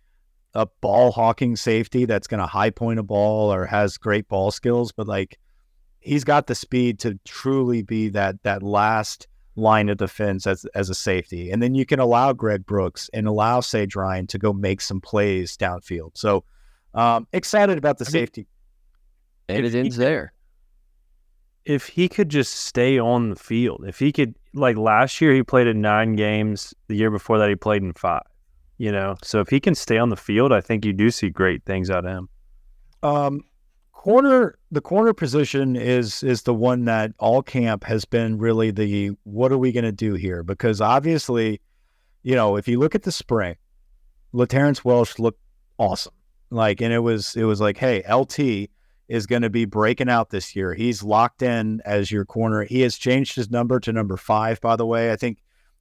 a 0.53 0.67
ball 0.79 1.11
hawking 1.11 1.55
safety 1.55 2.05
that's 2.05 2.27
going 2.27 2.39
to 2.39 2.45
high 2.45 2.69
point 2.69 2.99
a 2.99 3.03
ball 3.03 3.51
or 3.51 3.65
has 3.65 3.97
great 3.97 4.27
ball 4.29 4.51
skills, 4.51 4.91
but 4.93 5.07
like 5.07 5.37
he's 6.05 6.23
got 6.23 6.47
the 6.47 6.55
speed 6.55 6.99
to 6.99 7.19
truly 7.25 7.81
be 7.81 8.09
that 8.09 8.41
that 8.43 8.63
last 8.63 9.27
line 9.57 9.89
of 9.89 9.97
defense 9.97 10.45
as 10.47 10.65
as 10.75 10.89
a 10.89 10.95
safety. 10.95 11.51
And 11.51 11.61
then 11.63 11.75
you 11.75 11.85
can 11.85 11.99
allow 11.99 12.33
Greg 12.33 12.65
Brooks 12.65 13.09
and 13.13 13.27
allow 13.27 13.59
Sage 13.61 13.95
Ryan 13.95 14.27
to 14.27 14.37
go 14.37 14.53
make 14.53 14.81
some 14.81 15.01
plays 15.01 15.57
downfield. 15.57 16.11
So 16.13 16.43
um, 16.93 17.27
excited 17.33 17.77
about 17.77 17.97
the 17.97 18.05
I 18.05 18.07
mean, 18.07 18.11
safety. 18.11 18.47
and 19.49 19.65
if 19.65 19.73
it 19.73 19.77
ends 19.77 19.95
could- 19.95 20.05
there. 20.05 20.33
if 21.65 21.87
he 21.87 22.07
could 22.07 22.29
just 22.29 22.53
stay 22.53 22.99
on 22.99 23.29
the 23.31 23.35
field, 23.35 23.85
if 23.87 23.97
he 23.99 24.11
could, 24.11 24.35
like 24.53 24.77
last 24.77 25.19
year, 25.19 25.33
he 25.33 25.41
played 25.43 25.67
in 25.67 25.81
nine 25.81 26.15
games. 26.15 26.73
The 26.87 26.95
year 26.95 27.11
before 27.11 27.37
that, 27.39 27.49
he 27.49 27.55
played 27.55 27.81
in 27.83 27.93
five. 27.93 28.21
You 28.77 28.91
know, 28.91 29.15
so 29.23 29.39
if 29.39 29.47
he 29.49 29.59
can 29.61 29.73
stay 29.73 29.97
on 29.97 30.09
the 30.09 30.17
field, 30.17 30.51
I 30.51 30.59
think 30.59 30.83
you 30.83 30.91
do 30.91 31.09
see 31.09 31.29
great 31.29 31.63
things 31.63 31.89
out 31.89 32.05
of 32.05 32.11
him. 32.11 32.29
Um, 33.03 33.41
corner, 34.05 34.55
the 34.69 34.81
corner 34.81 35.13
position 35.13 35.75
is 35.75 36.21
is 36.21 36.43
the 36.43 36.53
one 36.53 36.85
that 36.85 37.11
all 37.17 37.41
camp 37.41 37.83
has 37.85 38.05
been 38.05 38.37
really 38.37 38.69
the 38.69 39.09
what 39.23 39.51
are 39.51 39.57
we 39.57 39.71
going 39.71 39.83
to 39.83 39.91
do 39.91 40.13
here? 40.13 40.43
Because 40.43 40.79
obviously, 40.79 41.59
you 42.21 42.35
know, 42.35 42.55
if 42.55 42.67
you 42.67 42.77
look 42.77 42.93
at 42.93 43.01
the 43.01 43.11
spring, 43.11 43.55
Laterrance 44.31 44.85
Welch 44.85 45.17
looked 45.17 45.41
awesome. 45.79 46.13
Like, 46.51 46.81
and 46.81 46.93
it 46.93 46.99
was 46.99 47.35
it 47.35 47.45
was 47.45 47.59
like, 47.59 47.77
hey, 47.77 48.03
LT 48.07 48.69
is 49.07 49.25
going 49.25 49.41
to 49.41 49.49
be 49.49 49.65
breaking 49.65 50.09
out 50.09 50.29
this 50.29 50.55
year. 50.55 50.75
He's 50.75 51.01
locked 51.01 51.41
in 51.41 51.81
as 51.83 52.11
your 52.11 52.25
corner. 52.25 52.63
He 52.63 52.81
has 52.81 52.97
changed 52.97 53.35
his 53.35 53.49
number 53.49 53.79
to 53.79 53.91
number 53.91 54.17
five. 54.17 54.61
By 54.61 54.75
the 54.75 54.85
way, 54.85 55.11
I 55.11 55.15
think 55.15 55.39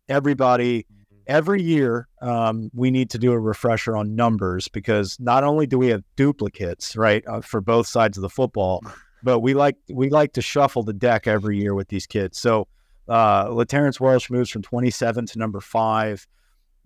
everybody 0.09 0.87
every 1.27 1.63
year 1.63 2.09
um, 2.21 2.71
we 2.75 2.91
need 2.91 3.11
to 3.11 3.19
do 3.19 3.33
a 3.33 3.39
refresher 3.39 3.97
on 3.97 4.15
numbers 4.15 4.69
because 4.69 5.19
not 5.21 5.45
only 5.45 5.67
do 5.67 5.79
we 5.79 5.89
have 5.89 6.03
duplicates 6.17 6.97
right 6.97 7.25
uh, 7.27 7.41
for 7.41 7.61
both 7.61 7.87
sides 7.87 8.17
of 8.19 8.23
the 8.23 8.29
football 8.29 8.83
but 9.23 9.41
we 9.41 9.55
like 9.55 9.77
we 9.91 10.11
like 10.11 10.33
to 10.33 10.43
shuffle 10.43 10.83
the 10.83 10.93
deck 10.93 11.27
every 11.27 11.59
year 11.59 11.75
with 11.75 11.89
these 11.89 12.07
kids 12.07 12.39
so 12.39 12.67
uh 13.09 13.49
Laterrance 13.51 14.01
moves 14.01 14.51
from 14.51 14.63
27 14.63 15.27
to 15.27 15.39
number 15.39 15.61
5 15.61 16.27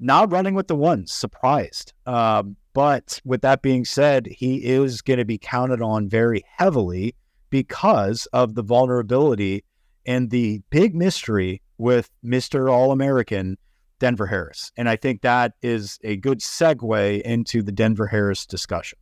not 0.00 0.30
running 0.30 0.54
with 0.54 0.68
the 0.68 0.76
ones 0.76 1.12
surprised 1.12 1.92
um, 2.06 2.56
but 2.74 3.20
with 3.24 3.42
that 3.42 3.62
being 3.62 3.84
said 3.84 4.26
he 4.26 4.64
is 4.64 5.02
going 5.02 5.18
to 5.18 5.24
be 5.24 5.38
counted 5.38 5.82
on 5.82 6.08
very 6.08 6.44
heavily 6.56 7.14
because 7.50 8.26
of 8.32 8.54
the 8.54 8.62
vulnerability 8.62 9.64
and 10.06 10.30
the 10.30 10.62
big 10.70 10.94
mystery 10.94 11.60
with 11.76 12.10
Mr. 12.24 12.72
All-American 12.72 13.58
Denver 13.98 14.26
Harris. 14.26 14.72
And 14.76 14.88
I 14.88 14.96
think 14.96 15.22
that 15.22 15.54
is 15.62 15.98
a 16.04 16.16
good 16.16 16.40
segue 16.40 17.20
into 17.22 17.62
the 17.62 17.72
Denver 17.72 18.06
Harris 18.06 18.46
discussion. 18.46 18.98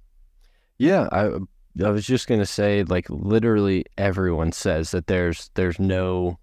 Yeah, 0.79 1.09
I 1.13 1.31
I 1.85 1.91
was 1.91 2.07
just 2.07 2.27
gonna 2.27 2.47
say, 2.47 2.83
like 2.85 3.07
literally 3.11 3.85
everyone 3.99 4.53
says 4.53 4.91
that 4.93 5.07
there's 5.07 5.51
there's 5.55 5.79
no 5.79 6.39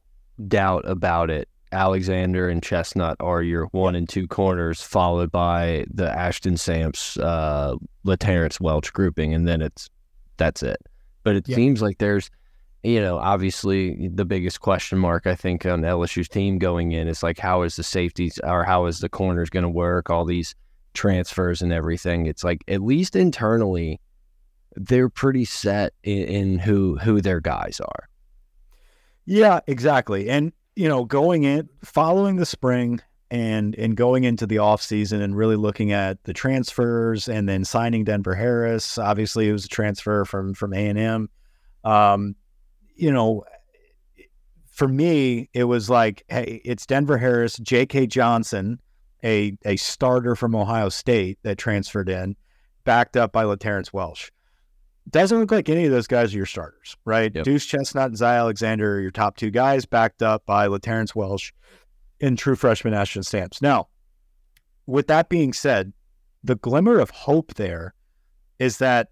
doubt 0.48 0.88
about 0.88 1.30
it. 1.30 1.50
Alexander 1.72 2.50
and 2.50 2.62
Chestnut 2.62 3.18
are 3.20 3.42
your 3.42 3.66
one 3.72 3.96
and 3.96 4.08
two 4.08 4.28
corners, 4.28 4.82
followed 4.82 5.32
by 5.32 5.86
the 5.92 6.08
Ashton 6.12 6.56
Stamps, 6.56 7.18
uh, 7.18 7.76
Laterrance 8.04 8.62
Welch 8.62 8.94
grouping, 8.94 9.34
and 9.34 9.48
then 9.48 9.62
it's 9.64 9.90
that's 10.38 10.62
it. 10.62 10.78
But 11.24 11.36
it 11.36 11.48
Yeah. 11.50 11.56
seems 11.56 11.82
like 11.82 11.98
there's, 11.98 12.30
you 12.84 13.00
know, 13.00 13.18
obviously 13.18 14.10
the 14.10 14.26
biggest 14.26 14.60
question 14.60 14.98
mark 14.98 15.26
I 15.26 15.36
think 15.36 15.66
on 15.66 15.82
LSU's 15.82 16.28
team 16.28 16.58
going 16.58 16.92
in 16.92 17.08
is 17.08 17.24
like 17.24 17.40
how 17.40 17.62
is 17.62 17.78
the 17.78 17.84
safeties 17.84 18.40
or 18.44 18.66
how 18.66 18.86
is 18.86 19.00
the 19.00 19.10
corners 19.10 19.50
going 19.50 19.64
to 19.64 19.70
work? 19.70 20.10
All 20.10 20.26
these 20.26 20.54
transfers 20.94 21.62
and 21.62 21.72
everything. 21.72 22.26
It's 22.26 22.44
like 22.44 22.64
at 22.68 22.82
least 22.82 23.16
internally 23.16 24.02
they're 24.76 25.10
pretty 25.10 25.46
set 25.46 25.94
in, 26.04 26.24
in 26.24 26.60
who 26.60 26.98
who 26.98 27.22
their 27.22 27.40
guys 27.40 27.80
are. 27.80 28.10
Yeah, 29.26 29.62
exactly. 29.68 30.30
And 30.30 30.52
you 30.76 30.90
know, 30.90 31.06
going 31.06 31.44
in 31.44 31.70
following 31.84 32.36
the 32.36 32.46
spring 32.46 33.00
and 33.32 33.76
and 33.76 33.96
going 33.96 34.26
into 34.26 34.46
the 34.46 34.58
off 34.58 34.82
season 34.82 35.22
and 35.22 35.38
really 35.38 35.56
looking 35.56 35.94
at 35.94 36.22
the 36.26 36.34
transfers 36.34 37.30
and 37.30 37.48
then 37.48 37.64
signing 37.64 38.04
Denver 38.04 38.36
Harris. 38.36 38.98
Obviously, 38.98 39.48
it 39.48 39.54
was 39.54 39.66
a 39.66 39.70
transfer 39.70 40.26
from 40.26 40.54
from 40.54 40.74
A 40.74 40.88
and 40.88 41.00
M. 41.00 41.30
Um, 41.86 42.36
you 42.96 43.12
know, 43.12 43.44
for 44.72 44.88
me, 44.88 45.50
it 45.54 45.66
was 45.66 45.90
like, 45.90 46.24
hey, 46.28 46.62
it's 46.66 46.86
Denver 46.86 47.18
Harris, 47.18 47.58
J.K. 47.58 48.08
Johnson, 48.08 48.80
a 49.24 49.58
a 49.66 49.76
starter 49.78 50.36
from 50.36 50.56
Ohio 50.56 50.90
State 50.90 51.40
that 51.44 51.58
transferred 51.58 52.10
in, 52.10 52.36
backed 52.84 53.16
up 53.18 53.32
by 53.32 53.44
Laterrance 53.44 53.94
Welch. 53.94 54.32
Doesn't 55.10 55.38
look 55.38 55.52
like 55.52 55.68
any 55.70 55.86
of 55.86 55.92
those 55.92 56.08
guys 56.08 56.34
are 56.34 56.38
your 56.38 56.46
starters, 56.46 56.96
right? 57.06 57.32
Yep. 57.34 57.44
Deuce 57.44 57.66
Chestnut 57.66 58.08
and 58.08 58.18
Zy 58.18 58.26
Alexander 58.26 58.96
are 58.96 59.02
your 59.02 59.12
top 59.12 59.36
two 59.36 59.52
guys, 59.52 59.86
backed 59.86 60.24
up 60.24 60.46
by 60.46 60.66
Laterrance 60.68 61.14
Welch 61.14 61.54
and 62.22 62.38
true 62.38 62.56
freshman 62.56 62.94
Ashton 62.94 63.24
Stamps. 63.24 63.62
Now, 63.62 63.90
with 64.86 65.08
that 65.08 65.28
being 65.30 65.52
said, 65.54 65.92
the 66.44 66.56
glimmer 66.56 67.00
of 67.00 67.10
hope 67.10 67.56
there 67.56 67.94
is 68.60 68.78
that 68.78 69.10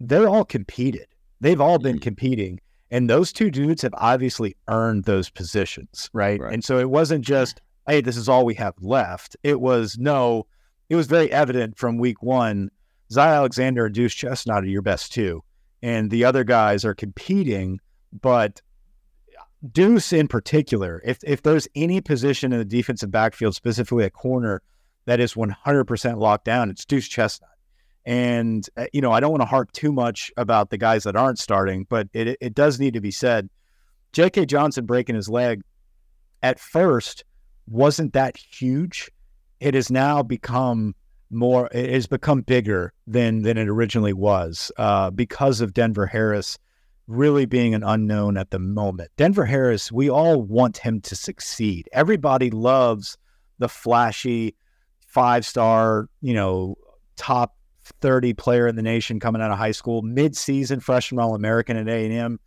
they're 0.00 0.28
all 0.28 0.44
competed. 0.44 1.06
They've 1.40 1.60
all 1.60 1.78
been 1.78 1.98
Mhm. 1.98 2.02
competing. 2.02 2.60
And 2.90 3.08
those 3.08 3.32
two 3.32 3.50
dudes 3.50 3.82
have 3.82 3.94
obviously 3.96 4.56
earned 4.68 5.04
those 5.04 5.30
positions, 5.30 6.10
right? 6.12 6.40
Right. 6.40 6.52
And 6.52 6.64
so 6.64 6.78
it 6.78 6.90
wasn't 6.90 7.24
just, 7.24 7.60
hey, 7.86 8.00
this 8.00 8.16
is 8.16 8.28
all 8.28 8.44
we 8.44 8.54
have 8.54 8.74
left. 8.80 9.36
It 9.42 9.60
was 9.60 9.96
no, 9.98 10.46
it 10.88 10.96
was 10.96 11.06
very 11.06 11.30
evident 11.30 11.78
from 11.78 11.98
week 11.98 12.22
one. 12.22 12.70
Zy 13.12 13.20
Alexander 13.20 13.86
and 13.86 13.94
Deuce 13.94 14.14
Chestnut 14.14 14.64
are 14.64 14.68
your 14.68 14.82
best 14.82 15.12
two. 15.12 15.42
And 15.82 16.10
the 16.10 16.24
other 16.24 16.44
guys 16.44 16.84
are 16.84 16.94
competing, 16.94 17.80
but 18.12 18.60
Deuce 19.72 20.12
in 20.12 20.26
particular, 20.28 21.02
if 21.04 21.18
if 21.22 21.42
there's 21.42 21.68
any 21.74 22.00
position 22.00 22.52
in 22.52 22.58
the 22.58 22.64
defensive 22.64 23.10
backfield, 23.10 23.54
specifically 23.54 24.04
a 24.04 24.10
corner, 24.10 24.62
that 25.06 25.20
is 25.20 25.34
100% 25.34 26.18
locked 26.18 26.44
down, 26.44 26.70
it's 26.70 26.84
Deuce 26.84 27.08
Chestnut. 27.08 27.49
And 28.04 28.66
uh, 28.76 28.86
you 28.92 29.00
know, 29.00 29.12
I 29.12 29.20
don't 29.20 29.30
want 29.30 29.42
to 29.42 29.46
harp 29.46 29.72
too 29.72 29.92
much 29.92 30.32
about 30.36 30.70
the 30.70 30.78
guys 30.78 31.04
that 31.04 31.16
aren't 31.16 31.38
starting, 31.38 31.86
but 31.88 32.08
it 32.12 32.36
it 32.40 32.54
does 32.54 32.80
need 32.80 32.94
to 32.94 33.00
be 33.00 33.10
said. 33.10 33.48
J.K. 34.12 34.46
Johnson 34.46 34.86
breaking 34.86 35.14
his 35.14 35.28
leg 35.28 35.62
at 36.42 36.58
first 36.58 37.24
wasn't 37.68 38.12
that 38.14 38.36
huge. 38.36 39.10
It 39.60 39.74
has 39.74 39.90
now 39.90 40.22
become 40.22 40.94
more. 41.30 41.68
It 41.72 41.90
has 41.90 42.06
become 42.06 42.40
bigger 42.40 42.92
than 43.06 43.42
than 43.42 43.58
it 43.58 43.68
originally 43.68 44.12
was 44.12 44.72
uh, 44.78 45.10
because 45.10 45.60
of 45.60 45.74
Denver 45.74 46.06
Harris 46.06 46.58
really 47.10 47.44
being 47.44 47.74
an 47.74 47.82
unknown 47.82 48.36
at 48.36 48.50
the 48.50 48.58
moment. 48.58 49.10
Denver 49.16 49.44
Harris, 49.44 49.90
we 49.90 50.08
all 50.08 50.40
want 50.40 50.78
him 50.78 51.00
to 51.00 51.16
succeed. 51.16 51.88
Everybody 51.92 52.50
loves 52.50 53.18
the 53.58 53.68
flashy 53.68 54.54
five 55.08 55.44
star, 55.44 56.08
you 56.20 56.32
know, 56.32 56.76
top 57.16 57.56
30 58.00 58.34
player 58.34 58.66
in 58.66 58.76
the 58.76 58.82
nation 58.82 59.20
coming 59.20 59.42
out 59.42 59.50
of 59.50 59.58
high 59.58 59.72
school, 59.72 60.02
mid-season 60.02 60.80
freshman 60.80 61.22
All-American 61.22 61.76
at 61.76 61.88
A&M, 61.88 62.38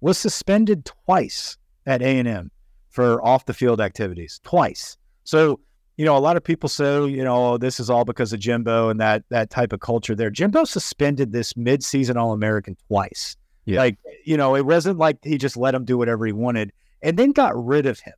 was 0.00 0.18
suspended 0.18 0.84
twice 0.84 1.56
at 1.86 2.02
A&M 2.02 2.50
for 2.90 3.24
off 3.24 3.46
the 3.46 3.54
field 3.54 3.80
activities, 3.80 4.40
twice. 4.44 4.96
So, 5.24 5.60
you 5.96 6.04
know, 6.04 6.16
a 6.16 6.18
lot 6.18 6.36
of 6.36 6.44
people 6.44 6.68
say, 6.68 6.84
oh, 6.84 7.06
you 7.06 7.24
know, 7.24 7.52
oh, 7.52 7.58
this 7.58 7.80
is 7.80 7.90
all 7.90 8.04
because 8.04 8.32
of 8.32 8.40
Jimbo 8.40 8.88
and 8.88 9.00
that 9.00 9.24
that 9.30 9.50
type 9.50 9.72
of 9.72 9.80
culture 9.80 10.14
there. 10.14 10.30
Jimbo 10.30 10.64
suspended 10.64 11.32
this 11.32 11.56
mid-season 11.56 12.16
All-American 12.16 12.76
twice. 12.88 13.36
Yeah. 13.64 13.78
Like, 13.78 13.98
you 14.24 14.36
know, 14.36 14.54
it 14.54 14.66
wasn't 14.66 14.98
like 14.98 15.18
he 15.22 15.38
just 15.38 15.56
let 15.56 15.74
him 15.74 15.84
do 15.84 15.96
whatever 15.96 16.26
he 16.26 16.32
wanted 16.32 16.72
and 17.02 17.18
then 17.18 17.32
got 17.32 17.54
rid 17.56 17.86
of 17.86 18.00
him. 18.00 18.14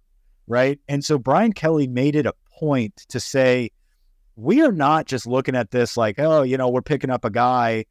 Right. 0.48 0.78
And 0.88 1.04
so 1.04 1.18
Brian 1.18 1.52
Kelly 1.52 1.86
made 1.86 2.14
it 2.16 2.26
a 2.26 2.34
point 2.58 3.04
to 3.08 3.20
say, 3.20 3.70
we 4.36 4.62
are 4.62 4.72
not 4.72 5.06
just 5.06 5.26
looking 5.26 5.56
at 5.56 5.70
this 5.70 5.96
like, 5.96 6.18
oh, 6.18 6.42
you 6.42 6.56
know, 6.56 6.68
we're 6.68 6.82
picking 6.82 7.10
up 7.10 7.24
a 7.24 7.30
guy 7.30 7.86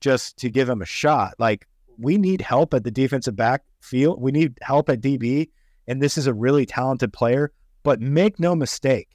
just 0.00 0.38
to 0.38 0.50
give 0.50 0.68
him 0.68 0.80
a 0.80 0.86
shot. 0.86 1.34
Like, 1.38 1.66
we 1.98 2.16
need 2.16 2.40
help 2.40 2.72
at 2.72 2.84
the 2.84 2.90
defensive 2.90 3.36
backfield. 3.36 4.20
We 4.20 4.32
need 4.32 4.58
help 4.62 4.88
at 4.88 5.02
DB. 5.02 5.50
And 5.86 6.00
this 6.00 6.16
is 6.16 6.26
a 6.26 6.32
really 6.32 6.64
talented 6.64 7.12
player. 7.12 7.52
But 7.82 8.00
make 8.00 8.40
no 8.40 8.54
mistake, 8.54 9.08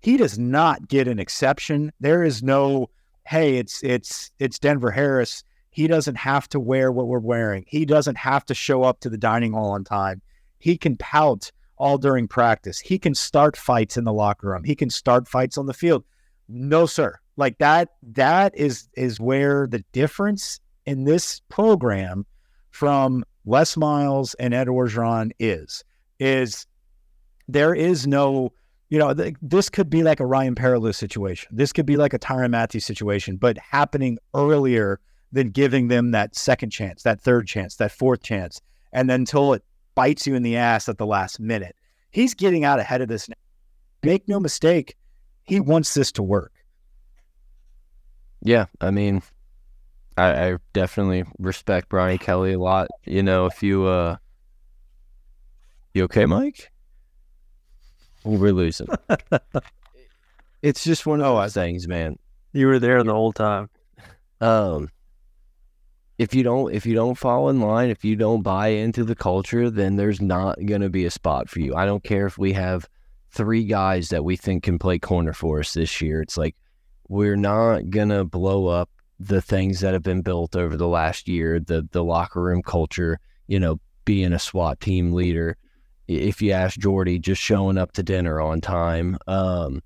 he 0.00 0.16
does 0.16 0.38
not 0.38 0.88
get 0.88 1.08
an 1.08 1.18
exception. 1.18 1.92
There 2.00 2.24
is 2.24 2.42
no, 2.42 2.90
hey, 3.26 3.56
it's 3.56 3.82
it's 3.82 4.30
it's 4.38 4.58
Denver 4.58 4.90
Harris. 4.90 5.44
He 5.70 5.86
doesn't 5.86 6.16
have 6.16 6.48
to 6.50 6.60
wear 6.60 6.92
what 6.92 7.06
we're 7.06 7.18
wearing. 7.18 7.64
He 7.66 7.84
doesn't 7.84 8.16
have 8.18 8.44
to 8.46 8.54
show 8.54 8.82
up 8.82 9.00
to 9.00 9.10
the 9.10 9.16
dining 9.16 9.52
hall 9.52 9.70
on 9.70 9.84
time. 9.84 10.20
He 10.58 10.76
can 10.76 10.96
pout 10.98 11.50
all 11.76 11.98
during 11.98 12.28
practice. 12.28 12.78
He 12.78 12.98
can 12.98 13.14
start 13.14 13.56
fights 13.56 13.96
in 13.96 14.04
the 14.04 14.12
locker 14.12 14.48
room. 14.48 14.64
He 14.64 14.76
can 14.76 14.90
start 14.90 15.26
fights 15.26 15.56
on 15.58 15.66
the 15.66 15.74
field. 15.74 16.04
No, 16.52 16.86
sir. 16.86 17.18
Like 17.36 17.58
that, 17.58 17.88
that 18.02 18.56
is 18.56 18.88
is 18.94 19.18
where 19.18 19.66
the 19.66 19.82
difference 19.92 20.60
in 20.84 21.04
this 21.04 21.40
program 21.48 22.26
from 22.70 23.24
Les 23.46 23.76
Miles 23.76 24.34
and 24.34 24.52
Ed 24.52 24.68
Orgeron 24.68 25.32
is, 25.38 25.82
is 26.20 26.66
there 27.48 27.74
is 27.74 28.06
no, 28.06 28.52
you 28.90 28.98
know, 28.98 29.14
th- 29.14 29.34
this 29.40 29.70
could 29.70 29.88
be 29.88 30.02
like 30.02 30.20
a 30.20 30.26
Ryan 30.26 30.54
Perrilloux 30.54 30.94
situation. 30.94 31.48
This 31.52 31.72
could 31.72 31.86
be 31.86 31.96
like 31.96 32.12
a 32.12 32.18
Tyrann 32.18 32.50
Mathieus 32.50 32.82
situation, 32.82 33.36
but 33.36 33.56
happening 33.58 34.18
earlier 34.34 35.00
than 35.32 35.48
giving 35.48 35.88
them 35.88 36.10
that 36.10 36.36
second 36.36 36.70
chance, 36.70 37.02
that 37.02 37.20
third 37.20 37.46
chance, 37.46 37.76
that 37.76 37.92
fourth 37.92 38.22
chance, 38.22 38.60
and 38.92 39.08
then 39.08 39.20
until 39.20 39.54
it 39.54 39.64
bites 39.94 40.26
you 40.26 40.34
in 40.34 40.42
the 40.42 40.56
ass 40.56 40.88
at 40.88 40.98
the 40.98 41.06
last 41.06 41.40
minute. 41.40 41.74
He's 42.10 42.34
getting 42.34 42.64
out 42.64 42.78
ahead 42.78 43.00
of 43.00 43.08
this 43.08 43.28
now. 43.28 43.34
Make 44.02 44.28
no 44.28 44.40
mistake, 44.40 44.96
he 45.44 45.60
wants 45.60 45.94
this 45.94 46.12
to 46.12 46.22
work. 46.22 46.52
Yeah, 48.42 48.66
I 48.80 48.90
mean, 48.90 49.22
I, 50.16 50.50
I 50.50 50.56
definitely 50.72 51.24
respect 51.38 51.88
Brian 51.88 52.18
Kelly 52.18 52.54
a 52.54 52.58
lot. 52.58 52.88
You 53.04 53.22
know, 53.22 53.46
if 53.46 53.62
you 53.62 53.86
uh, 53.86 54.16
you 55.94 56.04
okay, 56.04 56.26
Mike? 56.26 56.70
We're 58.24 58.52
losing. 58.52 58.88
it's 60.62 60.84
just 60.84 61.06
one 61.06 61.20
of 61.20 61.36
those 61.36 61.54
things, 61.54 61.88
man. 61.88 62.18
You 62.52 62.66
were 62.66 62.78
there 62.78 62.98
in 62.98 63.06
the 63.06 63.14
whole 63.14 63.32
time. 63.32 63.68
Um, 64.40 64.90
if 66.18 66.34
you 66.34 66.42
don't 66.42 66.72
if 66.72 66.86
you 66.86 66.94
don't 66.94 67.16
fall 67.16 67.48
in 67.48 67.60
line, 67.60 67.90
if 67.90 68.04
you 68.04 68.16
don't 68.16 68.42
buy 68.42 68.68
into 68.68 69.04
the 69.04 69.14
culture, 69.14 69.70
then 69.70 69.96
there's 69.96 70.20
not 70.20 70.64
gonna 70.64 70.90
be 70.90 71.04
a 71.04 71.10
spot 71.10 71.48
for 71.48 71.60
you. 71.60 71.74
I 71.74 71.86
don't 71.86 72.04
care 72.04 72.26
if 72.26 72.38
we 72.38 72.52
have 72.52 72.88
three 73.32 73.64
guys 73.64 74.10
that 74.10 74.24
we 74.24 74.36
think 74.36 74.62
can 74.62 74.78
play 74.78 74.98
corner 74.98 75.32
for 75.32 75.60
us 75.60 75.74
this 75.74 76.00
year. 76.00 76.22
It's 76.22 76.36
like 76.36 76.54
we're 77.08 77.36
not 77.36 77.90
gonna 77.90 78.24
blow 78.24 78.66
up 78.66 78.90
the 79.18 79.40
things 79.40 79.80
that 79.80 79.92
have 79.92 80.02
been 80.02 80.22
built 80.22 80.56
over 80.56 80.76
the 80.76 80.88
last 80.88 81.28
year, 81.28 81.60
the 81.60 81.88
the 81.92 82.04
locker 82.04 82.42
room 82.42 82.62
culture, 82.62 83.18
you 83.46 83.58
know, 83.58 83.80
being 84.04 84.32
a 84.32 84.38
SWAT 84.38 84.80
team 84.80 85.12
leader. 85.12 85.56
If 86.08 86.42
you 86.42 86.52
ask 86.52 86.78
Jordy, 86.78 87.18
just 87.18 87.40
showing 87.40 87.78
up 87.78 87.92
to 87.92 88.02
dinner 88.02 88.40
on 88.40 88.60
time. 88.60 89.16
Um, 89.26 89.82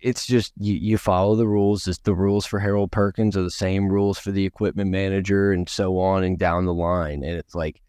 it's 0.00 0.26
just 0.26 0.52
you, 0.56 0.74
you 0.74 0.98
follow 0.98 1.36
the 1.36 1.46
rules. 1.46 1.86
It's 1.86 1.98
the 1.98 2.14
rules 2.14 2.46
for 2.46 2.58
Harold 2.58 2.90
Perkins 2.90 3.36
are 3.36 3.42
the 3.42 3.50
same 3.50 3.88
rules 3.88 4.18
for 4.18 4.32
the 4.32 4.44
equipment 4.44 4.90
manager 4.90 5.52
and 5.52 5.68
so 5.68 5.98
on 5.98 6.24
and 6.24 6.38
down 6.38 6.64
the 6.64 6.74
line. 6.74 7.22
And 7.22 7.36
it's 7.36 7.54
like 7.54 7.80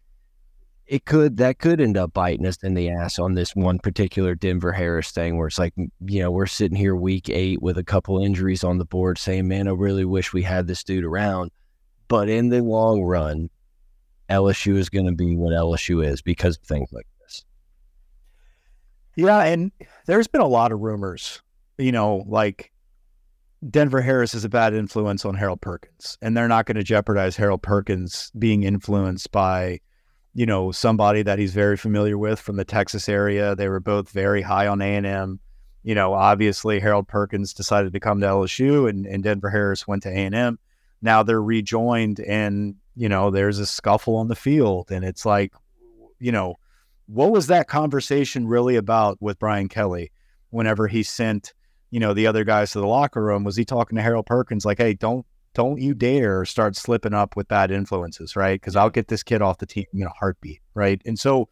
it 0.92 1.06
could 1.06 1.38
that 1.38 1.58
could 1.58 1.80
end 1.80 1.96
up 1.96 2.12
biting 2.12 2.44
us 2.44 2.58
in 2.62 2.74
the 2.74 2.90
ass 2.90 3.18
on 3.18 3.32
this 3.32 3.56
one 3.56 3.78
particular 3.78 4.34
Denver 4.34 4.72
Harris 4.72 5.10
thing 5.10 5.38
where 5.38 5.46
it's 5.46 5.58
like 5.58 5.72
you 6.04 6.20
know 6.20 6.30
we're 6.30 6.44
sitting 6.44 6.76
here 6.76 6.94
week 6.94 7.30
eight 7.30 7.62
with 7.62 7.78
a 7.78 7.82
couple 7.82 8.22
injuries 8.22 8.62
on 8.62 8.76
the 8.76 8.84
board 8.84 9.16
saying 9.16 9.48
man 9.48 9.68
I 9.68 9.70
really 9.70 10.04
wish 10.04 10.34
we 10.34 10.42
had 10.42 10.66
this 10.66 10.84
dude 10.84 11.04
around. 11.04 11.50
But 12.08 12.28
in 12.28 12.50
the 12.50 12.62
long 12.62 13.02
run 13.02 13.48
LSU 14.28 14.76
is 14.76 14.90
going 14.90 15.06
to 15.06 15.12
be 15.12 15.34
what 15.34 15.54
LSU 15.54 16.06
is 16.06 16.20
because 16.20 16.58
of 16.58 16.64
things 16.64 16.92
like 16.92 17.06
this. 17.22 17.42
Yeah, 19.16 19.44
and 19.44 19.72
there's 20.04 20.28
been 20.28 20.42
a 20.42 20.46
lot 20.46 20.72
of 20.72 20.80
rumors, 20.80 21.40
you 21.78 21.92
know, 21.92 22.22
like 22.26 22.70
Denver 23.70 24.02
Harris 24.02 24.34
is 24.34 24.44
a 24.44 24.50
bad 24.50 24.74
influence 24.74 25.24
on 25.24 25.36
Harold 25.36 25.62
Perkins, 25.62 26.18
and 26.20 26.36
they're 26.36 26.48
not 26.48 26.66
going 26.66 26.76
to 26.76 26.82
jeopardize 26.82 27.34
Harold 27.34 27.62
Perkins 27.62 28.30
being 28.38 28.64
influenced 28.64 29.32
by, 29.32 29.80
you 30.34 30.46
know, 30.46 30.72
somebody 30.72 31.22
that 31.22 31.38
he's 31.38 31.52
very 31.52 31.76
familiar 31.76 32.16
with 32.16 32.40
from 32.40 32.56
the 32.56 32.64
Texas 32.64 33.08
area. 33.08 33.54
They 33.54 33.68
were 33.68 33.80
both 33.80 34.10
very 34.10 34.42
high 34.42 34.66
on 34.66 34.80
A 34.80 34.96
and 34.96 35.06
M. 35.06 35.40
You 35.82 35.94
know, 35.94 36.14
obviously 36.14 36.80
Harold 36.80 37.08
Perkins 37.08 37.52
decided 37.52 37.92
to 37.92 38.00
come 38.00 38.20
to 38.20 38.26
LSU, 38.26 38.88
and, 38.88 39.06
and 39.06 39.22
Denver 39.22 39.50
Harris 39.50 39.86
went 39.86 40.04
to 40.04 40.08
A 40.08 40.12
and 40.12 40.34
M. 40.34 40.58
Now 41.02 41.22
they're 41.22 41.42
rejoined, 41.42 42.20
and 42.20 42.76
you 42.94 43.08
know, 43.08 43.30
there's 43.30 43.58
a 43.58 43.66
scuffle 43.66 44.16
on 44.16 44.28
the 44.28 44.36
field, 44.36 44.90
and 44.90 45.04
it's 45.04 45.26
like, 45.26 45.52
you 46.18 46.32
know, 46.32 46.56
what 47.06 47.32
was 47.32 47.48
that 47.48 47.68
conversation 47.68 48.46
really 48.46 48.76
about 48.76 49.20
with 49.20 49.38
Brian 49.38 49.68
Kelly 49.68 50.12
whenever 50.50 50.86
he 50.86 51.02
sent, 51.02 51.52
you 51.90 52.00
know, 52.00 52.14
the 52.14 52.26
other 52.26 52.44
guys 52.44 52.70
to 52.72 52.80
the 52.80 52.86
locker 52.86 53.22
room? 53.22 53.44
Was 53.44 53.56
he 53.56 53.64
talking 53.64 53.96
to 53.96 54.02
Harold 54.02 54.26
Perkins 54.26 54.64
like, 54.64 54.78
hey, 54.78 54.94
don't 54.94 55.26
don't 55.54 55.80
you 55.80 55.94
dare 55.94 56.44
start 56.44 56.76
slipping 56.76 57.14
up 57.14 57.36
with 57.36 57.48
bad 57.48 57.70
influences, 57.70 58.36
right? 58.36 58.60
Because 58.60 58.76
I'll 58.76 58.90
get 58.90 59.08
this 59.08 59.22
kid 59.22 59.42
off 59.42 59.58
the 59.58 59.66
team 59.66 59.86
in 59.92 60.02
a 60.02 60.08
heartbeat, 60.10 60.60
right? 60.74 61.00
And 61.04 61.18
so 61.18 61.48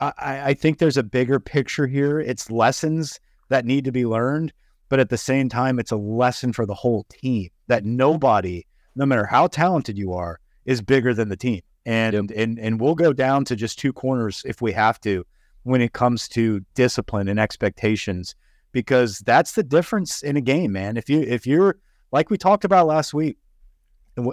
I, 0.00 0.12
I 0.18 0.54
think 0.54 0.78
there's 0.78 0.96
a 0.96 1.02
bigger 1.02 1.40
picture 1.40 1.86
here. 1.86 2.20
It's 2.20 2.50
lessons 2.50 3.20
that 3.48 3.64
need 3.64 3.84
to 3.84 3.92
be 3.92 4.06
learned, 4.06 4.52
but 4.88 5.00
at 5.00 5.10
the 5.10 5.18
same 5.18 5.48
time, 5.48 5.78
it's 5.78 5.92
a 5.92 5.96
lesson 5.96 6.52
for 6.52 6.66
the 6.66 6.74
whole 6.74 7.04
team 7.10 7.50
that 7.68 7.84
nobody, 7.84 8.64
no 8.94 9.06
matter 9.06 9.26
how 9.26 9.46
talented 9.46 9.98
you 9.98 10.12
are, 10.12 10.40
is 10.64 10.80
bigger 10.82 11.14
than 11.14 11.28
the 11.28 11.36
team. 11.36 11.60
And 11.84 12.32
and 12.32 12.58
and 12.58 12.80
we'll 12.80 12.96
go 12.96 13.12
down 13.12 13.44
to 13.44 13.54
just 13.54 13.78
two 13.78 13.92
corners 13.92 14.42
if 14.44 14.60
we 14.60 14.72
have 14.72 15.00
to 15.02 15.24
when 15.62 15.80
it 15.80 15.92
comes 15.92 16.26
to 16.28 16.64
discipline 16.74 17.28
and 17.28 17.38
expectations 17.38 18.34
because 18.72 19.20
that's 19.20 19.52
the 19.52 19.62
difference 19.62 20.22
in 20.22 20.36
a 20.36 20.40
game, 20.40 20.72
man. 20.72 20.96
If 20.96 21.08
you 21.08 21.20
if 21.20 21.46
you're 21.46 21.78
like 22.12 22.30
we 22.30 22.38
talked 22.38 22.64
about 22.64 22.86
last 22.86 23.14
week 23.14 23.38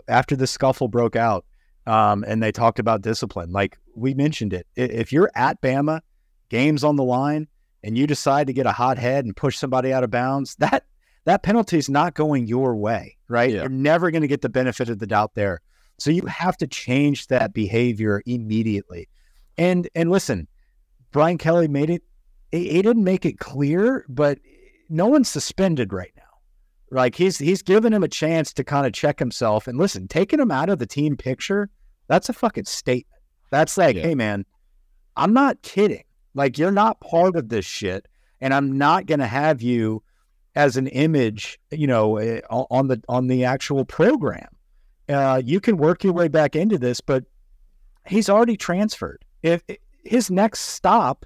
after 0.07 0.35
the 0.35 0.47
scuffle 0.47 0.87
broke 0.87 1.15
out, 1.15 1.45
um, 1.85 2.23
and 2.27 2.41
they 2.41 2.51
talked 2.51 2.79
about 2.79 3.01
discipline, 3.01 3.51
like 3.51 3.77
we 3.95 4.13
mentioned 4.13 4.53
it. 4.53 4.67
If 4.75 5.11
you're 5.11 5.31
at 5.35 5.61
Bama, 5.61 6.01
games 6.49 6.83
on 6.83 6.95
the 6.95 7.03
line, 7.03 7.47
and 7.83 7.97
you 7.97 8.07
decide 8.07 8.47
to 8.47 8.53
get 8.53 8.65
a 8.65 8.71
hot 8.71 8.97
head 8.97 9.25
and 9.25 9.35
push 9.35 9.57
somebody 9.57 9.91
out 9.91 10.03
of 10.03 10.11
bounds, 10.11 10.55
that 10.55 10.85
that 11.25 11.43
penalty 11.43 11.77
is 11.77 11.89
not 11.89 12.13
going 12.15 12.47
your 12.47 12.75
way, 12.75 13.17
right? 13.27 13.51
Yeah. 13.51 13.61
You're 13.61 13.69
never 13.69 14.11
going 14.11 14.21
to 14.21 14.27
get 14.27 14.41
the 14.41 14.49
benefit 14.49 14.89
of 14.89 14.99
the 14.99 15.07
doubt 15.07 15.35
there. 15.35 15.61
So 15.99 16.11
you 16.11 16.25
have 16.25 16.57
to 16.57 16.67
change 16.67 17.27
that 17.27 17.53
behavior 17.53 18.21
immediately. 18.25 19.07
And 19.57 19.87
and 19.95 20.09
listen, 20.09 20.47
Brian 21.11 21.37
Kelly 21.37 21.67
made 21.67 21.89
it. 21.89 22.03
He 22.51 22.81
didn't 22.81 23.03
make 23.03 23.25
it 23.25 23.39
clear, 23.39 24.05
but 24.09 24.39
no 24.89 25.07
one's 25.07 25.29
suspended 25.29 25.91
right 25.91 26.11
now. 26.15 26.22
Like 26.94 27.15
he's 27.15 27.38
he's 27.38 27.61
given 27.61 27.91
him 27.94 28.03
a 28.03 28.07
chance 28.07 28.53
to 28.53 28.64
kind 28.64 28.86
of 28.86 28.94
check 28.94 29.20
himself. 29.20 29.68
And 29.68 29.78
listen, 29.78 30.07
taking 30.07 30.40
him 30.40 30.52
out 30.52 30.70
of 30.70 30.80
the 30.80 30.86
team 30.86 31.18
picture, 31.18 31.70
that's 32.07 32.30
a 32.30 32.34
fucking 32.34 32.65
statement. 32.65 33.07
That's 33.52 33.78
like, 33.78 33.95
Yeah. 33.95 34.03
hey 34.03 34.15
man, 34.15 34.45
I'm 35.18 35.34
not 35.34 35.61
kidding. 35.61 36.03
Like 36.34 36.57
you're 36.57 36.72
not 36.72 36.99
part 37.02 37.36
of 37.36 37.49
this 37.49 37.65
shit, 37.65 38.07
and 38.41 38.53
I'm 38.53 38.78
not 38.78 39.06
gonna 39.06 39.28
have 39.28 39.61
you 39.61 40.03
as 40.56 40.78
an 40.78 40.88
image, 40.88 41.60
you 41.72 41.88
know, 41.88 42.18
eh, 42.18 42.41
on 42.49 42.65
on 42.72 42.88
the 42.88 43.02
on 43.10 43.28
the 43.28 43.44
actual 43.45 43.86
program. 43.86 44.48
Uh, 45.10 45.41
you 45.44 45.60
can 45.60 45.78
work 45.78 46.03
your 46.03 46.14
way 46.14 46.28
back 46.28 46.56
into 46.56 46.78
this, 46.78 47.02
but 47.02 47.26
he's 48.07 48.30
already 48.30 48.56
transferred. 48.56 49.24
If 49.41 49.61
his 50.06 50.32
next 50.32 50.61
stop 50.61 51.26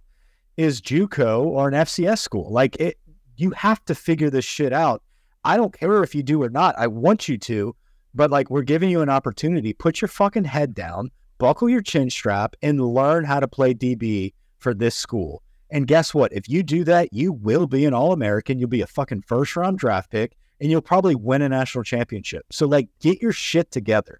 is 0.57 0.81
JUCO 0.81 1.45
or 1.45 1.67
an 1.67 1.73
FCS 1.75 2.19
school, 2.19 2.51
like 2.51 2.75
it, 2.77 2.97
you 3.35 3.51
have 3.51 3.83
to 3.85 3.93
figure 3.95 4.29
this 4.29 4.45
shit 4.45 4.73
out. 4.73 5.03
I 5.47 5.57
don't 5.57 5.73
care 5.77 6.03
if 6.03 6.13
you 6.13 6.23
do 6.23 6.43
or 6.43 6.49
not. 6.49 6.75
I 6.77 6.87
want 6.87 7.27
you 7.27 7.37
to, 7.39 7.75
but 8.13 8.29
like 8.31 8.49
we're 8.49 8.63
giving 8.63 8.89
you 8.89 9.01
an 9.01 9.09
opportunity. 9.09 9.73
Put 9.73 10.01
your 10.01 10.09
fucking 10.09 10.43
head 10.43 10.73
down, 10.73 11.09
buckle 11.37 11.69
your 11.69 11.81
chin 11.81 12.09
strap, 12.09 12.55
and 12.61 12.81
learn 12.81 13.23
how 13.23 13.39
to 13.39 13.47
play 13.47 13.73
DB 13.73 14.33
for 14.59 14.73
this 14.73 14.95
school. 14.95 15.41
And 15.71 15.87
guess 15.87 16.13
what? 16.13 16.31
If 16.33 16.47
you 16.49 16.63
do 16.63 16.83
that, 16.85 17.13
you 17.13 17.31
will 17.33 17.67
be 17.67 17.85
an 17.85 17.93
All 17.93 18.11
American. 18.13 18.59
You'll 18.59 18.69
be 18.69 18.81
a 18.81 18.87
fucking 18.87 19.21
first 19.21 19.55
round 19.55 19.77
draft 19.79 20.11
pick, 20.11 20.35
and 20.61 20.69
you'll 20.71 20.81
probably 20.81 21.15
win 21.15 21.41
a 21.41 21.49
national 21.49 21.83
championship. 21.83 22.45
So 22.51 22.67
like, 22.67 22.89
get 22.99 23.21
your 23.21 23.31
shit 23.33 23.71
together. 23.71 24.19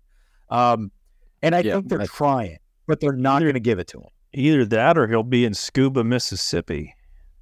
Um, 0.49 0.91
and 1.41 1.53
I 1.55 1.59
Yeah, 1.59 1.73
think 1.75 1.89
they're 1.89 2.01
I- 2.01 2.05
trying, 2.07 2.57
but 2.87 2.99
they're 2.99 3.13
not 3.13 3.41
going 3.41 3.53
to 3.53 3.59
give 3.59 3.79
it 3.79 3.87
to 3.89 3.99
him. 3.99 4.09
Either 4.33 4.65
that 4.65 4.97
or 4.97 5.07
he'll 5.07 5.23
be 5.23 5.45
in 5.45 5.53
Scooba, 5.53 6.05
Mississippi, 6.05 6.93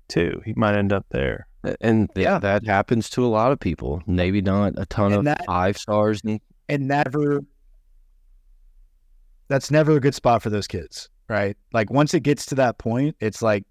too. 0.08 0.42
He 0.46 0.54
might 0.56 0.76
end 0.76 0.94
up 0.94 1.06
there. 1.10 1.48
And 1.82 2.10
th- 2.16 2.26
Yeah. 2.26 2.40
that 2.40 2.66
happens 2.66 3.10
to 3.12 3.26
a 3.26 3.28
lot 3.28 3.52
of 3.52 3.60
people. 3.60 4.02
Maybe 4.08 4.42
not 4.42 4.74
a 4.78 4.86
ton 4.86 5.08
And 5.12 5.16
of 5.20 5.26
that- 5.26 5.46
five 5.46 5.78
stars. 5.78 6.22
And 6.24 6.40
and 6.70 6.88
never 6.88 7.42
that's 9.48 9.70
never 9.72 9.94
a 9.96 10.00
good 10.00 10.16
spot 10.16 10.42
for 10.42 10.50
those 10.50 10.68
kids 10.68 11.10
right 11.30 11.56
like 11.74 11.90
once 11.92 12.14
it 12.14 12.22
gets 12.22 12.46
to 12.48 12.56
that 12.56 12.78
point 12.78 13.16
it's 13.20 13.42
like 13.42 13.64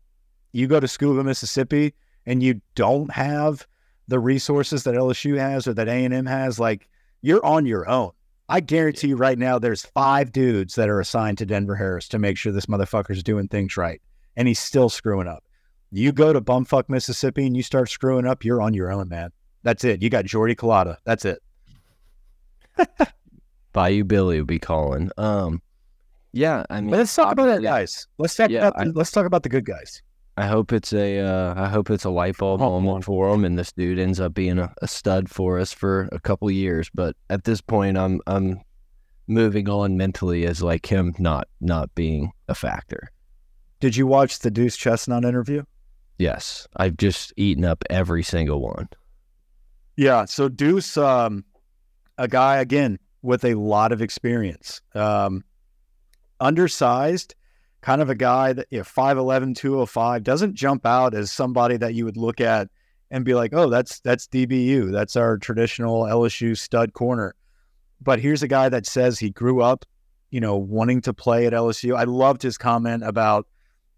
you 0.52 0.66
go 0.66 0.78
to 0.80 0.88
school 0.88 1.18
in 1.18 1.26
mississippi 1.26 1.92
and 2.26 2.42
you 2.42 2.60
don't 2.76 3.10
have 3.12 3.66
the 4.08 4.18
resources 4.18 4.84
that 4.84 4.94
lsu 4.94 5.36
has 5.38 5.66
or 5.66 5.74
that 5.74 5.88
a&m 5.88 6.26
has 6.26 6.58
like 6.60 6.88
you're 7.22 7.44
on 7.44 7.66
your 7.66 7.88
own 7.88 8.10
i 8.48 8.60
guarantee 8.60 9.08
you 9.08 9.16
right 9.16 9.38
now 9.38 9.58
there's 9.58 9.84
five 9.86 10.30
dudes 10.32 10.74
that 10.76 10.88
are 10.88 11.00
assigned 11.00 11.38
to 11.38 11.46
denver 11.46 11.74
harris 11.74 12.08
to 12.08 12.18
make 12.18 12.36
sure 12.38 12.52
this 12.52 12.66
motherfucker's 12.66 13.22
doing 13.22 13.48
things 13.48 13.76
right 13.76 14.00
and 14.36 14.46
he's 14.48 14.58
still 14.60 14.88
screwing 14.88 15.26
up 15.28 15.42
you 16.02 16.12
go 16.12 16.32
to 16.32 16.40
bumfuck 16.40 16.88
mississippi 16.88 17.46
and 17.46 17.56
you 17.56 17.62
start 17.62 17.88
screwing 17.88 18.26
up 18.26 18.44
you're 18.44 18.60
on 18.60 18.74
your 18.74 18.90
own 18.92 19.08
man 19.08 19.30
that's 19.62 19.84
it 19.84 20.02
you 20.02 20.10
got 20.10 20.24
jordy 20.24 20.54
colada 20.54 20.98
that's 21.04 21.24
it 21.24 21.40
Bayou 23.72 24.04
Billy 24.04 24.38
will 24.38 24.46
be 24.46 24.58
calling. 24.58 25.10
Um, 25.16 25.60
yeah, 26.32 26.64
I 26.70 26.80
mean, 26.80 26.90
But 26.90 26.98
let's 26.98 27.14
talk 27.14 27.32
about 27.32 27.46
that, 27.46 27.62
guys. 27.62 28.06
Let's 28.18 28.34
talk 28.36 28.50
Yeah, 28.50 28.68
about 28.68 28.84
the, 28.84 28.92
let's 28.92 29.10
talk 29.10 29.26
about 29.26 29.42
the 29.42 29.48
good 29.48 29.64
guys. 29.64 30.02
I 30.36 30.46
hope 30.46 30.72
it's 30.72 30.92
a 30.92 31.20
uh, 31.20 31.54
I 31.56 31.68
hope 31.68 31.90
it's 31.90 32.04
a 32.04 32.10
light 32.10 32.36
bulb 32.36 32.60
Oh, 32.60 32.70
moment 32.80 32.94
man. 32.96 33.02
for 33.02 33.32
him, 33.32 33.44
and 33.44 33.56
this 33.58 33.72
dude 33.72 33.98
ends 34.00 34.18
up 34.20 34.34
being 34.34 34.58
a, 34.58 34.72
a 34.82 34.88
stud 34.88 35.28
for 35.28 35.58
us 35.60 35.72
for 35.72 36.08
a 36.12 36.18
couple 36.18 36.50
years. 36.50 36.90
But 36.92 37.16
at 37.30 37.44
this 37.44 37.60
point, 37.60 37.96
I'm 37.96 38.20
I'm 38.26 38.60
moving 39.28 39.68
on 39.68 39.96
mentally 39.96 40.44
as 40.46 40.60
like 40.62 40.86
him 40.86 41.14
not 41.18 41.46
not 41.60 41.92
being 41.94 42.32
a 42.48 42.54
factor. 42.54 43.10
Did 43.80 43.96
you 43.96 44.06
watch 44.08 44.40
the 44.40 44.50
Deuce 44.50 44.76
Chestnut 44.76 45.24
interview? 45.24 45.62
Yes, 46.18 46.68
I've 46.76 46.96
just 46.96 47.32
eaten 47.36 47.64
up 47.64 47.84
every 47.90 48.22
single 48.22 48.60
one. 48.60 48.88
Yeah. 49.96 50.24
So 50.24 50.48
Deuce, 50.48 50.96
um, 50.96 51.44
a 52.18 52.28
guy 52.28 52.58
again 52.58 52.98
with 53.22 53.44
a 53.44 53.54
lot 53.54 53.92
of 53.92 54.02
experience, 54.02 54.80
um, 54.94 55.44
undersized, 56.40 57.34
kind 57.80 58.00
of 58.00 58.10
a 58.10 58.14
guy 58.14 58.52
that 58.52 58.66
you 58.70 58.78
know, 58.78 58.84
5'11", 58.84 59.56
205, 59.56 60.22
doesn't 60.22 60.54
jump 60.54 60.86
out 60.86 61.14
as 61.14 61.30
somebody 61.30 61.76
that 61.76 61.94
you 61.94 62.04
would 62.04 62.16
look 62.16 62.40
at 62.40 62.68
and 63.10 63.24
be 63.24 63.34
like, 63.34 63.52
oh, 63.54 63.68
that's 63.68 64.00
that's 64.00 64.26
DBU, 64.26 64.92
that's 64.92 65.16
our 65.16 65.38
traditional 65.38 66.02
LSU 66.02 66.56
stud 66.56 66.92
corner. 66.92 67.34
But 68.00 68.20
here's 68.20 68.42
a 68.42 68.48
guy 68.48 68.68
that 68.68 68.86
says 68.86 69.18
he 69.18 69.30
grew 69.30 69.62
up, 69.62 69.84
you 70.30 70.40
know, 70.40 70.56
wanting 70.56 71.00
to 71.02 71.14
play 71.14 71.46
at 71.46 71.52
LSU. 71.52 71.96
I 71.96 72.04
loved 72.04 72.42
his 72.42 72.58
comment 72.58 73.04
about. 73.04 73.46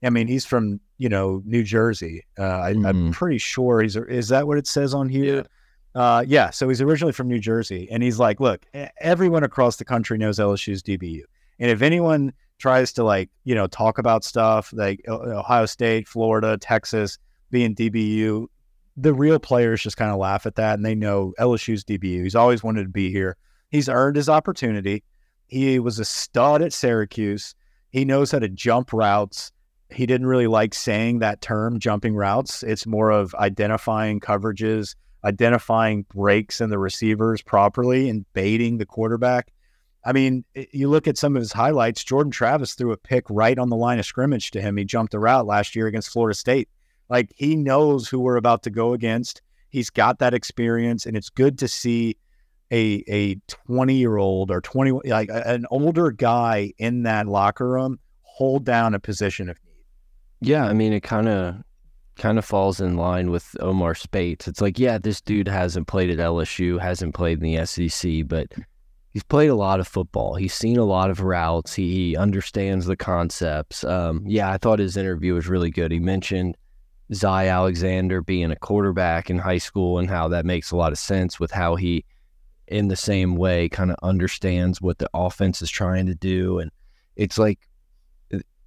I 0.02 0.10
mean, 0.10 0.28
he's 0.28 0.44
from 0.44 0.80
you 0.98 1.08
know 1.08 1.42
New 1.44 1.62
Jersey. 1.62 2.24
Uh, 2.38 2.42
I, 2.42 2.68
I'm 2.70 2.82
Mhm. 2.82 3.12
pretty 3.12 3.38
sure 3.38 3.80
he's. 3.82 3.96
Is 3.96 4.28
that 4.28 4.46
what 4.46 4.58
it 4.58 4.66
says 4.66 4.94
on 4.94 5.08
here? 5.08 5.44
Uh, 5.94 6.24
yeah. 6.26 6.50
So 6.50 6.68
he's 6.68 6.82
originally 6.82 7.12
from 7.12 7.28
New 7.28 7.38
Jersey, 7.38 7.88
and 7.90 8.02
he's 8.02 8.18
like, 8.18 8.38
look, 8.40 8.66
everyone 9.00 9.44
across 9.44 9.76
the 9.76 9.84
country 9.84 10.18
knows 10.18 10.38
LSU's 10.38 10.82
DBU, 10.82 11.22
and 11.58 11.70
if 11.70 11.80
anyone 11.82 12.32
tries 12.58 12.92
to 12.94 13.04
like, 13.04 13.28
you 13.44 13.54
know, 13.54 13.66
talk 13.66 13.98
about 13.98 14.24
stuff 14.24 14.72
like 14.72 15.00
Ohio 15.08 15.66
State, 15.66 16.08
Florida, 16.08 16.56
Texas 16.58 17.18
being 17.50 17.74
DBU, 17.74 18.46
the 18.96 19.12
real 19.12 19.38
players 19.38 19.82
just 19.82 19.96
kind 19.98 20.10
of 20.10 20.16
laugh 20.18 20.46
at 20.46 20.54
that, 20.56 20.74
and 20.74 20.84
they 20.84 20.94
know 20.94 21.34
LSU's 21.38 21.84
DBU. 21.84 22.22
He's 22.22 22.34
always 22.34 22.62
wanted 22.62 22.84
to 22.84 22.88
be 22.88 23.10
here. 23.10 23.36
He's 23.70 23.88
earned 23.90 24.16
his 24.16 24.28
opportunity. 24.30 25.02
He 25.48 25.78
was 25.78 25.98
a 25.98 26.04
stud 26.04 26.62
at 26.62 26.72
Syracuse. 26.72 27.54
He 27.90 28.04
knows 28.04 28.32
how 28.32 28.38
to 28.40 28.48
jump 28.48 28.92
routes. 28.92 29.52
He 29.90 30.06
didn't 30.06 30.26
really 30.26 30.46
like 30.46 30.74
saying 30.74 31.20
that 31.20 31.40
term, 31.40 31.78
jumping 31.78 32.16
routes. 32.16 32.62
It's 32.62 32.86
more 32.86 33.10
of 33.10 33.34
identifying 33.36 34.20
coverages, 34.20 34.96
identifying 35.24 36.02
breaks 36.14 36.60
in 36.60 36.70
the 36.70 36.78
receivers 36.78 37.42
properly, 37.42 38.08
and 38.08 38.24
baiting 38.32 38.78
the 38.78 38.86
quarterback. 38.86 39.52
I 40.04 40.12
mean, 40.12 40.44
you 40.54 40.88
look 40.88 41.08
at 41.08 41.18
some 41.18 41.34
of 41.34 41.40
his 41.40 41.52
highlights. 41.52 42.04
Jordan 42.04 42.30
Travis 42.30 42.74
threw 42.74 42.92
a 42.92 42.96
pick 42.96 43.24
right 43.28 43.58
on 43.58 43.70
the 43.70 43.76
line 43.76 43.98
of 43.98 44.06
scrimmage 44.06 44.52
to 44.52 44.60
him. 44.60 44.76
He 44.76 44.84
jumped 44.84 45.14
a 45.14 45.18
route 45.18 45.46
last 45.46 45.74
year 45.74 45.88
against 45.88 46.10
Florida 46.10 46.34
State. 46.34 46.68
Like 47.08 47.32
he 47.36 47.56
knows 47.56 48.08
who 48.08 48.20
we're 48.20 48.36
about 48.36 48.62
to 48.64 48.70
go 48.70 48.92
against. 48.92 49.42
He's 49.68 49.90
got 49.90 50.20
that 50.20 50.34
experience, 50.34 51.06
and 51.06 51.16
it's 51.16 51.28
good 51.28 51.58
to 51.58 51.68
see 51.68 52.16
a 52.72 53.04
a 53.08 53.36
20 53.66 53.94
year 53.94 54.16
old 54.16 54.50
or 54.50 54.60
20 54.60 55.08
like 55.08 55.28
an 55.32 55.66
older 55.70 56.10
guy 56.10 56.72
in 56.78 57.04
that 57.04 57.26
locker 57.26 57.68
room 57.68 57.98
hold 58.22 58.64
down 58.64 58.94
a 58.94 59.00
position 59.00 59.48
of. 59.48 59.58
Yeah, 60.40 60.64
I 60.64 60.72
mean, 60.72 60.92
it 60.92 61.02
kind 61.02 61.28
of 61.28 61.56
kind 62.16 62.38
of 62.38 62.44
falls 62.44 62.80
in 62.80 62.96
line 62.96 63.30
with 63.30 63.56
Omar 63.60 63.94
Speights. 63.94 64.48
It's 64.48 64.60
like, 64.60 64.78
yeah, 64.78 64.98
this 64.98 65.20
dude 65.20 65.48
hasn't 65.48 65.86
played 65.86 66.10
at 66.10 66.18
LSU, 66.18 66.80
hasn't 66.80 67.14
played 67.14 67.42
in 67.42 67.52
the 67.52 67.66
SEC, 67.66 68.26
but 68.26 68.48
he's 69.12 69.22
played 69.22 69.48
a 69.48 69.54
lot 69.54 69.80
of 69.80 69.88
football. 69.88 70.34
He's 70.34 70.54
seen 70.54 70.78
a 70.78 70.84
lot 70.84 71.10
of 71.10 71.20
routes. 71.20 71.74
He, 71.74 71.92
he 71.92 72.16
understands 72.16 72.86
the 72.86 72.96
concepts. 72.96 73.84
Um, 73.84 74.22
yeah, 74.26 74.50
I 74.50 74.58
thought 74.58 74.78
his 74.78 74.96
interview 74.96 75.34
was 75.34 75.46
really 75.48 75.70
good. 75.70 75.92
He 75.92 75.98
mentioned 75.98 76.56
Zy 77.12 77.26
Alexander 77.26 78.22
being 78.22 78.50
a 78.50 78.56
quarterback 78.56 79.30
in 79.30 79.38
high 79.38 79.58
school 79.58 79.98
and 79.98 80.08
how 80.08 80.28
that 80.28 80.46
makes 80.46 80.70
a 80.70 80.76
lot 80.76 80.92
of 80.92 80.98
sense 80.98 81.38
with 81.38 81.50
how 81.50 81.76
he, 81.76 82.04
in 82.66 82.88
the 82.88 82.96
same 82.96 83.36
way, 83.36 83.68
kind 83.68 83.90
of 83.90 83.96
understands 84.02 84.80
what 84.80 84.98
the 84.98 85.08
offense 85.14 85.62
is 85.62 85.70
trying 85.70 86.06
to 86.06 86.14
do. 86.14 86.58
And 86.58 86.70
it's 87.14 87.38
like, 87.38 87.60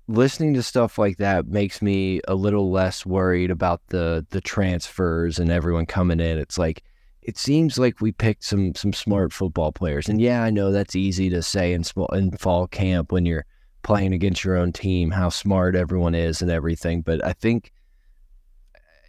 listening 0.09 0.55
to 0.55 0.63
stuff 0.63 0.97
like 0.97 1.17
that 1.17 1.47
makes 1.47 1.81
me 1.83 2.19
a 2.27 2.33
little 2.33 2.71
less 2.71 3.05
worried 3.05 3.51
about 3.51 3.81
the 3.89 4.25
the 4.31 4.41
transfers 4.41 5.37
and 5.37 5.51
everyone 5.51 5.85
coming 5.85 6.19
in. 6.19 6.39
It's 6.39 6.57
like 6.57 6.83
it 7.21 7.37
seems 7.37 7.77
like 7.77 8.01
we 8.01 8.11
picked 8.11 8.43
some 8.43 8.73
some 8.73 8.91
smart 8.91 9.31
football 9.31 9.71
players. 9.71 10.09
And 10.09 10.19
yeah, 10.19 10.43
I 10.43 10.49
know 10.49 10.71
that's 10.71 10.95
easy 10.95 11.29
to 11.29 11.43
say 11.43 11.73
in 11.73 11.83
small 11.83 12.07
in 12.07 12.31
fall 12.31 12.67
camp 12.67 13.11
when 13.11 13.25
you're 13.25 13.45
playing 13.83 14.13
against 14.13 14.43
your 14.43 14.57
own 14.57 14.73
team 14.73 15.11
how 15.11 15.29
smart 15.29 15.75
everyone 15.75 16.15
is 16.15 16.41
and 16.41 16.51
everything, 16.51 17.01
but 17.01 17.23
I 17.23 17.33
think 17.33 17.71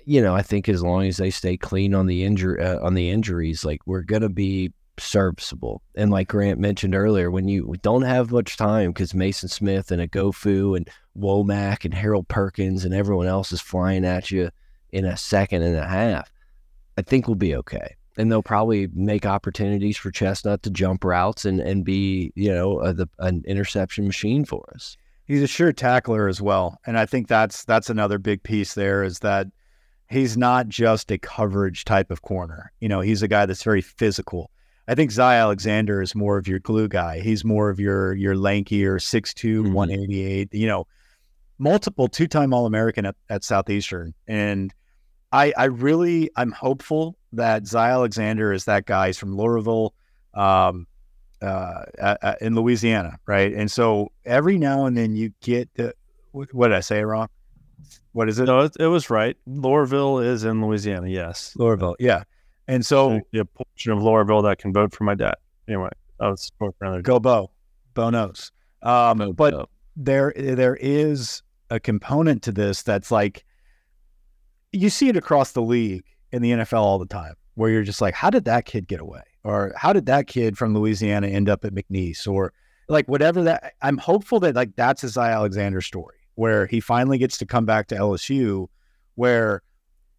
you 0.06 0.20
know, 0.20 0.34
I 0.34 0.42
think 0.42 0.68
as 0.68 0.82
long 0.82 1.06
as 1.06 1.18
they 1.18 1.30
stay 1.30 1.56
clean 1.56 1.94
on 1.94 2.06
the 2.06 2.24
injury 2.24 2.62
uh, 2.62 2.80
on 2.80 2.94
the 2.94 3.10
injuries, 3.10 3.64
like 3.64 3.80
we're 3.86 4.02
going 4.02 4.22
to 4.22 4.28
be 4.28 4.72
serviceable. 5.02 5.82
And 5.94 6.10
like 6.10 6.28
Grant 6.28 6.58
mentioned 6.58 6.94
earlier, 6.94 7.30
when 7.30 7.48
you 7.48 7.74
don't 7.82 8.02
have 8.02 8.30
much 8.32 8.56
time 8.56 8.90
because 8.90 9.14
Mason 9.14 9.48
Smith 9.48 9.90
and 9.90 10.00
Oghoufo 10.00 10.76
and 10.76 10.88
Womack 11.18 11.84
and 11.84 11.94
Harold 11.94 12.28
Perkins 12.28 12.84
and 12.84 12.94
everyone 12.94 13.26
else 13.26 13.52
is 13.52 13.60
flying 13.60 14.04
at 14.04 14.30
you 14.30 14.50
in 14.90 15.04
a 15.04 15.16
second 15.16 15.62
and 15.62 15.76
a 15.76 15.86
half, 15.86 16.30
I 16.96 17.02
think 17.02 17.26
we'll 17.26 17.34
be 17.34 17.54
okay. 17.56 17.96
And 18.16 18.30
they'll 18.30 18.42
probably 18.42 18.88
make 18.92 19.24
opportunities 19.24 19.96
for 19.96 20.10
Chestnut 20.10 20.62
to 20.64 20.70
jump 20.70 21.04
routes 21.04 21.44
and, 21.44 21.60
and 21.60 21.84
be, 21.84 22.32
you 22.34 22.52
know, 22.52 22.80
a, 22.80 22.92
the, 22.92 23.08
an 23.18 23.42
interception 23.46 24.06
machine 24.06 24.44
for 24.44 24.64
us. 24.74 24.96
He's 25.24 25.42
a 25.42 25.46
sure 25.46 25.72
tackler 25.72 26.26
as 26.26 26.42
well, 26.42 26.80
and 26.86 26.98
I 26.98 27.06
think 27.06 27.28
that's 27.28 27.64
that's 27.64 27.88
another 27.88 28.18
big 28.18 28.42
piece 28.42 28.74
there 28.74 29.04
is 29.04 29.20
that 29.20 29.46
he's 30.10 30.36
not 30.36 30.68
just 30.68 31.10
a 31.12 31.18
coverage 31.18 31.84
type 31.84 32.10
of 32.10 32.22
corner. 32.22 32.72
You 32.80 32.88
know, 32.88 33.00
he's 33.00 33.22
a 33.22 33.28
guy 33.28 33.46
that's 33.46 33.62
very 33.62 33.80
physical. 33.80 34.50
I 34.90 34.96
think 34.96 35.12
Zy 35.12 35.22
Alexander 35.22 36.02
is 36.02 36.16
more 36.16 36.36
of 36.36 36.48
your 36.48 36.58
glue 36.58 36.88
guy. 36.88 37.20
He's 37.20 37.44
more 37.44 37.70
of 37.70 37.78
your 37.78 38.12
your 38.14 38.34
lankier 38.34 39.00
6'2", 39.00 39.62
Mhm. 39.62 39.72
188, 39.72 40.48
you 40.52 40.66
know, 40.66 40.88
multiple 41.58 42.08
two-time 42.08 42.52
All-American 42.52 43.06
at, 43.06 43.14
at 43.28 43.44
Southeastern. 43.44 44.14
And 44.26 44.74
I 45.30 45.52
I 45.56 45.66
really 45.66 46.28
I'm 46.34 46.50
hopeful 46.50 47.16
that 47.34 47.68
Zy 47.68 47.78
Alexander 47.78 48.52
is 48.52 48.64
that 48.64 48.84
guy. 48.84 49.06
He's 49.06 49.18
from 49.18 49.36
Louisville, 49.36 49.94
um, 50.34 50.88
uh, 51.40 51.84
uh, 52.02 52.16
uh, 52.20 52.34
in 52.40 52.56
Louisiana, 52.56 53.16
right? 53.26 53.54
And 53.54 53.70
so 53.70 54.10
every 54.24 54.58
now 54.58 54.86
and 54.86 54.96
then 54.96 55.14
you 55.14 55.30
get 55.40 55.72
the 55.74 55.94
what 56.32 56.66
did 56.68 56.76
I 56.76 56.80
say 56.80 57.04
wrong? 57.04 57.28
What 58.10 58.28
is 58.28 58.40
it? 58.40 58.46
No, 58.46 58.62
it, 58.62 58.72
it 58.80 58.88
was 58.88 59.08
right. 59.08 59.36
Loreauville 59.48 60.24
is 60.26 60.42
in 60.42 60.60
Louisiana. 60.60 61.08
Yes. 61.08 61.54
Louisville, 61.54 61.94
yeah. 62.00 62.24
And 62.68 62.84
so 62.84 63.20
the 63.32 63.44
portion 63.44 63.92
of 63.92 63.98
Loreauville 63.98 64.44
that 64.44 64.58
can 64.58 64.72
vote 64.72 64.94
for 64.94 65.04
my 65.04 65.14
dad. 65.14 65.34
Anyway, 65.68 65.90
I 66.20 66.28
was 66.28 66.50
for 66.58 66.72
another. 66.80 67.02
go 67.02 67.18
Bo, 67.18 67.50
Bo 67.94 68.10
knows. 68.10 68.52
Um, 68.82 69.18
Bo- 69.18 69.32
but 69.32 69.50
Bo. 69.52 69.68
there 69.96 70.32
there 70.36 70.76
is 70.80 71.42
a 71.70 71.80
component 71.80 72.42
to 72.42 72.52
this 72.52 72.82
that's 72.82 73.10
like 73.10 73.44
you 74.72 74.90
see 74.90 75.08
it 75.08 75.16
across 75.16 75.52
the 75.52 75.62
league 75.62 76.04
in 76.32 76.42
the 76.42 76.50
NFL 76.52 76.80
all 76.80 76.98
the 76.98 77.06
time 77.06 77.34
where 77.54 77.70
you're 77.70 77.82
just 77.82 78.00
like 78.00 78.14
how 78.14 78.30
did 78.30 78.44
that 78.44 78.64
kid 78.64 78.86
get 78.86 79.00
away 79.00 79.22
or 79.44 79.72
how 79.76 79.92
did 79.92 80.06
that 80.06 80.26
kid 80.26 80.56
from 80.56 80.74
Louisiana 80.74 81.26
end 81.26 81.48
up 81.48 81.64
at 81.64 81.74
McNeese 81.74 82.26
or 82.26 82.52
like 82.88 83.06
whatever 83.08 83.42
that 83.42 83.74
I'm 83.82 83.98
hopeful 83.98 84.40
that 84.40 84.54
like 84.54 84.74
that's 84.76 85.02
a 85.04 85.08
Zy 85.08 85.20
Alexander 85.20 85.80
story 85.80 86.16
where 86.34 86.66
he 86.66 86.80
finally 86.80 87.18
gets 87.18 87.38
to 87.38 87.46
come 87.46 87.64
back 87.64 87.86
to 87.88 87.94
LSU 87.94 88.68
where 89.14 89.62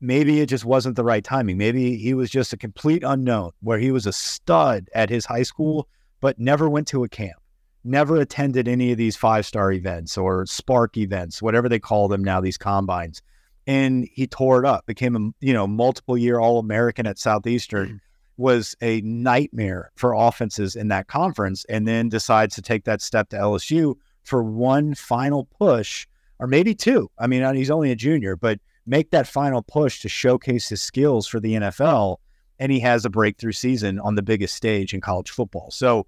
maybe 0.02 0.42
it 0.42 0.48
just 0.48 0.66
wasn't 0.66 0.96
the 0.96 1.04
right 1.04 1.24
timing 1.24 1.58
maybe 1.58 1.96
he 1.96 2.14
was 2.14 2.30
just 2.30 2.54
a 2.54 2.58
complete 2.58 3.04
unknown 3.06 3.52
where 3.62 3.80
he 3.80 3.92
was 3.92 4.06
a 4.06 4.14
stud 4.14 4.90
at 4.94 5.10
his 5.10 5.26
high 5.26 5.44
school 5.44 5.88
but 6.20 6.40
never 6.40 6.70
went 6.70 6.88
to 6.88 7.04
a 7.04 7.10
camp 7.10 7.42
never 7.84 8.18
attended 8.18 8.68
any 8.68 8.92
of 8.92 8.98
these 8.98 9.16
five 9.16 9.46
star 9.46 9.72
events 9.72 10.18
or 10.18 10.46
spark 10.46 10.98
events, 10.98 11.42
whatever 11.42 11.68
they 11.68 11.80
call 11.80 12.08
them 12.08 12.24
now, 12.24 12.42
these 12.42 12.58
combines. 12.58 13.22
And 13.68 14.08
he 14.12 14.28
tore 14.28 14.60
it 14.60 14.66
up, 14.66 14.86
became 14.86 15.16
a 15.16 15.46
you 15.46 15.54
know 15.54 15.68
multiple 15.68 16.18
year 16.18 16.40
All 16.40 16.60
American 16.60 17.06
at 17.06 17.20
Southeastern, 17.20 17.90
mm. 17.90 18.00
was 18.38 18.76
a 18.82 19.02
nightmare 19.02 19.92
for 19.96 20.14
offenses 20.14 20.76
in 20.76 20.88
that 20.90 21.08
conference, 21.08 21.66
and 21.70 21.88
then 21.88 22.10
decides 22.10 22.56
to 22.56 22.62
take 22.62 22.86
that 22.86 23.02
step 23.02 23.30
to 23.30 23.38
LSU 23.38 23.96
for 24.24 24.44
one 24.44 24.96
final 24.96 25.46
push, 25.60 26.08
or 26.40 26.48
maybe 26.48 26.74
two. 26.74 27.10
I 27.20 27.28
mean, 27.28 27.56
he's 27.56 27.72
only 27.72 27.92
a 27.92 27.96
junior, 27.96 28.36
but 28.36 28.60
make 28.86 29.12
that 29.12 29.28
final 29.28 29.62
push 29.62 30.02
to 30.02 30.10
showcase 30.10 30.70
his 30.70 30.82
skills 30.82 31.28
for 31.28 31.40
the 31.40 31.54
NFL, 31.54 32.18
and 32.60 32.72
he 32.72 32.80
has 32.80 33.06
a 33.06 33.10
breakthrough 33.10 33.52
season 33.52 34.00
on 34.00 34.16
the 34.16 34.22
biggest 34.22 34.56
stage 34.56 34.94
in 34.94 35.02
college 35.02 35.30
football. 35.30 35.72
So 35.72 36.08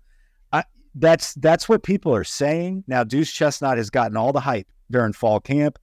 that's 0.96 1.34
that's 1.36 1.68
what 1.68 1.84
people 1.84 2.14
are 2.14 2.24
saying. 2.24 2.84
Now, 2.88 3.04
Deuce 3.04 3.32
Chestnut 3.32 3.78
has 3.78 3.90
gotten 3.90 4.18
all 4.18 4.32
the 4.32 4.40
hype 4.40 4.68
during 4.92 5.14
fall 5.14 5.40
camp, 5.40 5.80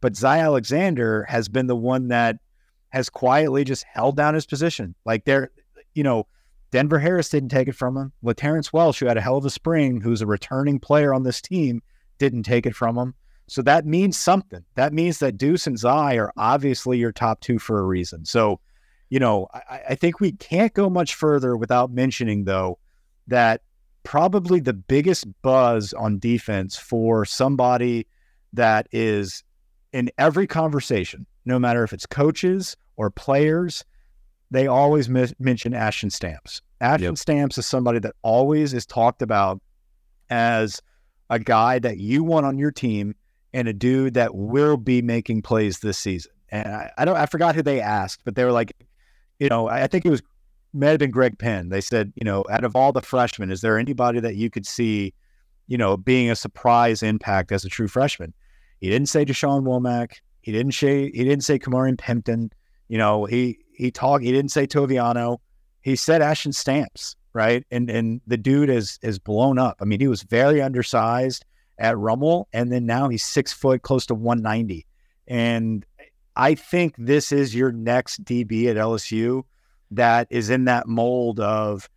but 0.00 0.16
Zy 0.16 0.26
Alexander 0.26 1.24
has 1.24 1.48
been 1.48 1.66
the 1.66 1.76
one 1.76 2.08
that 2.08 2.36
has 2.90 3.08
quietly 3.08 3.64
just 3.64 3.84
held 3.84 4.16
down 4.16 4.34
his 4.34 4.46
position. 4.46 4.94
Like 5.04 5.24
there, 5.24 5.50
you 5.94 6.02
know, 6.02 6.26
Denver 6.72 6.98
Harris 6.98 7.30
didn't 7.30 7.48
take 7.48 7.68
it 7.68 7.74
from 7.74 7.96
him. 7.96 8.12
Terrence 8.36 8.72
Welch, 8.72 9.00
who 9.00 9.06
had 9.06 9.16
a 9.16 9.20
hell 9.20 9.38
of 9.38 9.44
a 9.44 9.50
spring, 9.50 10.00
who's 10.00 10.22
a 10.22 10.26
returning 10.26 10.78
player 10.78 11.14
on 11.14 11.22
this 11.22 11.40
team, 11.40 11.82
didn't 12.18 12.42
take 12.42 12.66
it 12.66 12.76
from 12.76 12.98
him. 12.98 13.14
So 13.50 13.62
that 13.62 13.84
means 13.84 14.16
something. 14.16 14.64
That 14.76 14.92
means 14.92 15.18
that 15.18 15.36
Deuce 15.36 15.66
and 15.66 15.76
Zy 15.76 15.88
are 15.88 16.32
obviously 16.36 16.98
your 16.98 17.10
top 17.10 17.40
two 17.40 17.58
for 17.58 17.80
a 17.80 17.82
reason. 17.82 18.24
So, 18.24 18.60
you 19.08 19.18
know, 19.18 19.48
I, 19.52 19.80
I 19.88 19.94
think 19.96 20.20
we 20.20 20.30
can't 20.30 20.72
go 20.72 20.88
much 20.88 21.16
further 21.16 21.56
without 21.56 21.90
mentioning, 21.90 22.44
though, 22.44 22.78
that 23.26 23.62
probably 24.04 24.60
the 24.60 24.72
biggest 24.72 25.26
buzz 25.42 25.92
on 25.92 26.20
defense 26.20 26.76
for 26.76 27.24
somebody 27.24 28.06
that 28.52 28.86
is 28.92 29.42
in 29.92 30.12
every 30.16 30.46
conversation, 30.46 31.26
no 31.44 31.58
matter 31.58 31.82
if 31.82 31.92
it's 31.92 32.06
coaches 32.06 32.76
or 32.96 33.10
players, 33.10 33.84
they 34.52 34.68
always 34.68 35.08
mention 35.08 35.74
Ashton 35.74 36.10
Stamps. 36.10 36.62
Ashton 36.80 37.10
Yep. 37.10 37.18
Stamps 37.18 37.58
is 37.58 37.66
somebody 37.66 37.98
that 37.98 38.14
always 38.22 38.74
is 38.74 38.86
talked 38.86 39.22
about 39.22 39.60
as 40.30 40.80
a 41.30 41.40
guy 41.40 41.80
that 41.80 41.98
you 41.98 42.22
want 42.22 42.46
on 42.46 42.56
your 42.56 42.70
team 42.70 43.16
and 43.52 43.68
a 43.68 43.72
dude 43.72 44.14
that 44.14 44.34
will 44.34 44.76
be 44.76 45.02
making 45.02 45.42
plays 45.42 45.80
this 45.80 45.98
season. 45.98 46.32
And 46.50 46.68
I, 46.68 46.92
I 46.98 47.04
don't, 47.04 47.16
I 47.16 47.26
forgot 47.26 47.54
who 47.54 47.62
they 47.62 47.80
asked, 47.80 48.22
but 48.24 48.34
they 48.34 48.44
were 48.44 48.52
like, 48.52 48.72
you 49.38 49.48
know, 49.48 49.68
I, 49.68 49.82
I 49.82 49.86
think 49.86 50.04
it 50.04 50.10
was 50.10 50.22
may 50.72 50.90
have 50.90 50.98
been 50.98 51.10
Greg 51.10 51.38
Penn. 51.38 51.68
They 51.68 51.80
said, 51.80 52.12
you 52.14 52.24
know, 52.24 52.44
out 52.50 52.64
of 52.64 52.76
all 52.76 52.92
the 52.92 53.02
freshmen, 53.02 53.50
is 53.50 53.60
there 53.60 53.78
anybody 53.78 54.20
that 54.20 54.36
you 54.36 54.50
could 54.50 54.66
see, 54.66 55.12
you 55.66 55.76
know, 55.76 55.96
being 55.96 56.30
a 56.30 56.36
surprise 56.36 57.02
impact 57.02 57.52
as 57.52 57.64
a 57.64 57.68
true 57.68 57.88
freshman? 57.88 58.32
He 58.80 58.88
didn't 58.88 59.08
say 59.08 59.24
Dashawn 59.24 59.64
Womack. 59.64 60.14
He 60.42 60.52
didn't 60.52 60.72
say 60.72 61.10
he 61.10 61.24
didn't 61.24 61.44
say 61.44 61.58
Kamarian 61.58 61.98
Pimpton. 61.98 62.50
You 62.88 62.98
know, 62.98 63.24
he 63.24 63.58
he 63.74 63.90
talked. 63.90 64.24
He 64.24 64.32
didn't 64.32 64.52
say 64.52 64.66
Toviano. 64.66 65.38
He 65.82 65.96
said 65.96 66.22
Ashton 66.22 66.52
Stamps, 66.52 67.16
right? 67.32 67.64
And 67.70 67.90
and 67.90 68.20
the 68.26 68.36
dude 68.36 68.70
is 68.70 68.98
is 69.02 69.18
blown 69.18 69.58
up. 69.58 69.78
I 69.80 69.84
mean, 69.84 70.00
he 70.00 70.08
was 70.08 70.22
very 70.22 70.62
undersized 70.62 71.44
at 71.80 71.98
Rummel, 71.98 72.48
and 72.52 72.70
then 72.70 72.86
now 72.86 73.08
he's 73.08 73.24
six 73.24 73.52
foot, 73.52 73.82
close 73.82 74.06
to 74.06 74.14
one 74.14 74.42
ninety. 74.42 74.86
And 75.26 75.84
I 76.36 76.54
think 76.54 76.94
this 76.96 77.32
is 77.32 77.54
your 77.54 77.72
next 77.72 78.24
DB 78.24 78.66
at 78.66 78.76
LSU 78.76 79.42
that 79.90 80.28
is 80.30 80.50
in 80.50 80.66
that 80.66 80.86
mold 80.86 81.40
of 81.40 81.88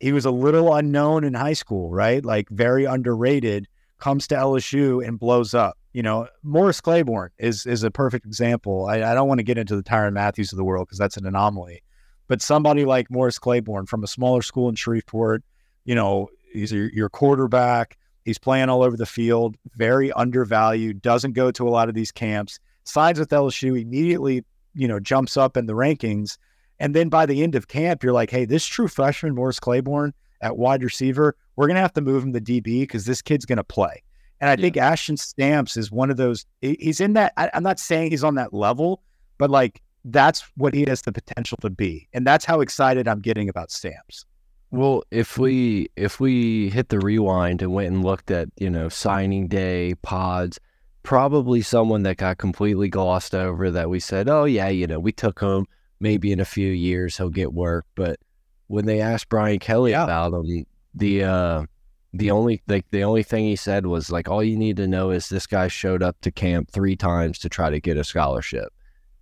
he 0.00 0.12
was 0.12 0.24
a 0.24 0.30
little 0.30 0.74
unknown 0.74 1.24
in 1.24 1.34
high 1.34 1.52
school, 1.52 1.90
right? 1.90 2.24
Like 2.24 2.48
very 2.48 2.84
underrated, 2.84 3.68
comes 3.98 4.26
to 4.28 4.34
LSU 4.34 5.06
and 5.06 5.18
blows 5.18 5.54
up. 5.54 5.78
You 5.92 6.02
know, 6.02 6.28
Morris 6.42 6.80
Claiborne 6.80 7.30
is 7.38 7.66
is 7.66 7.84
a 7.84 7.90
perfect 7.90 8.26
example. 8.26 8.86
I, 8.86 8.96
I 8.96 9.14
don't 9.14 9.28
want 9.28 9.38
to 9.38 9.44
get 9.44 9.58
into 9.58 9.76
the 9.76 9.82
Tyrann 9.82 10.12
Mathieus 10.12 10.52
of 10.52 10.56
the 10.56 10.64
world 10.64 10.86
because 10.88 10.98
that's 10.98 11.16
an 11.16 11.26
anomaly. 11.26 11.82
But 12.26 12.42
somebody 12.42 12.84
like 12.84 13.10
Morris 13.10 13.38
Claiborne 13.38 13.86
from 13.86 14.02
a 14.02 14.06
smaller 14.06 14.42
school 14.42 14.68
in 14.68 14.74
Shreveport, 14.74 15.44
you 15.84 15.94
know, 15.94 16.28
he's 16.52 16.72
your, 16.72 16.90
your 16.90 17.08
quarterback. 17.08 17.96
He's 18.24 18.38
playing 18.38 18.68
all 18.68 18.82
over 18.82 18.96
the 18.96 19.06
field, 19.06 19.56
very 19.76 20.10
undervalued, 20.12 21.02
doesn't 21.02 21.32
go 21.32 21.50
to 21.50 21.68
a 21.68 21.70
lot 21.70 21.88
of 21.88 21.94
these 21.94 22.10
camps, 22.10 22.58
signs 22.84 23.18
with 23.18 23.30
LSU, 23.30 23.80
immediately, 23.80 24.44
you 24.74 24.88
know, 24.88 24.98
jumps 24.98 25.36
up 25.36 25.56
in 25.56 25.66
the 25.66 25.74
rankings. 25.74 26.38
And 26.80 26.94
then 26.94 27.08
by 27.08 27.26
the 27.26 27.42
end 27.42 27.54
of 27.54 27.68
camp, 27.68 28.02
you're 28.02 28.12
like, 28.12 28.30
hey, 28.30 28.44
this 28.44 28.64
true 28.66 28.88
freshman, 28.88 29.34
Morris 29.34 29.60
Claiborne 29.60 30.12
at 30.40 30.56
wide 30.56 30.82
receiver, 30.82 31.36
we're 31.56 31.66
going 31.66 31.76
to 31.76 31.80
have 31.82 31.92
to 31.94 32.00
move 32.00 32.24
him 32.24 32.32
to 32.32 32.40
DB 32.40 32.80
because 32.82 33.04
this 33.04 33.22
kid's 33.22 33.44
going 33.44 33.58
to 33.58 33.64
play. 33.64 34.02
And 34.40 34.50
I 34.50 34.54
Yeah. 34.54 34.62
think 34.62 34.76
Ashton 34.76 35.16
Stamps 35.16 35.76
is 35.76 35.92
one 35.92 36.10
of 36.10 36.16
those, 36.16 36.44
he's 36.60 37.00
in 37.00 37.12
that, 37.12 37.32
I, 37.36 37.50
I'm 37.54 37.62
not 37.62 37.78
saying 37.78 38.10
he's 38.10 38.24
on 38.24 38.34
that 38.36 38.52
level, 38.52 39.02
but 39.38 39.50
like 39.50 39.80
that's 40.04 40.42
what 40.56 40.74
he 40.74 40.84
has 40.88 41.02
the 41.02 41.12
potential 41.12 41.56
to 41.62 41.70
be. 41.70 42.08
And 42.12 42.26
that's 42.26 42.44
how 42.44 42.60
excited 42.60 43.06
I'm 43.06 43.20
getting 43.20 43.48
about 43.48 43.70
Stamps. 43.70 44.26
Well, 44.74 45.04
if 45.12 45.38
we 45.38 45.88
if 45.94 46.18
we 46.18 46.68
hit 46.68 46.88
the 46.88 46.98
rewind 46.98 47.62
and 47.62 47.72
went 47.72 47.92
and 47.94 48.04
looked 48.04 48.32
at 48.32 48.48
you 48.58 48.68
know 48.68 48.88
signing 48.88 49.46
day 49.46 49.94
pods, 50.02 50.58
probably 51.04 51.62
someone 51.62 52.02
that 52.02 52.16
got 52.16 52.38
completely 52.38 52.88
glossed 52.88 53.36
over 53.36 53.70
that 53.70 53.88
we 53.88 54.00
said, 54.00 54.28
oh 54.28 54.46
yeah, 54.46 54.68
you 54.68 54.88
know 54.88 54.98
we 54.98 55.12
took 55.12 55.38
him. 55.40 55.66
Maybe 56.00 56.32
in 56.32 56.40
a 56.40 56.44
few 56.44 56.72
years 56.72 57.16
he'll 57.16 57.30
get 57.30 57.52
work. 57.52 57.86
But 57.94 58.18
when 58.66 58.86
they 58.86 59.00
asked 59.00 59.28
Brian 59.28 59.60
Kelly 59.60 59.92
Yeah. 59.92 60.02
about 60.04 60.32
him, 60.32 60.66
the 60.92 61.22
uh, 61.22 61.66
the 62.12 62.32
only 62.32 62.60
like 62.66 62.86
the 62.90 63.04
only 63.04 63.22
thing 63.22 63.44
he 63.44 63.54
said 63.54 63.86
was 63.86 64.10
like, 64.10 64.28
all 64.28 64.42
you 64.42 64.56
need 64.56 64.76
to 64.78 64.88
know 64.88 65.10
is 65.10 65.28
this 65.28 65.46
guy 65.46 65.68
showed 65.68 66.02
up 66.02 66.20
to 66.22 66.32
camp 66.32 66.72
three 66.72 66.96
times 66.96 67.38
to 67.38 67.48
try 67.48 67.70
to 67.70 67.78
get 67.80 67.96
a 67.96 68.02
scholarship, 68.02 68.72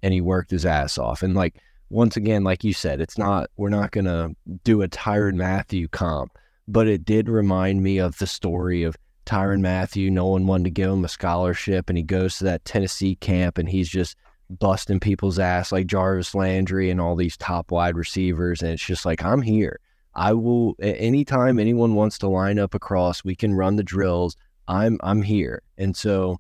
and 0.02 0.14
he 0.14 0.22
worked 0.22 0.50
his 0.50 0.64
ass 0.64 0.96
off. 0.96 1.22
And 1.22 1.34
like 1.34 1.56
once 1.92 2.16
again, 2.16 2.42
like 2.42 2.64
you 2.64 2.72
said, 2.72 3.00
it's 3.00 3.18
not 3.18 3.50
we're 3.56 3.68
not 3.68 3.90
gonna 3.90 4.30
do 4.64 4.82
a 4.82 4.88
Tyrann 4.88 5.36
Mathieu 5.36 5.88
comp, 5.88 6.32
but 6.66 6.88
it 6.88 7.04
did 7.04 7.28
remind 7.28 7.82
me 7.82 7.98
of 7.98 8.18
the 8.18 8.26
story 8.26 8.82
of 8.82 8.96
Tyrann 9.26 9.60
Mathieu. 9.60 10.10
No 10.10 10.26
one 10.26 10.46
wanted 10.46 10.64
to 10.64 10.70
give 10.70 10.90
him 10.90 11.04
a 11.04 11.08
scholarship, 11.08 11.90
and 11.90 11.98
he 11.98 12.02
goes 12.02 12.38
to 12.38 12.44
that 12.44 12.64
Tennessee 12.64 13.16
camp, 13.16 13.58
and 13.58 13.68
he's 13.68 13.90
just 13.90 14.16
busting 14.48 15.00
people's 15.00 15.38
ass 15.38 15.70
like 15.70 15.86
Jarvis 15.86 16.34
Landry 16.34 16.90
and 16.90 17.00
all 17.00 17.14
these 17.14 17.36
top 17.36 17.70
wide 17.70 17.96
receivers, 17.96 18.62
and 18.62 18.72
it's 18.72 18.84
just 18.84 19.04
like 19.04 19.22
I'm 19.22 19.42
here. 19.42 19.78
I 20.14 20.32
will 20.32 20.74
anytime 20.80 21.58
anyone 21.58 21.94
wants 21.94 22.16
to 22.18 22.28
line 22.28 22.58
up 22.58 22.74
across, 22.74 23.22
we 23.22 23.36
can 23.36 23.54
run 23.54 23.76
the 23.76 23.82
drills. 23.82 24.34
I'm 24.66 24.98
I'm 25.02 25.20
here, 25.20 25.62
and 25.76 25.94
so 25.94 26.38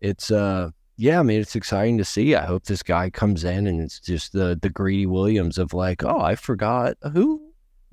it's 0.00 0.30
uh 0.30 0.70
yeah, 1.00 1.18
I 1.18 1.22
mean, 1.22 1.40
it's 1.40 1.56
exciting 1.56 1.96
to 1.98 2.04
see. 2.04 2.34
I 2.34 2.44
hope 2.44 2.64
this 2.64 2.82
guy 2.82 3.08
comes 3.08 3.42
in 3.42 3.66
and 3.66 3.80
it's 3.80 3.98
just 4.00 4.32
the 4.32 4.58
the 4.60 4.68
greedy 4.68 5.06
Williams 5.06 5.56
of 5.58 5.72
like, 5.72 6.04
oh, 6.04 6.20
I 6.20 6.34
forgot 6.34 6.96
who 7.14 7.40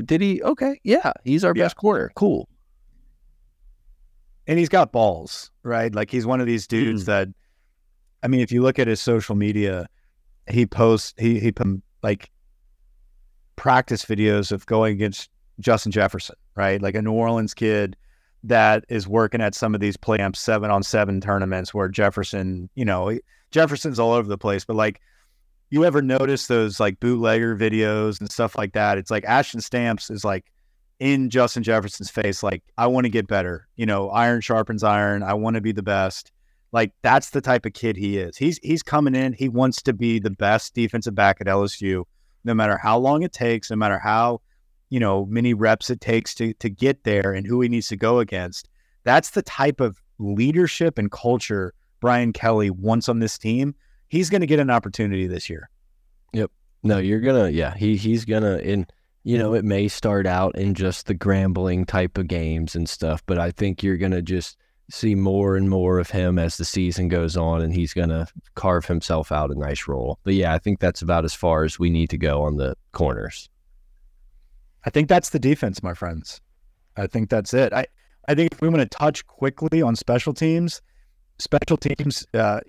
did 0.04 0.20
he? 0.22 0.44
Okay, 0.44 0.80
yeah, 0.84 1.14
he's 1.24 1.46
our 1.46 1.54
Yeah. 1.56 1.66
best 1.66 1.78
corner. 1.78 2.12
Cool. 2.16 2.50
and 4.50 4.58
he's 4.60 4.70
got 4.70 4.92
balls, 4.94 5.52
right? 5.64 5.94
Like 5.94 6.10
he's 6.10 6.26
one 6.26 6.40
of 6.40 6.48
these 6.48 6.68
dudes 6.68 7.04
mm-hmm. 7.04 7.12
that, 7.12 7.28
I 8.24 8.28
mean, 8.28 8.40
if 8.40 8.52
you 8.52 8.62
look 8.62 8.80
at 8.80 8.88
his 8.88 9.02
social 9.02 9.36
media, 9.36 9.88
he 10.50 10.66
posts 10.66 11.14
he 11.18 11.40
he 11.40 11.54
like 12.04 12.30
practice 13.58 14.06
videos 14.06 14.52
of 14.52 14.66
going 14.66 14.94
against 14.94 15.30
Justin 15.60 15.92
Jefferson, 15.92 16.36
right? 16.56 16.82
Like 16.82 16.96
a 16.96 17.02
New 17.02 17.12
Orleans 17.14 17.54
kid 17.54 17.96
that 18.48 18.86
is 18.90 19.08
working 19.08 19.42
at 19.42 19.56
some 19.56 19.74
of 19.76 19.82
these 19.82 19.98
play 19.98 20.20
amp 20.20 20.36
seven 20.36 20.72
on 20.72 20.84
seven 20.84 21.22
tournaments 21.22 21.74
where 21.74 21.88
Jefferson, 21.88 22.70
you 22.76 22.86
know, 22.86 23.10
eh, 23.10 23.20
Jefferson's 23.52 24.00
all 24.00 24.14
over 24.14 24.28
the 24.28 24.38
place, 24.38 24.66
but 24.66 24.76
like 24.76 25.02
you 25.70 25.86
ever 25.86 26.02
notice 26.02 26.48
those 26.48 26.80
like 26.80 27.00
bootlegger 27.00 27.56
videos 27.56 28.20
and 28.20 28.32
stuff 28.32 28.58
like 28.58 28.74
that? 28.74 28.98
It's 28.98 29.12
like 29.12 29.26
Ashton 29.26 29.62
Stamps 29.62 30.10
is 30.10 30.24
like 30.24 30.46
in 31.00 31.30
Justin 31.30 31.64
Jefferson's 31.64 32.10
face, 32.10 32.42
like, 32.42 32.64
I 32.78 32.88
want 32.88 33.06
to 33.06 33.10
get 33.10 33.28
better. 33.28 33.68
You 33.76 33.86
know, 33.86 34.10
iron 34.10 34.42
sharpens 34.42 34.84
iron. 34.84 35.24
I 35.24 35.34
want 35.34 35.56
to 35.56 35.62
be 35.62 35.72
the 35.72 35.84
best. 35.84 36.32
Like 36.72 36.92
that's 37.02 37.30
the 37.30 37.42
type 37.42 37.66
of 37.66 37.74
kid 37.74 37.96
he 37.96 38.18
is. 38.18 38.38
He's 38.38 38.60
he's 38.62 38.84
coming 38.84 39.16
in. 39.16 39.34
He 39.34 39.48
wants 39.48 39.82
to 39.84 39.94
be 39.94 40.20
the 40.20 40.30
best 40.30 40.74
defensive 40.74 41.16
back 41.16 41.38
at 41.40 41.48
LSU, 41.48 42.04
no 42.44 42.54
matter 42.54 42.78
how 42.78 42.98
long 42.98 43.24
it 43.24 43.32
takes, 43.32 43.70
no 43.70 43.78
matter 43.78 43.98
how, 43.98 44.42
you 44.90 45.00
know, 45.00 45.26
many 45.26 45.54
reps 45.54 45.90
it 45.90 46.02
takes 46.02 46.34
to 46.36 46.54
to 46.56 46.70
get 46.70 47.04
there 47.04 47.34
and 47.34 47.46
who 47.46 47.62
he 47.62 47.70
needs 47.70 47.88
to 47.90 47.98
go 47.98 48.20
against. 48.20 48.70
That's 49.04 49.32
the 49.32 49.42
type 49.42 49.80
of 49.80 50.02
leadership 50.20 50.98
and 50.98 51.12
culture 51.12 51.74
Brian 52.00 52.34
Kelly 52.34 52.70
wants 52.70 53.10
on 53.10 53.20
this 53.20 53.38
team. 53.38 53.76
He's 54.10 54.30
going 54.30 54.42
to 54.42 54.48
get 54.48 54.60
an 54.60 54.70
opportunity 54.70 55.28
this 55.28 55.50
year. 55.50 55.70
Yep. 56.34 56.52
No, 56.84 56.98
you're 56.98 57.20
gonna. 57.20 57.50
Yeah, 57.50 57.76
he 57.76 57.98
he's 57.98 58.26
gonna. 58.26 58.58
In 58.58 58.88
you 59.24 59.38
know, 59.38 59.54
it 59.54 59.66
may 59.66 59.88
start 59.88 60.26
out 60.26 60.58
in 60.58 60.74
just 60.74 61.08
the 61.08 61.16
grambling 61.16 61.86
type 61.86 62.18
of 62.18 62.28
games 62.28 62.76
and 62.76 62.88
stuff, 62.88 63.22
but 63.26 63.38
I 63.38 63.52
think 63.52 63.84
you're 63.84 63.98
gonna 63.98 64.22
just 64.22 64.58
see 64.90 65.16
more 65.16 65.56
and 65.56 65.70
more 65.70 66.00
of 66.00 66.10
him 66.10 66.40
as 66.40 66.58
the 66.58 66.66
season 66.66 67.08
goes 67.08 67.36
on, 67.36 67.62
and 67.62 67.74
he's 67.74 67.94
going 67.94 68.10
to 68.10 68.28
carve 68.56 68.86
himself 68.86 69.32
out 69.32 69.52
a 69.52 69.56
nice 69.56 69.88
role. 69.88 70.20
But 70.24 70.34
yeah, 70.34 70.54
I 70.54 70.60
think 70.60 70.80
that's 70.80 71.02
about 71.02 71.26
as 71.26 71.34
far 71.34 71.64
as 71.64 71.78
we 71.78 71.90
need 71.90 72.10
to 72.12 72.18
go 72.18 72.44
on 72.44 72.58
the 72.58 72.76
corners. 72.94 73.50
I 74.88 74.90
think 74.90 75.10
that's 75.10 75.32
the 75.32 75.40
defense, 75.40 75.84
my 75.84 75.94
friends. 75.94 76.40
I 76.96 77.08
think 77.08 77.30
that's 77.30 77.54
it. 77.54 77.74
I, 77.74 77.88
I 78.30 78.36
think 78.36 78.54
if 78.54 78.62
we 78.62 78.70
want 78.70 78.80
to 78.90 78.98
touch 78.98 79.28
quickly 79.28 79.82
on 79.82 79.98
special 79.98 80.34
teams, 80.34 80.82
special 81.40 81.76
teams, 81.76 82.26
uh, 82.34 82.62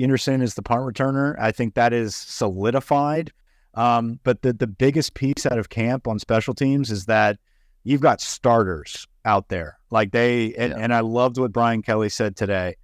Anderson 0.00 0.42
is 0.42 0.54
the 0.54 0.62
punt 0.62 0.80
returner. 0.80 1.36
I 1.38 1.52
think 1.52 1.74
that 1.74 1.92
is 1.92 2.16
solidified. 2.16 3.30
Um, 3.74 4.18
but 4.24 4.42
the 4.42 4.52
the 4.52 4.66
biggest 4.66 5.14
piece 5.14 5.46
out 5.46 5.60
of 5.60 5.68
camp 5.68 6.08
on 6.08 6.18
special 6.18 6.54
teams 6.54 6.90
is 6.90 7.06
that 7.06 7.38
you've 7.84 8.00
got 8.00 8.20
starters 8.20 9.06
out 9.24 9.48
there. 9.48 9.78
Like 9.92 10.10
they, 10.10 10.54
and, 10.54 10.72
yeah. 10.72 10.78
and 10.80 10.92
I 10.92 11.00
loved 11.00 11.38
what 11.38 11.52
Brian 11.52 11.82
Kelly 11.82 12.08
said 12.08 12.34
today, 12.34 12.74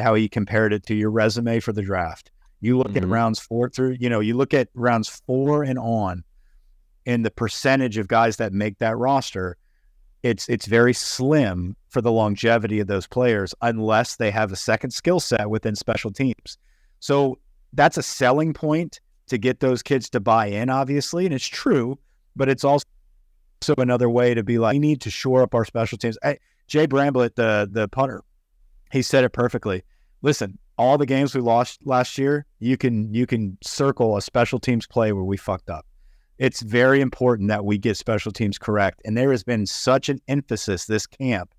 how 0.00 0.14
he 0.14 0.28
compared 0.28 0.72
it 0.72 0.84
to 0.86 0.96
your 0.96 1.12
resume 1.12 1.60
for 1.60 1.72
the 1.72 1.82
draft. 1.82 2.32
You 2.60 2.76
look 2.76 2.88
mm-hmm. 2.88 3.04
at 3.04 3.08
rounds 3.08 3.38
four 3.38 3.70
through, 3.70 3.98
you 4.00 4.08
know, 4.08 4.18
you 4.18 4.34
look 4.34 4.52
at 4.52 4.68
rounds 4.74 5.08
four 5.28 5.62
and 5.62 5.78
on, 5.78 6.24
and 7.06 7.24
the 7.24 7.30
percentage 7.30 7.96
of 7.96 8.08
guys 8.08 8.36
that 8.36 8.52
make 8.52 8.78
that 8.78 8.96
roster, 8.96 9.56
it's 10.22 10.48
it's 10.48 10.66
very 10.66 10.92
slim 10.92 11.76
for 11.88 12.02
the 12.02 12.12
longevity 12.12 12.80
of 12.80 12.88
those 12.88 13.06
players 13.06 13.54
unless 13.62 14.16
they 14.16 14.30
have 14.30 14.52
a 14.52 14.56
second 14.56 14.90
skill 14.90 15.20
set 15.20 15.48
within 15.48 15.76
special 15.76 16.10
teams. 16.10 16.58
So 16.98 17.38
that's 17.72 17.96
a 17.96 18.02
selling 18.02 18.52
point 18.52 19.00
to 19.28 19.38
get 19.38 19.60
those 19.60 19.82
kids 19.82 20.10
to 20.10 20.20
buy 20.20 20.46
in, 20.46 20.68
obviously, 20.68 21.24
and 21.24 21.34
it's 21.34 21.46
true, 21.46 21.98
but 22.34 22.48
it's 22.48 22.64
also 22.64 22.84
another 23.78 24.10
way 24.10 24.34
to 24.34 24.42
be 24.42 24.58
like, 24.58 24.74
we 24.74 24.78
need 24.78 25.00
to 25.02 25.10
shore 25.10 25.42
up 25.42 25.54
our 25.54 25.64
special 25.64 25.98
teams. 25.98 26.18
I, 26.22 26.38
Jay 26.66 26.86
Bramblett, 26.86 27.36
the 27.36 27.68
the 27.70 27.88
punter, 27.88 28.22
he 28.90 29.02
said 29.02 29.24
it 29.24 29.30
perfectly. 29.30 29.82
Listen, 30.22 30.58
all 30.78 30.98
the 30.98 31.06
games 31.06 31.34
we 31.34 31.40
lost 31.40 31.80
last 31.84 32.18
year, 32.18 32.46
you 32.58 32.76
can 32.76 33.14
you 33.14 33.26
can 33.26 33.56
circle 33.62 34.16
a 34.16 34.22
special 34.22 34.58
teams 34.58 34.86
play 34.86 35.12
where 35.12 35.24
we 35.24 35.36
fucked 35.36 35.70
up. 35.70 35.86
It's 36.38 36.60
very 36.60 37.00
important 37.00 37.48
that 37.48 37.64
we 37.64 37.78
get 37.78 37.96
special 37.96 38.32
teams 38.32 38.58
correct, 38.58 39.00
and 39.04 39.16
there 39.16 39.30
has 39.30 39.42
been 39.42 39.66
such 39.66 40.08
an 40.08 40.20
emphasis 40.28 40.84
this 40.84 41.06
camp. 41.06 41.54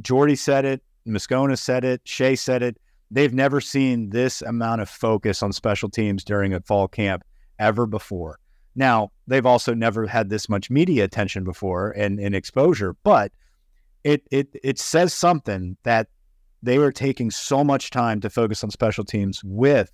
Jordy 0.00 0.36
said 0.36 0.64
it, 0.64 0.82
Moscona 1.06 1.56
said 1.58 1.84
it, 1.84 2.00
Shea 2.04 2.36
said 2.36 2.62
it. 2.62 2.76
They've 3.10 3.34
never 3.34 3.60
seen 3.60 4.10
this 4.10 4.42
amount 4.42 4.80
of 4.80 4.88
focus 4.88 5.42
on 5.42 5.52
special 5.52 5.88
teams 5.88 6.24
during 6.24 6.54
a 6.54 6.60
fall 6.60 6.88
camp 6.88 7.24
ever 7.58 7.86
before. 7.86 8.38
Now, 8.76 9.10
they've 9.26 9.46
also 9.46 9.74
never 9.74 10.06
had 10.06 10.30
this 10.30 10.48
much 10.48 10.70
media 10.70 11.04
attention 11.04 11.42
before 11.44 11.90
and, 11.90 12.20
and 12.20 12.34
exposure, 12.34 12.94
but 13.02 13.32
it, 14.04 14.22
it 14.30 14.48
it 14.62 14.78
says 14.78 15.12
something 15.12 15.76
that 15.82 16.08
they 16.62 16.78
were 16.78 16.92
taking 16.92 17.30
so 17.30 17.64
much 17.64 17.90
time 17.90 18.20
to 18.20 18.30
focus 18.30 18.62
on 18.64 18.70
special 18.70 19.04
teams 19.04 19.42
with 19.44 19.92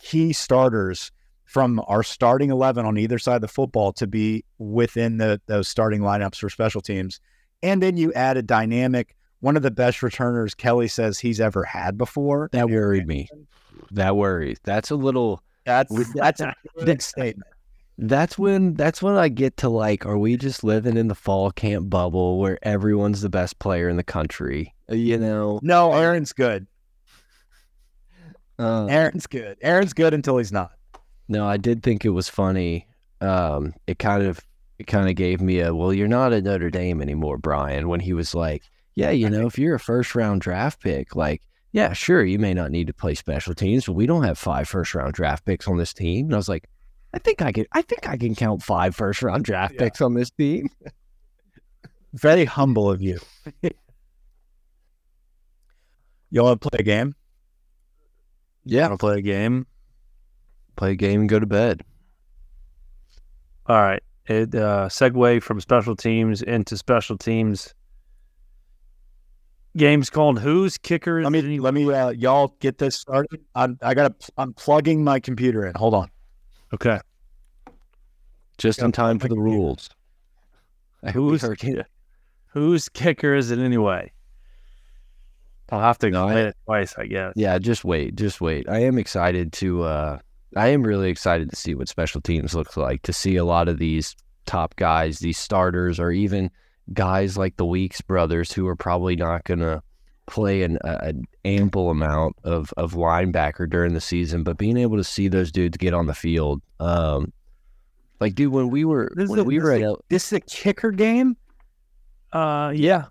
key 0.00 0.32
starters 0.32 1.12
from 1.44 1.82
our 1.88 2.02
starting 2.02 2.50
11 2.50 2.84
on 2.84 2.98
either 2.98 3.18
side 3.18 3.36
of 3.36 3.40
the 3.42 3.48
football 3.48 3.92
to 3.92 4.06
be 4.06 4.44
within 4.58 5.18
the 5.18 5.40
those 5.46 5.68
starting 5.68 6.00
lineups 6.00 6.36
for 6.36 6.48
special 6.48 6.80
teams. 6.80 7.20
And 7.62 7.82
then 7.82 7.96
you 7.96 8.12
add 8.14 8.36
a 8.36 8.42
dynamic, 8.42 9.16
one 9.40 9.56
of 9.56 9.62
the 9.62 9.70
best 9.70 10.02
returners 10.02 10.54
Kelly 10.54 10.88
says 10.88 11.18
he's 11.18 11.40
ever 11.40 11.64
had 11.64 11.96
before. 11.96 12.48
That 12.52 12.68
worried 12.68 13.06
me. 13.06 13.28
That 13.90 14.16
worries. 14.16 14.58
That's 14.64 14.90
a 14.90 14.96
little 14.96 15.42
that's 15.64 16.12
that's 16.14 16.40
a 16.40 16.54
big 16.84 17.02
statement 17.02 17.48
that's 17.98 18.38
when 18.38 18.74
that's 18.74 19.02
when 19.02 19.16
I 19.16 19.28
get 19.28 19.56
to 19.58 19.68
like, 19.68 20.04
are 20.04 20.18
we 20.18 20.36
just 20.36 20.64
living 20.64 20.96
in 20.96 21.08
the 21.08 21.14
fall 21.14 21.50
camp 21.50 21.90
bubble 21.90 22.38
where 22.38 22.58
everyone's 22.62 23.20
the 23.20 23.28
best 23.28 23.58
player 23.58 23.88
in 23.88 23.96
the 23.96 24.04
country? 24.04 24.74
Uh, 24.90 24.96
you 24.96 25.18
know? 25.18 25.60
No, 25.62 25.92
Aaron's 25.92 26.32
good. 26.32 26.66
Uh, 28.58 28.86
Aaron's 28.86 29.26
good. 29.26 29.58
Aaron's 29.62 29.92
good 29.92 30.14
until 30.14 30.38
he's 30.38 30.52
not. 30.52 30.72
No, 31.28 31.46
I 31.46 31.56
did 31.56 31.82
think 31.82 32.04
it 32.04 32.10
was 32.10 32.28
funny. 32.28 32.86
Um, 33.20 33.74
it 33.86 33.98
kind 33.98 34.22
of 34.22 34.40
it 34.78 34.86
kind 34.86 35.08
of 35.08 35.14
gave 35.14 35.40
me 35.40 35.60
a 35.60 35.74
well, 35.74 35.92
you're 35.92 36.08
not 36.08 36.32
at 36.32 36.44
Notre 36.44 36.70
Dame 36.70 37.00
anymore, 37.00 37.38
Brian. 37.38 37.88
When 37.88 38.00
he 38.00 38.12
was 38.12 38.34
like, 38.34 38.62
yeah, 38.94 39.10
you 39.10 39.30
know, 39.30 39.46
if 39.46 39.58
you're 39.58 39.74
a 39.74 39.80
first 39.80 40.14
round 40.14 40.40
draft 40.40 40.80
pick, 40.80 41.16
like, 41.16 41.42
yeah, 41.72 41.92
sure, 41.92 42.24
you 42.24 42.38
may 42.38 42.54
not 42.54 42.70
need 42.70 42.86
to 42.88 42.94
play 42.94 43.14
special 43.14 43.54
teams, 43.54 43.86
but 43.86 43.94
we 43.94 44.06
don't 44.06 44.24
have 44.24 44.38
five 44.38 44.68
first 44.68 44.94
round 44.94 45.14
draft 45.14 45.44
picks 45.44 45.66
on 45.66 45.76
this 45.76 45.92
team. 45.92 46.26
And 46.26 46.34
I 46.34 46.36
was 46.36 46.48
like, 46.48 46.68
I 47.14 47.18
think 47.18 47.42
I 47.42 47.52
can. 47.52 47.66
I 47.72 47.82
think 47.82 48.08
I 48.08 48.16
can 48.16 48.34
count 48.34 48.62
five 48.62 48.96
first 48.96 49.22
round 49.22 49.44
draft 49.44 49.74
yeah. 49.74 49.80
picks 49.80 50.00
on 50.00 50.14
this 50.14 50.30
team. 50.30 50.68
Very 52.12 52.44
humble 52.44 52.90
of 52.90 53.02
you. 53.02 53.18
you 53.62 53.70
want 56.42 56.60
to 56.60 56.68
play 56.68 56.80
a 56.80 56.84
game? 56.84 57.14
Yeah, 58.64 58.88
want 58.88 59.00
to 59.00 59.06
play 59.06 59.18
a 59.18 59.22
game. 59.22 59.66
Play 60.76 60.92
a 60.92 60.94
game 60.96 61.20
and 61.20 61.28
go 61.28 61.38
to 61.38 61.46
bed. 61.46 61.82
All 63.66 63.80
right. 63.80 64.02
It 64.26 64.54
uh, 64.54 64.88
segue 64.88 65.42
from 65.42 65.60
special 65.60 65.94
teams 65.96 66.42
into 66.42 66.76
special 66.76 67.18
teams. 67.18 67.74
Games 69.76 70.08
called 70.08 70.38
Who's 70.38 70.78
Kicker? 70.78 71.22
Let 71.22 71.32
me 71.32 71.58
let 71.58 71.74
me 71.74 71.92
uh, 71.92 72.10
y'all 72.10 72.54
get 72.60 72.78
this 72.78 72.94
started. 72.94 73.40
I'm 73.54 73.78
I 73.82 73.94
got 73.94 74.28
I'm 74.38 74.52
plugging 74.54 75.02
my 75.02 75.20
computer 75.20 75.66
in. 75.66 75.74
Hold 75.74 75.94
on. 75.94 76.10
Okay. 76.72 77.00
Just 78.56 78.80
in 78.80 78.92
time 78.92 79.18
for 79.18 79.28
the 79.28 79.36
rules. 79.36 79.90
Who's 81.12 81.44
Who's 82.48 82.88
kicker 82.88 83.34
is 83.34 83.50
it 83.50 83.58
anyway? 83.58 84.12
I'll 85.70 85.80
have 85.80 85.98
to 85.98 86.06
explain 86.06 86.34
no, 86.34 86.46
it 86.48 86.56
twice, 86.66 86.94
I 86.96 87.06
guess. 87.06 87.32
Yeah, 87.34 87.58
just 87.58 87.84
wait, 87.84 88.14
just 88.14 88.40
wait. 88.40 88.68
I 88.68 88.78
am 88.84 88.96
excited 88.96 89.52
to. 89.54 89.82
uh 89.82 90.18
I 90.56 90.68
am 90.68 90.82
really 90.82 91.10
excited 91.10 91.50
to 91.50 91.56
see 91.56 91.74
what 91.74 91.88
special 91.88 92.20
teams 92.20 92.54
looks 92.54 92.76
like. 92.76 93.02
To 93.02 93.12
see 93.12 93.36
a 93.36 93.44
lot 93.44 93.68
of 93.68 93.78
these 93.78 94.14
top 94.46 94.76
guys, 94.76 95.18
these 95.18 95.38
starters, 95.38 95.98
or 95.98 96.10
even 96.10 96.50
guys 96.92 97.36
like 97.36 97.56
the 97.56 97.66
Weeks 97.66 98.00
brothers, 98.00 98.52
who 98.52 98.66
are 98.68 98.76
probably 98.76 99.16
not 99.16 99.44
going 99.44 99.60
to 99.60 99.82
play 100.26 100.62
an, 100.62 100.78
an 100.84 101.24
ample 101.44 101.90
amount 101.90 102.36
of, 102.44 102.72
of 102.76 102.92
linebacker 102.92 103.68
during 103.68 103.94
the 103.94 104.00
season, 104.00 104.42
but 104.42 104.56
being 104.56 104.76
able 104.76 104.96
to 104.96 105.04
see 105.04 105.28
those 105.28 105.52
dudes 105.52 105.76
get 105.76 105.94
on 105.94 106.06
the 106.06 106.14
field, 106.14 106.62
um, 106.80 107.32
like 108.20 108.34
dude, 108.34 108.52
when 108.52 108.70
we 108.70 108.84
were 108.84 109.12
this 109.16 109.28
when 109.28 109.40
a, 109.40 109.44
we 109.44 109.58
were 109.58 109.72
at 109.72 109.96
this 110.08 110.26
is 110.26 110.32
a 110.34 110.40
kicker 110.40 110.90
game. 110.90 111.36
Uh, 112.32 112.72
yeah. 112.74 113.06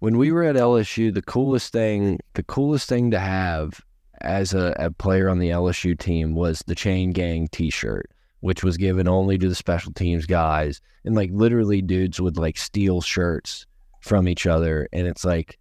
When 0.00 0.18
we 0.18 0.32
were 0.32 0.42
at 0.42 0.56
LSU, 0.56 1.14
the 1.14 1.22
coolest 1.22 1.72
thing, 1.72 2.18
the 2.34 2.42
coolest 2.42 2.88
thing 2.88 3.10
to 3.12 3.18
have 3.18 3.80
as 4.24 4.54
a, 4.54 4.74
a 4.78 4.90
player 4.90 5.28
on 5.28 5.38
the 5.38 5.50
LSU 5.50 5.98
team 5.98 6.34
was 6.34 6.62
the 6.66 6.74
Chain 6.74 7.12
Gang 7.12 7.48
T-shirt, 7.48 8.10
which 8.40 8.64
was 8.64 8.76
given 8.76 9.06
only 9.08 9.38
to 9.38 9.48
the 9.48 9.54
special 9.54 9.92
teams 9.92 10.26
guys, 10.26 10.80
and 11.04 11.14
like 11.14 11.30
literally 11.32 11.82
dudes 11.82 12.20
would 12.20 12.36
like 12.36 12.56
steal 12.56 13.00
shirts 13.00 13.66
from 14.00 14.28
each 14.28 14.46
other, 14.46 14.88
and 14.92 15.06
it's 15.06 15.24
like 15.24 15.58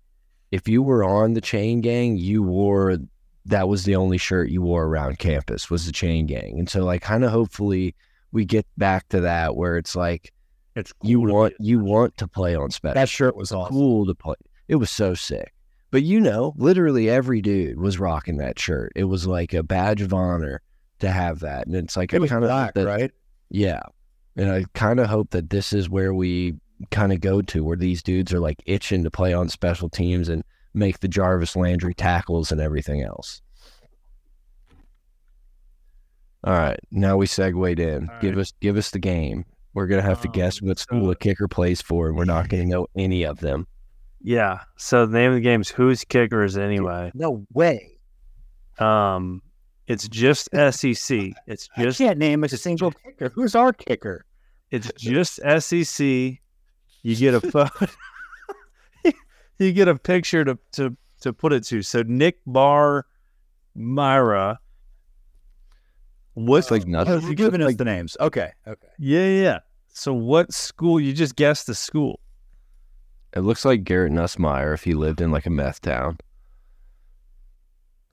if 0.53 0.67
you 0.67 0.83
were 0.83 1.03
on 1.03 1.33
the 1.33 1.41
chain 1.41 1.81
gang, 1.81 2.15
you 2.15 2.43
wore 2.43 2.97
that 3.45 3.67
was 3.67 3.85
the 3.85 3.95
only 3.95 4.19
shirt 4.19 4.49
you 4.49 4.61
wore 4.61 4.85
around 4.85 5.17
campus 5.17 5.67
was 5.69 5.87
the 5.87 5.91
chain 5.91 6.27
gang. 6.27 6.59
And 6.59 6.69
so 6.69 6.85
like 6.85 7.01
kind 7.01 7.23
of 7.23 7.31
hopefully 7.31 7.95
we 8.31 8.45
get 8.45 8.67
back 8.77 9.09
to 9.09 9.21
that 9.21 9.55
where 9.55 9.77
it's 9.77 9.95
like 9.95 10.31
it's 10.75 10.93
cool 10.93 11.09
you 11.09 11.19
want 11.21 11.55
you 11.59 11.79
want 11.79 12.15
to 12.17 12.27
play 12.27 12.55
on 12.55 12.69
special. 12.69 12.93
That 12.93 13.09
shirt 13.09 13.35
was 13.35 13.51
awesome. 13.51 13.73
cool 13.73 14.05
to 14.05 14.13
play. 14.13 14.35
It 14.67 14.75
was 14.75 14.91
so 14.91 15.15
sick. 15.15 15.53
But 15.93 16.01
you 16.01 16.19
know, 16.19 16.55
literally 16.57 17.07
every 17.07 17.39
dude 17.39 17.79
was 17.79 17.99
rocking 17.99 18.37
that 18.37 18.57
shirt. 18.57 18.93
It 18.95 19.03
was 19.03 19.27
like 19.27 19.53
a 19.53 19.61
badge 19.61 20.01
of 20.01 20.11
honor 20.11 20.59
to 20.97 21.11
have 21.11 21.41
that. 21.41 21.67
And 21.67 21.75
it's 21.75 21.95
like 21.95 22.11
it 22.11 22.19
was 22.19 22.31
kind 22.31 22.43
of 22.43 22.49
right? 22.87 23.11
Yeah. 23.51 23.83
And 24.35 24.51
I 24.51 24.65
kind 24.73 24.99
of 24.99 25.05
hope 25.05 25.29
that 25.29 25.51
this 25.51 25.71
is 25.71 25.91
where 25.91 26.11
we 26.11 26.55
kind 26.89 27.13
of 27.13 27.21
go 27.21 27.43
to 27.43 27.63
where 27.63 27.77
these 27.77 28.01
dudes 28.01 28.33
are 28.33 28.39
like 28.39 28.63
itching 28.65 29.03
to 29.03 29.11
play 29.11 29.35
on 29.35 29.49
special 29.49 29.87
teams 29.87 30.29
and 30.29 30.43
make 30.73 30.99
the 30.99 31.07
Jarvis 31.07 31.55
Landry 31.55 31.93
tackles 31.93 32.51
and 32.51 32.59
everything 32.59 33.03
else. 33.03 33.43
All 36.43 36.53
right, 36.53 36.79
now 36.89 37.17
we 37.17 37.27
segued 37.27 37.79
in. 37.79 38.09
All 38.09 38.19
give 38.19 38.35
right. 38.35 38.41
us 38.41 38.53
give 38.61 38.77
us 38.77 38.89
the 38.89 38.97
game. 38.97 39.45
We're 39.75 39.85
gonna 39.85 40.01
have 40.01 40.21
to 40.21 40.27
guess 40.27 40.59
Um, 40.59 40.69
what 40.69 40.79
school 40.79 41.11
a 41.11 41.15
kicker 41.15 41.47
plays 41.47 41.83
for, 41.83 42.07
and 42.07 42.17
we're 42.17 42.25
not 42.25 42.49
gonna 42.49 42.65
know 42.65 42.87
any 42.95 43.21
of 43.21 43.41
them. 43.41 43.67
Yeah. 44.23 44.61
So 44.77 45.05
the 45.05 45.13
name 45.13 45.31
of 45.31 45.35
the 45.35 45.41
game 45.41 45.61
is 45.61 45.69
Who's 45.69 46.03
Kickers 46.03 46.57
Anyway. 46.57 47.11
No 47.13 47.45
way. 47.53 47.99
Um, 48.79 49.41
it's 49.87 50.07
just 50.07 50.49
SEC. 50.71 51.33
It's 51.45 51.69
I 51.77 51.83
just 51.83 51.97
can't 51.97 52.17
name 52.17 52.43
a 52.43 52.49
single 52.49 52.91
kicker. 52.91 53.29
Who's 53.29 53.53
our 53.53 53.73
kicker? 53.73 54.25
it's 54.71 54.91
just 54.93 55.39
SEC. 55.59 56.05
You 56.05 57.15
get 57.15 57.35
a 57.35 57.41
photo. 57.51 57.87
you 59.59 59.71
get 59.71 59.87
a 59.87 59.95
picture 59.95 60.43
to 60.43 60.57
to 60.73 60.97
to 61.21 61.33
put 61.33 61.53
it 61.53 61.63
to. 61.65 61.81
So 61.81 62.03
Nick 62.07 62.39
Bar, 62.47 63.05
Myra. 63.75 64.59
What's 66.33 66.67
It's 66.67 66.71
like 66.71 66.87
nothing. 66.87 67.13
Oh, 67.13 67.19
you're 67.19 67.35
giving 67.35 67.61
us 67.61 67.75
the 67.75 67.85
names. 67.85 68.17
Okay. 68.19 68.51
Okay. 68.67 68.87
Yeah, 68.97 69.19
yeah, 69.19 69.41
yeah. 69.43 69.59
So 69.89 70.13
what 70.13 70.51
school? 70.51 70.99
You 70.99 71.13
just 71.13 71.35
guessed 71.35 71.67
the 71.67 71.75
school. 71.75 72.19
It 73.35 73.41
looks 73.41 73.65
like 73.65 73.83
Garrett 73.83 74.13
Nussmeier 74.13 74.73
if 74.73 74.83
he 74.83 74.93
lived 74.93 75.19
in 75.19 75.31
like 75.31 75.45
a 75.45 75.49
meth 75.49 75.81
town. 75.81 76.17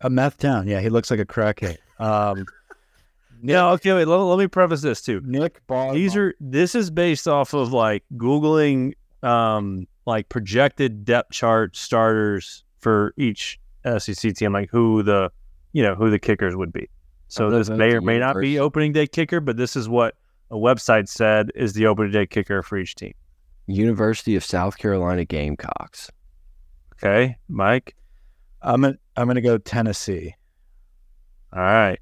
A 0.01 0.09
meth 0.09 0.39
town. 0.39 0.67
Yeah, 0.67 0.81
he 0.81 0.89
looks 0.89 1.11
like 1.11 1.21
a 1.21 1.27
crackhead. 1.27 1.77
Um, 2.01 2.47
Yeah. 3.43 3.73
Okay. 3.73 3.93
Wait. 3.93 4.07
Let, 4.07 4.17
let 4.17 4.39
me 4.39 4.47
preface 4.47 4.81
this 4.81 5.03
too. 5.03 5.21
Nick 5.23 5.61
Ball. 5.67 5.93
These 5.93 6.17
are 6.17 6.33
this 6.41 6.75
is 6.75 6.91
based 6.91 7.29
off 7.29 7.53
of 7.53 7.75
like 7.75 8.05
googling 8.17 8.95
um 9.23 9.87
like 10.07 10.31
projected 10.31 11.05
depth 11.05 11.33
chart 11.33 11.77
starters 11.77 12.65
for 12.79 13.13
each 13.19 13.61
SEC 13.99 14.35
team, 14.35 14.55
like 14.55 14.71
who 14.71 15.03
the 15.03 15.31
you 15.75 15.83
know 15.83 15.95
who 15.95 16.09
the 16.09 16.19
kickers 16.19 16.57
would 16.57 16.73
be. 16.73 16.89
So 17.29 17.49
Oh, 17.49 17.51
this 17.51 17.69
may 17.69 17.93
or 17.93 18.01
may 18.01 18.19
not 18.19 18.41
be 18.41 18.59
opening 18.59 18.95
day 18.95 19.07
kicker, 19.07 19.41
but 19.41 19.59
this 19.59 19.77
is 19.77 19.91
what 19.91 20.15
a 20.51 20.57
website 20.57 21.07
said 21.07 21.53
is 21.55 21.75
the 21.75 21.87
opening 21.87 22.13
day 22.13 22.25
kicker 22.25 22.63
for 22.63 22.79
each 22.79 22.95
team. 22.95 23.13
University 23.67 24.37
of 24.37 24.45
South 24.45 24.77
Carolina 24.79 25.25
Gamecocks. 25.25 26.11
Okay, 26.95 27.37
Mike. 27.49 27.97
I'm 28.63 28.83
gonna, 28.83 28.97
I'm 29.17 29.27
gonna 29.27 29.41
go 29.41 29.59
Tennessee. 29.59 30.35
All 31.53 31.61
right. 31.63 31.99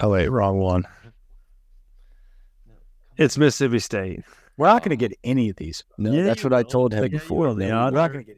Oh 0.00 0.10
wait, 0.10 0.28
wrong 0.28 0.58
one. 0.58 0.86
It's 3.16 3.38
Mississippi 3.38 3.78
State. 3.78 4.22
We're 4.58 4.66
not 4.68 4.82
gonna 4.82 4.96
get 4.96 5.12
any 5.24 5.48
of 5.50 5.56
these. 5.56 5.82
No, 5.98 6.12
Yeah, 6.12 6.24
that's 6.24 6.42
you 6.42 6.50
what 6.50 6.58
I 6.58 6.62
told 6.62 6.92
him 6.92 6.98
Yeah, 7.04 7.04
you 7.04 7.18
before. 7.18 7.48
will. 7.48 7.54
The 7.54 7.64
We're 7.66 7.90
not 7.90 8.12
gonna 8.12 8.22
get. 8.24 8.36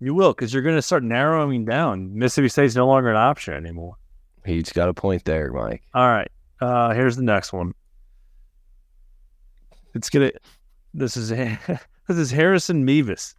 You 0.00 0.14
will, 0.14 0.32
because 0.32 0.54
you're 0.54 0.62
going 0.62 0.76
to 0.76 0.82
start 0.82 1.02
narrowing 1.02 1.64
down. 1.64 2.16
Mississippi 2.16 2.48
State's 2.48 2.76
no 2.76 2.86
longer 2.86 3.10
an 3.10 3.16
option 3.16 3.54
anymore. 3.54 3.96
He's 4.46 4.70
got 4.72 4.88
a 4.88 4.94
point 4.94 5.24
there, 5.24 5.50
Mike. 5.52 5.82
All 5.92 6.06
right. 6.06 6.30
Uh, 6.60 6.94
here's 6.94 7.16
the 7.16 7.24
next 7.24 7.52
one. 7.52 7.74
It's 9.98 10.10
gonna. 10.10 10.30
This 10.94 11.16
is 11.16 11.28
this 12.06 12.16
is 12.16 12.30
Harrison 12.30 12.84
Mevis. 12.84 13.34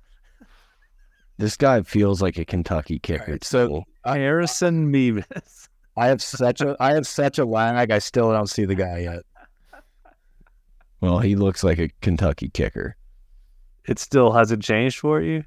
This 1.38 1.56
guy 1.56 1.82
feels 1.84 2.22
like 2.22 2.38
a 2.38 2.44
Kentucky 2.44 3.00
kicker. 3.00 3.32
right, 3.32 3.44
so- 3.46 3.68
Cool. 3.70 3.86
Harrison 4.06 4.92
Mevis. 4.92 5.70
I 5.96 6.08
have 6.08 6.22
such 6.22 6.60
a, 6.62 6.76
I 6.82 6.94
have 6.96 7.08
such 7.08 7.40
a 7.40 7.46
lag. 7.46 7.92
I 7.92 8.00
still 8.00 8.32
don't 8.32 8.48
see 8.50 8.66
the 8.66 8.76
guy 8.76 9.00
yet. 9.00 9.24
well, 11.00 11.20
he 11.20 11.36
looks 11.38 11.64
like 11.64 11.80
a 11.80 11.90
Kentucky 12.02 12.50
kicker. 12.50 12.98
It 13.88 14.00
still 14.00 14.32
hasn't 14.34 14.62
changed 14.64 15.00
for 15.00 15.22
you. 15.22 15.44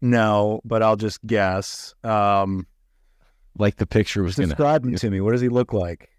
No, 0.00 0.60
but 0.64 0.82
I'll 0.82 0.96
just 0.96 1.24
guess. 1.26 1.94
Um, 2.04 2.66
Like 3.58 3.76
the 3.76 3.86
picture 3.86 4.22
was 4.22 4.36
gonna. 4.36 4.48
describe 4.48 4.84
him 4.84 4.94
to 4.94 5.10
me. 5.10 5.20
What 5.20 5.32
does 5.32 5.40
he 5.40 5.48
look 5.48 5.72
like? 5.72 6.10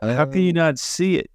How 0.00 0.26
can 0.26 0.42
you 0.42 0.52
not 0.52 0.78
see 0.78 1.16
it? 1.16 1.30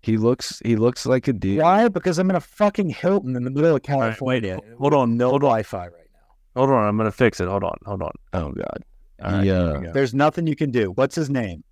He 0.00 0.16
looks. 0.16 0.60
He 0.64 0.76
looks 0.76 1.06
like 1.06 1.28
a 1.28 1.32
dude. 1.32 1.60
Why? 1.60 1.88
Because 1.88 2.18
I'm 2.18 2.30
in 2.30 2.36
a 2.36 2.40
fucking 2.40 2.90
Hilton 2.90 3.36
in 3.36 3.44
the 3.44 3.50
middle 3.50 3.70
of 3.70 3.74
right, 3.74 3.90
wait, 3.90 4.42
California. 4.42 4.60
hold 4.78 4.94
on, 4.94 5.16
no 5.16 5.30
hold 5.30 5.42
on. 5.42 5.48
Wi-Fi 5.48 5.86
right 5.86 5.92
now. 6.12 6.60
Hold 6.60 6.70
on, 6.70 6.88
I'm 6.88 6.96
gonna 6.96 7.10
fix 7.10 7.40
it. 7.40 7.48
Hold 7.48 7.64
on, 7.64 7.76
hold 7.84 8.02
on. 8.02 8.12
Oh 8.32 8.52
God. 8.52 8.84
All 9.22 9.32
right, 9.32 9.42
He, 9.42 9.48
here 9.48 9.56
uh, 9.56 9.78
we 9.80 9.86
go. 9.86 9.92
There's 9.92 10.14
nothing 10.14 10.46
you 10.46 10.54
can 10.54 10.70
do. 10.70 10.92
What's 10.92 11.16
his 11.16 11.28
name? 11.28 11.64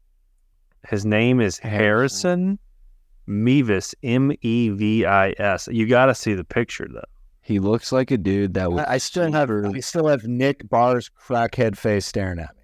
His 0.89 1.05
name 1.05 1.41
is 1.41 1.59
Harrison 1.59 2.59
Mevis. 3.27 3.95
M 4.03 4.33
E 4.43 4.69
V 4.71 5.05
I 5.07 5.31
S. 5.39 5.69
You 5.71 5.87
got 5.87 6.07
to 6.07 6.15
see 6.15 6.35
the 6.35 6.45
picture 6.45 6.89
though. 6.93 7.03
He 7.43 7.61
looks 7.61 7.93
like 7.93 8.11
a 8.11 8.17
dude 8.17 8.55
that 8.55 8.73
would. 8.73 8.85
I, 8.85 8.95
I 8.95 8.99
still 8.99 9.31
have 9.31 9.51
I 9.51 9.81
still 9.81 10.09
have 10.09 10.25
Nick 10.25 10.69
Barr's 10.69 11.09
crackhead 11.09 11.77
face 11.77 12.07
staring 12.07 12.41
at 12.41 12.55
me. 12.57 12.63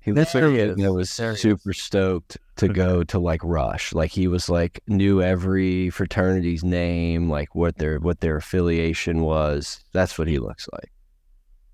He 0.00 0.12
looks 0.12 0.34
like 0.34 0.44
a 0.44 0.46
There 0.46 0.50
he 0.54 0.56
dude 0.58 0.70
is. 0.78 0.84
that 0.84 0.92
was 0.92 1.16
There 1.16 1.30
he 1.30 1.34
is. 1.34 1.40
super 1.42 1.72
stoked 1.72 2.38
to 2.56 2.68
go 2.68 3.02
to 3.04 3.18
like 3.18 3.40
Rush. 3.44 3.92
Like 3.92 4.10
he 4.10 4.26
was 4.28 4.48
like 4.48 4.80
knew 4.86 5.20
every 5.22 5.90
fraternity's 5.90 6.64
name, 6.64 7.28
like 7.28 7.54
what 7.54 7.76
their 7.76 7.98
what 7.98 8.20
their 8.20 8.36
affiliation 8.36 9.20
was. 9.22 9.80
That's 9.92 10.18
what 10.18 10.28
he 10.28 10.38
looks 10.38 10.68
like. 10.72 10.90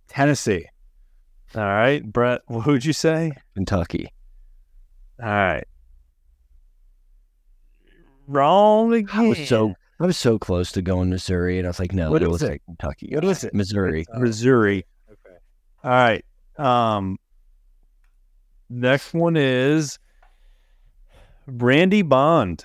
Tennessee. 0.09 0.66
All 1.55 1.62
right, 1.62 2.05
Brett. 2.05 2.40
Who'd 2.48 2.84
you 2.84 2.92
say? 2.92 3.32
Kentucky. 3.55 4.10
All 5.22 5.28
right. 5.28 5.64
Wrong 8.26 8.92
again. 8.94 9.09
I 9.20 9.28
was 9.28 9.48
so 9.48 9.74
I 10.01 10.06
was 10.06 10.16
so 10.16 10.38
close 10.38 10.72
to 10.72 10.82
going 10.82 11.10
Missouri, 11.10 11.59
and 11.59 11.66
I 11.66 11.70
was 11.70 11.78
like, 11.78 11.92
no, 11.92 12.10
What 12.10 12.22
it 12.22 12.26
is 12.26 12.30
looks 12.32 12.42
it? 12.42 12.51
like 12.51 12.62
Kentucky. 12.64 13.10
What 13.14 13.24
is 13.24 13.44
it? 13.44 13.55
Missouri. 13.55 14.05
Uh, 14.12 14.18
Missouri. 14.18 14.86
Okay. 15.10 15.36
All 15.84 15.90
right. 15.90 16.24
Um. 16.59 17.18
Next 18.70 19.12
one 19.15 19.36
is 19.36 19.99
Randy 21.47 22.03
Bond. 22.03 22.65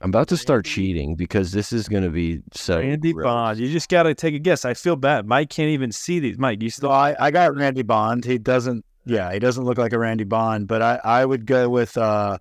I'm 0.00 0.10
about 0.10 0.28
to 0.28 0.36
start 0.36 0.58
Randy- 0.66 0.70
cheating 0.70 1.14
because 1.16 1.50
this 1.52 1.72
is 1.72 1.88
going 1.88 2.04
to 2.04 2.10
be 2.10 2.40
so. 2.52 2.78
Randy 2.78 3.12
gross. 3.12 3.24
Bond. 3.24 3.58
You 3.58 3.68
just 3.70 3.88
got 3.88 4.04
to 4.04 4.14
take 4.14 4.34
a 4.34 4.38
guess. 4.38 4.64
I 4.64 4.74
feel 4.74 4.96
bad. 4.96 5.26
Mike 5.26 5.50
can't 5.50 5.70
even 5.70 5.90
see 5.92 6.20
these. 6.20 6.38
Mike, 6.38 6.62
you 6.62 6.70
So 6.70 6.76
still. 6.78 6.92
I, 6.92 7.16
I 7.18 7.30
got 7.30 7.54
Randy 7.56 7.82
Bond. 7.82 8.24
He 8.24 8.38
doesn't. 8.38 8.84
Yeah, 9.04 9.32
he 9.32 9.38
doesn't 9.38 9.64
look 9.64 9.78
like 9.78 9.92
a 9.92 9.98
Randy 9.98 10.24
Bond. 10.24 10.68
But 10.68 10.82
I, 10.82 11.00
I 11.02 11.24
would 11.24 11.46
go 11.46 11.68
with. 11.68 11.96
uh 11.96 12.38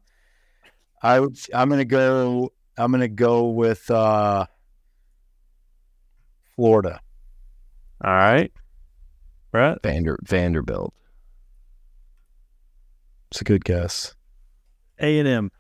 I 1.02 1.20
would. 1.20 1.38
I'm 1.54 1.70
gonna 1.70 1.86
go. 1.86 2.52
I'm 2.78 2.91
gonna 2.91 3.08
go 3.08 3.48
with 3.48 3.90
uh 3.90 4.45
Florida. 6.56 6.99
All 8.04 8.12
right. 8.12 8.52
Brett. 9.52 9.82
Vander 9.82 10.20
Vanderbilt. 10.24 10.94
It's 13.32 13.41
a 13.41 13.44
good 13.44 13.66
guess. 13.66 14.16
A 14.99 15.20
and 15.20 15.28
M. 15.28 15.52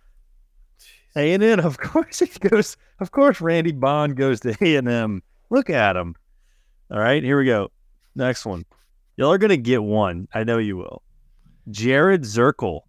A 1.15 1.33
and 1.33 1.43
M. 1.43 1.59
Of 1.59 1.77
course 1.79 2.19
he 2.19 2.27
goes. 2.27 2.77
Of 2.99 3.11
course, 3.11 3.41
Randy 3.41 3.71
Bond 3.71 4.15
goes 4.15 4.39
to 4.41 4.55
A 4.61 4.75
and 4.77 4.87
M. 4.87 5.21
Look 5.49 5.69
at 5.69 5.95
him. 5.95 6.15
All 6.91 6.99
right, 6.99 7.23
here 7.23 7.37
we 7.37 7.45
go. 7.45 7.69
Next 8.15 8.45
one. 8.45 8.65
Y'all 9.17 9.31
are 9.31 9.37
gonna 9.37 9.57
get 9.57 9.83
one. 9.83 10.27
I 10.33 10.43
know 10.43 10.57
you 10.57 10.77
will. 10.77 11.01
Jared 11.69 12.21
Zirkel. 12.23 12.81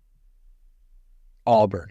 Auburn. 1.46 1.88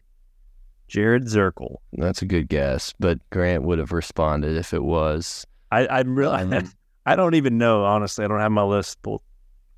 Jared 0.87 1.25
Zirkel. 1.25 1.77
That's 1.93 2.21
a 2.21 2.25
good 2.25 2.47
guess, 2.47 2.93
but 2.99 3.19
Grant 3.31 3.63
would 3.63 3.79
have 3.79 3.91
responded 3.91 4.55
if 4.55 4.73
it 4.73 4.83
was. 4.83 5.45
I 5.71 5.87
I'm 5.87 6.15
really. 6.17 6.37
Um, 6.57 6.71
I 7.05 7.15
don't 7.15 7.35
even 7.35 7.57
know. 7.57 7.85
Honestly, 7.85 8.25
I 8.25 8.27
don't 8.27 8.39
have 8.41 8.51
my 8.51 8.63
list 8.63 9.01
pulled 9.01 9.21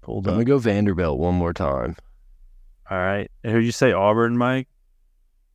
pulled 0.02 0.28
I'm 0.28 0.32
up. 0.32 0.36
gonna 0.36 0.46
go 0.46 0.58
Vanderbilt 0.58 1.20
one 1.20 1.36
more 1.36 1.54
time. 1.54 1.96
All 2.90 2.98
right. 2.98 3.30
And 3.44 3.54
who'd 3.54 3.66
you 3.66 3.72
say 3.72 3.92
Auburn, 3.92 4.38
Mike? 4.38 4.68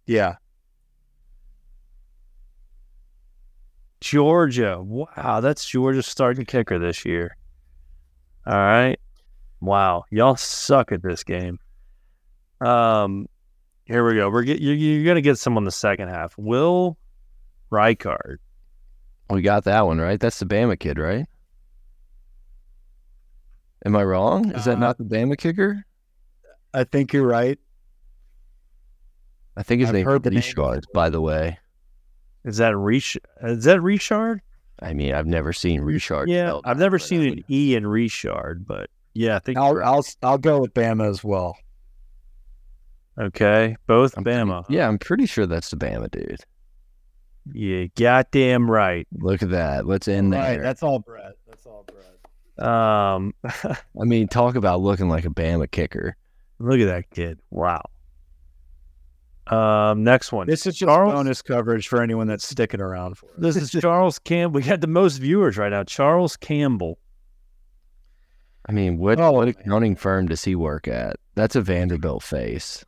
Yeah. 0.07 0.37
Georgia. 4.01 4.81
Wow, 4.83 5.41
that's 5.41 5.65
Georgia's 5.67 6.07
starting 6.07 6.45
kicker 6.45 6.79
this 6.79 7.05
year. 7.05 7.37
All 8.47 8.55
right. 8.55 8.99
Wow, 9.61 10.05
y'all 10.11 10.37
suck 10.37 10.93
at 10.93 11.03
this 11.03 11.25
game. 11.25 11.59
Um, 12.61 13.29
here 13.87 14.07
we 14.07 14.15
go. 14.17 14.29
We're 14.29 14.43
get, 14.43 14.61
you're, 14.61 14.75
you're 14.75 15.07
gonna 15.07 15.23
get 15.23 15.39
some 15.39 15.57
on 15.57 15.65
the 15.65 15.73
second 15.73 16.09
half. 16.09 16.35
Will 16.37 16.99
Reichard. 17.73 18.37
We 19.31 19.41
got 19.41 19.65
that 19.65 19.87
one 19.87 19.99
right. 19.99 20.21
That's 20.21 20.39
the 20.39 20.45
Bama 20.45 20.79
kid, 20.79 20.99
right? 20.99 21.27
Am 23.87 23.97
I 23.97 24.05
wrong? 24.05 24.53
Is 24.53 24.67
that 24.67 24.77
Uh, 24.77 24.81
not 24.81 24.99
the 24.99 25.05
Bama 25.05 25.37
kicker? 25.39 25.85
I 26.75 26.85
think 26.85 27.13
you're 27.13 27.27
right. 27.27 27.59
I 29.57 29.63
think 29.63 29.81
his 29.81 29.89
I've 29.91 29.95
name 29.95 30.05
heard 30.05 30.23
the 30.25 30.31
name 30.31 30.39
Richard, 30.39 30.55
before. 30.81 30.93
by 30.93 31.09
the 31.11 31.21
way. 31.21 31.59
Is 32.45 32.57
that 32.59 32.77
Rich? 32.77 33.17
Is 33.43 33.65
that 33.65 33.81
Richard? 33.81 34.43
I 34.83 34.93
mean, 34.93 35.15
I've 35.15 35.27
never 35.27 35.53
seen 35.53 35.81
Richard. 35.81 36.29
Yeah, 36.29 36.49
spelled 36.49 36.65
I've 36.67 36.79
never 36.79 36.99
seen 36.99 37.23
an 37.23 37.45
E 37.49 37.75
in 37.77 37.87
Richard, 37.87 38.67
but 38.67 38.91
Yeah, 39.15 39.37
I 39.37 39.39
think. 39.39 39.57
I'll 39.59 39.83
I'll 39.83 40.05
I'll 40.23 40.39
go 40.39 40.59
with 40.61 40.75
Bama 40.75 41.09
as 41.09 41.23
well. 41.23 41.57
okay, 43.19 43.77
both 43.87 44.17
I'm 44.19 44.25
Bama. 44.25 44.65
Yeah, 44.69 44.89
I'm 44.89 44.99
pretty 44.99 45.27
sure 45.27 45.47
that's 45.47 45.71
the 45.71 45.77
Bama 45.77 46.11
dude. 46.11 46.41
Yeah, 47.53 47.87
goddamn 47.97 48.71
right. 48.71 49.07
Look 49.13 49.43
at 49.43 49.51
that. 49.51 49.87
Let's 49.87 50.09
end 50.09 50.33
Right, 50.33 50.55
there. 50.55 50.63
that's 50.63 50.83
all 50.83 50.99
Brett. 50.99 51.35
That's 51.47 51.65
all 51.67 51.85
Brett. 51.87 52.67
Um, 52.67 53.35
I 53.45 54.05
mean, 54.05 54.29
talk 54.29 54.57
about 54.57 54.81
looking 54.81 55.09
like 55.09 55.25
a 55.25 55.31
Bama 55.31 55.71
kicker. 55.71 56.17
Look 56.59 56.81
at 56.81 56.87
that 56.87 57.11
kid. 57.11 57.41
Wow. 57.51 57.83
Um, 59.47 60.05
next 60.05 60.33
one. 60.33 60.47
This 60.47 60.67
is 60.67 60.77
just 60.77 60.89
Charles? 60.89 61.13
bonus 61.13 61.43
coverage 61.43 61.89
for 61.89 62.01
anyone 62.03 62.27
that's 62.27 62.49
sticking 62.49 62.81
around 62.81 63.19
for 63.19 63.27
it. 63.27 63.41
This 63.41 63.57
is 63.57 63.71
Charles 63.81 64.19
Campbell. 64.19 64.61
We 64.61 64.63
got 64.67 64.81
the 64.81 64.87
most 64.87 65.19
viewers 65.19 65.59
right 65.59 65.71
now. 65.71 65.85
Charles 65.85 66.37
Campbell. 66.37 66.99
I 68.67 68.73
mean, 68.73 68.97
what 68.97 69.21
Oh, 69.21 69.33
what 69.33 69.49
accounting 69.49 69.97
firm 69.97 70.27
does 70.27 70.43
he 70.43 70.55
work 70.55 70.89
at? 70.89 71.17
That's 71.35 71.57
a 71.57 71.61
Vanderbilt 71.61 72.23
face. 72.23 72.85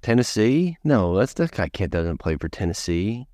Tennessee? 0.00 0.78
No, 0.82 1.18
that's 1.18 1.34
that 1.34 1.52
guy 1.52 1.68
kid 1.68 1.90
doesn't 1.90 2.18
play 2.18 2.36
for 2.36 2.48
Tennessee. 2.48 3.26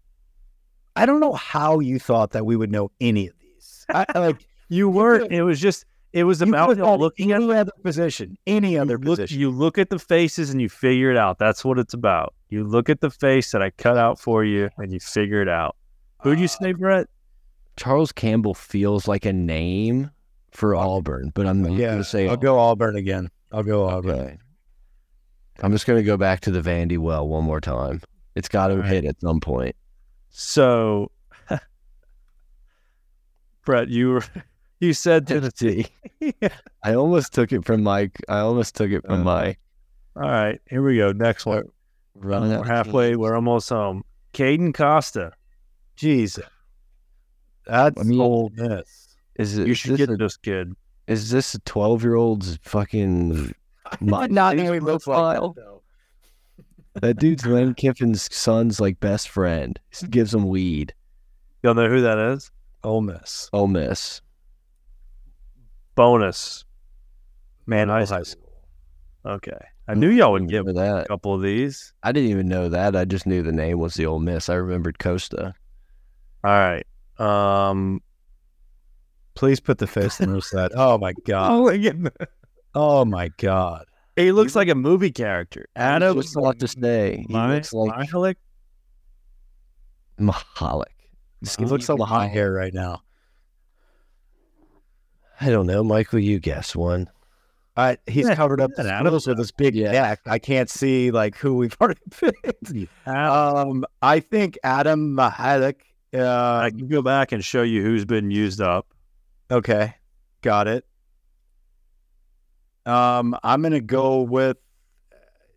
I 0.97 1.07
don't 1.07 1.21
know 1.21 1.35
how 1.35 1.79
you 1.79 2.01
thought 2.01 2.33
that 2.33 2.45
we 2.45 2.57
would 2.57 2.73
know 2.73 2.91
any 3.01 3.29
of 3.29 3.35
these. 3.39 3.87
I, 3.89 4.05
I 4.15 4.19
like 4.19 4.45
You 4.69 4.89
weren't. 4.89 5.31
It 5.31 5.43
was 5.43 5.61
just. 5.61 5.85
It 6.17 6.25
was 6.25 6.41
you 6.41 6.49
about 6.49 6.69
could've 6.69 6.87
had 6.87 6.99
looking 6.99 7.33
at 7.33 7.43
any 7.43 7.53
other 7.53 7.73
position, 7.83 8.39
any 8.47 8.79
other 8.79 8.95
you 8.95 9.05
look, 9.05 9.19
position. 9.19 9.39
you 9.39 9.51
look 9.51 9.77
at 9.77 9.91
the 9.91 9.99
faces 9.99 10.49
and 10.49 10.63
you 10.63 10.71
figure 10.71 11.11
it 11.11 11.19
out. 11.19 11.39
That's 11.39 11.63
what 11.63 11.79
it's 11.79 11.93
about. 11.93 12.33
You 12.49 12.65
look 12.65 12.89
at 12.89 13.03
the 13.03 13.11
face 13.11 13.53
that 13.53 13.61
I 13.61 13.69
cut 13.69 13.99
out 13.99 14.19
for 14.19 14.43
you 14.43 14.71
and 14.79 14.95
you 14.95 14.99
figure 14.99 15.43
it 15.43 15.49
out. 15.51 15.77
Who'd 16.23 16.39
you 16.39 16.47
uh, 16.47 16.49
say, 16.49 16.73
Brett? 16.73 17.09
Charles 17.77 18.13
Campbell 18.13 18.55
feels 18.55 19.07
like 19.07 19.27
a 19.27 19.33
name 19.35 20.11
for 20.53 20.75
Auburn, 20.75 21.33
but 21.35 21.47
I'm 21.47 21.63
yeah, 21.73 21.89
going 21.89 21.99
to 21.99 22.05
say 22.05 22.27
I'll 22.27 22.39
go 22.39 22.59
Auburn 22.59 22.97
again. 22.97 23.29
I'll 23.53 23.63
go 23.63 23.87
Auburn. 23.87 24.19
Okay. 24.19 24.39
I'm 25.61 25.73
just 25.73 25.87
going 25.87 25.99
to 25.99 26.03
go 26.03 26.17
back 26.17 26.41
to 26.41 26.51
the 26.51 26.63
Vandy 26.63 26.97
well 26.97 27.29
one 27.29 27.45
more 27.45 27.61
time. 27.61 28.01
It's 28.35 28.49
got 28.49 28.69
to 28.69 28.77
All 28.77 28.81
right. 28.81 28.89
hit 28.89 29.05
at 29.05 29.21
some 29.21 29.41
point. 29.41 29.77
So, 30.31 31.11
Brett, 33.67 33.89
you 33.89 34.13
were 34.13 34.25
you 34.81 34.93
said 34.93 35.27
Tennessee. 35.27 35.87
I 36.83 36.95
almost 36.95 37.33
took 37.33 37.53
it 37.53 37.65
from 37.65 37.83
Mike. 37.83 38.17
I 38.29 38.39
almost 38.41 38.75
took 38.75 38.91
it 38.91 39.05
from 39.07 39.21
Uh, 39.23 39.25
Mike. 39.25 39.59
All 40.17 40.23
right, 40.23 40.61
here 40.69 40.83
we 40.83 40.97
go. 40.97 41.13
Next 41.13 41.45
one. 41.47 41.65
Running 42.15 42.53
out 42.53 42.61
We're 42.63 42.67
halfway. 42.67 43.09
teams. 43.09 43.19
We're 43.19 43.35
almost 43.35 43.69
home. 43.69 44.03
Caden 44.33 44.75
Costa. 44.75 45.33
Jesus, 45.97 46.45
that's 47.67 47.99
I 47.99 48.05
mean. 48.05 48.83
Is 49.37 49.57
it? 49.59 49.67
You 49.67 49.75
should 49.75 49.93
this 49.93 49.99
get 49.99 50.11
a- 50.11 50.17
this 50.17 50.37
kid. 50.37 50.73
Is 51.07 51.31
this 51.31 51.55
a 51.55 51.59
12 51.61 52.03
year 52.03 52.15
old's 52.17 52.59
fucking 52.63 53.55
my 54.01 54.27
Not 54.31 54.57
know 54.57 54.73
he 54.73 54.81
looks 54.81 55.07
like 55.07 55.35
that, 55.41 55.53
though. 55.55 55.83
That 57.03 57.19
dude's 57.19 57.45
Lane 57.45 57.75
Kiffin's 57.75 58.35
son's 58.35 58.81
like 58.81 58.99
best 59.01 59.29
friend. 59.29 59.79
He 60.01 60.07
gives 60.07 60.33
him 60.35 60.49
weed. 60.49 60.95
Y'all 61.63 61.75
know 61.75 61.89
who 61.91 62.01
that 62.01 62.19
is? 62.19 62.51
Ole 62.85 63.03
Miss. 63.03 63.51
Ole 63.53 63.67
Miss. 63.69 64.23
Bonus. 65.97 66.65
Man, 67.67 67.89
high 67.89 68.05
High 68.05 68.23
school. 68.23 68.45
Okay, 69.27 69.59
I 69.89 69.95
knew 69.95 70.09
y'all 70.09 70.31
would 70.33 70.49
get 70.49 70.59
Remember 70.59 70.81
a 70.81 70.85
that. 70.99 71.09
couple 71.09 71.35
of 71.35 71.43
these. 71.43 71.93
I 72.05 72.13
didn't 72.13 72.31
even 72.31 72.47
know 72.47 72.69
that. 72.69 72.95
I 72.95 73.05
just 73.05 73.27
knew 73.27 73.43
the 73.43 73.51
name 73.51 73.81
was 73.81 73.95
the 73.95 74.07
Ole 74.07 74.21
Miss. 74.21 74.49
I 74.49 74.55
remembered 74.55 75.01
Costa. 75.01 75.53
All 76.45 76.51
right. 76.51 76.87
Um. 77.19 78.01
Please 79.35 79.59
put 79.61 79.79
the 79.79 79.87
face 79.87 80.21
in 80.21 80.33
that. 80.53 80.71
Oh 80.77 80.97
my 80.99 81.13
god. 81.27 82.09
Oh 82.79 83.07
my 83.07 83.29
god. 83.39 83.87
He 84.17 84.33
looks 84.33 84.55
like 84.55 84.69
a 84.69 84.75
movie 84.75 85.11
character. 85.11 85.67
Adam 85.77 86.21
Just 86.21 86.37
lot 86.37 86.59
to 86.59 86.69
say. 86.69 87.25
He 87.27 87.33
My, 87.33 87.55
looks 87.55 87.73
like 87.73 87.91
Mihalik? 88.09 88.37
Mahalik. 90.21 90.85
He 91.59 91.65
looks 91.65 91.89
like 91.89 91.99
my 91.99 92.27
hair 92.27 92.53
right 92.53 92.75
now. 92.75 93.03
I 95.41 95.51
don't 95.51 95.67
know, 95.67 95.83
Michael. 95.85 96.19
You 96.19 96.39
guess 96.39 96.75
one. 96.75 97.09
I, 97.77 97.99
he's 98.07 98.27
Yeah, 98.27 98.35
covered 98.35 98.61
up 98.61 98.71
that 98.77 98.85
the 98.85 98.93
Adam 98.93 99.13
nose 99.13 99.27
with 99.27 99.37
this 99.37 99.51
big 99.51 99.75
Yeah. 99.75 99.93
neck. 99.93 100.21
I 100.27 100.39
can't 100.39 100.71
see 100.71 101.11
like 101.11 101.37
who 101.37 101.55
we've 101.57 101.77
already 101.81 102.01
picked. 102.11 102.73
Um, 103.07 103.85
I 104.01 104.21
think 104.21 104.59
Adam 104.65 105.15
Mahalik. 105.15 105.77
I 106.15 106.19
Uh, 106.19 106.71
can 106.71 106.89
go 106.89 107.03
back 107.03 107.33
and 107.33 107.45
show 107.45 107.63
you 107.63 107.83
who's 107.83 108.07
been 108.07 108.31
used 108.31 108.61
up. 108.63 108.87
okay, 109.51 109.95
got 110.41 110.69
it. 110.69 110.87
Um, 112.87 113.37
I'm 113.43 113.63
gonna 113.63 113.81
go 113.81 114.23
with 114.23 114.57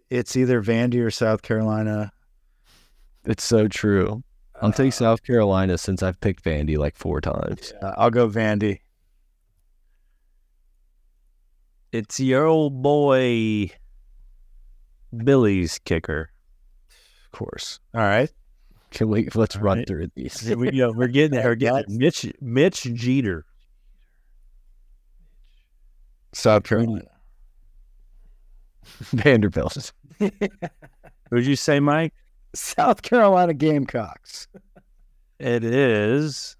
it's 0.10 0.36
either 0.36 0.62
Vandy 0.62 1.00
or 1.02 1.12
South 1.12 1.42
Carolina. 1.44 2.12
It's 3.26 3.44
so 3.44 3.68
true. 3.68 4.24
I'll 4.62 4.72
take 4.74 4.88
Uh, 4.90 4.92
South 4.92 5.24
Carolina 5.24 5.78
since 5.78 6.02
I've 6.04 6.20
picked 6.20 6.44
Vandy 6.44 6.78
like 6.78 6.98
four 6.98 7.22
times. 7.22 7.72
yeah, 7.82 7.94
I'll 7.98 8.10
go 8.10 8.28
Vandy. 8.28 8.80
It's 11.92 12.20
your 12.20 12.46
old 12.46 12.82
boy, 12.82 13.72
Billy's 15.24 15.80
kicker. 15.80 16.30
Of 17.26 17.32
course. 17.32 17.80
All 17.94 18.02
right. 18.02 18.32
Can 18.92 19.10
we? 19.10 19.30
Let's 19.36 19.56
All 19.56 19.62
run 19.64 19.80
right. 19.80 19.88
through 19.88 20.12
these. 20.16 20.40
Here 20.40 20.58
we 20.58 20.72
go. 20.72 20.92
We're 20.92 21.08
getting 21.08 21.32
there. 21.38 21.50
We're 21.50 21.56
getting 21.56 21.86
there. 21.88 21.98
Mitch 22.00 22.32
Mitch 22.42 22.84
Jeter. 22.94 23.46
South 26.34 26.64
Carolina. 26.64 27.06
Vanderbilt. 28.84 29.92
Who'd 30.20 31.46
you 31.46 31.56
say, 31.56 31.80
Mike? 31.80 32.14
South 32.56 33.02
Carolina 33.02 33.54
Gamecocks. 33.54 34.48
It 35.40 35.64
is 35.64 36.56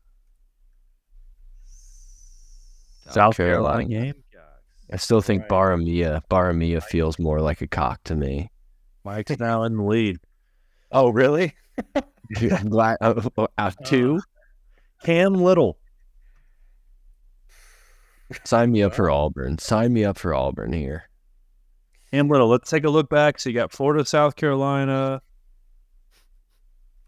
South 3.10 3.36
Carolina 3.38 3.86
Gamecocks. 3.86 4.29
I 4.92 4.98
still 4.98 5.22
think 5.22 5.42
Right. 5.44 5.50
Baramia. 5.50 6.22
Baramia 6.30 6.82
feels 6.84 7.20
more 7.20 7.42
like 7.42 7.62
a 7.62 7.68
cock 7.68 8.04
to 8.06 8.16
me. 8.16 8.52
Mike's 9.04 9.40
now 9.40 9.64
in 9.64 9.78
the 9.78 9.84
lead. 9.84 10.18
Oh, 10.92 11.10
really? 11.10 11.54
I'm 12.38 12.70
glad- 12.70 12.98
uh, 13.02 13.22
uh, 13.38 13.48
uh, 13.58 13.72
two. 13.86 14.20
Cam 15.04 15.36
Little. 15.36 15.78
Sign 18.44 18.72
me 18.72 18.84
up 18.84 18.94
for 18.94 19.10
Auburn. 19.10 19.58
Sign 19.58 19.94
me 19.94 20.04
up 20.04 20.18
for 20.18 20.34
Auburn 20.36 20.72
here. 20.74 21.10
Cam 22.12 22.28
Little. 22.28 22.48
Let's 22.48 22.70
take 22.70 22.84
a 22.84 22.90
look 22.90 23.10
back. 23.10 23.40
So 23.40 23.50
you 23.50 23.56
got 23.56 23.72
Florida, 23.72 24.06
South 24.06 24.36
Carolina. 24.36 25.22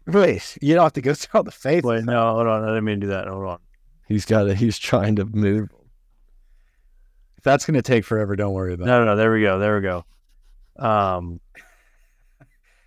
Wait, 0.06 0.58
you 0.60 0.74
don't 0.74 0.82
have 0.82 0.92
to 0.94 1.00
go 1.02 1.14
through 1.14 1.38
all 1.38 1.44
the 1.44 1.50
faith. 1.52 1.84
Wait, 1.84 2.04
no, 2.04 2.34
hold 2.34 2.46
on. 2.48 2.64
I 2.64 2.68
didn't 2.68 2.84
mean 2.84 3.00
to 3.00 3.06
do 3.06 3.10
that. 3.12 3.28
Hold 3.28 3.46
on. 3.46 3.58
He's 4.08 4.24
got. 4.24 4.48
A, 4.48 4.54
he's 4.54 4.78
trying 4.78 5.14
to 5.16 5.24
move. 5.26 5.68
If 7.42 7.44
that's 7.44 7.66
going 7.66 7.74
to 7.74 7.82
take 7.82 8.04
forever, 8.04 8.36
don't 8.36 8.52
worry 8.52 8.72
about 8.74 8.84
it. 8.84 8.86
No, 8.86 9.00
no, 9.00 9.04
no. 9.06 9.16
There 9.16 9.32
we 9.32 9.42
go. 9.42 9.58
There 9.58 9.74
we 9.74 9.82
go. 9.82 10.04
Um, 10.78 11.40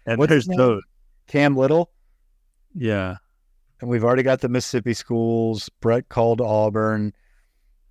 and 0.06 0.18
What's 0.18 0.30
there's 0.30 0.48
his 0.48 0.56
those. 0.56 0.82
Cam 1.28 1.58
Little, 1.58 1.92
Yeah, 2.74 3.18
and 3.82 3.90
we've 3.90 4.06
already 4.06 4.24
got 4.24 4.40
the 4.40 4.48
Mississippi 4.48 4.94
schools. 4.94 5.70
Brett 5.82 6.08
called 6.08 6.40
Auburn. 6.40 7.12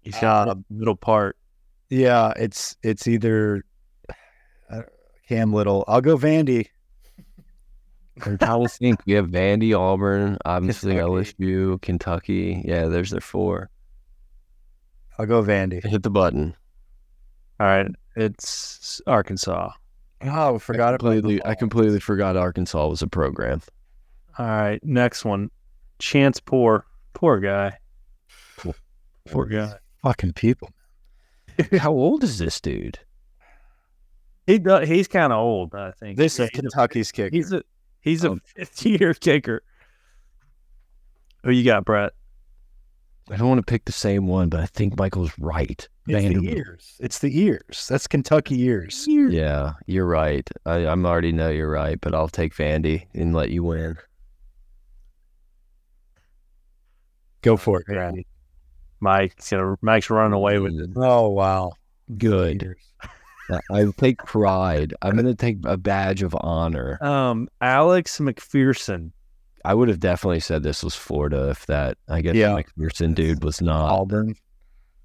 he's 0.01 0.19
got 0.19 0.49
Uh, 0.49 0.53
a 0.53 0.73
middle 0.73 0.97
part. 0.97 1.37
Yeah, 1.91 2.33
it's 2.37 2.77
it's 2.83 3.07
either 3.07 3.63
uh, 4.71 4.83
Cam 5.29 5.53
Little. 5.53 5.85
I'll 5.87 6.01
go 6.01 6.17
Vandy. 6.17 6.69
I'm 8.25 8.39
trying 8.39 8.63
to 8.63 8.69
think. 8.69 9.01
We 9.07 9.13
have 9.15 9.27
Vandy, 9.27 9.79
Auburn, 9.79 10.39
obviously 10.47 10.95
Kentucky. 10.95 11.35
LSU, 11.35 11.83
Kentucky. 11.83 12.63
Yeah, 12.65 12.87
there's 12.87 13.11
their 13.11 13.21
four. 13.21 13.69
I'll 15.19 15.27
go 15.27 15.43
Vandy. 15.43 15.85
Hit 15.85 16.03
the 16.03 16.11
button. 16.11 16.55
All 17.61 17.67
right, 17.67 17.87
it's 18.17 19.01
Arkansas. 19.07 19.71
Oh, 20.23 20.59
forgot 20.59 20.95
I 20.95 20.97
completely. 20.97 21.45
I 21.45 21.55
completely 21.55 22.01
forgot 22.01 22.37
Arkansas 22.37 22.87
was 22.89 23.03
a 23.03 23.07
program. 23.07 23.61
All 24.39 24.47
right, 24.47 24.81
next 24.85 25.25
one. 25.25 25.51
Chance 25.99 26.41
Poore. 26.41 26.87
Poor 27.13 27.39
guy. 27.39 27.79
Poor 29.27 29.47
guy. 29.47 29.75
fucking 30.03 30.33
people. 30.33 30.71
How 31.79 31.93
old 31.93 32.25
is 32.25 32.39
this 32.39 32.61
dude? 32.61 32.99
He 34.47 34.61
he's 34.85 35.09
kind 35.09 35.33
of 35.33 35.39
old, 35.39 35.75
I 35.75 35.93
think. 35.93 36.19
This 36.19 36.39
Yeah, 36.39 36.47
is 36.47 36.51
Kentucky's 36.51 37.11
kicker. 37.13 37.35
He's 37.35 37.53
a 37.53 37.63
he's 38.01 38.25
a 38.25 38.31
Oh. 38.31 38.39
fifth 38.45 38.85
year 38.85 39.15
kicker. 39.15 39.63
Who 41.45 41.51
you 41.53 41.65
got, 41.65 41.85
Brett? 41.85 42.13
I 43.31 43.37
don't 43.37 43.49
want 43.49 43.59
to 43.59 43.71
pick 43.71 43.87
the 43.87 43.93
same 43.93 44.27
one, 44.27 44.49
but 44.49 44.61
I 44.61 44.67
think 44.67 44.99
Michael's 44.99 45.33
right. 45.39 45.89
It's 46.07 46.35
the 46.35 46.51
ears. 46.51 46.97
It's 47.01 47.19
the 47.21 47.41
ears. 47.41 47.87
That's 47.89 48.07
Kentucky 48.07 48.61
ears. 48.63 49.07
Yeah, 49.09 49.73
you're 49.87 50.07
right. 50.07 50.49
I, 50.67 50.87
I'm 50.87 51.07
already 51.07 51.33
know 51.33 51.49
you're 51.49 51.71
right, 51.71 51.99
but 52.01 52.15
I'll 52.15 52.29
take 52.29 52.55
Vandy 52.55 53.07
and 53.15 53.35
let 53.35 53.51
you 53.51 53.65
win. 53.65 53.97
Go 57.41 57.57
for 57.57 57.81
it. 57.81 57.87
Vandy. 57.89 58.27
Mike's 59.01 59.51
gonna 59.51 59.77
Mike's 59.83 60.11
running 60.11 60.33
away 60.33 60.59
with 60.59 60.75
it. 60.75 60.91
Oh 60.97 61.29
wow, 61.29 61.73
Good. 62.19 62.75
I 63.71 63.87
take 63.99 64.19
pride. 64.19 64.95
I'm 65.03 65.15
going 65.15 65.27
to 65.27 65.35
take 65.35 65.59
a 65.65 65.77
badge 65.77 66.23
of 66.23 66.35
honor. 66.41 67.03
Um, 67.03 67.49
Alex 67.61 68.19
McPherson. 68.19 69.13
I 69.65 69.75
would 69.75 69.89
have 69.89 70.01
definitely 70.01 70.41
said 70.41 70.63
this 70.63 70.83
was 70.85 70.95
Florida 70.95 71.49
if 71.51 71.65
that, 71.67 71.97
I 72.09 72.21
guess, 72.21 72.35
Yeah. 72.35 72.51
McPherson 72.61 73.15
dude 73.15 73.43
was 73.43 73.63
not. 73.63 73.91
Auburn. 73.91 74.35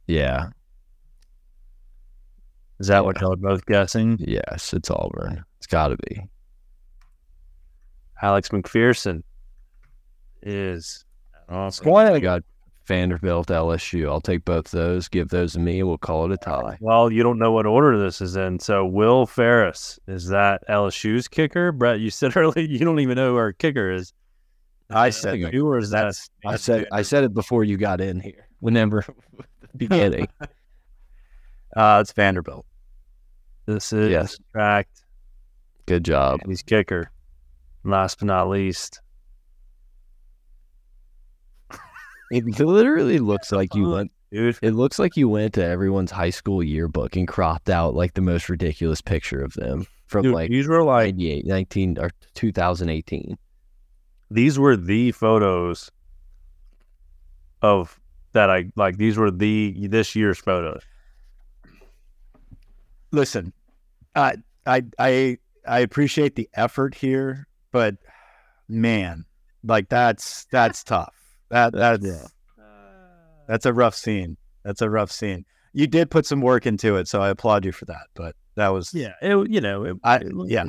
Yeah. 0.07 0.49
Is 2.80 2.88
that 2.88 3.06
what 3.06 3.19
y'all 3.22 3.34
are 3.34 3.38
both 3.38 3.65
guessing? 3.65 4.18
Yes, 4.19 4.73
it's 4.73 4.90
Auburn. 4.90 5.44
It's 5.57 5.68
got 5.68 5.90
to 5.90 5.98
be. 5.98 6.23
Alex 8.22 8.49
McPherson 8.49 9.23
is 10.41 11.06
awesome. 11.48 11.94
I 11.95 12.19
got 12.19 12.44
Vanderbilt, 12.86 13.48
LSU. 13.48 14.10
I'll 14.10 14.19
take 14.22 14.44
both 14.45 14.72
those. 14.72 15.07
Give 15.07 15.30
those 15.30 15.53
to 15.53 15.60
me. 15.60 15.84
We'll 15.84 15.98
call 15.98 16.26
it 16.26 16.31
a 16.34 16.38
tie. 16.38 16.77
Well, 16.81 17.11
you 17.11 17.22
don't 17.23 17.38
know 17.38 17.52
what 17.52 17.65
order 17.65 17.98
this 18.02 18.19
is 18.19 18.36
in. 18.36 18.60
So 18.60 18.86
Will 18.86 19.26
Ferris 19.26 19.99
is 20.07 20.27
that 20.30 20.64
LSU's 20.69 21.27
kicker? 21.27 21.72
Brett, 21.72 21.99
you 21.99 22.10
said 22.10 22.36
earlier 22.38 22.65
you 22.65 22.80
don't 22.80 22.99
even 22.99 23.15
know 23.15 23.31
who 23.31 23.38
our 23.38 23.53
kicker 23.53 23.91
is. 23.91 24.14
I 24.89 25.09
said 25.11 25.53
or 25.55 25.77
is 25.77 25.91
that? 25.91 26.03
that's. 26.03 26.29
I 26.45 26.55
said 26.55 26.87
I 26.91 27.01
said 27.03 27.23
it 27.23 27.33
before 27.33 27.63
you 27.63 27.77
got 27.77 28.01
in 28.01 28.19
here. 28.19 28.47
Whenever 28.59 29.05
beginning. 29.77 30.27
Uh, 31.75 31.99
it's 32.01 32.11
Vanderbilt. 32.13 32.65
This 33.67 33.93
is 33.93 34.09
Yes. 34.09 34.39
fact. 34.53 35.03
Good 35.85 36.03
job. 36.03 36.39
He's 36.47 36.63
kicker. 36.63 37.11
Last 37.83 38.17
but 38.17 38.25
not 38.25 38.49
least, 38.49 39.01
It 42.31 42.45
literally 42.59 43.19
looks 43.19 43.51
like 43.51 43.73
you 43.75 43.89
went. 43.89 44.11
dude. 44.31 44.57
It 44.61 44.71
looks 44.71 44.97
like 44.99 45.15
you 45.15 45.29
went 45.29 45.53
to 45.53 45.63
everyone's 45.63 46.11
high 46.11 46.29
school 46.31 46.63
yearbook 46.63 47.15
and 47.15 47.27
cropped 47.27 47.69
out 47.69 47.93
like 47.95 48.15
the 48.15 48.21
most 48.21 48.49
ridiculous 48.49 49.01
picture 49.01 49.43
of 49.43 49.53
them 49.53 49.85
from 50.07 50.23
Dude, 50.23 50.33
like 50.33 50.49
these 50.49 50.67
were 50.67 50.83
like 50.83 51.15
98, 51.15 51.45
19 51.45 51.97
or 51.99 52.09
2018. 52.33 53.37
These 54.31 54.57
were 54.60 54.76
the 54.77 55.11
photos 55.11 55.91
of 57.61 57.99
that 58.34 58.49
I 58.49 58.72
like. 58.76 58.97
These 58.97 59.18
were 59.18 59.31
the 59.31 59.88
this 59.88 60.15
year's 60.15 60.38
photos. 60.38 60.81
Listen, 63.11 63.53
I 64.15 64.35
I 64.65 64.84
I 64.99 65.38
I 65.68 65.80
appreciate 65.80 66.35
the 66.35 66.47
effort 66.53 66.93
here, 66.95 67.47
but 67.72 67.95
man, 68.68 69.26
like 69.64 69.89
that's 69.89 70.45
that's 70.51 70.84
tough. 70.84 71.15
That 71.49 71.73
that's 71.73 72.06
Yeah. 72.06 72.27
that's 73.47 73.65
a 73.65 73.73
rough 73.73 73.95
scene. 73.95 74.38
That's 74.64 74.81
a 74.81 74.89
rough 74.89 75.11
scene. 75.11 75.45
You 75.73 75.88
did 75.88 76.11
put 76.11 76.26
some 76.26 76.41
work 76.41 76.65
into 76.65 76.95
it, 76.97 77.07
so 77.07 77.22
I 77.22 77.30
applaud 77.30 77.65
you 77.65 77.72
for 77.72 77.85
that. 77.85 78.07
But 78.14 78.35
that 78.56 78.69
was 78.69 78.93
Yeah, 78.93 79.14
it, 79.22 79.49
you 79.49 79.61
know, 79.61 79.84
it, 79.85 79.97
I- 80.03 80.18
it 80.18 80.31
yeah. 80.47 80.65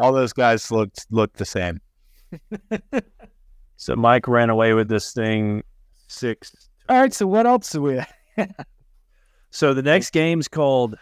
all 0.00 0.12
those 0.12 0.32
guys 0.32 0.70
looked 0.72 1.06
looked 1.10 1.36
the 1.36 1.44
same. 1.44 1.80
So 3.76 3.96
Mike 3.96 4.26
ran 4.28 4.50
away 4.50 4.72
with 4.72 4.88
this 4.88 5.12
thing 5.12 5.62
six. 6.08 6.54
All 6.88 7.00
right, 7.00 7.12
so 7.12 7.26
what 7.26 7.46
else 7.46 7.70
do 7.70 7.82
we? 7.82 8.00
So 9.50 9.74
the 9.74 9.82
next 9.82 10.10
game's 10.12 10.48
called. 10.48 10.96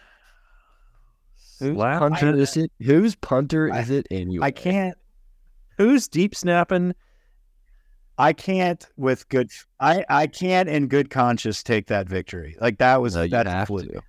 Whose 1.59 1.75
Slap? 1.75 1.99
punter 1.99 2.35
is 2.35 2.57
it? 2.57 2.71
Whose 2.81 3.15
punter 3.15 3.71
I- 3.71 3.79
is 3.81 3.89
it 3.89 4.07
anyway? 4.11 4.45
I 4.47 4.51
can't. 4.51 4.97
Who's 5.77 6.07
deep 6.07 6.35
snapping? 6.35 6.93
I 8.17 8.33
can't 8.33 8.85
with 8.97 9.27
good. 9.29 9.49
I 9.79 10.05
I 10.09 10.27
can't 10.27 10.69
in 10.69 10.87
good 10.87 11.09
conscience 11.09 11.63
take 11.63 11.87
that 11.87 12.07
victory. 12.07 12.55
Like 12.61 12.77
that 12.79 13.01
was 13.01 13.15
No, 13.15 13.23
you 13.23 13.29
that's 13.29 13.49
have 13.49 13.67
fluke. 13.69 13.91
to. 13.91 14.01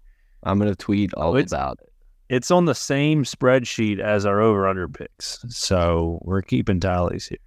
I'm 0.42 0.59
gonna 0.59 0.74
tweet 0.74 1.14
all 1.14 1.36
it's- 1.36 1.52
about 1.52 1.78
it. 1.82 1.90
It's 2.28 2.51
on 2.51 2.64
the 2.64 2.74
same 2.74 3.24
spreadsheet 3.24 3.98
as 4.01 4.24
our 4.26 4.40
over 4.40 4.66
under 4.66 4.88
picks. 4.88 5.44
So 5.48 6.18
we're 6.22 6.42
keeping 6.42 6.80
tallies 6.80 7.26
here. 7.28 7.38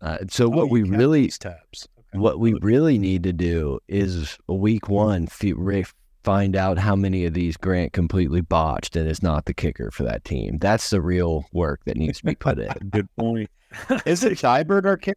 Uh, 0.00 0.18
so 0.28 0.46
Oh, 0.46 0.48
what 0.48 0.64
you 0.66 0.70
we 0.72 0.82
really 0.82 1.28
tabs. 1.28 1.88
Okay. 1.98 2.18
what 2.18 2.40
we 2.40 2.54
really 2.54 2.98
need 2.98 3.22
to 3.22 3.32
do 3.32 3.78
is 3.88 4.36
week 4.48 4.88
one 4.88 5.28
fi- 5.28 5.84
find 6.24 6.56
out 6.56 6.78
how 6.78 6.94
many 6.96 7.24
of 7.24 7.34
these 7.34 7.56
Grant 7.56 7.92
completely 7.92 8.40
botched 8.40 8.96
and 8.96 9.08
is 9.08 9.22
not 9.22 9.44
the 9.44 9.54
kicker 9.54 9.90
for 9.92 10.02
that 10.02 10.24
team. 10.24 10.58
That's 10.58 10.90
the 10.90 11.00
real 11.00 11.44
work 11.52 11.80
that 11.84 11.96
needs 11.96 12.18
to 12.18 12.24
be 12.24 12.34
put 12.34 12.58
in. 12.58 12.72
Good 12.90 13.08
point. 13.16 13.48
Is 14.06 14.22
it 14.24 14.38
Dibert 14.38 14.84
or 14.84 14.96
kick, 14.98 15.16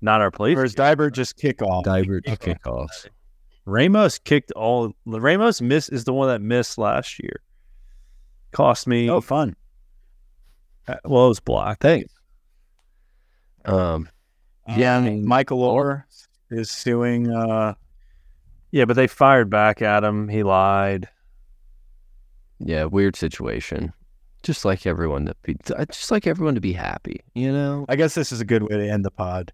Not 0.00 0.20
our 0.22 0.30
place. 0.30 0.56
or 0.56 0.64
is 0.64 0.74
Dibert 0.74 1.12
just 1.12 1.36
kickoff? 1.36 1.84
Dibert 1.84 2.22
kickoffs. 2.24 3.06
Ramos 3.66 4.18
kicked 4.18 4.52
all. 4.52 4.92
Ramos 5.06 5.60
miss 5.62 5.88
is 5.88 6.04
the 6.04 6.12
one 6.12 6.28
that 6.28 6.40
missed 6.42 6.76
last 6.78 7.18
year. 7.22 7.40
Cost 8.52 8.86
me. 8.86 9.08
Oh, 9.10 9.20
fun. 9.20 9.56
uh, 10.86 10.96
well, 11.04 11.26
it 11.26 11.28
was 11.28 11.40
blocked. 11.40 11.82
Thanks. 11.82 12.12
Um, 13.64 14.08
Yeah, 14.76 14.96
I 14.98 15.00
mean, 15.00 15.26
Michael 15.26 15.62
Orr 15.62 16.06
is 16.50 16.70
suing. 16.70 17.30
Uh, 17.32 17.74
Yeah, 18.70 18.84
but 18.84 18.94
they 18.96 19.06
fired 19.06 19.48
back 19.50 19.80
at 19.82 20.04
him. 20.04 20.28
He 20.28 20.42
lied. 20.42 21.08
yeah, 22.58 22.84
weird 22.84 23.16
situation. 23.16 23.92
Just 24.42 24.64
like 24.66 24.84
everyone 24.86 25.24
to 25.26 25.34
be, 25.42 25.56
just 25.90 26.10
like 26.10 26.26
everyone 26.26 26.54
to 26.54 26.60
be 26.60 26.74
happy, 26.74 27.20
you 27.34 27.50
know. 27.50 27.86
I 27.88 27.96
guess 27.96 28.14
this 28.14 28.30
is 28.30 28.42
a 28.42 28.44
good 28.44 28.62
way 28.62 28.76
to 28.76 28.86
end 28.90 29.02
the 29.02 29.10
pod. 29.10 29.52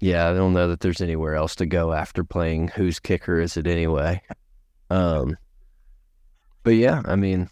Yeah, 0.00 0.28
I 0.28 0.34
don't 0.34 0.52
know 0.52 0.68
that 0.68 0.80
there's 0.80 1.00
anywhere 1.00 1.34
else 1.34 1.54
to 1.56 1.66
go 1.66 1.92
after 1.92 2.22
playing 2.22 2.68
whose 2.68 3.00
kicker 3.00 3.40
is 3.40 3.56
it 3.56 3.66
anyway. 3.66 4.20
Um 4.90 5.36
but 6.62 6.74
yeah, 6.74 7.02
I 7.04 7.16
mean 7.16 7.48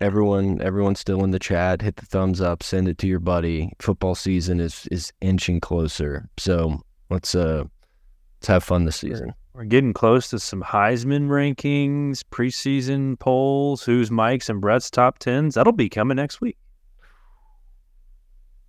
everyone 0.00 0.60
everyone's 0.60 1.00
still 1.00 1.24
in 1.24 1.30
the 1.30 1.38
chat. 1.38 1.82
Hit 1.82 1.96
the 1.96 2.06
thumbs 2.06 2.40
up, 2.40 2.62
send 2.62 2.88
it 2.88 2.98
to 2.98 3.06
your 3.06 3.20
buddy. 3.20 3.72
Football 3.78 4.14
season 4.14 4.60
is 4.60 4.88
is 4.90 5.12
inching 5.20 5.60
closer. 5.60 6.28
So 6.38 6.80
let's 7.10 7.34
uh 7.34 7.64
let's 8.38 8.48
have 8.48 8.64
fun 8.64 8.84
this 8.84 8.96
season. 8.96 9.32
We're 9.54 9.64
getting 9.64 9.94
close 9.94 10.28
to 10.30 10.38
some 10.38 10.62
Heisman 10.62 11.28
rankings, 11.28 12.22
preseason 12.30 13.18
polls, 13.18 13.84
who's 13.84 14.10
Mike's 14.10 14.50
and 14.50 14.60
Brett's 14.60 14.90
top 14.90 15.18
tens. 15.18 15.54
That'll 15.54 15.72
be 15.72 15.88
coming 15.88 16.16
next 16.16 16.42
week. 16.42 16.58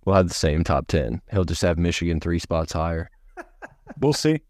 We'll 0.08 0.16
have 0.16 0.28
the 0.28 0.32
same 0.32 0.64
top 0.64 0.86
ten. 0.86 1.20
He'll 1.30 1.44
just 1.44 1.60
have 1.60 1.76
Michigan 1.76 2.18
three 2.18 2.38
spots 2.38 2.72
higher. 2.72 3.10
We'll 4.00 4.14
see. 4.14 4.40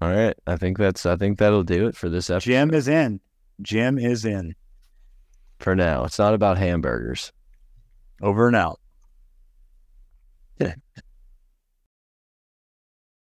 All 0.00 0.08
right. 0.08 0.36
I 0.46 0.56
think 0.56 0.78
that's 0.78 1.04
I 1.04 1.16
think 1.16 1.38
that'll 1.38 1.64
do 1.64 1.88
it 1.88 1.96
for 1.96 2.08
this 2.08 2.30
episode 2.30 2.48
Jim 2.48 2.74
is 2.74 2.86
in. 2.86 3.20
Jim 3.60 3.98
is 3.98 4.24
in. 4.24 4.54
for 5.58 5.74
now. 5.74 6.04
It's 6.04 6.18
not 6.20 6.32
about 6.34 6.58
hamburgers. 6.58 7.32
Over 8.22 8.46
and 8.46 8.54
out. 8.54 8.78